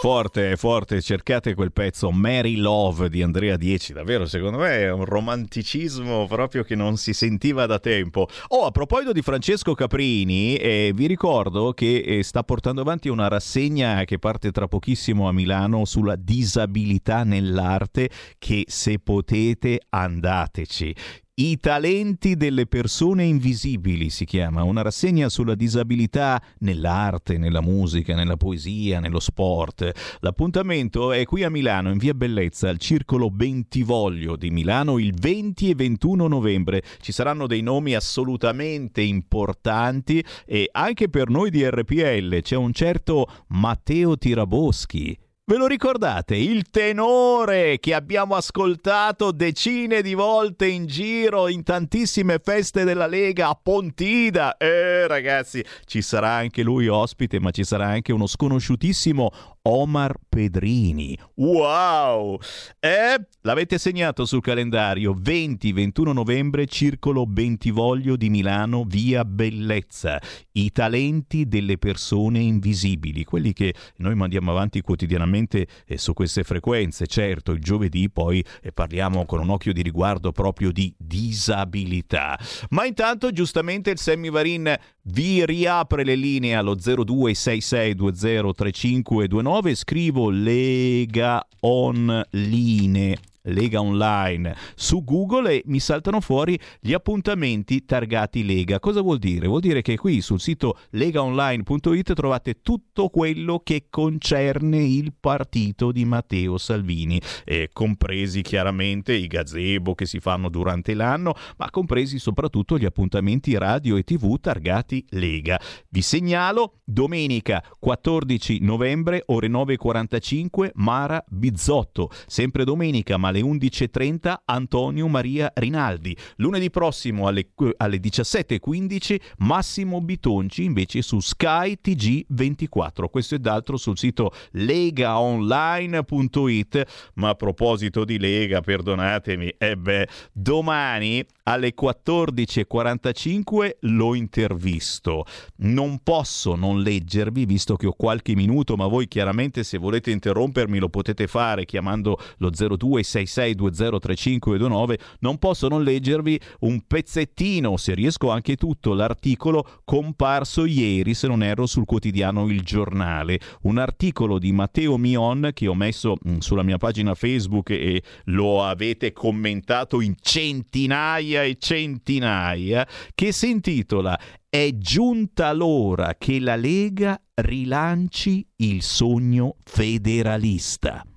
Forte, 0.00 0.56
forte, 0.56 1.02
cercate 1.02 1.54
quel 1.54 1.72
pezzo 1.72 2.12
Mary 2.12 2.54
Love 2.54 3.08
di 3.08 3.20
Andrea 3.20 3.56
10, 3.56 3.94
davvero 3.94 4.26
secondo 4.26 4.58
me 4.58 4.78
è 4.78 4.92
un 4.92 5.04
romanticismo 5.04 6.28
proprio 6.28 6.62
che 6.62 6.76
non 6.76 6.96
si 6.96 7.12
sentiva 7.12 7.66
da 7.66 7.80
tempo. 7.80 8.28
Oh, 8.48 8.64
a 8.64 8.70
proposito 8.70 9.10
di 9.10 9.22
Francesco 9.22 9.74
Caprini, 9.74 10.54
eh, 10.54 10.92
vi 10.94 11.08
ricordo 11.08 11.72
che 11.72 11.96
eh, 11.98 12.22
sta 12.22 12.44
portando 12.44 12.82
avanti 12.82 13.08
una 13.08 13.26
rassegna 13.26 14.04
che 14.04 14.20
parte 14.20 14.52
tra 14.52 14.68
pochissimo 14.68 15.26
a 15.26 15.32
Milano 15.32 15.84
sulla 15.84 16.14
disabilità 16.14 17.24
nell'arte 17.24 18.08
che 18.38 18.66
se 18.68 19.00
potete 19.00 19.80
andateci. 19.88 20.94
I 21.40 21.60
talenti 21.60 22.36
delle 22.36 22.66
persone 22.66 23.22
invisibili 23.22 24.10
si 24.10 24.24
chiama, 24.24 24.64
una 24.64 24.82
rassegna 24.82 25.28
sulla 25.28 25.54
disabilità 25.54 26.42
nell'arte, 26.58 27.38
nella 27.38 27.60
musica, 27.60 28.16
nella 28.16 28.36
poesia, 28.36 28.98
nello 28.98 29.20
sport. 29.20 30.18
L'appuntamento 30.18 31.12
è 31.12 31.24
qui 31.26 31.44
a 31.44 31.48
Milano, 31.48 31.92
in 31.92 31.98
via 31.98 32.12
Bellezza, 32.12 32.68
al 32.68 32.78
Circolo 32.78 33.30
Bentivoglio 33.30 34.34
di 34.34 34.50
Milano, 34.50 34.98
il 34.98 35.14
20 35.14 35.70
e 35.70 35.74
21 35.76 36.26
novembre. 36.26 36.82
Ci 37.00 37.12
saranno 37.12 37.46
dei 37.46 37.60
nomi 37.60 37.94
assolutamente 37.94 39.00
importanti 39.00 40.24
e 40.44 40.68
anche 40.72 41.08
per 41.08 41.28
noi 41.30 41.50
di 41.50 41.64
RPL 41.64 42.40
c'è 42.40 42.56
un 42.56 42.72
certo 42.72 43.28
Matteo 43.46 44.18
Tiraboschi 44.18 45.16
Ve 45.48 45.56
lo 45.56 45.66
ricordate? 45.66 46.36
Il 46.36 46.68
tenore 46.68 47.78
che 47.80 47.94
abbiamo 47.94 48.34
ascoltato 48.34 49.32
decine 49.32 50.02
di 50.02 50.12
volte 50.12 50.66
in 50.66 50.84
giro 50.84 51.48
in 51.48 51.62
tantissime 51.62 52.38
feste 52.38 52.84
della 52.84 53.06
Lega 53.06 53.48
a 53.48 53.58
Pontida. 53.60 54.58
Eh 54.58 55.06
ragazzi, 55.06 55.64
ci 55.86 56.02
sarà 56.02 56.32
anche 56.32 56.62
lui 56.62 56.86
ospite, 56.88 57.40
ma 57.40 57.50
ci 57.50 57.64
sarà 57.64 57.86
anche 57.86 58.12
uno 58.12 58.26
sconosciutissimo 58.26 59.30
Omar 59.62 60.16
Pedrini. 60.28 61.18
Wow! 61.36 62.38
Eh, 62.78 63.18
l'avete 63.40 63.78
segnato 63.78 64.26
sul 64.26 64.42
calendario 64.42 65.14
20-21 65.14 66.12
novembre, 66.12 66.66
Circolo 66.66 67.24
Bentivoglio 67.24 68.16
di 68.16 68.28
Milano, 68.28 68.84
via 68.86 69.24
Bellezza. 69.24 70.20
I 70.52 70.72
talenti 70.72 71.48
delle 71.48 71.78
persone 71.78 72.40
invisibili, 72.40 73.24
quelli 73.24 73.54
che 73.54 73.74
noi 73.96 74.14
mandiamo 74.14 74.50
avanti 74.50 74.82
quotidianamente 74.82 75.37
eh, 75.46 75.98
su 75.98 76.14
queste 76.14 76.42
frequenze. 76.42 77.06
Certo, 77.06 77.52
il 77.52 77.60
giovedì 77.60 78.10
poi 78.10 78.44
eh, 78.62 78.72
parliamo 78.72 79.24
con 79.26 79.38
un 79.40 79.50
occhio 79.50 79.72
di 79.72 79.82
riguardo 79.82 80.32
proprio 80.32 80.72
di 80.72 80.92
disabilità. 80.96 82.36
Ma 82.70 82.84
intanto, 82.84 83.30
giustamente, 83.30 83.90
il 83.90 83.98
Sammy 83.98 84.30
Varin 84.30 84.74
vi 85.02 85.44
riapre 85.44 86.02
le 86.04 86.16
linee 86.16 86.54
allo 86.54 86.74
0266203529. 86.74 89.74
Scrivo 89.74 90.30
Lega 90.30 91.46
Online 91.60 93.16
Lega 93.48 93.80
Online 93.80 94.54
su 94.74 95.04
Google 95.04 95.52
e 95.52 95.62
mi 95.66 95.80
saltano 95.80 96.20
fuori 96.20 96.58
gli 96.80 96.92
appuntamenti 96.92 97.84
targati 97.84 98.44
Lega. 98.44 98.80
Cosa 98.80 99.00
vuol 99.00 99.18
dire? 99.18 99.46
Vuol 99.46 99.60
dire 99.60 99.82
che 99.82 99.96
qui 99.96 100.20
sul 100.20 100.40
sito 100.40 100.78
legaonline.it 100.90 102.12
trovate 102.14 102.60
tutto 102.62 103.08
quello 103.08 103.60
che 103.62 103.86
concerne 103.90 104.82
il 104.82 105.12
partito 105.18 105.92
di 105.92 106.04
Matteo 106.04 106.58
Salvini, 106.58 107.20
eh, 107.44 107.70
compresi 107.72 108.42
chiaramente 108.42 109.12
i 109.12 109.26
gazebo 109.26 109.94
che 109.94 110.06
si 110.06 110.20
fanno 110.20 110.48
durante 110.48 110.94
l'anno, 110.94 111.34
ma 111.56 111.70
compresi 111.70 112.18
soprattutto 112.18 112.78
gli 112.78 112.84
appuntamenti 112.84 113.56
radio 113.56 113.96
e 113.96 114.04
tv 114.04 114.38
targati 114.40 115.04
Lega. 115.10 115.60
Vi 115.88 116.02
segnalo 116.02 116.80
domenica 116.84 117.62
14 117.78 118.60
novembre 118.60 119.22
ore 119.26 119.48
9.45 119.48 120.70
Mara 120.74 121.22
Bizzotto, 121.28 122.10
sempre 122.26 122.64
domenica 122.64 123.16
ma 123.16 123.28
alle 123.28 123.37
11.30 123.40 124.34
Antonio 124.44 125.08
Maria 125.08 125.50
Rinaldi. 125.54 126.16
Lunedì 126.36 126.70
prossimo 126.70 127.26
alle, 127.26 127.48
alle 127.76 127.98
17.15 127.98 129.16
Massimo 129.38 130.00
Bitonci 130.00 130.62
invece 130.64 131.02
su 131.02 131.18
Sky 131.20 131.78
TG24. 131.82 133.08
Questo 133.10 133.34
ed 133.34 133.46
altro 133.46 133.76
sul 133.76 133.98
sito 133.98 134.32
legaonline.it. 134.52 137.10
Ma 137.14 137.30
a 137.30 137.34
proposito 137.34 138.04
di 138.04 138.18
Lega, 138.18 138.60
perdonatemi, 138.60 139.54
eh 139.58 139.76
beh, 139.76 140.06
domani 140.32 141.26
alle 141.48 141.74
14.45 141.74 143.78
lo 143.80 144.14
intervisto. 144.14 145.24
Non 145.56 145.98
posso 146.02 146.54
non 146.54 146.82
leggervi, 146.82 147.46
visto 147.46 147.74
che 147.76 147.86
ho 147.86 147.94
qualche 147.96 148.34
minuto, 148.34 148.76
ma 148.76 148.86
voi 148.86 149.08
chiaramente 149.08 149.64
se 149.64 149.78
volete 149.78 150.10
interrompermi 150.10 150.78
lo 150.78 150.90
potete 150.90 151.26
fare 151.26 151.64
chiamando 151.64 152.18
lo 152.36 152.50
0266203529. 152.50 154.98
Non 155.20 155.38
posso 155.38 155.68
non 155.68 155.82
leggervi 155.82 156.38
un 156.60 156.82
pezzettino, 156.86 157.78
se 157.78 157.94
riesco 157.94 158.30
anche 158.30 158.56
tutto, 158.56 158.92
l'articolo 158.92 159.80
comparso 159.84 160.66
ieri, 160.66 161.14
se 161.14 161.28
non 161.28 161.42
erro, 161.42 161.64
sul 161.64 161.86
quotidiano 161.86 162.46
Il 162.48 162.60
Giornale. 162.60 163.40
Un 163.62 163.78
articolo 163.78 164.38
di 164.38 164.52
Matteo 164.52 164.98
Mion 164.98 165.52
che 165.54 165.66
ho 165.66 165.74
messo 165.74 166.16
mm, 166.28 166.40
sulla 166.40 166.62
mia 166.62 166.76
pagina 166.76 167.14
Facebook 167.14 167.70
e 167.70 168.02
lo 168.24 168.62
avete 168.62 169.14
commentato 169.14 170.02
in 170.02 170.14
centinaia 170.20 171.36
centinaia 171.38 171.42
e 171.42 171.56
centinaia, 171.58 172.88
che 173.14 173.32
si 173.32 173.50
intitola 173.50 174.18
È 174.48 174.70
giunta 174.74 175.52
l'ora 175.52 176.14
che 176.16 176.40
la 176.40 176.56
Lega 176.56 177.20
rilanci 177.34 178.46
il 178.56 178.82
sogno 178.82 179.56
federalista. 179.64 181.07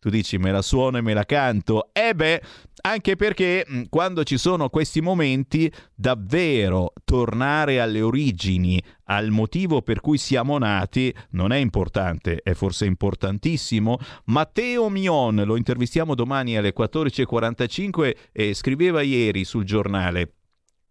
Tu 0.00 0.08
dici 0.08 0.38
me 0.38 0.50
la 0.50 0.62
suono 0.62 0.96
e 0.96 1.02
me 1.02 1.12
la 1.12 1.26
canto? 1.26 1.90
Eh 1.92 2.14
beh, 2.14 2.40
anche 2.80 3.16
perché 3.16 3.66
quando 3.90 4.24
ci 4.24 4.38
sono 4.38 4.70
questi 4.70 5.02
momenti, 5.02 5.70
davvero 5.94 6.94
tornare 7.04 7.80
alle 7.80 8.00
origini, 8.00 8.82
al 9.04 9.28
motivo 9.28 9.82
per 9.82 10.00
cui 10.00 10.16
siamo 10.16 10.56
nati, 10.56 11.14
non 11.32 11.52
è 11.52 11.58
importante, 11.58 12.40
è 12.42 12.54
forse 12.54 12.86
importantissimo. 12.86 13.98
Matteo 14.26 14.88
Mion, 14.88 15.42
lo 15.44 15.56
intervistiamo 15.56 16.14
domani 16.14 16.56
alle 16.56 16.72
14.45 16.74 18.16
e 18.32 18.54
scriveva 18.54 19.02
ieri 19.02 19.44
sul 19.44 19.64
giornale. 19.64 20.36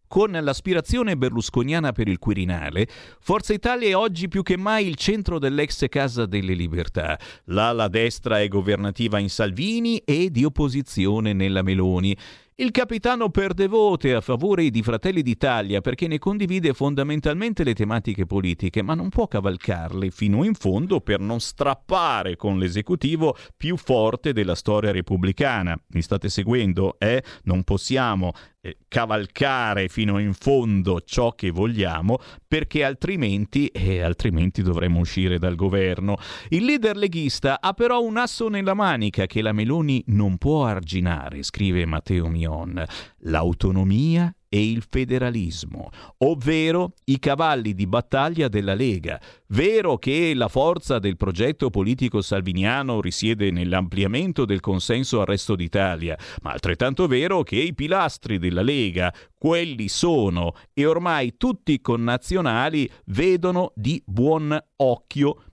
Con 0.09 0.31
l'aspirazione 0.31 1.15
berlusconiana 1.15 1.91
per 1.91 2.07
il 2.07 2.17
Quirinale, 2.17 2.87
Forza 3.19 3.53
Italia 3.53 3.89
è 3.89 3.95
oggi 3.95 4.27
più 4.27 4.41
che 4.41 4.57
mai 4.57 4.87
il 4.87 4.95
centro 4.95 5.37
dell'ex 5.37 5.87
Casa 5.87 6.25
delle 6.25 6.55
Libertà. 6.55 7.15
L'ala 7.45 7.87
destra 7.87 8.41
è 8.41 8.47
governativa 8.47 9.19
in 9.19 9.29
Salvini 9.29 9.99
e 9.99 10.31
di 10.31 10.43
opposizione 10.43 11.33
nella 11.33 11.61
Meloni. 11.61 12.17
Il 12.55 12.71
capitano 12.71 13.29
perde 13.29 13.67
vote 13.67 14.13
a 14.15 14.19
favore 14.19 14.69
di 14.69 14.81
Fratelli 14.81 15.21
d'Italia 15.21 15.79
perché 15.79 16.07
ne 16.07 16.17
condivide 16.17 16.73
fondamentalmente 16.73 17.63
le 17.63 17.73
tematiche 17.73 18.25
politiche, 18.25 18.81
ma 18.81 18.95
non 18.95 19.07
può 19.07 19.27
cavalcarle 19.27 20.09
fino 20.09 20.43
in 20.43 20.55
fondo 20.55 20.99
per 20.99 21.21
non 21.21 21.39
strappare 21.39 22.35
con 22.35 22.57
l'esecutivo 22.57 23.37
più 23.55 23.77
forte 23.77 24.33
della 24.33 24.55
storia 24.55 24.91
repubblicana. 24.91 25.79
Mi 25.91 26.01
state 26.01 26.27
seguendo? 26.27 26.99
Eh? 26.99 27.23
Non 27.43 27.63
possiamo 27.63 28.33
eh, 28.61 28.77
cavalcare 28.87 29.87
fino 29.87 30.19
in 30.19 30.33
fondo 30.33 31.01
ciò 31.01 31.31
che 31.33 31.49
vogliamo 31.49 32.17
perché 32.47 32.83
altrimenti, 32.83 33.67
eh, 33.67 34.01
altrimenti 34.01 34.61
dovremmo 34.61 34.99
uscire 34.99 35.37
dal 35.37 35.55
governo. 35.55 36.17
Il 36.49 36.65
leader 36.65 36.97
leghista 36.97 37.61
ha 37.61 37.73
però 37.73 38.01
un 38.01 38.17
asso 38.17 38.49
nella 38.49 38.73
manica 38.73 39.25
che 39.25 39.41
la 39.41 39.53
Meloni 39.53 40.03
non 40.07 40.37
può 40.37 40.65
arginare, 40.65 41.43
scrive 41.43 41.85
Matteo 41.85 42.27
Mion, 42.27 42.83
l'autonomia 43.19 44.33
e 44.49 44.69
il 44.69 44.83
federalismo, 44.89 45.89
ovvero 46.17 46.93
i 47.05 47.19
cavalli 47.19 47.73
di 47.75 47.85
battaglia 47.85 48.47
della 48.47 48.73
Lega. 48.73 49.21
Vero 49.49 49.97
che 49.97 50.33
la 50.33 50.47
forza 50.47 50.97
del 50.97 51.15
progetto 51.15 51.69
politico 51.69 52.21
salviniano 52.21 52.99
risiede 52.99 53.51
nell'ampliamento 53.51 54.45
del 54.45 54.59
consenso 54.59 55.19
al 55.19 55.27
resto 55.27 55.55
d'Italia, 55.55 56.17
ma 56.41 56.51
altrettanto 56.51 57.07
vero 57.07 57.43
che 57.43 57.57
i 57.57 57.75
pilastri 57.75 58.39
della 58.39 58.63
Lega, 58.63 59.13
quelli 59.37 59.87
sono 59.87 60.53
e 60.73 60.85
ormai 60.85 61.37
tutti 61.37 61.73
i 61.73 61.81
connazionali 61.81 62.89
vedono 63.05 63.71
di 63.75 64.01
buon 64.05 64.57
occhio 64.77 65.43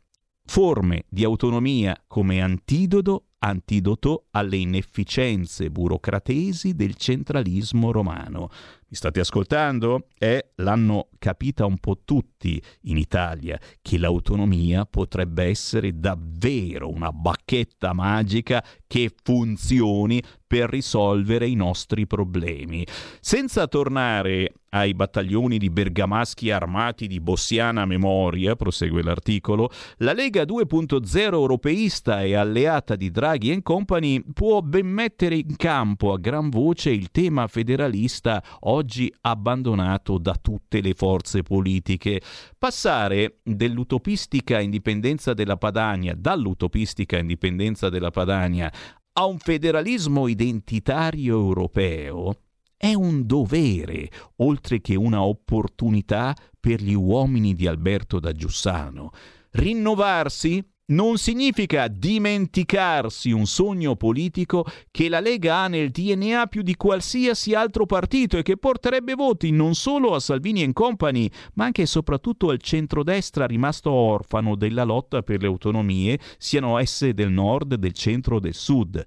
forme 0.46 1.04
di 1.08 1.24
autonomia 1.24 2.00
come 2.06 2.40
antidoto 2.40 3.26
antidoto 3.38 4.26
alle 4.30 4.56
inefficienze 4.56 5.70
burocratesi 5.70 6.74
del 6.74 6.96
centralismo 6.96 7.92
romano. 7.92 8.48
State 8.96 9.20
ascoltando? 9.20 10.08
Eh, 10.18 10.52
l'hanno 10.56 11.10
capita 11.18 11.66
un 11.66 11.78
po' 11.78 12.00
tutti 12.04 12.60
in 12.82 12.96
Italia 12.96 13.60
che 13.82 13.98
l'autonomia 13.98 14.86
potrebbe 14.86 15.44
essere 15.44 15.98
davvero 15.98 16.88
una 16.88 17.12
bacchetta 17.12 17.92
magica 17.92 18.64
che 18.86 19.12
funzioni 19.22 20.22
per 20.46 20.70
risolvere 20.70 21.46
i 21.46 21.54
nostri 21.54 22.06
problemi. 22.06 22.86
Senza 23.20 23.66
tornare 23.66 24.52
ai 24.70 24.94
battaglioni 24.94 25.58
di 25.58 25.70
bergamaschi 25.70 26.50
armati 26.50 27.06
di 27.06 27.20
bossiana 27.20 27.84
memoria, 27.86 28.54
prosegue 28.54 29.02
l'articolo, 29.02 29.70
la 29.98 30.12
Lega 30.12 30.42
2.0 30.42 31.32
europeista 31.32 32.22
e 32.22 32.34
alleata 32.34 32.94
di 32.94 33.10
Draghi 33.10 33.50
e 33.50 33.62
Company 33.62 34.22
può 34.32 34.60
ben 34.60 34.86
mettere 34.86 35.36
in 35.36 35.56
campo 35.56 36.12
a 36.12 36.18
gran 36.18 36.50
voce 36.50 36.90
il 36.90 37.10
tema 37.10 37.46
federalista 37.48 38.42
oggi 38.60 38.85
abbandonato 39.22 40.18
da 40.18 40.34
tutte 40.40 40.80
le 40.80 40.94
forze 40.94 41.42
politiche. 41.42 42.20
Passare 42.58 43.40
dell'utopistica 43.42 44.60
indipendenza 44.60 45.34
della 45.34 45.56
Padania, 45.56 46.14
dall'utopistica 46.14 47.18
indipendenza 47.18 47.88
della 47.88 48.10
Padania, 48.10 48.72
a 49.18 49.24
un 49.24 49.38
federalismo 49.38 50.28
identitario 50.28 51.36
europeo 51.36 52.40
È 52.76 52.92
un 52.92 53.26
dovere, 53.26 54.10
oltre 54.36 54.82
che 54.82 54.94
una 54.96 55.22
opportunità 55.22 56.34
per 56.60 56.82
gli 56.82 56.92
uomini 56.92 57.54
di 57.54 57.66
Alberto 57.66 58.20
da 58.20 58.32
Giussano. 58.32 59.10
Rinnovarsi 59.52 60.62
non 60.88 61.18
significa 61.18 61.88
dimenticarsi 61.88 63.32
un 63.32 63.46
sogno 63.46 63.96
politico 63.96 64.64
che 64.90 65.08
la 65.08 65.20
Lega 65.20 65.56
ha 65.56 65.68
nel 65.68 65.90
DNA 65.90 66.46
più 66.46 66.62
di 66.62 66.76
qualsiasi 66.76 67.54
altro 67.54 67.86
partito 67.86 68.38
e 68.38 68.42
che 68.42 68.56
porterebbe 68.56 69.14
voti 69.14 69.50
non 69.50 69.74
solo 69.74 70.14
a 70.14 70.20
Salvini 70.20 70.62
e 70.62 70.72
Company, 70.72 71.28
ma 71.54 71.64
anche 71.64 71.82
e 71.82 71.86
soprattutto 71.86 72.50
al 72.50 72.60
centrodestra 72.60 73.46
rimasto 73.46 73.90
orfano 73.90 74.54
della 74.54 74.84
lotta 74.84 75.22
per 75.22 75.40
le 75.40 75.48
autonomie, 75.48 76.20
siano 76.38 76.78
esse 76.78 77.14
del 77.14 77.30
nord, 77.30 77.74
del 77.74 77.92
centro 77.92 78.36
o 78.36 78.40
del 78.40 78.54
sud. 78.54 79.04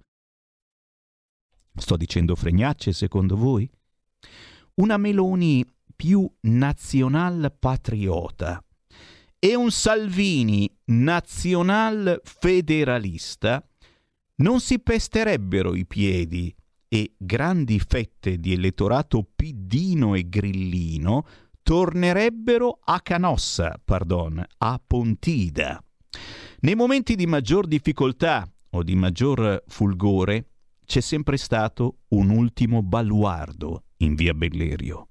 Sto 1.75 1.95
dicendo 1.95 2.35
fregnacce 2.35 2.91
secondo 2.91 3.37
voi? 3.37 3.69
Una 4.75 4.97
Meloni 4.97 5.65
più 5.95 6.29
nazional 6.41 7.53
patriota 7.57 8.61
e 9.39 9.55
un 9.55 9.71
Salvini 9.71 10.69
nazional 10.85 12.19
federalista 12.23 13.65
non 14.35 14.59
si 14.59 14.79
pesterebbero 14.79 15.75
i 15.75 15.85
piedi 15.85 16.53
e 16.89 17.13
grandi 17.17 17.79
fette 17.79 18.37
di 18.37 18.51
elettorato 18.51 19.25
piddino 19.35 20.15
e 20.15 20.27
grillino 20.27 21.25
tornerebbero 21.61 22.79
a 22.83 22.99
Canossa, 22.99 23.79
pardon, 23.83 24.43
a 24.57 24.81
Pontida. 24.85 25.81
Nei 26.61 26.75
momenti 26.75 27.15
di 27.15 27.25
maggior 27.25 27.67
difficoltà 27.67 28.49
o 28.71 28.83
di 28.83 28.95
maggior 28.95 29.63
fulgore 29.67 30.49
c'è 30.85 30.99
sempre 30.99 31.37
stato 31.37 31.99
un 32.09 32.29
ultimo 32.29 32.81
baluardo 32.81 33.83
in 33.97 34.15
via 34.15 34.33
Bellerio, 34.33 35.09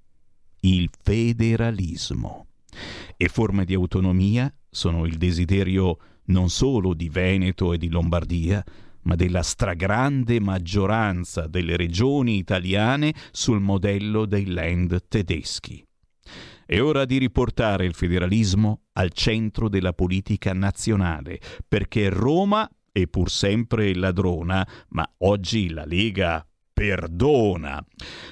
il 0.60 0.90
federalismo. 1.00 2.47
E 3.16 3.28
forme 3.28 3.64
di 3.64 3.74
autonomia 3.74 4.52
sono 4.70 5.06
il 5.06 5.16
desiderio 5.16 5.98
non 6.26 6.50
solo 6.50 6.94
di 6.94 7.08
Veneto 7.08 7.72
e 7.72 7.78
di 7.78 7.88
Lombardia, 7.88 8.64
ma 9.02 9.14
della 9.14 9.42
stragrande 9.42 10.40
maggioranza 10.40 11.46
delle 11.46 11.76
regioni 11.76 12.36
italiane 12.36 13.14
sul 13.30 13.60
modello 13.60 14.26
dei 14.26 14.46
land 14.46 15.06
tedeschi. 15.08 15.82
È 16.66 16.80
ora 16.82 17.06
di 17.06 17.16
riportare 17.16 17.86
il 17.86 17.94
federalismo 17.94 18.82
al 18.92 19.12
centro 19.12 19.70
della 19.70 19.94
politica 19.94 20.52
nazionale, 20.52 21.40
perché 21.66 22.10
Roma 22.10 22.68
è 22.92 23.06
pur 23.06 23.30
sempre 23.30 23.94
ladrona, 23.94 24.68
ma 24.88 25.10
oggi 25.18 25.70
la 25.70 25.86
Lega 25.86 26.46
perdona. 26.78 27.84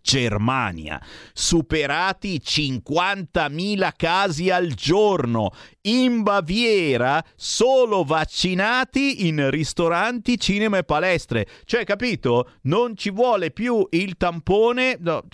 Germania, 0.02 1.00
superati 1.32 2.40
50.000 2.44 3.92
casi 3.96 4.50
al 4.50 4.72
giorno. 4.74 5.50
In 5.82 6.22
Baviera 6.22 7.24
solo 7.34 8.04
vaccinati 8.04 9.26
in 9.26 9.50
ristoranti, 9.50 10.38
cinema 10.38 10.78
e 10.78 10.84
palestre. 10.84 11.46
Cioè, 11.64 11.84
capito? 11.84 12.50
Non 12.62 12.96
ci 12.96 13.10
vuole 13.10 13.50
più 13.50 13.86
il 13.90 14.16
tampone. 14.16 14.96
No, 15.00 15.24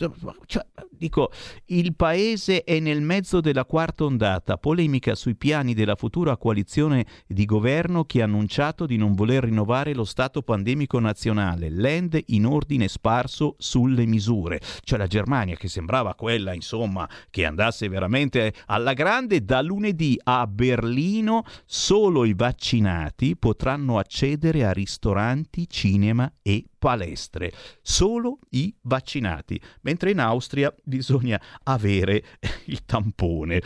cioè, 0.47 0.65
dico, 0.91 1.31
il 1.67 1.95
paese 1.95 2.65
è 2.65 2.79
nel 2.81 3.03
mezzo 3.03 3.41
della 3.41 3.67
quarta 3.67 4.05
ondata. 4.05 4.57
Polemica 4.57 5.15
sui 5.15 5.37
piani 5.37 5.75
della 5.75 5.97
futura 5.97 6.37
coalizione 6.39 7.05
di 7.27 7.45
governo 7.45 8.05
che 8.05 8.23
ha 8.23 8.25
annunciato 8.25 8.87
di 8.87 8.97
non 8.97 9.13
voler 9.13 9.45
rinnovare 9.45 9.93
lo 9.93 10.05
stato 10.05 10.41
pandemico 10.41 10.99
nazionale. 10.99 11.69
L'end 11.69 12.19
in 12.27 12.47
ordine 12.47 12.89
sparso 12.89 13.55
sulle 13.59 14.07
misure. 14.07 14.48
Cioè 14.83 14.99
la 14.99 15.07
Germania 15.07 15.57
che 15.57 15.69
sembrava 15.69 16.15
quella, 16.15 16.55
insomma, 16.55 17.09
che 17.31 17.45
andasse 17.45 17.89
veramente 17.89 18.55
alla 18.67 18.95
grande, 18.95 19.45
da 19.45 19.61
lunedì 19.61 20.19
a 20.25 20.47
Berlino 20.47 21.45
solo 21.67 22.25
i 22.25 22.35
vaccinati 22.35 23.37
potranno 23.37 23.99
accedere 23.99 24.65
a 24.65 24.73
ristoranti, 24.73 25.69
cinema 25.69 26.33
e 26.43 26.65
palestre. 26.79 27.53
Solo 27.83 28.39
i 28.51 28.75
vaccinati, 28.83 29.61
mentre 29.83 30.13
in 30.13 30.21
Austria 30.21 30.75
bisogna 30.83 31.41
avere 31.65 32.25
il 32.67 32.85
tampone. 32.85 33.63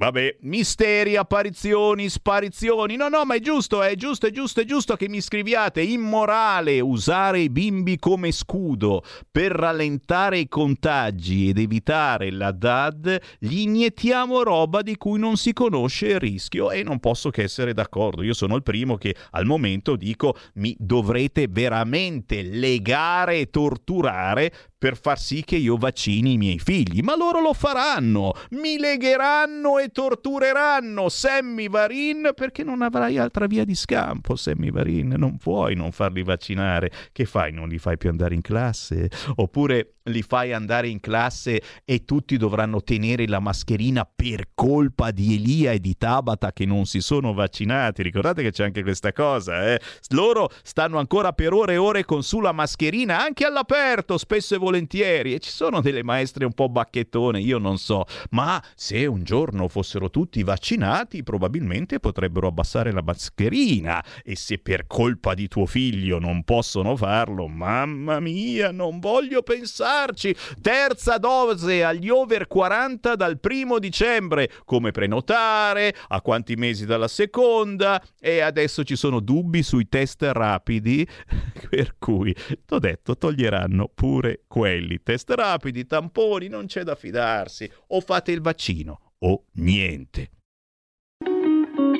Vabbè, 0.00 0.38
misteri, 0.40 1.16
apparizioni, 1.16 2.08
sparizioni. 2.08 2.96
No, 2.96 3.08
no, 3.08 3.26
ma 3.26 3.34
è 3.34 3.38
giusto, 3.40 3.82
è 3.82 3.94
giusto, 3.96 4.28
è 4.28 4.30
giusto, 4.30 4.62
è 4.62 4.64
giusto 4.64 4.96
che 4.96 5.10
mi 5.10 5.20
scriviate. 5.20 5.82
Immorale 5.82 6.80
usare 6.80 7.40
i 7.40 7.50
bimbi 7.50 7.98
come 7.98 8.32
scudo 8.32 9.02
per 9.30 9.52
rallentare 9.52 10.38
i 10.38 10.48
contagi 10.48 11.50
ed 11.50 11.58
evitare 11.58 12.30
la 12.30 12.50
DAD. 12.50 13.20
Gli 13.40 13.58
iniettiamo 13.58 14.42
roba 14.42 14.80
di 14.80 14.96
cui 14.96 15.18
non 15.18 15.36
si 15.36 15.52
conosce 15.52 16.06
il 16.06 16.18
rischio 16.18 16.70
e 16.70 16.82
non 16.82 16.98
posso 16.98 17.28
che 17.28 17.42
essere 17.42 17.74
d'accordo. 17.74 18.22
Io 18.22 18.32
sono 18.32 18.56
il 18.56 18.62
primo 18.62 18.96
che 18.96 19.14
al 19.32 19.44
momento 19.44 19.96
dico 19.96 20.34
mi 20.54 20.74
dovrete 20.78 21.46
veramente 21.46 22.40
legare 22.40 23.40
e 23.40 23.50
torturare 23.50 24.50
per 24.80 24.96
far 24.96 25.18
sì 25.18 25.44
che 25.44 25.56
io 25.56 25.76
vaccini 25.76 26.32
i 26.32 26.36
miei 26.38 26.58
figli, 26.58 27.02
ma 27.02 27.14
loro 27.14 27.42
lo 27.42 27.52
faranno, 27.52 28.32
mi 28.52 28.78
legheranno 28.78 29.78
e 29.78 29.88
tortureranno. 29.88 31.10
Sammy 31.10 31.68
Varin 31.68 32.30
perché 32.34 32.64
non 32.64 32.80
avrai 32.80 33.18
altra 33.18 33.44
via 33.44 33.66
di 33.66 33.74
scampo, 33.74 34.36
Sammy 34.36 34.70
Varin, 34.70 35.16
non 35.18 35.36
puoi 35.36 35.74
non 35.74 35.92
farli 35.92 36.22
vaccinare, 36.22 36.90
che 37.12 37.26
fai? 37.26 37.52
Non 37.52 37.68
li 37.68 37.76
fai 37.76 37.98
più 37.98 38.08
andare 38.08 38.34
in 38.34 38.40
classe? 38.40 39.10
Oppure 39.34 39.96
li 40.04 40.22
fai 40.22 40.52
andare 40.52 40.88
in 40.88 41.00
classe 41.00 41.60
e 41.84 42.04
tutti 42.04 42.36
dovranno 42.36 42.82
tenere 42.82 43.26
la 43.26 43.40
mascherina 43.40 44.08
per 44.12 44.48
colpa 44.54 45.10
di 45.10 45.34
Elia 45.34 45.72
e 45.72 45.80
di 45.80 45.96
Tabata 45.96 46.52
che 46.52 46.64
non 46.64 46.86
si 46.86 47.00
sono 47.00 47.34
vaccinati. 47.34 48.02
Ricordate 48.02 48.42
che 48.42 48.50
c'è 48.50 48.64
anche 48.64 48.82
questa 48.82 49.12
cosa, 49.12 49.72
eh? 49.72 49.80
Loro 50.10 50.50
stanno 50.62 50.98
ancora 50.98 51.32
per 51.32 51.52
ore 51.52 51.74
e 51.74 51.76
ore 51.76 52.04
con 52.04 52.22
su 52.22 52.40
la 52.40 52.52
mascherina 52.52 53.20
anche 53.20 53.44
all'aperto, 53.44 54.16
spesso 54.16 54.54
e 54.54 54.58
volentieri, 54.58 55.34
e 55.34 55.38
ci 55.38 55.50
sono 55.50 55.80
delle 55.80 56.02
maestre 56.02 56.44
un 56.44 56.52
po' 56.52 56.68
bacchettone, 56.68 57.40
io 57.40 57.58
non 57.58 57.76
so, 57.76 58.06
ma 58.30 58.62
se 58.74 59.04
un 59.06 59.22
giorno 59.22 59.68
fossero 59.68 60.08
tutti 60.08 60.42
vaccinati, 60.42 61.22
probabilmente 61.22 62.00
potrebbero 62.00 62.46
abbassare 62.46 62.92
la 62.92 63.02
mascherina 63.02 64.02
e 64.24 64.36
se 64.36 64.58
per 64.58 64.86
colpa 64.86 65.34
di 65.34 65.48
tuo 65.48 65.66
figlio 65.66 66.18
non 66.18 66.42
possono 66.44 66.96
farlo, 66.96 67.46
mamma 67.48 68.20
mia, 68.20 68.70
non 68.70 68.98
voglio 68.98 69.42
pensare 69.42 69.89
pensarci. 69.90 70.34
Terza 70.60 71.18
dose 71.18 71.84
agli 71.84 72.08
over 72.08 72.46
40 72.46 73.16
dal 73.16 73.38
primo 73.40 73.78
dicembre. 73.78 74.50
Come 74.64 74.92
prenotare? 74.92 75.94
A 76.08 76.20
quanti 76.20 76.54
mesi 76.54 76.86
dalla 76.86 77.08
seconda? 77.08 78.02
E 78.18 78.40
adesso 78.40 78.84
ci 78.84 78.96
sono 78.96 79.20
dubbi 79.20 79.62
sui 79.62 79.88
test 79.88 80.22
rapidi, 80.22 81.06
per 81.68 81.96
cui 81.98 82.34
t'ho 82.64 82.78
detto 82.78 83.16
toglieranno 83.16 83.90
pure 83.92 84.42
quelli. 84.46 85.02
Test 85.02 85.30
rapidi, 85.30 85.86
tamponi, 85.86 86.48
non 86.48 86.66
c'è 86.66 86.82
da 86.82 86.94
fidarsi. 86.94 87.70
O 87.88 88.00
fate 88.00 88.32
il 88.32 88.40
vaccino 88.40 89.00
o 89.18 89.44
niente. 89.54 90.30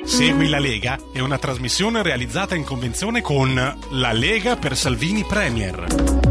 Segui 0.03 0.49
la 0.49 0.59
Lega 0.59 0.97
è 1.13 1.19
una 1.19 1.37
trasmissione 1.37 2.01
realizzata 2.01 2.55
in 2.55 2.63
convenzione 2.63 3.21
con 3.21 3.53
La 3.53 4.11
Lega 4.11 4.55
per 4.55 4.75
Salvini 4.75 5.23
Premier. 5.23 6.30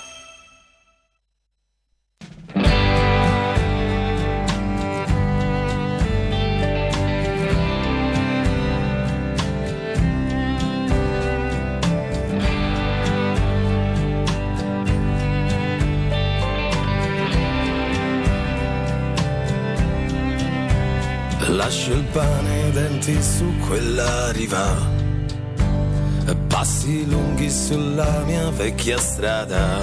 Lascio 21.63 21.93
il 21.93 22.03
pane 22.05 22.63
e 22.63 22.67
i 22.69 22.71
denti 22.71 23.21
su 23.21 23.45
quella 23.67 24.31
riva. 24.31 24.75
Passi 26.47 27.07
lunghi 27.07 27.51
sulla 27.51 28.23
mia 28.25 28.49
vecchia 28.49 28.97
strada. 28.97 29.77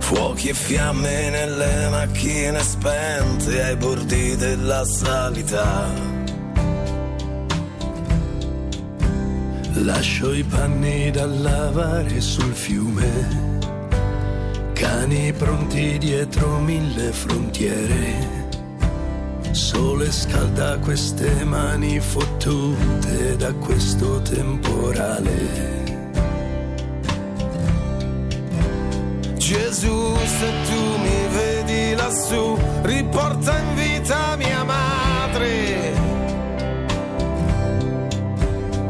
Fuochi 0.00 0.48
e 0.48 0.54
fiamme 0.54 1.30
nelle 1.30 1.88
macchine 1.88 2.60
spente 2.64 3.62
ai 3.62 3.76
bordi 3.76 4.34
della 4.34 4.84
salita. 4.84 5.86
Lascio 9.74 10.32
i 10.32 10.42
panni 10.42 11.12
da 11.12 11.26
lavare 11.26 12.20
sul 12.20 12.52
fiume. 12.52 13.60
Cani 14.72 15.32
pronti 15.32 15.96
dietro 15.98 16.58
mille 16.58 17.12
frontiere. 17.12 18.43
Sole 19.54 20.10
scalda 20.10 20.78
queste 20.78 21.44
mani 21.44 22.00
fottute 22.00 23.36
da 23.36 23.52
questo 23.54 24.20
temporale. 24.22 25.84
Gesù, 29.36 30.16
se 30.16 30.52
tu 30.66 30.98
mi 30.98 31.28
vedi 31.28 31.94
lassù, 31.94 32.58
riporta 32.82 33.56
in 33.60 33.74
vita 33.76 34.34
mia 34.36 34.64
madre. 34.64 35.92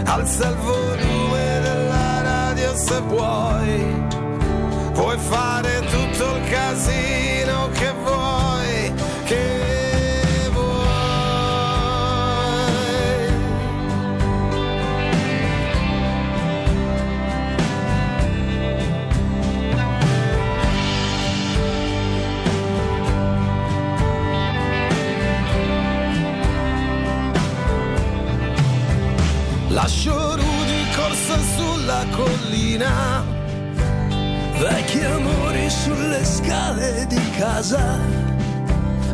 Alza 0.04 0.48
il 0.48 0.56
volume 0.56 1.60
della 1.60 2.22
radio 2.22 2.74
se 2.74 3.02
puoi. 3.02 4.02
Puoi 4.94 5.18
fare 5.18 5.80
tutto 5.90 6.36
il 6.36 6.42
casino 6.48 7.68
che 7.74 7.92
vuoi. 8.02 8.53
Lascio 29.74 30.36
Rudy 30.36 30.90
corsa 30.94 31.36
sulla 31.56 32.04
collina, 32.12 33.24
vecchi 34.56 35.00
amori 35.00 35.68
sulle 35.68 36.24
scale 36.24 37.04
di 37.08 37.30
casa, 37.36 37.98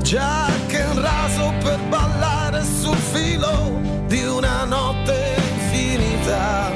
Jack 0.02 0.72
in 0.72 1.00
raso 1.00 1.54
per 1.62 1.80
ballare 1.88 2.62
sul 2.62 2.94
filo 2.94 3.80
di 4.06 4.22
una 4.22 4.64
notte 4.64 5.36
infinita. 5.50 6.70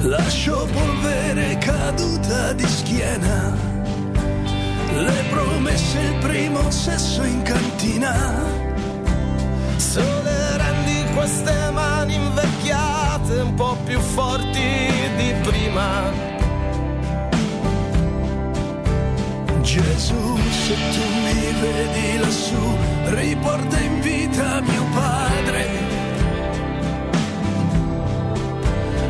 Lascio 0.00 0.68
polvere 0.70 1.56
caduta 1.60 2.52
di 2.52 2.68
schiena, 2.68 3.56
le 4.92 5.24
promesse, 5.30 5.98
il 5.98 6.18
primo 6.18 6.70
sesso 6.70 7.22
in 7.22 7.40
cantina. 7.40 8.60
Sole 9.76 10.41
queste 11.22 11.70
mani 11.70 12.16
invecchiate 12.16 13.42
un 13.42 13.54
po' 13.54 13.76
più 13.84 14.00
forti 14.00 14.90
di 15.16 15.32
prima. 15.44 16.10
Gesù, 19.60 20.36
se 20.64 20.74
tu 20.74 21.04
mi 21.22 21.52
vedi 21.60 22.18
lassù, 22.18 22.76
riporta 23.04 23.78
in 23.78 24.00
vita 24.00 24.60
mio 24.62 24.84
padre. 24.92 25.66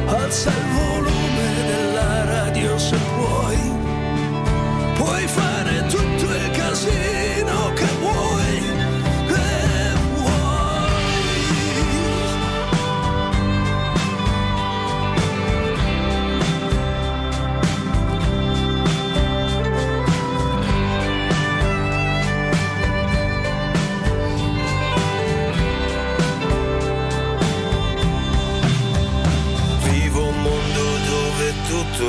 Alza 0.05 0.51
il 0.51 0.67
volume 0.81 1.49
della 1.67 2.25
radio 2.27 2.77
se 2.77 2.97
puoi. 3.17 3.52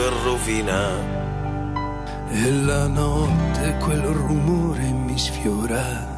È 0.05 0.09
rovina 0.23 0.89
e 2.29 2.51
la 2.51 2.87
notte 2.87 3.77
quel 3.79 4.01
rumore 4.01 4.91
mi 4.91 5.17
sfiora. 5.17 6.11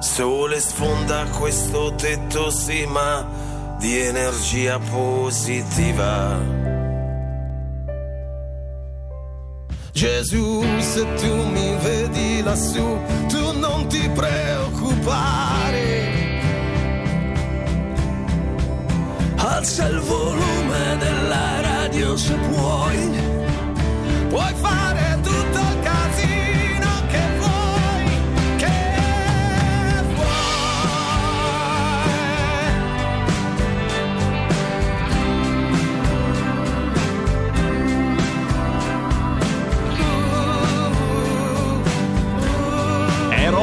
Sole 0.00 0.60
sfonda 0.60 1.24
questo 1.38 1.94
tetto, 1.94 2.50
sì, 2.50 2.84
ma 2.86 3.26
di 3.78 3.98
energia 3.98 4.78
positiva. 4.78 6.38
Gesù, 9.92 10.62
se 10.78 11.14
tu 11.14 11.34
mi 11.46 11.76
vedi 11.82 12.42
lassù, 12.42 12.98
tu 13.28 13.58
non 13.58 13.86
ti 13.88 14.08
preoccupare. 14.10 15.86
Alza 19.36 19.86
il 19.86 20.00
volume 20.00 20.96
della 20.98 21.67
radio 21.88 22.16
se 22.16 22.34
puoi. 22.34 23.10
Puoi 24.28 24.54
fare 24.60 25.18
tutto 25.22 25.37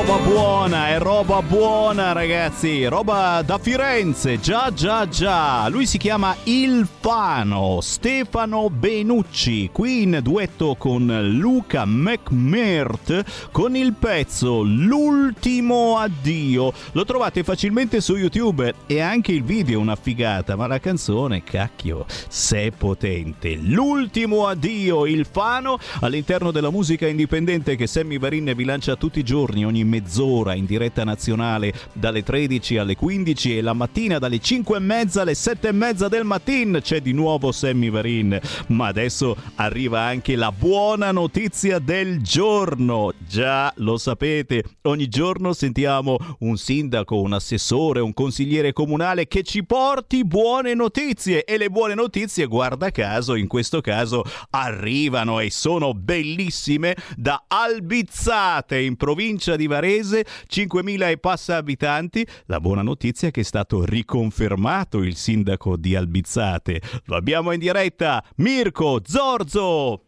roba 0.07 0.23
buona, 0.23 0.87
è 0.89 0.99
roba 0.99 1.41
buona 1.41 2.11
ragazzi, 2.11 2.85
roba 2.85 3.41
da 3.43 3.57
Firenze, 3.57 4.39
già 4.39 4.71
già 4.71 5.07
già. 5.07 5.67
Lui 5.67 5.87
si 5.87 5.97
chiama 5.97 6.35
Il 6.43 6.87
Fano, 6.99 7.79
Stefano 7.81 8.69
Benucci, 8.69 9.71
qui 9.71 10.03
in 10.03 10.19
duetto 10.21 10.75
con 10.75 11.31
Luca 11.31 11.85
McMirt 11.85 13.49
con 13.51 13.75
il 13.75 13.93
pezzo 13.93 14.61
L'ultimo 14.61 15.97
addio. 15.97 16.71
Lo 16.91 17.03
trovate 17.03 17.43
facilmente 17.43 17.99
su 17.99 18.15
YouTube 18.15 18.75
e 18.85 18.99
anche 18.99 19.31
il 19.31 19.43
video 19.43 19.79
è 19.79 19.81
una 19.81 19.95
figata, 19.95 20.55
ma 20.55 20.67
la 20.67 20.79
canzone, 20.79 21.43
cacchio, 21.43 22.05
se 22.27 22.65
è 22.65 22.71
potente. 22.71 23.55
L'ultimo 23.55 24.45
addio, 24.45 25.07
Il 25.07 25.25
Fano, 25.25 25.79
all'interno 26.01 26.51
della 26.51 26.69
musica 26.69 27.07
indipendente 27.07 27.75
che 27.75 27.87
Sammy 27.87 28.19
Varin 28.19 28.53
vi 28.55 28.65
lancia 28.65 28.95
tutti 28.95 29.17
i 29.17 29.23
giorni, 29.23 29.65
ogni 29.65 29.93
mezz'ora 29.95 30.53
in 30.53 30.65
diretta 30.65 31.03
nazionale 31.05 31.73
dalle 31.93 32.23
13 32.23 32.77
alle 32.77 32.95
15 32.95 33.57
e 33.57 33.61
la 33.61 33.73
mattina 33.73 34.19
dalle 34.19 34.39
5 34.39 34.77
e 34.77 34.79
mezza 34.79 35.21
alle 35.21 35.35
7 35.35 35.69
e 35.69 35.71
mezza 35.71 36.09
del 36.09 36.25
mattino 36.25 36.79
c'è 36.81 36.99
di 36.99 37.13
nuovo 37.13 37.51
Sammy 37.51 37.89
Varin. 37.89 38.39
Ma 38.67 38.87
adesso 38.87 39.35
arriva 39.55 40.01
anche 40.01 40.35
la 40.35 40.51
buona 40.51 41.11
notizia 41.11 41.79
del 41.79 42.21
giorno. 42.21 43.13
Già 43.25 43.71
lo 43.77 43.97
sapete, 43.97 44.63
ogni 44.83 45.07
giorno 45.07 45.53
sentiamo 45.53 46.17
un 46.39 46.57
sindaco, 46.57 47.21
un 47.21 47.33
assessore, 47.33 48.01
un 48.01 48.13
consigliere 48.13 48.73
comunale 48.73 49.27
che 49.27 49.43
ci 49.43 49.63
porti 49.63 50.25
buone 50.25 50.73
notizie 50.73 51.45
e 51.45 51.57
le 51.57 51.69
buone 51.69 51.93
notizie, 51.93 52.45
guarda 52.47 52.91
caso, 52.91 53.35
in 53.35 53.47
questo 53.47 53.79
caso 53.79 54.23
arrivano 54.49 55.39
e 55.39 55.49
sono 55.49 55.93
bellissime 55.93 56.95
da 57.15 57.45
Albizzate 57.47 58.79
in 58.79 58.97
provincia 58.97 59.55
di 59.55 59.67
Varese, 59.67 59.84
5.000 59.85 61.09
e 61.09 61.17
passa 61.17 61.55
abitanti. 61.55 62.25
La 62.45 62.59
buona 62.59 62.81
notizia 62.81 63.29
è 63.29 63.31
che 63.31 63.41
è 63.41 63.43
stato 63.43 63.85
riconfermato 63.85 64.99
il 64.99 65.15
sindaco 65.15 65.77
di 65.77 65.95
Albizzate. 65.95 66.81
Lo 67.05 67.15
abbiamo 67.15 67.51
in 67.51 67.59
diretta, 67.59 68.23
Mirko 68.37 68.99
Zorzo. 69.03 70.01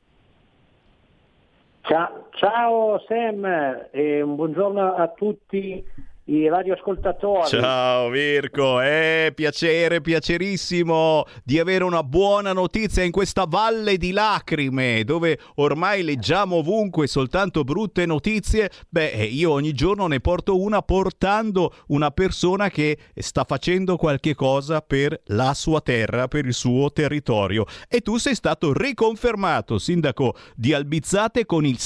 Ciao, 1.81 2.27
ciao 2.31 3.01
Sam 3.07 3.45
e 3.91 4.21
un 4.21 4.35
buongiorno 4.35 4.95
a 4.95 5.07
tutti 5.07 5.81
i 6.27 6.47
radioascoltatori. 6.47 7.47
Ciao 7.47 8.09
Mirko, 8.09 8.79
è 8.79 9.31
piacere, 9.33 10.01
piacerissimo 10.01 11.25
di 11.43 11.59
avere 11.59 11.83
una 11.83 12.03
buona 12.03 12.53
notizia 12.53 13.03
in 13.03 13.11
questa 13.11 13.45
valle 13.47 13.97
di 13.97 14.11
lacrime 14.11 15.03
dove 15.03 15.39
ormai 15.55 16.03
leggiamo 16.03 16.57
ovunque 16.57 17.07
soltanto 17.07 17.63
brutte 17.63 18.05
notizie. 18.05 18.69
Beh, 18.89 19.11
eh, 19.11 19.23
io 19.23 19.51
ogni 19.51 19.73
giorno 19.73 20.07
ne 20.07 20.19
porto 20.19 20.59
una 20.59 20.81
portando 20.81 21.73
una 21.87 22.11
persona 22.11 22.69
che 22.69 22.97
sta 23.15 23.43
facendo 23.45 23.95
qualche 23.95 24.35
cosa 24.35 24.81
per 24.81 25.21
la 25.27 25.53
sua 25.53 25.81
terra, 25.81 26.27
per 26.27 26.45
il 26.45 26.53
suo 26.53 26.91
territorio. 26.91 27.65
E 27.87 28.01
tu 28.01 28.17
sei 28.17 28.35
stato 28.35 28.73
riconfermato 28.73 29.77
sindaco 29.77 30.35
di 30.55 30.73
Albizzate 30.73 31.45
con 31.45 31.65
il 31.65 31.77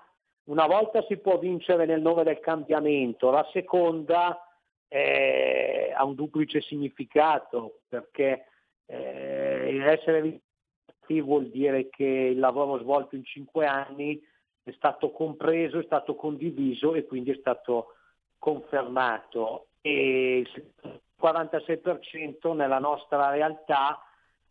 una 0.49 0.65
volta 0.65 1.03
si 1.07 1.17
può 1.17 1.37
vincere 1.37 1.85
nel 1.85 2.01
nome 2.01 2.23
del 2.23 2.39
cambiamento, 2.39 3.29
la 3.29 3.47
seconda 3.51 4.43
eh, 4.87 5.93
ha 5.95 6.03
un 6.03 6.15
duplice 6.15 6.59
significato 6.61 7.81
perché 7.87 8.45
eh, 8.87 9.79
essere 9.85 10.21
vincenti 10.21 11.21
vuol 11.21 11.49
dire 11.49 11.89
che 11.89 12.03
il 12.03 12.39
lavoro 12.39 12.79
svolto 12.79 13.15
in 13.15 13.23
cinque 13.23 13.67
anni 13.67 14.19
è 14.63 14.71
stato 14.71 15.11
compreso, 15.11 15.79
è 15.79 15.83
stato 15.83 16.15
condiviso 16.15 16.95
e 16.95 17.05
quindi 17.05 17.31
è 17.31 17.37
stato 17.39 17.93
confermato. 18.39 19.67
E 19.81 20.39
il 20.39 20.71
46% 21.21 22.55
nella 22.55 22.79
nostra 22.79 23.29
realtà 23.29 24.01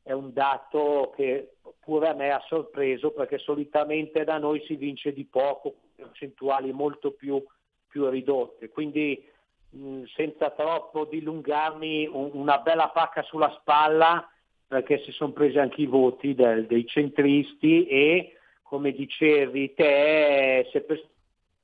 è 0.09 0.13
un 0.13 0.33
dato 0.33 1.13
che 1.15 1.57
pure 1.81 2.09
a 2.09 2.15
me 2.15 2.31
ha 2.31 2.43
sorpreso 2.47 3.11
perché 3.11 3.37
solitamente 3.37 4.25
da 4.25 4.39
noi 4.39 4.65
si 4.65 4.75
vince 4.77 5.13
di 5.13 5.27
poco, 5.27 5.75
percentuali 5.95 6.73
molto 6.73 7.11
più, 7.11 7.45
più 7.87 8.09
ridotte. 8.09 8.71
Quindi 8.71 9.23
mh, 9.69 10.05
senza 10.15 10.49
troppo 10.53 11.05
dilungarmi, 11.05 12.09
un, 12.11 12.31
una 12.33 12.57
bella 12.57 12.89
pacca 12.89 13.21
sulla 13.25 13.55
spalla 13.61 14.27
perché 14.67 15.03
si 15.03 15.13
sono 15.13 15.33
presi 15.33 15.59
anche 15.59 15.83
i 15.83 15.87
voti 15.87 16.35
del- 16.35 16.65
dei 16.67 16.87
centristi 16.87 17.87
e 17.87 18.39
come 18.63 18.93
dicevi 18.93 19.75
te 19.75 20.69
si 20.71 20.79
è 20.79 20.81
preso 20.81 21.07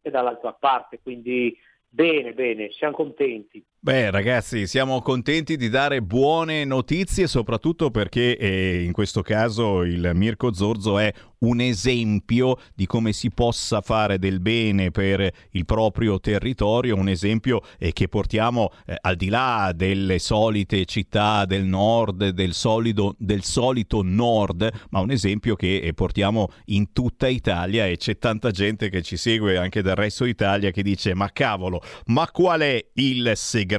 dall'altra 0.03 0.53
parte, 0.53 1.01
quindi 1.03 1.57
bene, 1.89 2.35
bene, 2.35 2.71
siamo 2.73 2.95
contenti. 2.95 3.65
Beh 3.85 4.11
ragazzi, 4.11 4.67
siamo 4.67 5.03
contenti 5.03 5.59
di 5.59 5.69
dare 5.69 6.01
buone 6.01 6.65
notizie, 6.65 7.27
soprattutto 7.27 7.91
perché 7.91 8.35
eh, 8.39 8.83
in 8.83 8.93
questo 8.93 9.21
caso 9.21 9.83
il 9.83 10.13
Mirko 10.15 10.55
Zorzo 10.55 10.99
è 10.99 11.13
un 11.41 11.61
esempio 11.61 12.57
di 12.75 12.87
come 12.87 13.13
si 13.13 13.31
possa 13.31 13.83
fare 13.83 14.19
del 14.19 14.41
bene 14.41 14.91
per 14.91 15.31
il 15.51 15.67
proprio 15.67 16.19
territorio, 16.19 16.97
un 16.97 17.11
esempio 17.11 17.61
eh, 17.79 17.93
che 17.93 18.09
portiamo 18.09 18.73
eh, 18.87 18.97
al 18.99 19.17
di 19.17 19.29
là 19.29 19.71
delle 19.77 20.19
solite 20.19 20.87
città 20.87 21.45
del 21.45 21.65
nord, 21.65 22.31
del, 22.31 22.55
solido, 22.55 23.15
del 23.19 23.43
solito 23.43 24.01
nord, 24.03 24.67
ma 24.93 25.01
un 25.01 25.11
esempio 25.11 25.57
che 25.57 25.77
eh, 25.77 25.93
portiamo 25.93 26.49
in 26.69 26.91
tutta 26.95 27.29
Italia 27.29 27.85
e 27.85 27.99
c'è 27.99 28.17
tanta 28.17 28.51
gente 28.51 28.89
che 28.89 29.03
ci 29.03 29.19
segue 29.19 29.59
anche 29.59 29.83
dal 29.83 29.97
resto 29.97 30.25
d'Italia 30.25 30.71
che 30.71 30.83
dice 30.83 31.13
ma 31.13 31.31
cavolo, 31.31 31.83
ma 32.07 32.31
qual 32.31 32.61
è 32.63 32.83
il 32.95 33.33
segreto? 33.35 33.73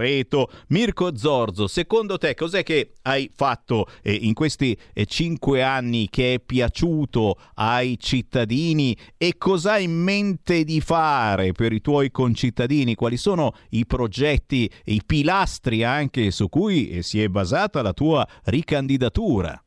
Mirko 0.70 1.16
Zorzo, 1.16 1.68
secondo 1.68 2.18
te 2.18 2.34
cos'è 2.34 2.64
che 2.64 2.94
hai 3.04 3.30
fatto 3.34 3.88
eh, 4.02 4.14
in 4.14 4.34
questi 4.34 4.78
eh, 4.94 5.06
cinque 5.06 5.64
anni 5.64 6.10
che 6.10 6.36
è 6.36 6.40
piaciuto 6.40 7.38
ai 7.56 7.98
cittadini 8.00 8.96
e 9.18 9.38
cosa 9.38 9.74
hai 9.74 9.86
in 9.86 10.02
mente 10.02 10.64
di 10.64 10.82
fare 10.82 11.52
per 11.52 11.74
i 11.74 11.82
tuoi 11.82 12.12
concittadini? 12.12 12.96
Quali 12.96 13.18
sono 13.18 13.54
i 13.72 13.86
progetti, 13.86 14.70
i 14.86 15.02
pilastri 15.06 15.84
anche 15.84 16.32
su 16.32 16.50
cui 16.50 16.90
eh, 16.90 17.02
si 17.02 17.22
è 17.22 17.28
basata 17.28 17.82
la 17.82 17.94
tua 17.94 18.26
ricandidatura? 18.46 19.60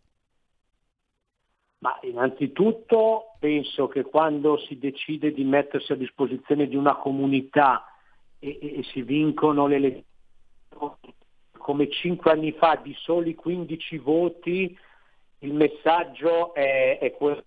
Ma 1.81 1.97
innanzitutto 2.03 3.37
penso 3.39 3.87
che 3.87 4.03
quando 4.03 4.59
si 4.59 4.79
decide 4.79 5.33
di 5.33 5.45
mettersi 5.45 5.93
a 5.93 5.97
disposizione 5.97 6.67
di 6.67 6.75
una 6.75 6.97
comunità 6.97 7.85
e- 8.41 8.59
e 8.61 8.83
si 8.93 9.03
vincono 9.03 9.67
le 9.67 9.77
elezioni 9.77 10.07
come 11.59 11.91
cinque 11.91 12.31
anni 12.31 12.53
fa 12.53 12.81
di 12.83 12.95
soli 12.99 13.35
15 13.35 13.99
voti, 13.99 14.77
il 15.41 15.53
messaggio 15.55 16.55
è, 16.55 16.99
è 16.99 17.13
quello. 17.13 17.43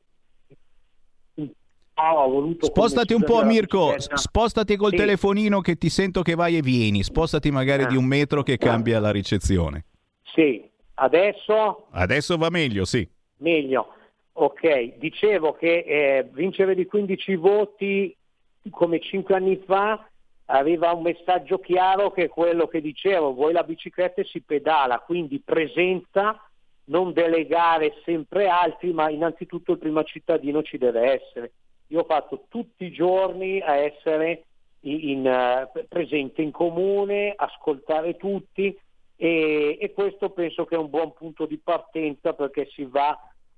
Voluto 2.03 2.65
Spostati 2.65 3.13
un 3.13 3.23
po' 3.23 3.43
Mirko, 3.43 3.87
bicicletta. 3.93 4.17
spostati 4.17 4.75
col 4.75 4.89
Sì. 4.89 4.95
telefonino 4.95 5.61
che 5.61 5.75
ti 5.75 5.89
sento 5.89 6.23
che 6.23 6.33
vai 6.33 6.57
e 6.57 6.61
vieni, 6.61 7.03
spostati 7.03 7.51
magari 7.51 7.83
Ah. 7.83 7.87
di 7.87 7.95
un 7.95 8.05
metro 8.05 8.41
che 8.41 8.57
cambia 8.57 8.99
la 8.99 9.11
ricezione. 9.11 9.85
Sì, 10.23 10.67
adesso 10.95 11.87
Adesso 11.91 12.37
va 12.37 12.49
meglio, 12.49 12.85
sì. 12.85 13.07
meglio. 13.37 13.93
Ok, 14.33 14.97
dicevo 14.97 15.53
che 15.53 15.83
eh, 15.85 16.27
vincere 16.31 16.73
di 16.73 16.85
15 16.87 17.35
voti 17.35 18.15
come 18.71 18.99
5 18.99 19.35
anni 19.35 19.61
fa 19.65 20.03
aveva 20.51 20.91
un 20.91 21.01
messaggio 21.01 21.59
chiaro 21.59 22.11
che 22.11 22.25
è 22.25 22.29
quello 22.29 22.67
che 22.67 22.81
dicevo, 22.81 23.33
voi 23.33 23.53
la 23.53 23.63
bicicletta 23.63 24.23
si 24.23 24.41
pedala, 24.41 24.99
quindi 24.99 25.39
presenza, 25.39 26.39
non 26.85 27.13
delegare 27.13 27.95
sempre 28.03 28.47
altri, 28.47 28.91
ma 28.91 29.09
innanzitutto 29.09 29.71
il 29.71 29.77
primo 29.77 30.03
cittadino 30.03 30.61
ci 30.61 30.77
deve 30.77 31.21
essere. 31.21 31.51
Io 31.87 32.01
ho 32.01 32.05
fatto 32.05 32.45
tutti 32.49 32.85
i 32.85 32.91
giorni 32.91 33.61
a 33.61 33.75
essere 33.75 34.43
in- 34.81 35.09
in, 35.09 35.27
eh, 35.27 35.69
presente 35.87 36.41
in 36.41 36.51
comune, 36.51 37.33
ascoltare 37.35 38.17
tutti 38.17 38.77
e, 39.15 39.77
e 39.79 39.93
questo 39.93 40.31
penso 40.31 40.65
che 40.65 40.75
è 40.75 40.79
un 40.79 40.89
buon 40.89 41.13
punto 41.13 41.45
di 41.45 41.57
partenza 41.57 42.33
perché 42.33 42.67
si 42.71 42.85
va 42.85 43.17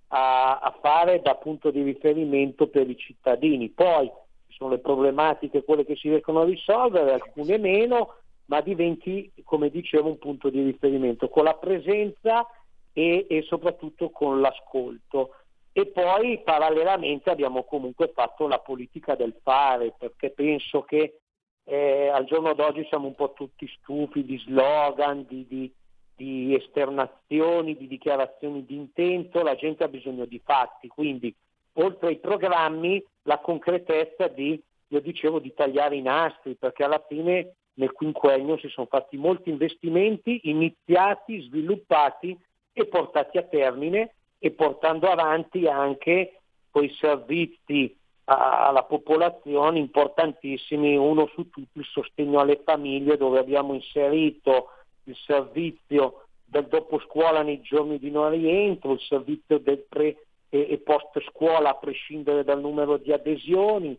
a, 0.10 0.60
a 0.60 0.78
fare 0.82 1.22
da 1.22 1.36
punto 1.36 1.72
di 1.72 1.82
riferimento 1.82 2.68
per 2.68 2.90
i 2.90 2.98
cittadini. 2.98 3.70
Poi 3.70 4.12
sono 4.58 4.72
le 4.72 4.80
problematiche, 4.80 5.64
quelle 5.64 5.86
che 5.86 5.96
si 5.96 6.10
riescono 6.10 6.42
a 6.42 6.46
risolvere, 6.46 7.14
alcune 7.14 7.58
meno, 7.58 8.16
ma 8.46 8.62
diventi, 8.62 9.32
come 9.44 9.70
dicevo, 9.70 10.10
un 10.10 10.18
punto 10.18 10.50
di 10.50 10.62
riferimento 10.64 11.30
con 11.30 11.44
la 11.44 11.56
presenza 11.56 12.46
e, 12.92 13.26
e 13.30 13.42
soprattutto 13.44 14.10
con 14.10 14.42
l'ascolto. 14.42 15.36
E 15.72 15.88
poi 15.88 16.40
parallelamente 16.44 17.32
abbiamo 17.32 17.64
comunque 17.64 18.12
fatto 18.14 18.48
la 18.48 18.60
politica 18.60 19.16
del 19.16 19.36
fare, 19.42 19.94
perché 19.98 20.30
penso 20.30 20.84
che 20.84 21.20
eh, 21.66 22.08
al 22.10 22.26
giorno 22.26 22.54
d'oggi 22.54 22.86
siamo 22.90 23.08
un 23.08 23.16
po' 23.16 23.34
tutti 23.34 23.68
stufi 23.68 24.24
di 24.24 24.38
slogan, 24.38 25.26
di, 25.28 25.48
di- 25.48 25.74
di 26.16 26.56
esternazioni, 26.56 27.76
di 27.76 27.88
dichiarazioni 27.88 28.66
di 28.66 28.76
intento, 28.76 29.42
la 29.42 29.56
gente 29.56 29.84
ha 29.84 29.88
bisogno 29.88 30.26
di 30.26 30.40
fatti, 30.44 30.88
quindi 30.88 31.34
oltre 31.74 32.10
ai 32.10 32.18
programmi 32.18 33.04
la 33.24 33.40
concretezza 33.40 34.28
di, 34.28 34.62
io 34.88 35.00
dicevo, 35.00 35.40
di 35.40 35.54
tagliare 35.54 35.96
i 35.96 36.02
nastri, 36.02 36.56
perché 36.56 36.84
alla 36.84 37.04
fine 37.08 37.56
nel 37.76 37.92
quinquennio 37.92 38.58
si 38.58 38.68
sono 38.68 38.88
fatti 38.88 39.18
molti 39.18 39.50
investimenti 39.50 40.42
iniziati, 40.44 41.42
sviluppati 41.42 42.38
e 42.72 42.86
portati 42.88 43.38
a 43.38 43.44
termine 43.44 44.16
e 44.38 44.52
portando 44.52 45.10
avanti 45.10 45.68
anche 45.68 46.40
quei 46.70 46.94
servizi 47.00 47.96
alla 48.26 48.84
popolazione 48.84 49.80
importantissimi, 49.80 50.96
uno 50.96 51.28
su 51.34 51.50
tutti 51.50 51.80
il 51.80 51.86
sostegno 51.86 52.40
alle 52.40 52.62
famiglie 52.64 53.18
dove 53.18 53.40
abbiamo 53.40 53.74
inserito 53.74 54.70
il 55.06 55.16
servizio 55.26 56.28
del 56.46 56.68
dopo 56.68 57.00
scuola 57.00 57.42
nei 57.42 57.62
giorni 57.62 58.00
di 58.00 58.10
non 58.10 58.30
rientro, 58.30 58.94
il 58.94 59.02
servizio 59.02 59.58
del 59.58 59.86
pre 59.90 60.26
e, 60.54 60.68
e 60.70 60.78
post 60.78 61.20
scuola 61.32 61.70
a 61.70 61.76
prescindere 61.76 62.44
dal 62.44 62.62
numero 62.62 62.98
di 62.98 63.12
adesioni, 63.12 63.98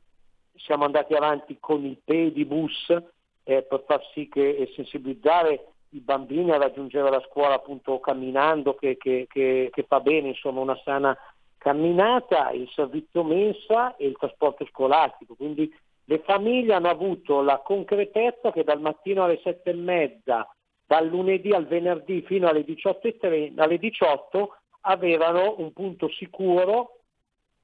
siamo 0.54 0.84
andati 0.84 1.12
avanti 1.12 1.56
con 1.58 1.84
il 1.84 1.98
pedibus 2.04 2.96
eh, 3.42 3.62
per 3.62 3.82
far 3.84 4.00
sì 4.12 4.28
che 4.28 4.50
e 4.56 4.72
sensibilizzare 4.76 5.66
i 5.90 5.98
bambini 5.98 6.52
a 6.52 6.58
raggiungere 6.58 7.10
la 7.10 7.22
scuola 7.28 7.54
appunto 7.54 7.98
camminando 7.98 8.74
che, 8.74 8.96
che- 8.96 9.26
che- 9.28 9.68
che 9.72 9.82
fa 9.82 9.98
bene, 9.98 10.28
insomma 10.28 10.60
una 10.60 10.80
sana 10.84 11.16
camminata, 11.58 12.50
il 12.50 12.68
servizio 12.72 13.24
mensa 13.24 13.96
e 13.96 14.06
il 14.06 14.16
trasporto 14.16 14.64
scolastico. 14.66 15.34
Quindi 15.34 15.68
le 16.04 16.18
famiglie 16.20 16.74
hanno 16.74 16.88
avuto 16.88 17.42
la 17.42 17.58
concretezza 17.58 18.52
che 18.52 18.62
dal 18.62 18.80
mattino 18.80 19.24
alle 19.24 19.40
sette 19.42 19.70
e 19.70 19.74
mezza, 19.74 20.48
dal 20.86 21.08
lunedì 21.08 21.50
al 21.52 21.66
venerdì 21.66 22.22
fino 22.22 22.46
alle 22.46 22.62
18, 22.62 23.16
alle 23.56 23.78
18 23.78 24.56
avevano 24.86 25.56
un 25.58 25.72
punto 25.72 26.08
sicuro 26.10 27.00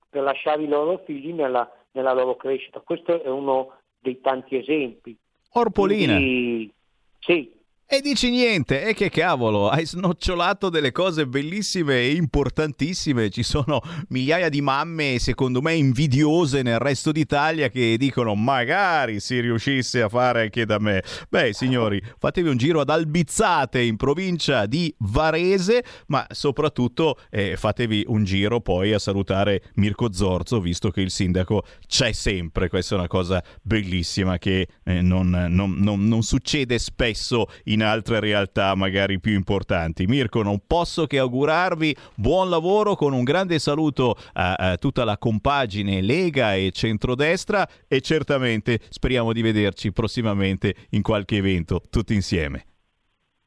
per 0.08 0.22
lasciare 0.22 0.62
i 0.62 0.68
loro 0.68 1.02
figli 1.04 1.32
nella, 1.32 1.70
nella 1.92 2.12
loro 2.12 2.36
crescita. 2.36 2.80
Questo 2.80 3.22
è 3.22 3.28
uno 3.28 3.78
dei 3.98 4.20
tanti 4.20 4.56
esempi. 4.56 5.16
Orpolina. 5.52 6.14
Quindi, 6.14 6.72
sì, 7.18 7.52
E 7.92 8.00
dici 8.02 8.30
niente, 8.30 8.84
e 8.84 8.94
che 8.94 9.10
cavolo, 9.10 9.68
hai 9.68 9.84
snocciolato 9.84 10.68
delle 10.68 10.92
cose 10.92 11.26
bellissime 11.26 11.96
e 11.96 12.12
importantissime. 12.14 13.30
Ci 13.30 13.42
sono 13.42 13.80
migliaia 14.10 14.48
di 14.48 14.60
mamme, 14.60 15.18
secondo 15.18 15.60
me, 15.60 15.74
invidiose 15.74 16.62
nel 16.62 16.78
resto 16.78 17.10
d'Italia 17.10 17.68
che 17.68 17.96
dicono 17.98 18.36
magari 18.36 19.18
si 19.18 19.40
riuscisse 19.40 20.02
a 20.02 20.08
fare 20.08 20.42
anche 20.42 20.66
da 20.66 20.78
me. 20.78 21.02
Beh, 21.28 21.52
signori, 21.52 22.00
fatevi 22.16 22.48
un 22.48 22.58
giro 22.58 22.78
ad 22.78 22.90
Albizzate 22.90 23.80
in 23.82 23.96
provincia 23.96 24.66
di 24.66 24.94
Varese, 24.98 25.82
ma 26.06 26.24
soprattutto 26.30 27.18
eh, 27.28 27.56
fatevi 27.56 28.04
un 28.06 28.22
giro 28.22 28.60
poi 28.60 28.92
a 28.92 29.00
salutare 29.00 29.64
Mirko 29.74 30.12
Zorzo, 30.12 30.60
visto 30.60 30.92
che 30.92 31.00
il 31.00 31.10
sindaco 31.10 31.64
c'è 31.88 32.12
sempre. 32.12 32.68
Questa 32.68 32.94
è 32.94 32.98
una 32.98 33.08
cosa 33.08 33.42
bellissima 33.62 34.38
che 34.38 34.68
eh, 34.84 35.00
non, 35.02 35.28
non- 35.28 35.74
non- 35.78 36.06
non 36.06 36.22
succede 36.22 36.78
spesso 36.78 37.48
in 37.64 37.78
altre 37.82 38.20
realtà 38.20 38.74
magari 38.74 39.20
più 39.20 39.34
importanti. 39.34 40.06
Mirko, 40.06 40.42
non 40.42 40.62
posso 40.66 41.06
che 41.06 41.18
augurarvi 41.18 41.96
buon 42.14 42.48
lavoro 42.48 42.94
con 42.94 43.12
un 43.12 43.24
grande 43.24 43.58
saluto 43.58 44.16
a, 44.32 44.54
a 44.54 44.76
tutta 44.76 45.04
la 45.04 45.18
compagine 45.18 46.00
Lega 46.00 46.54
e 46.54 46.70
Centrodestra 46.72 47.68
e 47.86 48.00
certamente 48.00 48.80
speriamo 48.88 49.32
di 49.32 49.42
vederci 49.42 49.92
prossimamente 49.92 50.74
in 50.90 51.02
qualche 51.02 51.36
evento 51.36 51.82
tutti 51.90 52.14
insieme. 52.14 52.69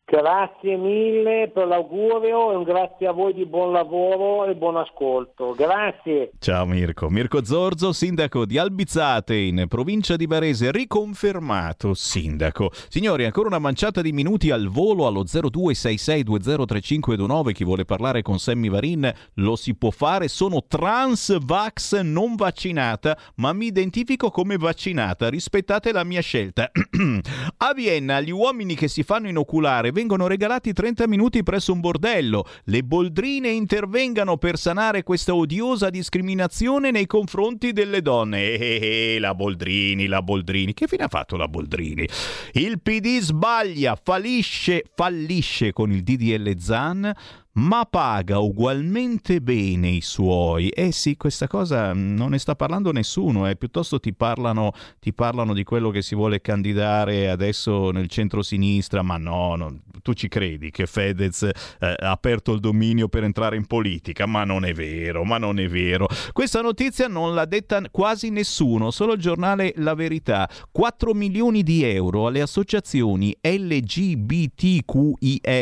Grazie 0.05 0.77
mille 0.77 1.49
per 1.53 1.65
l'augurio 1.65 2.51
e 2.51 2.55
un 2.55 2.63
grazie 2.63 3.07
a 3.07 3.11
voi 3.11 3.34
di 3.34 3.45
buon 3.45 3.71
lavoro 3.71 4.45
e 4.45 4.55
buon 4.55 4.77
ascolto. 4.77 5.53
Grazie. 5.53 6.31
Ciao 6.39 6.65
Mirko. 6.65 7.09
Mirko 7.09 7.43
Zorzo, 7.43 7.93
sindaco 7.93 8.45
di 8.45 8.57
Albizzate 8.57 9.35
in 9.35 9.65
provincia 9.67 10.15
di 10.15 10.27
Varese, 10.27 10.71
riconfermato 10.71 11.93
sindaco. 11.93 12.71
Signori, 12.89 13.25
ancora 13.25 13.47
una 13.47 13.59
manciata 13.59 14.01
di 14.01 14.11
minuti 14.11 14.51
al 14.51 14.67
volo 14.67 15.07
allo 15.07 15.23
0266203529. 15.23 17.51
Chi 17.53 17.63
vuole 17.63 17.85
parlare 17.85 18.21
con 18.21 18.39
Sammy 18.39 18.69
Varin 18.69 19.11
lo 19.35 19.55
si 19.55 19.75
può 19.75 19.89
fare. 19.89 20.27
Sono 20.27 20.65
trans 20.67 21.38
vax 21.43 22.01
non 22.01 22.35
vaccinata, 22.35 23.17
ma 23.35 23.53
mi 23.53 23.67
identifico 23.67 24.30
come 24.30 24.57
vaccinata. 24.57 25.30
Rispettate 25.30 25.91
la 25.91 26.03
mia 26.03 26.21
scelta. 26.21 26.69
A 27.57 27.73
Vienna 27.73 28.19
gli 28.19 28.31
uomini 28.31 28.75
che 28.75 28.88
si 28.88 29.03
fanno 29.03 29.27
inoculare 29.27 29.91
vengono 29.94 30.28
regalati 30.28 30.74
30 30.74 31.07
minuti 31.07 31.44
presso 31.44 31.72
un 31.72 31.80
bordello. 31.80 32.45
Le 32.65 32.84
boldrine 32.84 33.49
intervengano 33.49 34.38
per 34.38 34.57
sanare 34.57 35.03
questa 35.03 35.34
odiosa 35.34 35.90
discriminazione 35.90 36.91
nei 36.91 37.06
confronti 37.06 37.72
delle 37.72 38.02
donne. 38.02 38.41
Eh, 38.41 38.57
eh, 38.60 39.14
eh, 39.15 39.20
la 39.20 39.34
Boldrini, 39.34 40.07
la 40.07 40.22
Boldrini. 40.22 40.74
Che 40.74 40.88
fine 40.88 41.03
ha 41.03 41.07
fatto 41.07 41.38
la 41.38 41.48
Boldrini? 41.48 42.06
Il 42.53 42.82
PD 42.82 43.20
sbaglia, 43.20 43.98
fallisce, 44.02 44.84
fallisce 44.94 45.72
con 45.72 45.91
il 45.91 46.03
DDL 46.03 46.57
Zan 46.57 47.14
ma 47.53 47.85
paga 47.85 48.39
ugualmente 48.39 49.39
bene 49.41 49.89
i 49.89 50.01
suoi. 50.01 50.69
Eh 50.69 50.91
sì, 50.91 51.15
questa 51.17 51.47
cosa 51.47 51.93
non 51.93 52.31
ne 52.31 52.39
sta 52.39 52.55
parlando 52.55 52.91
nessuno, 52.91 53.47
eh. 53.47 53.55
piuttosto 53.55 53.99
ti 53.99 54.13
parlano, 54.13 54.71
ti 54.99 55.13
parlano 55.13 55.53
di 55.53 55.63
quello 55.63 55.91
che 55.91 56.01
si 56.01 56.15
vuole 56.15 56.41
candidare 56.41 57.30
adesso 57.30 57.91
nel 57.91 58.07
centro-sinistra, 58.07 59.03
ma 59.03 59.17
no, 59.17 59.55
no 59.55 59.81
tu 60.01 60.13
ci 60.13 60.27
credi 60.27 60.71
che 60.71 60.88
Fedez 60.88 61.43
eh, 61.43 61.51
ha 61.80 62.11
aperto 62.11 62.53
il 62.53 62.59
dominio 62.59 63.07
per 63.07 63.23
entrare 63.23 63.55
in 63.55 63.67
politica, 63.67 64.25
ma 64.25 64.43
non 64.43 64.65
è 64.65 64.73
vero, 64.73 65.23
ma 65.23 65.38
non 65.38 65.59
è 65.59 65.67
vero. 65.67 66.07
Questa 66.31 66.61
notizia 66.61 67.07
non 67.07 67.35
l'ha 67.35 67.45
detta 67.45 67.81
quasi 67.91 68.30
nessuno, 68.30 68.89
solo 68.91 69.13
il 69.13 69.19
giornale 69.19 69.73
La 69.77 69.93
Verità. 69.93 70.49
4 70.71 71.13
milioni 71.13 71.61
di 71.61 71.84
euro 71.84 72.27
alle 72.27 72.41
associazioni 72.41 73.35
LGBTQIE, 73.41 74.07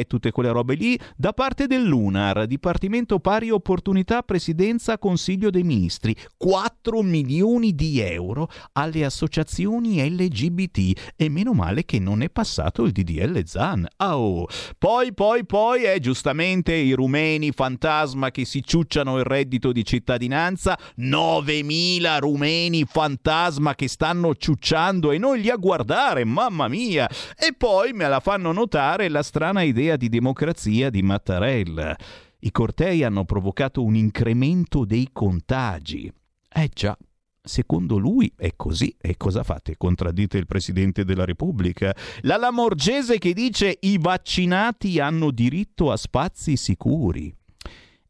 tutte 0.07 0.31
quelle 0.31 0.51
robe 0.51 0.75
lì, 0.75 0.97
da 1.15 1.33
parte 1.33 1.67
del 1.67 1.80
dell'UNAR, 1.81 2.45
Dipartimento 2.45 3.19
Pari 3.19 3.49
Opportunità, 3.49 4.21
Presidenza, 4.21 4.97
Consiglio 4.97 5.49
dei 5.49 5.63
Ministri. 5.63 6.15
4 6.37 7.01
milioni 7.01 7.73
di 7.73 7.99
euro 7.99 8.49
alle 8.73 9.03
associazioni 9.03 10.07
LGBT 10.07 11.13
e 11.15 11.29
meno 11.29 11.53
male 11.53 11.83
che 11.83 11.99
non 11.99 12.21
è 12.21 12.29
passato 12.29 12.83
il 12.83 12.91
DDL 12.91 13.43
ZAN. 13.45 13.87
Oh. 13.97 14.47
Poi, 14.77 15.13
poi, 15.13 15.45
poi, 15.45 15.83
è 15.83 15.95
eh, 15.95 15.99
giustamente 15.99 16.73
i 16.73 16.93
rumeni 16.93 17.51
fantasma 17.51 18.31
che 18.31 18.45
si 18.45 18.63
ciucciano 18.63 19.17
il 19.17 19.23
reddito 19.23 19.71
di 19.71 19.83
cittadinanza, 19.83 20.77
9.000 20.99 22.19
rumeni 22.19 22.85
fantasma 22.85 23.75
che 23.75 23.87
stanno 23.87 24.35
ciucciando 24.35 25.11
e 25.11 25.17
non 25.17 25.37
li 25.37 25.49
a 25.49 25.55
guardare, 25.55 26.23
mamma 26.25 26.67
mia. 26.67 27.09
E 27.35 27.53
poi 27.57 27.93
me 27.93 28.07
la 28.07 28.19
fanno 28.19 28.51
notare 28.51 29.09
la 29.09 29.23
strana 29.23 29.61
idea 29.63 29.95
di 29.95 30.09
democrazia 30.09 30.89
di 30.89 31.01
Mattarella 31.01 31.70
Israel. 31.71 31.95
I 32.43 32.51
cortei 32.51 33.03
hanno 33.03 33.23
provocato 33.23 33.83
un 33.83 33.95
incremento 33.95 34.85
dei 34.85 35.09
contagi. 35.11 36.11
Eh 36.53 36.69
già, 36.73 36.97
Secondo 37.43 37.97
lui 37.97 38.31
è 38.37 38.53
così. 38.55 38.95
E 39.01 39.17
cosa 39.17 39.41
fate? 39.41 39.75
Contraddite 39.75 40.37
il 40.37 40.45
Presidente 40.45 41.03
della 41.03 41.25
Repubblica? 41.25 41.95
La 42.21 42.37
Lamorgese 42.37 43.17
che 43.17 43.33
dice 43.33 43.77
i 43.81 43.97
vaccinati 43.97 44.99
hanno 44.99 45.31
diritto 45.31 45.91
a 45.91 45.97
spazi 45.97 46.55
sicuri. 46.55 47.35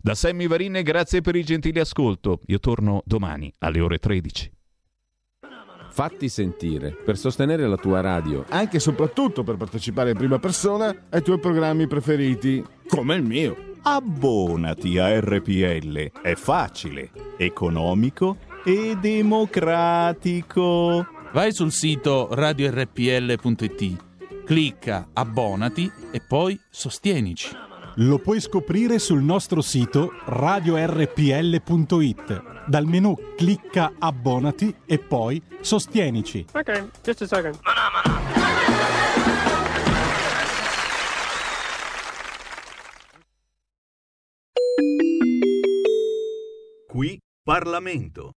da 0.01 0.15
Sammy 0.15 0.47
Varin 0.47 0.81
grazie 0.82 1.20
per 1.20 1.36
il 1.36 1.44
gentile 1.44 1.81
ascolto 1.81 2.40
io 2.47 2.59
torno 2.59 3.02
domani 3.05 3.52
alle 3.59 3.81
ore 3.81 3.98
13 3.98 4.52
Fatti 5.98 6.28
sentire 6.28 6.93
per 6.93 7.16
sostenere 7.16 7.66
la 7.66 7.77
tua 7.77 8.01
radio, 8.01 8.44
anche 8.51 8.77
e 8.77 8.81
soprattutto 8.81 9.43
per 9.43 9.56
partecipare 9.56 10.10
in 10.10 10.16
prima 10.16 10.39
persona 10.39 10.94
ai 11.09 11.23
tuoi 11.23 11.40
programmi 11.40 11.89
preferiti, 11.89 12.65
come 12.86 13.16
il 13.16 13.24
mio. 13.24 13.74
Abbonati 13.82 14.97
a 14.98 15.19
RPL, 15.19 16.12
è 16.23 16.36
facile, 16.36 17.10
economico 17.36 18.36
e 18.65 18.97
democratico. 19.01 21.05
Vai 21.32 21.52
sul 21.52 21.73
sito 21.73 22.28
radiorpl.it, 22.31 23.97
clicca 24.44 25.09
abbonati 25.12 25.90
e 26.12 26.20
poi 26.20 26.56
sostienici. 26.70 27.66
Lo 28.00 28.20
puoi 28.20 28.40
scoprire 28.40 29.00
sul 29.00 29.24
nostro 29.24 29.60
sito 29.60 30.12
radiorpl.it. 30.26 31.06
Dal 32.68 32.86
menu 32.86 33.16
clicca 33.36 33.94
abbonati 33.98 34.72
e 34.86 35.00
poi 35.00 35.42
sostienici. 35.60 36.46
Ok, 36.52 36.90
just 37.02 37.22
a 37.22 37.26
second. 37.26 37.58
Qui 46.86 47.18
Parlamento. 47.42 48.38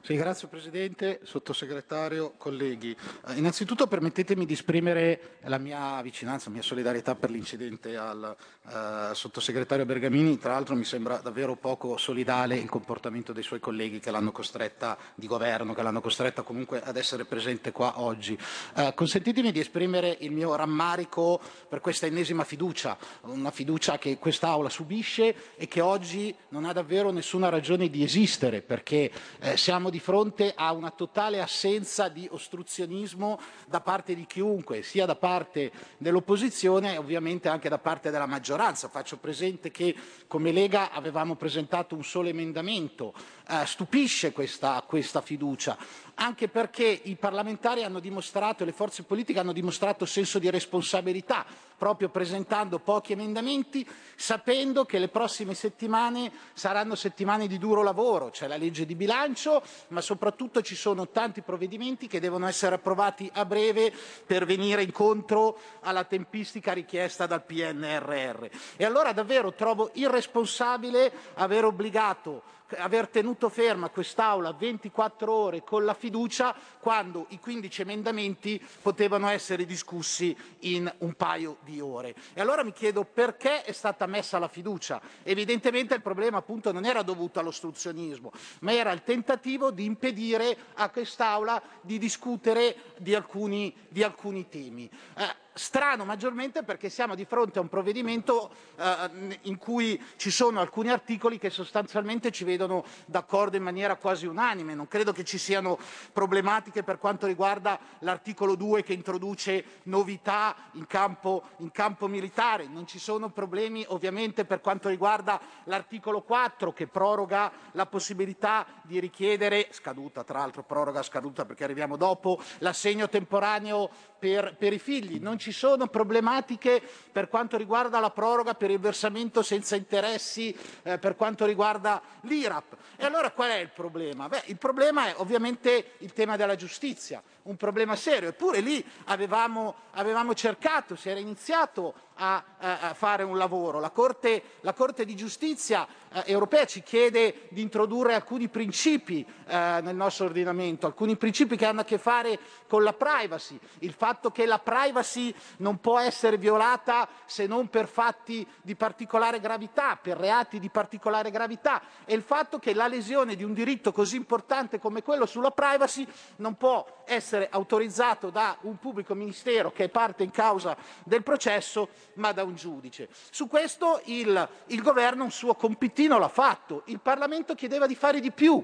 Sì, 0.00 0.16
grazie 0.16 0.48
Presidente, 0.48 1.20
Sottosegretario, 1.22 2.34
colleghi. 2.36 2.96
Eh, 3.26 3.34
innanzitutto 3.34 3.86
permettetemi 3.86 4.46
di 4.46 4.54
esprimere 4.54 5.38
la 5.42 5.58
mia 5.58 6.00
vicinanza, 6.02 6.46
la 6.46 6.54
mia 6.54 6.62
solidarietà 6.62 7.14
per 7.14 7.30
l'incidente 7.30 7.96
al 7.96 8.34
eh, 8.68 9.14
Sottosegretario 9.14 9.84
Bergamini. 9.84 10.38
Tra 10.38 10.52
l'altro 10.52 10.74
mi 10.74 10.84
sembra 10.84 11.18
davvero 11.18 11.56
poco 11.56 11.96
solidale 11.96 12.56
il 12.56 12.68
comportamento 12.68 13.32
dei 13.32 13.42
suoi 13.42 13.60
colleghi 13.60 14.00
che 14.00 14.10
l'hanno 14.10 14.32
costretta 14.32 14.96
di 15.14 15.26
governo, 15.26 15.74
che 15.74 15.82
l'hanno 15.82 16.00
costretta 16.00 16.42
comunque 16.42 16.82
ad 16.82 16.96
essere 16.96 17.24
presente 17.24 17.70
qua 17.72 18.00
oggi. 18.00 18.38
Eh, 18.76 18.92
consentitemi 18.94 19.52
di 19.52 19.60
esprimere 19.60 20.16
il 20.20 20.32
mio 20.32 20.54
rammarico 20.54 21.40
per 21.68 21.80
questa 21.80 22.06
ennesima 22.06 22.44
fiducia, 22.44 22.96
una 23.22 23.50
fiducia 23.50 23.98
che 23.98 24.18
quest'Aula 24.18 24.68
subisce 24.68 25.54
e 25.56 25.68
che 25.68 25.80
oggi 25.80 26.34
non 26.48 26.64
ha 26.64 26.72
davvero 26.72 27.10
nessuna 27.10 27.48
ragione 27.48 27.90
di 27.90 28.02
esistere 28.02 28.62
perché 28.62 29.10
eh, 29.40 29.56
siamo 29.82 29.98
di 29.98 30.04
fronte 30.04 30.52
a 30.54 30.70
una 30.70 30.92
totale 30.92 31.42
assenza 31.42 32.08
di 32.08 32.28
ostruzionismo 32.30 33.40
da 33.66 33.80
parte 33.80 34.14
di 34.14 34.26
chiunque, 34.26 34.82
sia 34.82 35.06
da 35.06 35.16
parte 35.16 35.72
dell'opposizione 35.98 36.92
e 36.92 36.98
ovviamente 36.98 37.48
anche 37.48 37.68
da 37.68 37.78
parte 37.78 38.12
della 38.12 38.26
maggioranza. 38.26 38.86
Faccio 38.86 39.16
presente 39.16 39.72
che 39.72 39.92
come 40.28 40.52
Lega 40.52 40.92
avevamo 40.92 41.34
presentato 41.34 41.96
un 41.96 42.04
solo 42.04 42.28
emendamento. 42.28 43.12
Eh, 43.48 43.66
stupisce 43.66 44.30
questa, 44.30 44.84
questa 44.86 45.20
fiducia 45.20 45.76
anche 46.22 46.46
perché 46.46 47.00
i 47.02 47.16
parlamentari 47.16 47.82
hanno 47.82 47.98
dimostrato, 47.98 48.64
le 48.64 48.70
forze 48.70 49.02
politiche 49.02 49.40
hanno 49.40 49.52
dimostrato 49.52 50.06
senso 50.06 50.38
di 50.38 50.48
responsabilità, 50.50 51.44
proprio 51.76 52.10
presentando 52.10 52.78
pochi 52.78 53.12
emendamenti, 53.12 53.84
sapendo 54.14 54.84
che 54.84 55.00
le 55.00 55.08
prossime 55.08 55.54
settimane 55.54 56.30
saranno 56.52 56.94
settimane 56.94 57.48
di 57.48 57.58
duro 57.58 57.82
lavoro. 57.82 58.30
C'è 58.30 58.46
la 58.46 58.56
legge 58.56 58.86
di 58.86 58.94
bilancio, 58.94 59.64
ma 59.88 60.00
soprattutto 60.00 60.62
ci 60.62 60.76
sono 60.76 61.08
tanti 61.08 61.40
provvedimenti 61.40 62.06
che 62.06 62.20
devono 62.20 62.46
essere 62.46 62.76
approvati 62.76 63.28
a 63.34 63.44
breve 63.44 63.92
per 64.24 64.46
venire 64.46 64.84
incontro 64.84 65.58
alla 65.80 66.04
tempistica 66.04 66.72
richiesta 66.72 67.26
dal 67.26 67.42
PNRR. 67.42 68.46
E 68.76 68.84
allora 68.84 69.12
davvero 69.12 69.54
trovo 69.54 69.90
irresponsabile 69.94 71.12
aver 71.34 71.64
obbligato 71.64 72.60
aver 72.78 73.08
tenuto 73.08 73.48
ferma 73.48 73.88
quest'Aula 73.88 74.52
24 74.52 75.32
ore 75.32 75.62
con 75.62 75.84
la 75.84 75.94
fiducia 75.94 76.54
quando 76.78 77.26
i 77.30 77.38
15 77.38 77.82
emendamenti 77.82 78.60
potevano 78.80 79.28
essere 79.28 79.64
discussi 79.64 80.36
in 80.60 80.92
un 80.98 81.14
paio 81.14 81.58
di 81.60 81.80
ore. 81.80 82.14
E 82.34 82.40
allora 82.40 82.64
mi 82.64 82.72
chiedo 82.72 83.04
perché 83.04 83.62
è 83.62 83.72
stata 83.72 84.06
messa 84.06 84.38
la 84.38 84.48
fiducia. 84.48 85.00
Evidentemente 85.22 85.94
il 85.94 86.02
problema 86.02 86.38
appunto 86.38 86.72
non 86.72 86.84
era 86.84 87.02
dovuto 87.02 87.40
all'ostruzionismo, 87.40 88.32
ma 88.60 88.72
era 88.72 88.92
il 88.92 89.02
tentativo 89.02 89.70
di 89.70 89.84
impedire 89.84 90.56
a 90.74 90.90
quest'Aula 90.90 91.62
di 91.80 91.98
discutere 91.98 92.76
di 92.98 93.14
alcuni, 93.14 93.74
di 93.88 94.02
alcuni 94.02 94.48
temi. 94.48 94.88
Eh, 95.16 95.41
strano 95.54 96.04
maggiormente 96.04 96.62
perché 96.62 96.88
siamo 96.88 97.14
di 97.14 97.24
fronte 97.24 97.58
a 97.58 97.62
un 97.62 97.68
provvedimento 97.68 98.50
eh, 98.76 99.38
in 99.42 99.58
cui 99.58 100.02
ci 100.16 100.30
sono 100.30 100.60
alcuni 100.60 100.90
articoli 100.90 101.38
che 101.38 101.50
sostanzialmente 101.50 102.30
ci 102.30 102.44
vedono 102.44 102.84
d'accordo 103.06 103.56
in 103.56 103.62
maniera 103.62 103.96
quasi 103.96 104.26
unanime. 104.26 104.74
Non 104.74 104.88
credo 104.88 105.12
che 105.12 105.24
ci 105.24 105.38
siano 105.38 105.78
problematiche 106.12 106.82
per 106.82 106.98
quanto 106.98 107.26
riguarda 107.26 107.78
l'articolo 108.00 108.54
2 108.54 108.82
che 108.82 108.92
introduce 108.92 109.64
novità 109.84 110.54
in 110.72 110.86
campo, 110.86 111.42
in 111.58 111.70
campo 111.70 112.06
militare, 112.06 112.66
non 112.66 112.86
ci 112.86 112.98
sono 112.98 113.30
problemi 113.30 113.84
ovviamente 113.88 114.44
per 114.44 114.60
quanto 114.60 114.88
riguarda 114.88 115.40
l'articolo 115.64 116.22
4 116.22 116.72
che 116.72 116.86
proroga 116.86 117.52
la 117.72 117.86
possibilità 117.86 118.66
di 118.82 119.00
richiedere, 119.00 119.68
scaduta 119.70 120.24
tra 120.24 120.38
l'altro, 120.38 120.62
proroga 120.62 121.02
scaduta 121.02 121.44
perché 121.44 121.64
arriviamo 121.64 121.96
dopo, 121.96 122.40
l'assegno 122.58 123.08
temporaneo 123.08 123.90
per, 124.18 124.56
per 124.56 124.72
i 124.72 124.78
figli. 124.78 125.18
Non 125.18 125.36
ci 125.42 125.50
sono 125.50 125.88
problematiche 125.88 126.80
per 127.10 127.28
quanto 127.28 127.56
riguarda 127.56 127.98
la 127.98 128.10
proroga 128.10 128.54
per 128.54 128.70
il 128.70 128.78
versamento 128.78 129.42
senza 129.42 129.74
interessi 129.74 130.56
eh, 130.84 130.98
per 130.98 131.16
quanto 131.16 131.44
riguarda 131.44 132.00
l'IRAP. 132.20 132.76
E 132.96 133.04
allora 133.04 133.32
qual 133.32 133.50
è 133.50 133.56
il 133.56 133.70
problema? 133.70 134.28
Beh, 134.28 134.44
il 134.46 134.56
problema 134.56 135.08
è 135.08 135.14
ovviamente 135.16 135.94
il 135.98 136.12
tema 136.12 136.36
della 136.36 136.54
giustizia, 136.54 137.20
un 137.44 137.56
problema 137.56 137.96
serio. 137.96 138.28
Eppure 138.28 138.60
lì 138.60 138.84
avevamo, 139.06 139.74
avevamo 139.92 140.34
cercato, 140.34 140.96
si 140.96 141.08
era 141.08 141.20
iniziato 141.20 141.94
a, 142.16 142.44
a, 142.58 142.94
fare 142.94 143.22
un 143.22 143.36
lavoro. 143.36 143.80
La 143.80 143.90
Corte, 143.90 144.42
la 144.60 144.72
Corte 144.72 145.04
di 145.04 145.16
giustizia 145.16 145.86
eh, 146.12 146.22
europea 146.26 146.64
ci 146.66 146.82
chiede 146.82 147.48
di 147.50 147.62
introdurre 147.62 148.14
alcuni 148.14 148.48
principi 148.48 149.26
eh, 149.46 149.80
nel 149.82 149.96
nostro 149.96 150.26
ordinamento, 150.26 150.86
alcuni 150.86 151.16
principi 151.16 151.56
che 151.56 151.66
hanno 151.66 151.80
a 151.80 151.84
che 151.84 151.98
fare 151.98 152.38
con 152.68 152.82
la 152.82 152.92
privacy, 152.92 153.58
il 153.80 153.92
fatto 153.92 154.30
che 154.30 154.46
la 154.46 154.58
privacy 154.58 155.34
non 155.58 155.80
può 155.80 155.98
essere 155.98 156.36
violata 156.36 157.08
se 157.24 157.46
non 157.46 157.68
per 157.68 157.88
fatti 157.88 158.46
di 158.62 158.76
particolare 158.76 159.40
gravità, 159.40 159.98
per 160.00 160.16
reati 160.16 160.58
di 160.58 160.70
particolare 160.70 161.30
gravità 161.30 161.82
e 162.04 162.14
il 162.14 162.22
fatto 162.22 162.58
che 162.58 162.74
la 162.74 162.86
lesione 162.86 163.34
di 163.34 163.42
un 163.42 163.52
diritto 163.52 163.92
così 163.92 164.16
importante 164.16 164.78
come 164.78 165.02
quello 165.02 165.26
sulla 165.26 165.50
privacy 165.50 166.06
non 166.36 166.56
può 166.56 167.02
essere 167.04 167.31
autorizzato 167.50 168.30
da 168.30 168.56
un 168.62 168.78
pubblico 168.78 169.14
ministero 169.14 169.72
che 169.72 169.84
è 169.84 169.88
parte 169.88 170.22
in 170.22 170.30
causa 170.30 170.76
del 171.04 171.22
processo 171.22 171.88
ma 172.14 172.32
da 172.32 172.44
un 172.44 172.54
giudice. 172.54 173.08
Su 173.30 173.48
questo 173.48 174.00
il, 174.04 174.48
il 174.66 174.82
governo 174.82 175.24
un 175.24 175.30
suo 175.30 175.54
compitino 175.54 176.18
l'ha 176.18 176.28
fatto, 176.28 176.82
il 176.86 177.00
Parlamento 177.00 177.54
chiedeva 177.54 177.86
di 177.86 177.94
fare 177.94 178.20
di 178.20 178.30
più, 178.30 178.62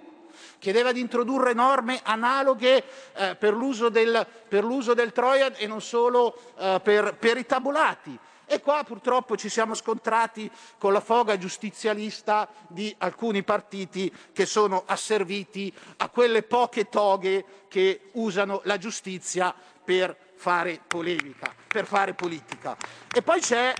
chiedeva 0.58 0.92
di 0.92 1.00
introdurre 1.00 1.52
norme 1.52 2.00
analoghe 2.02 2.84
eh, 3.14 3.36
per, 3.36 3.54
l'uso 3.54 3.88
del, 3.88 4.26
del, 4.48 5.12
Trojan 5.12 5.54
e 5.56 5.66
non 5.66 5.80
solo 5.80 6.38
eh, 6.58 6.80
per, 6.82 7.16
per 7.16 7.36
i 7.36 7.46
tabulati. 7.46 8.18
E 8.50 8.60
qua 8.62 8.82
purtroppo 8.82 9.36
ci 9.36 9.50
siamo 9.50 9.74
scontrati 9.74 10.50
con 10.78 10.94
la 10.94 11.00
foga 11.00 11.36
giustizialista 11.36 12.48
di 12.66 12.94
alcuni 12.96 13.42
partiti 13.42 14.10
che 14.32 14.46
sono 14.46 14.84
asserviti 14.86 15.70
a 15.98 16.08
quelle 16.08 16.42
poche 16.42 16.88
toghe 16.88 17.44
che 17.68 18.08
usano 18.12 18.62
la 18.64 18.78
giustizia 18.78 19.54
per 19.84 20.16
fare 20.36 20.80
polemica, 20.86 21.54
per 21.66 21.84
fare 21.84 22.14
politica. 22.14 22.74
E 23.14 23.20
poi 23.20 23.40
c'è, 23.40 23.74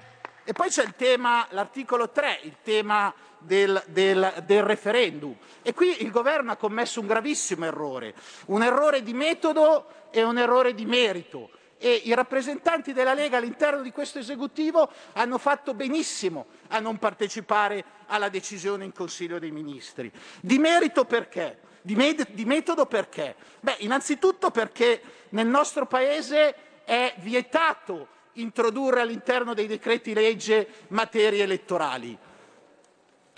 e 0.45 0.53
poi 0.53 0.69
c'è 0.69 0.85
il 0.85 0.95
tema, 0.97 1.47
l'articolo 1.51 2.11
3, 2.11 2.40
il 2.43 2.57
tema 2.62 3.15
del, 3.39 3.82
del, 3.86 4.43
del, 4.45 4.62
referendum. 4.65 5.35
E 5.62 5.73
qui 5.73 6.03
il 6.03 6.11
governo 6.11 6.53
ha 6.53 6.57
commesso 6.57 7.01
un 7.01 7.07
gravissimo 7.07 7.65
errore, 7.65 8.15
un 8.47 8.62
errore 8.62 9.03
di 9.03 9.15
metodo 9.15 10.09
e 10.11 10.23
un 10.23 10.36
errore 10.36 10.74
di 10.74 10.85
merito. 10.85 11.51
E 11.80 12.02
i 12.05 12.14
rappresentanti 12.14 12.92
della 12.92 13.14
Lega 13.14 13.36
all'interno 13.36 13.82
di 13.82 13.92
questo 13.92 14.18
esecutivo 14.18 14.90
hanno 15.12 15.38
fatto 15.38 15.74
benissimo 15.74 16.46
a 16.68 16.80
non 16.80 16.98
partecipare 16.98 17.84
alla 18.06 18.28
decisione 18.28 18.84
in 18.84 18.92
Consiglio 18.92 19.38
dei 19.38 19.52
Ministri. 19.52 20.10
Di 20.40 20.59
merito 20.59 21.05
perché? 21.05 21.60
Di, 21.82 21.94
med- 21.94 22.30
di 22.32 22.44
metodo 22.44 22.86
perché? 22.86 23.36
Beh, 23.60 23.76
innanzitutto 23.78 24.50
perché 24.50 25.00
nel 25.30 25.46
nostro 25.46 25.86
Paese 25.86 26.82
è 26.84 27.14
vietato 27.18 28.09
introdurre 28.32 29.00
all'interno 29.00 29.55
dei 29.55 29.66
decreti 29.66 30.14
legge 30.14 30.68
materie 30.88 31.44
elettorali. 31.44 32.16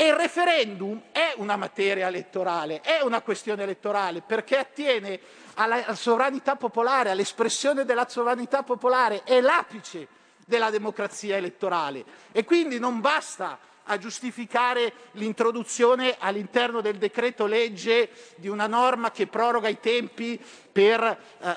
E 0.01 0.07
il 0.07 0.15
referendum 0.15 0.99
è 1.13 1.35
una 1.37 1.57
materia 1.57 2.07
elettorale, 2.07 2.81
è 2.81 3.03
una 3.03 3.21
questione 3.21 3.65
elettorale, 3.65 4.23
perché 4.23 4.57
attiene 4.57 5.21
alla 5.57 5.95
sovranità 5.95 6.57
popolare, 6.57 7.11
all'espressione 7.11 7.85
della 7.85 8.09
sovranità 8.09 8.63
popolare, 8.63 9.25
è 9.25 9.43
l'apice 9.43 10.09
della 10.47 10.71
democrazia 10.71 11.37
elettorale. 11.37 12.03
E 12.33 12.47
quindi 12.47 12.79
non 12.79 13.03
basta 13.03 13.59
a 13.85 13.99
giustificare 13.99 14.91
l'introduzione 15.13 16.17
all'interno 16.19 16.81
del 16.81 16.97
decreto 16.97 17.45
legge 17.45 18.09
di 18.37 18.49
una 18.49 18.67
norma 18.67 19.11
che 19.11 19.27
proroga 19.27 19.69
i 19.69 19.81
tempi 19.81 20.43
per 20.73 21.03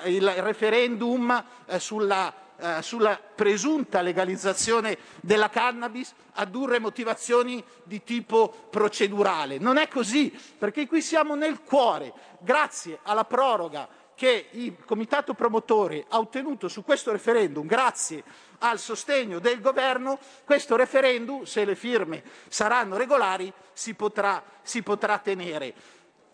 eh, 0.02 0.12
il 0.12 0.28
referendum 0.42 1.44
eh, 1.64 1.78
sulla, 1.78 2.43
eh, 2.56 2.82
sulla 2.82 3.18
presunta 3.18 4.00
legalizzazione 4.00 4.96
della 5.20 5.48
cannabis 5.48 6.14
addurre 6.34 6.78
motivazioni 6.78 7.62
di 7.82 8.02
tipo 8.02 8.68
procedurale. 8.70 9.58
Non 9.58 9.76
è 9.76 9.88
così, 9.88 10.32
perché 10.58 10.86
qui 10.86 11.02
siamo 11.02 11.34
nel 11.34 11.62
cuore, 11.62 12.12
grazie 12.40 12.98
alla 13.02 13.24
proroga 13.24 13.88
che 14.14 14.46
il 14.52 14.76
comitato 14.84 15.34
promotore 15.34 16.04
ha 16.08 16.18
ottenuto 16.18 16.68
su 16.68 16.84
questo 16.84 17.10
referendum, 17.10 17.66
grazie 17.66 18.22
al 18.58 18.78
sostegno 18.78 19.40
del 19.40 19.60
governo, 19.60 20.18
questo 20.44 20.76
referendum, 20.76 21.42
se 21.42 21.64
le 21.64 21.74
firme 21.74 22.22
saranno 22.48 22.96
regolari, 22.96 23.52
si 23.72 23.94
potrà, 23.94 24.42
si 24.62 24.82
potrà 24.82 25.18
tenere 25.18 25.74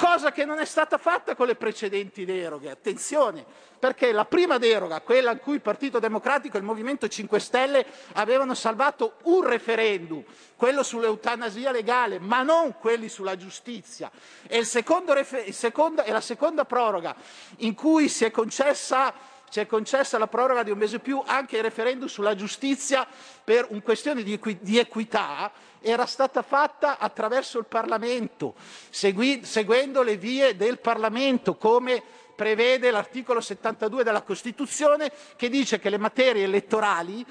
cosa 0.01 0.33
che 0.33 0.47
non 0.47 0.59
è 0.59 0.65
stata 0.65 0.97
fatta 0.97 1.35
con 1.35 1.47
le 1.47 1.57
precedenti 1.57 2.25
deroghe. 2.25 2.71
Attenzione, 2.71 3.45
perché 3.79 4.13
la 4.13 4.25
prima 4.25 4.57
deroga, 4.57 5.03
quella 5.03 5.33
in 5.33 5.41
cui 5.41 5.57
il 5.57 5.61
Partito 5.61 5.99
Democratico 5.99 6.57
e 6.57 6.61
il 6.61 6.65
Movimento 6.65 7.07
5 7.07 7.39
Stelle 7.39 7.85
avevano 8.15 8.55
salvato 8.55 9.17
un 9.25 9.47
referendum, 9.47 10.25
quello 10.57 10.83
sull'eutanasia 10.83 11.71
legale, 11.71 12.19
ma 12.19 12.43
non 12.43 12.77
quelli 12.79 13.11
sulla 13.11 13.37
giustizia. 13.37 14.11
E, 14.47 14.61
il 14.61 14.65
secondo, 14.67 15.13
e 15.13 16.11
la 16.11 16.21
seconda 16.23 16.65
proroga 16.65 17.15
in 17.59 17.75
cui 17.75 18.09
si 18.09 18.25
è 18.25 18.31
concessa 18.31 19.13
ci 19.51 19.67
concessa 19.67 20.17
la 20.17 20.29
proroga 20.29 20.63
di 20.63 20.71
un 20.71 20.79
mese 20.79 21.01
più 21.01 21.21
anche 21.27 21.57
il 21.57 21.65
referendum 21.65 22.07
sulla 22.07 22.37
giustizia 22.37 23.05
per 23.43 23.67
un 23.71 23.83
questione 23.83 24.23
di, 24.23 24.35
equi- 24.35 24.61
di 24.61 24.79
equità, 24.79 25.51
era 25.81 26.07
stata 26.07 26.43
fatta 26.43 26.99
attraverso 26.99 27.59
il 27.59 27.67
Parlamento, 27.67 28.55
segui- 28.91 29.45
seguendo 29.45 30.03
le 30.03 30.17
vie 30.17 30.57
del 30.57 30.79
Parlamento, 30.79 31.57
come 31.57 32.03
prevede 32.35 32.91
l'articolo 32.91 33.41
72 33.41 34.03
della 34.03 34.23
Costituzione, 34.23 35.13
che 35.37 35.49
dice 35.49 35.79
che 35.79 35.91
le 35.91 35.99
materie 35.99 36.45
elettorali 36.45 37.25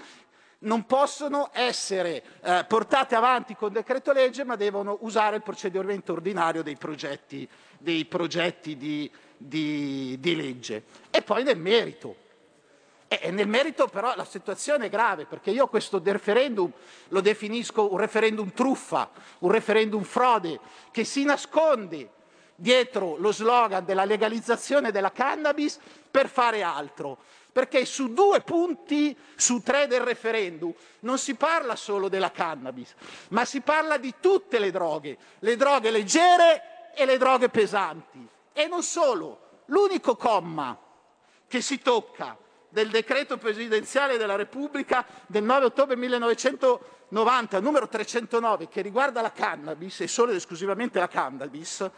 non 0.60 0.86
possono 0.86 1.50
essere 1.54 2.22
eh, 2.42 2.66
portate 2.68 3.16
avanti 3.16 3.56
con 3.56 3.72
decreto 3.72 4.12
legge, 4.12 4.44
ma 4.44 4.56
devono 4.56 4.98
usare 5.02 5.38
il 5.38 5.42
procedimento 5.42 6.12
ordinario 6.12 6.64
dei 6.64 6.76
progetti, 6.76 7.48
dei 7.78 8.06
progetti 8.06 8.76
di, 8.76 9.10
di, 9.38 10.18
di 10.20 10.36
legge. 10.36 10.84
E 11.10 11.22
poi 11.22 11.44
nel 11.44 11.58
merito. 11.58 12.28
E 13.12 13.32
nel 13.32 13.48
merito 13.48 13.88
però 13.88 14.14
la 14.16 14.24
situazione 14.24 14.86
è 14.86 14.90
grave 14.90 15.26
perché 15.26 15.50
io 15.50 15.66
questo 15.66 16.00
referendum 16.04 16.72
lo 17.08 17.22
definisco 17.22 17.92
un 17.92 17.98
referendum 17.98 18.54
truffa, 18.54 19.10
un 19.40 19.50
referendum 19.50 20.04
frode 20.04 20.60
che 20.92 21.04
si 21.04 21.24
nasconde 21.24 22.12
dietro 22.56 23.16
lo 23.18 23.32
slogan 23.32 23.84
della 23.84 24.06
legalizzazione 24.06 24.92
della 24.92 25.12
cannabis 25.12 25.80
per 26.12 26.30
fare 26.30 26.62
altro. 26.62 27.18
Perché 27.52 27.84
su 27.84 28.14
due 28.14 28.42
punti 28.42 29.18
su 29.36 29.64
tre 29.64 29.88
del 29.88 30.02
referendum 30.02 30.72
non 31.00 31.18
si 31.18 31.34
parla 31.34 31.76
solo 31.76 32.10
della 32.10 32.30
cannabis, 32.30 32.94
ma 33.30 33.44
si 33.44 33.62
parla 33.62 33.98
di 33.98 34.14
tutte 34.20 34.60
le 34.60 34.70
droghe, 34.70 35.18
le 35.40 35.56
droghe 35.56 35.90
leggere 35.90 36.92
e 36.94 37.06
le 37.06 37.18
droghe 37.18 37.50
pesanti. 37.50 38.24
E 38.54 38.68
non 38.68 38.84
solo, 38.84 39.64
l'unico 39.66 40.16
comma 40.16 40.78
che 41.48 41.62
si 41.62 41.82
tocca 41.82 42.38
del 42.70 42.90
decreto 42.90 43.38
presidenziale 43.38 44.18
della 44.18 44.36
Repubblica 44.36 45.06
del 45.28 45.44
9 45.44 45.66
ottobre 45.66 45.96
1900 45.96 46.98
90 47.10 47.60
numero 47.60 47.88
309 47.88 48.68
che 48.68 48.82
riguarda 48.82 49.22
la 49.22 49.32
cannabis 49.32 50.02
e 50.02 50.08
solo 50.08 50.30
ed 50.30 50.38
esclusivamente 50.38 51.00
la 51.00 51.08
cannabis 51.08 51.90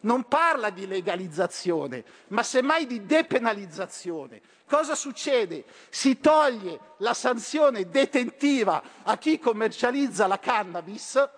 non 0.00 0.24
parla 0.24 0.70
di 0.70 0.86
legalizzazione, 0.86 2.04
ma 2.28 2.42
semmai 2.42 2.86
di 2.86 3.04
depenalizzazione. 3.04 4.40
Cosa 4.66 4.94
succede? 4.94 5.64
Si 5.88 6.20
toglie 6.20 6.78
la 6.98 7.12
sanzione 7.12 7.88
detentiva 7.88 8.82
a 9.02 9.18
chi 9.18 9.38
commercializza 9.38 10.26
la 10.26 10.38
cannabis, 10.38 11.28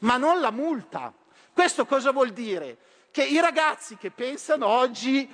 ma 0.00 0.16
non 0.16 0.40
la 0.40 0.50
multa. 0.50 1.12
Questo 1.52 1.86
cosa 1.86 2.12
vuol 2.12 2.30
dire? 2.30 2.76
Che 3.10 3.24
i 3.24 3.40
ragazzi 3.40 3.96
che 3.96 4.10
pensano 4.10 4.66
oggi 4.66 5.28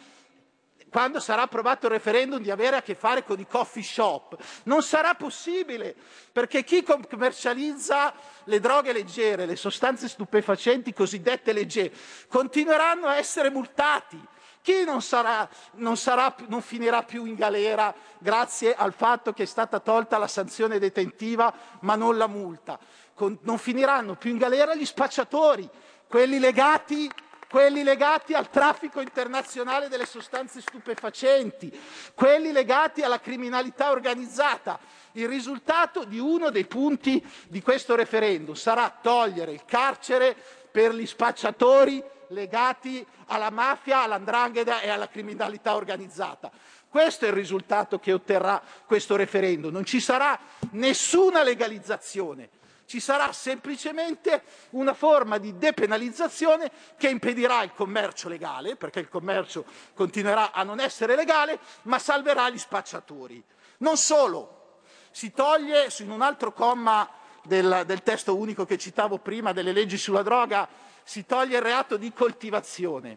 quando 0.93 1.21
sarà 1.21 1.43
approvato 1.43 1.87
il 1.87 1.93
referendum 1.93 2.43
di 2.43 2.51
avere 2.51 2.77
a 2.77 2.83
che 2.83 2.95
fare 2.95 3.25
con 3.25 3.41
i 3.41 3.47
coffee 3.47 3.83
shop. 3.83 4.37
Non 4.65 4.83
sarà 4.83 5.15
possibile 5.15 5.97
perché 6.31 6.65
chi 6.65 6.83
commercializza 6.83 8.13
le 8.45 8.61
droghe 8.61 8.93
leggere, 8.93 9.47
le 9.47 9.57
sostanze 9.57 10.07
stupefacenti 10.07 10.93
cosiddette 10.93 11.55
leggere, 11.55 11.93
continueranno 12.29 13.07
a 13.07 13.17
essere 13.17 13.49
multati. 13.49 14.23
Chi 14.61 14.85
non, 14.85 15.01
sarà, 15.01 15.49
non, 15.77 15.97
sarà, 15.97 16.37
non 16.49 16.61
finirà 16.61 17.03
più 17.05 17.25
in 17.25 17.37
galera 17.37 17.93
grazie 18.19 18.75
al 18.75 18.93
fatto 18.93 19.33
che 19.33 19.45
è 19.45 19.47
stata 19.47 19.81
tolta 19.81 20.19
la 20.19 20.29
sanzione 20.29 20.79
detentiva 20.79 21.53
ma 21.81 21.97
non 21.97 22.19
la 22.19 22.27
multa? 22.27 22.79
Con, 23.15 23.39
non 23.43 23.57
finiranno 23.57 24.15
più 24.15 24.31
in 24.31 24.37
galera 24.37 24.75
gli 24.75 24.85
spacciatori, 24.85 25.67
quelli 26.07 26.39
legati 26.39 27.11
quelli 27.53 27.83
legati 27.83 28.33
al 28.33 28.49
traffico 28.49 29.03
internazionale 29.03 29.89
delle 29.89 30.07
sostanze 30.07 30.63
stupefacenti, 30.63 31.71
quelli 32.15 32.51
legati 32.51 33.03
alla 33.03 33.21
criminalità 33.21 33.91
organizzata. 33.91 34.79
Il 35.13 35.29
risultato 35.29 36.05
di 36.05 36.19
uno 36.19 36.49
dei 36.49 36.65
punti 36.65 37.23
di 37.49 37.61
questo 37.61 37.95
referendum 37.95 38.55
sarà 38.55 38.89
togliere 39.03 39.53
il 39.53 39.67
carcere 39.67 40.35
per 40.71 40.95
gli 40.95 41.05
spacciatori 41.05 42.03
legati 42.29 43.07
alla 43.27 43.51
mafia, 43.51 44.01
all'andrangheta 44.01 44.81
e 44.81 44.89
alla 44.89 45.09
criminalità 45.09 45.75
organizzata. 45.75 46.51
Questo 46.89 47.27
è 47.27 47.29
il 47.29 47.35
risultato 47.35 47.99
che 47.99 48.15
otterrà 48.15 48.63
questo 48.87 49.15
referendum. 49.15 49.71
Non 49.71 49.85
ci 49.85 50.01
sarà 50.01 50.39
nessuna 50.71 51.43
legalizzazione 51.43 52.49
ci 52.93 53.01
sarà 53.01 53.33
semplicemente 53.33 54.43
una 54.73 54.93
forma 54.93 55.39
di 55.39 55.57
depenalizzazione 55.57 56.71
che 56.99 57.09
impedirà 57.09 57.63
il 57.63 57.73
commercio 57.73 58.29
legale, 58.29 58.77
perché 58.77 59.01
il 59.01 59.09
commercio 59.09 59.65
continuerà 59.95 60.53
a 60.53 60.63
non 60.63 60.79
essere 60.79 61.17
legale, 61.17 61.59
ma 61.85 61.99
salverà 61.99 62.51
gli 62.51 62.59
spacciatori. 62.59 63.43
Non 63.79 63.97
solo, 63.97 64.81
si 65.11 65.33
toglie 65.33 65.89
in 66.01 66.11
un 66.11 66.21
altro 66.21 66.53
comma 66.53 67.09
del, 67.45 67.85
del 67.87 68.03
testo 68.03 68.37
unico 68.37 68.67
che 68.67 68.77
citavo 68.77 69.17
prima 69.17 69.55
delle 69.55 69.73
leggi 69.73 69.97
sulla 69.97 70.23
droga, 70.23 70.69
si 71.03 71.25
toglie 71.25 71.57
il 71.57 71.63
reato 71.63 71.97
di 71.97 72.13
coltivazione. 72.13 73.17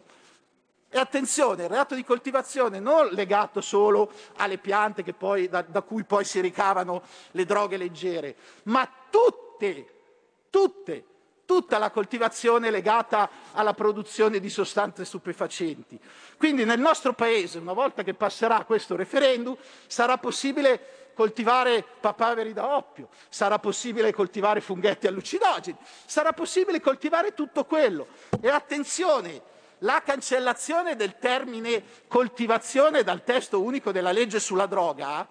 E 0.88 0.98
attenzione, 0.98 1.64
il 1.64 1.68
reato 1.68 1.94
di 1.94 2.02
coltivazione 2.02 2.80
non 2.80 3.08
legato 3.08 3.60
solo 3.60 4.10
alle 4.36 4.56
piante 4.56 5.02
poi, 5.12 5.50
da, 5.50 5.60
da, 5.60 5.82
cui 5.82 6.04
poi 6.04 6.24
si 6.24 6.40
ricavano 6.40 7.02
le 7.32 7.44
droghe 7.44 7.76
leggere, 7.76 8.36
ma 8.62 8.88
tutte 9.10 9.44
tutte, 9.56 9.86
tutte, 10.50 11.04
tutta 11.46 11.78
la 11.78 11.90
coltivazione 11.90 12.70
legata 12.70 13.30
alla 13.52 13.72
produzione 13.72 14.40
di 14.40 14.50
sostanze 14.50 15.04
stupefacenti. 15.04 15.98
Quindi 16.36 16.64
nel 16.64 16.80
nostro 16.80 17.14
Paese, 17.14 17.58
una 17.58 17.72
volta 17.72 18.02
che 18.02 18.14
passerà 18.14 18.64
questo 18.64 18.96
referendum, 18.96 19.56
sarà 19.86 20.18
possibile 20.18 21.12
coltivare 21.14 21.82
papaveri 22.00 22.52
da 22.52 22.76
oppio, 22.76 23.08
sarà 23.30 23.58
possibile 23.58 24.12
coltivare 24.12 24.60
funghetti 24.60 25.06
allucinogeni, 25.06 25.78
sarà 26.04 26.32
possibile 26.34 26.80
coltivare 26.80 27.32
tutto 27.32 27.64
quello. 27.64 28.08
E 28.40 28.48
attenzione, 28.48 29.40
la 29.80 30.02
cancellazione 30.04 30.96
del 30.96 31.16
termine 31.18 31.82
coltivazione 32.08 33.02
dal 33.02 33.24
testo 33.24 33.62
unico 33.62 33.92
della 33.92 34.12
legge 34.12 34.40
sulla 34.40 34.66
droga 34.66 35.26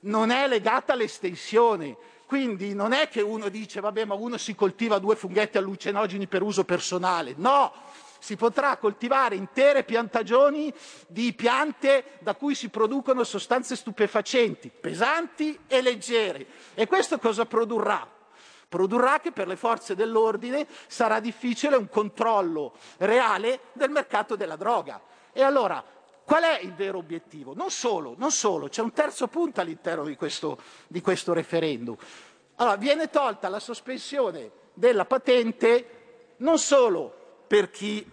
non 0.00 0.30
è 0.30 0.46
legata 0.48 0.92
all'estensione, 0.92 1.96
quindi 2.34 2.74
non 2.74 2.92
è 2.92 3.08
che 3.08 3.20
uno 3.20 3.48
dice, 3.48 3.78
vabbè, 3.78 4.06
ma 4.06 4.14
uno 4.14 4.38
si 4.38 4.56
coltiva 4.56 4.98
due 4.98 5.14
funghetti 5.14 5.56
allucinogeni 5.56 6.26
per 6.26 6.42
uso 6.42 6.64
personale. 6.64 7.34
No, 7.36 7.72
si 8.18 8.34
potrà 8.34 8.76
coltivare 8.76 9.36
intere 9.36 9.84
piantagioni 9.84 10.74
di 11.06 11.32
piante 11.32 12.18
da 12.18 12.34
cui 12.34 12.56
si 12.56 12.70
producono 12.70 13.22
sostanze 13.22 13.76
stupefacenti, 13.76 14.68
pesanti 14.68 15.56
e 15.68 15.80
leggere. 15.80 16.44
E 16.74 16.88
questo 16.88 17.20
cosa 17.20 17.46
produrrà? 17.46 18.04
Produrrà 18.68 19.20
che 19.20 19.30
per 19.30 19.46
le 19.46 19.54
forze 19.54 19.94
dell'ordine 19.94 20.66
sarà 20.88 21.20
difficile 21.20 21.76
un 21.76 21.88
controllo 21.88 22.72
reale 22.96 23.60
del 23.74 23.90
mercato 23.90 24.34
della 24.34 24.56
droga. 24.56 25.00
E 25.32 25.40
allora 25.40 25.84
Qual 26.24 26.42
è 26.42 26.60
il 26.62 26.72
vero 26.72 26.98
obiettivo? 26.98 27.54
Non 27.54 27.70
solo, 27.70 28.14
non 28.16 28.30
solo, 28.30 28.68
c'è 28.68 28.80
un 28.80 28.92
terzo 28.92 29.26
punto 29.26 29.60
all'interno 29.60 30.04
di 30.04 30.16
questo, 30.16 30.58
di 30.86 31.02
questo 31.02 31.34
referendum. 31.34 31.94
Allora, 32.56 32.76
viene 32.76 33.10
tolta 33.10 33.48
la 33.48 33.58
sospensione 33.58 34.50
della 34.74 35.04
patente 35.04 35.94
non 36.38 36.58
solo 36.58 37.42
per 37.46 37.70
chi, 37.70 38.04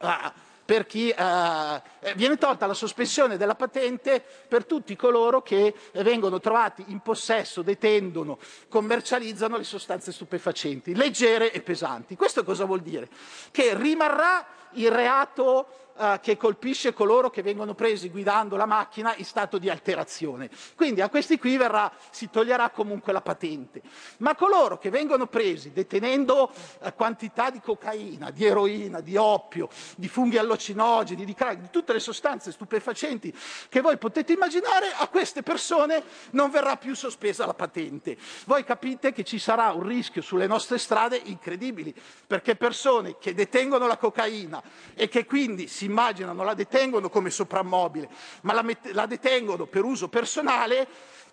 ah, 0.00 0.32
per 0.64 0.86
chi 0.86 1.12
ah, 1.16 1.82
eh, 2.00 2.14
viene 2.14 2.36
tolta 2.36 2.66
la 2.66 2.74
sospensione 2.74 3.36
della 3.36 3.54
patente 3.54 4.22
per 4.48 4.64
tutti 4.64 4.94
coloro 4.96 5.42
che 5.42 5.74
vengono 5.94 6.40
trovati 6.40 6.84
in 6.88 7.00
possesso, 7.00 7.62
detendono, 7.62 8.38
commercializzano 8.68 9.56
le 9.56 9.64
sostanze 9.64 10.12
stupefacenti, 10.12 10.94
leggere 10.94 11.52
e 11.52 11.60
pesanti. 11.60 12.16
Questo 12.16 12.44
cosa 12.44 12.64
vuol 12.64 12.80
dire? 12.80 13.08
Che 13.50 13.74
rimarrà 13.74 14.46
il 14.72 14.90
reato 14.90 15.87
eh, 15.98 16.20
che 16.22 16.36
colpisce 16.36 16.92
coloro 16.92 17.28
che 17.30 17.42
vengono 17.42 17.74
presi 17.74 18.08
guidando 18.08 18.54
la 18.56 18.66
macchina 18.66 19.14
in 19.16 19.24
stato 19.24 19.58
di 19.58 19.68
alterazione. 19.68 20.48
Quindi 20.76 21.00
a 21.00 21.08
questi 21.08 21.38
qui 21.38 21.56
verrà, 21.56 21.90
si 22.10 22.30
toglierà 22.30 22.70
comunque 22.70 23.12
la 23.12 23.20
patente. 23.20 23.82
Ma 24.18 24.36
coloro 24.36 24.78
che 24.78 24.90
vengono 24.90 25.26
presi 25.26 25.72
detenendo 25.72 26.52
eh, 26.80 26.92
quantità 26.94 27.50
di 27.50 27.60
cocaina, 27.60 28.30
di 28.30 28.44
eroina, 28.44 29.00
di 29.00 29.16
oppio, 29.16 29.68
di 29.96 30.08
funghi 30.08 30.38
allucinogeni, 30.38 31.24
di 31.24 31.34
crack, 31.34 31.58
di 31.58 31.70
tutte 31.70 31.92
le 31.92 32.00
sostanze 32.00 32.52
stupefacenti 32.52 33.34
che 33.68 33.80
voi 33.80 33.98
potete 33.98 34.32
immaginare, 34.32 34.92
a 34.96 35.08
queste 35.08 35.42
persone 35.42 36.02
non 36.30 36.50
verrà 36.50 36.76
più 36.76 36.94
sospesa 36.94 37.44
la 37.44 37.54
patente. 37.54 38.16
Voi 38.44 38.62
capite 38.62 39.12
che 39.12 39.24
ci 39.24 39.38
sarà 39.38 39.72
un 39.72 39.82
rischio 39.82 40.22
sulle 40.22 40.46
nostre 40.46 40.78
strade 40.78 41.20
incredibili, 41.24 41.94
perché 42.26 42.54
persone 42.54 43.16
che 43.18 43.34
detengono 43.34 43.86
la 43.86 43.96
cocaina 43.96 44.62
e 44.94 45.08
che 45.08 45.26
quindi 45.26 45.66
si 45.66 45.87
immaginano 45.88 46.44
la 46.44 46.54
detengono 46.54 47.08
come 47.08 47.30
soprammobile, 47.30 48.08
ma 48.42 48.52
la, 48.52 48.62
met- 48.62 48.90
la 48.92 49.06
detengono 49.06 49.66
per 49.66 49.84
uso 49.84 50.08
personale, 50.08 50.86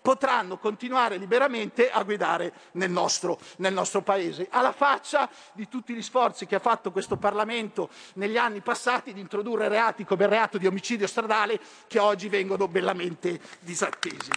potranno 0.06 0.58
continuare 0.58 1.16
liberamente 1.16 1.90
a 1.90 2.04
guidare 2.04 2.52
nel 2.72 2.90
nostro, 2.90 3.40
nel 3.56 3.72
nostro, 3.72 4.02
Paese, 4.02 4.46
alla 4.50 4.70
faccia 4.70 5.28
di 5.52 5.68
tutti 5.68 5.94
gli 5.94 6.02
sforzi 6.02 6.46
che 6.46 6.54
ha 6.54 6.60
fatto 6.60 6.92
questo 6.92 7.16
Parlamento 7.16 7.88
negli 8.14 8.36
anni 8.36 8.60
passati 8.60 9.12
di 9.12 9.18
introdurre 9.20 9.68
reati 9.68 10.04
come 10.04 10.24
il 10.24 10.30
reato 10.30 10.58
di 10.58 10.66
omicidio 10.66 11.08
stradale 11.08 11.58
che 11.88 11.98
oggi 11.98 12.28
vengono 12.28 12.68
bellamente 12.68 13.40
disattesi. 13.60 14.30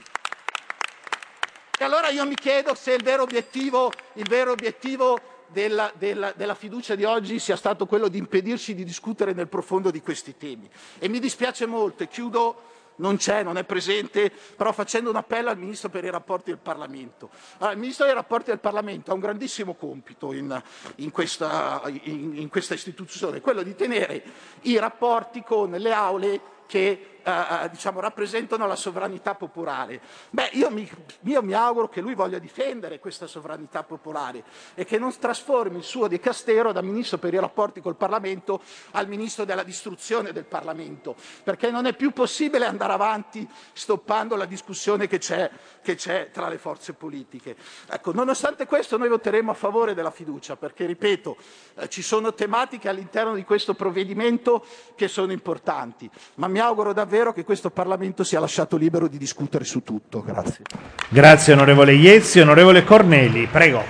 E 1.78 1.84
allora 1.84 2.10
io 2.10 2.26
mi 2.26 2.36
chiedo 2.36 2.74
se 2.74 2.94
il 2.94 3.04
vero 3.04 3.24
obiettivo, 3.24 3.92
il 4.14 4.28
vero 4.28 4.52
obiettivo 4.52 5.39
della, 5.52 5.92
della, 5.98 6.34
della, 6.36 6.56
fiducia 6.56 6.96
di 6.96 7.04
oggi 7.04 7.40
sia 7.40 7.56
stato 7.56 7.86
quello 7.86 8.08
di 8.08 8.18
impedirci 8.18 8.76
di 8.76 8.84
discutere 8.84 9.34
nel 9.34 9.48
profondo 9.48 9.92
di 9.92 10.02
questi 10.02 10.38
temi. 10.38 10.70
E 11.00 11.08
mi 11.08 11.20
dispiace 11.20 11.66
molto, 11.66 12.04
e 12.04 12.08
chiudo, 12.08 12.62
non 13.00 13.18
c'è, 13.18 13.44
non 13.44 13.58
è 13.58 13.64
presente, 13.64 14.32
però 14.56 14.72
facendo 14.72 15.10
un 15.10 15.16
appello 15.16 15.50
al 15.50 15.58
Ministro 15.58 15.90
per 15.90 16.04
i 16.04 16.10
rapporti 16.10 16.52
del 16.52 16.60
Parlamento. 16.60 17.30
Allora, 17.58 17.74
il 17.74 17.80
Ministro 17.80 18.06
dei 18.06 18.14
rapporti 18.14 18.50
del 18.50 18.60
Parlamento 18.60 19.12
ha 19.12 19.14
un 19.14 19.20
grandissimo 19.20 19.74
compito 19.74 20.34
in, 20.34 20.62
in, 20.96 21.12
questa, 21.12 21.82
in, 22.04 22.36
in 22.36 22.50
questa 22.50 22.74
istituzione, 22.74 23.42
quello 23.42 23.64
di 23.64 23.76
tenere 23.76 24.24
i 24.62 24.78
rapporti 24.78 25.44
con 25.44 25.72
le 25.72 25.92
aule 25.94 26.42
che 26.68 27.19
eh, 27.24 27.64
eh, 27.66 27.70
diciamo, 27.70 28.00
rappresentano 28.00 28.66
la 28.66 28.76
sovranità 28.76 29.36
popolare. 29.36 30.00
Beh, 30.30 30.50
io 30.54 30.70
mi, 30.70 30.90
io 31.22 31.42
mi, 31.42 31.54
auguro 31.54 31.90
che 31.90 32.02
lui 32.02 32.16
voglia 32.16 32.40
difendere 32.40 33.00
questa 33.00 33.28
sovranità 33.28 33.84
popolare 33.84 34.44
e 34.74 34.86
che 34.86 34.98
non 34.98 35.16
trasformi 35.18 35.78
il 35.78 35.84
suo 35.84 36.08
dicastero 36.08 36.72
da 36.72 36.82
ministro 36.82 37.18
per 37.18 37.34
i 37.34 37.40
rapporti 37.40 37.82
col 37.82 37.96
Parlamento 37.96 38.62
al 38.92 39.08
ministro 39.08 39.44
della 39.44 39.64
distruzione 39.64 40.32
del 40.32 40.46
Parlamento, 40.46 41.16
perché 41.44 41.70
non 41.72 41.86
è 41.86 41.94
più 41.94 42.12
possibile 42.12 42.66
andare 42.66 42.94
avanti 42.94 43.48
stoppando 43.74 44.36
la 44.36 44.46
discussione 44.46 45.08
che 45.08 45.18
c'è, 45.18 45.50
che 45.82 45.96
c'è 45.96 46.30
tra 46.32 46.48
le 46.48 46.58
forze 46.58 46.94
politiche. 46.94 47.56
Ecco, 47.90 48.14
nonostante 48.14 48.66
questo 48.66 48.98
noi 48.98 49.10
voteremo 49.10 49.52
a 49.52 49.56
favore 49.56 49.94
della 49.94 50.12
fiducia, 50.12 50.56
perché, 50.56 50.86
ripeto, 50.86 51.38
eh, 51.76 51.90
ci 51.90 52.02
sono 52.02 52.34
tematiche 52.34 52.88
all'interno 52.88 53.36
di 53.36 53.44
questo 53.44 53.74
provvedimento 53.74 54.66
che 54.96 55.08
sono 55.08 55.32
importanti, 55.32 56.10
ma 56.36 56.48
mi 56.48 56.60
auguro 56.60 56.94
davvero 56.94 57.08
davvero 57.10 57.34
che 57.34 57.44
questo 57.44 57.72
Parlamento 57.72 58.24
sia 58.24 58.40
lasciato 58.40 58.78
libero 58.78 59.08
di 59.08 59.18
discutere 59.18 59.64
su 59.66 59.82
tutto. 59.82 60.22
Grazie. 60.22 60.64
Grazie 61.10 61.54
onorevole 61.54 61.94
Iezzi. 61.94 62.40
Onorevole 62.40 62.84
Corneli, 62.84 63.48
prego. 63.48 63.82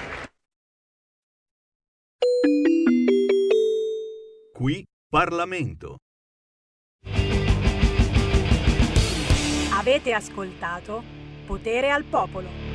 Qui 4.53 4.85
Parlamento. 5.09 5.97
Avete 9.73 10.13
ascoltato 10.13 11.03
Potere 11.45 11.89
al 11.91 12.03
Popolo. 12.05 12.68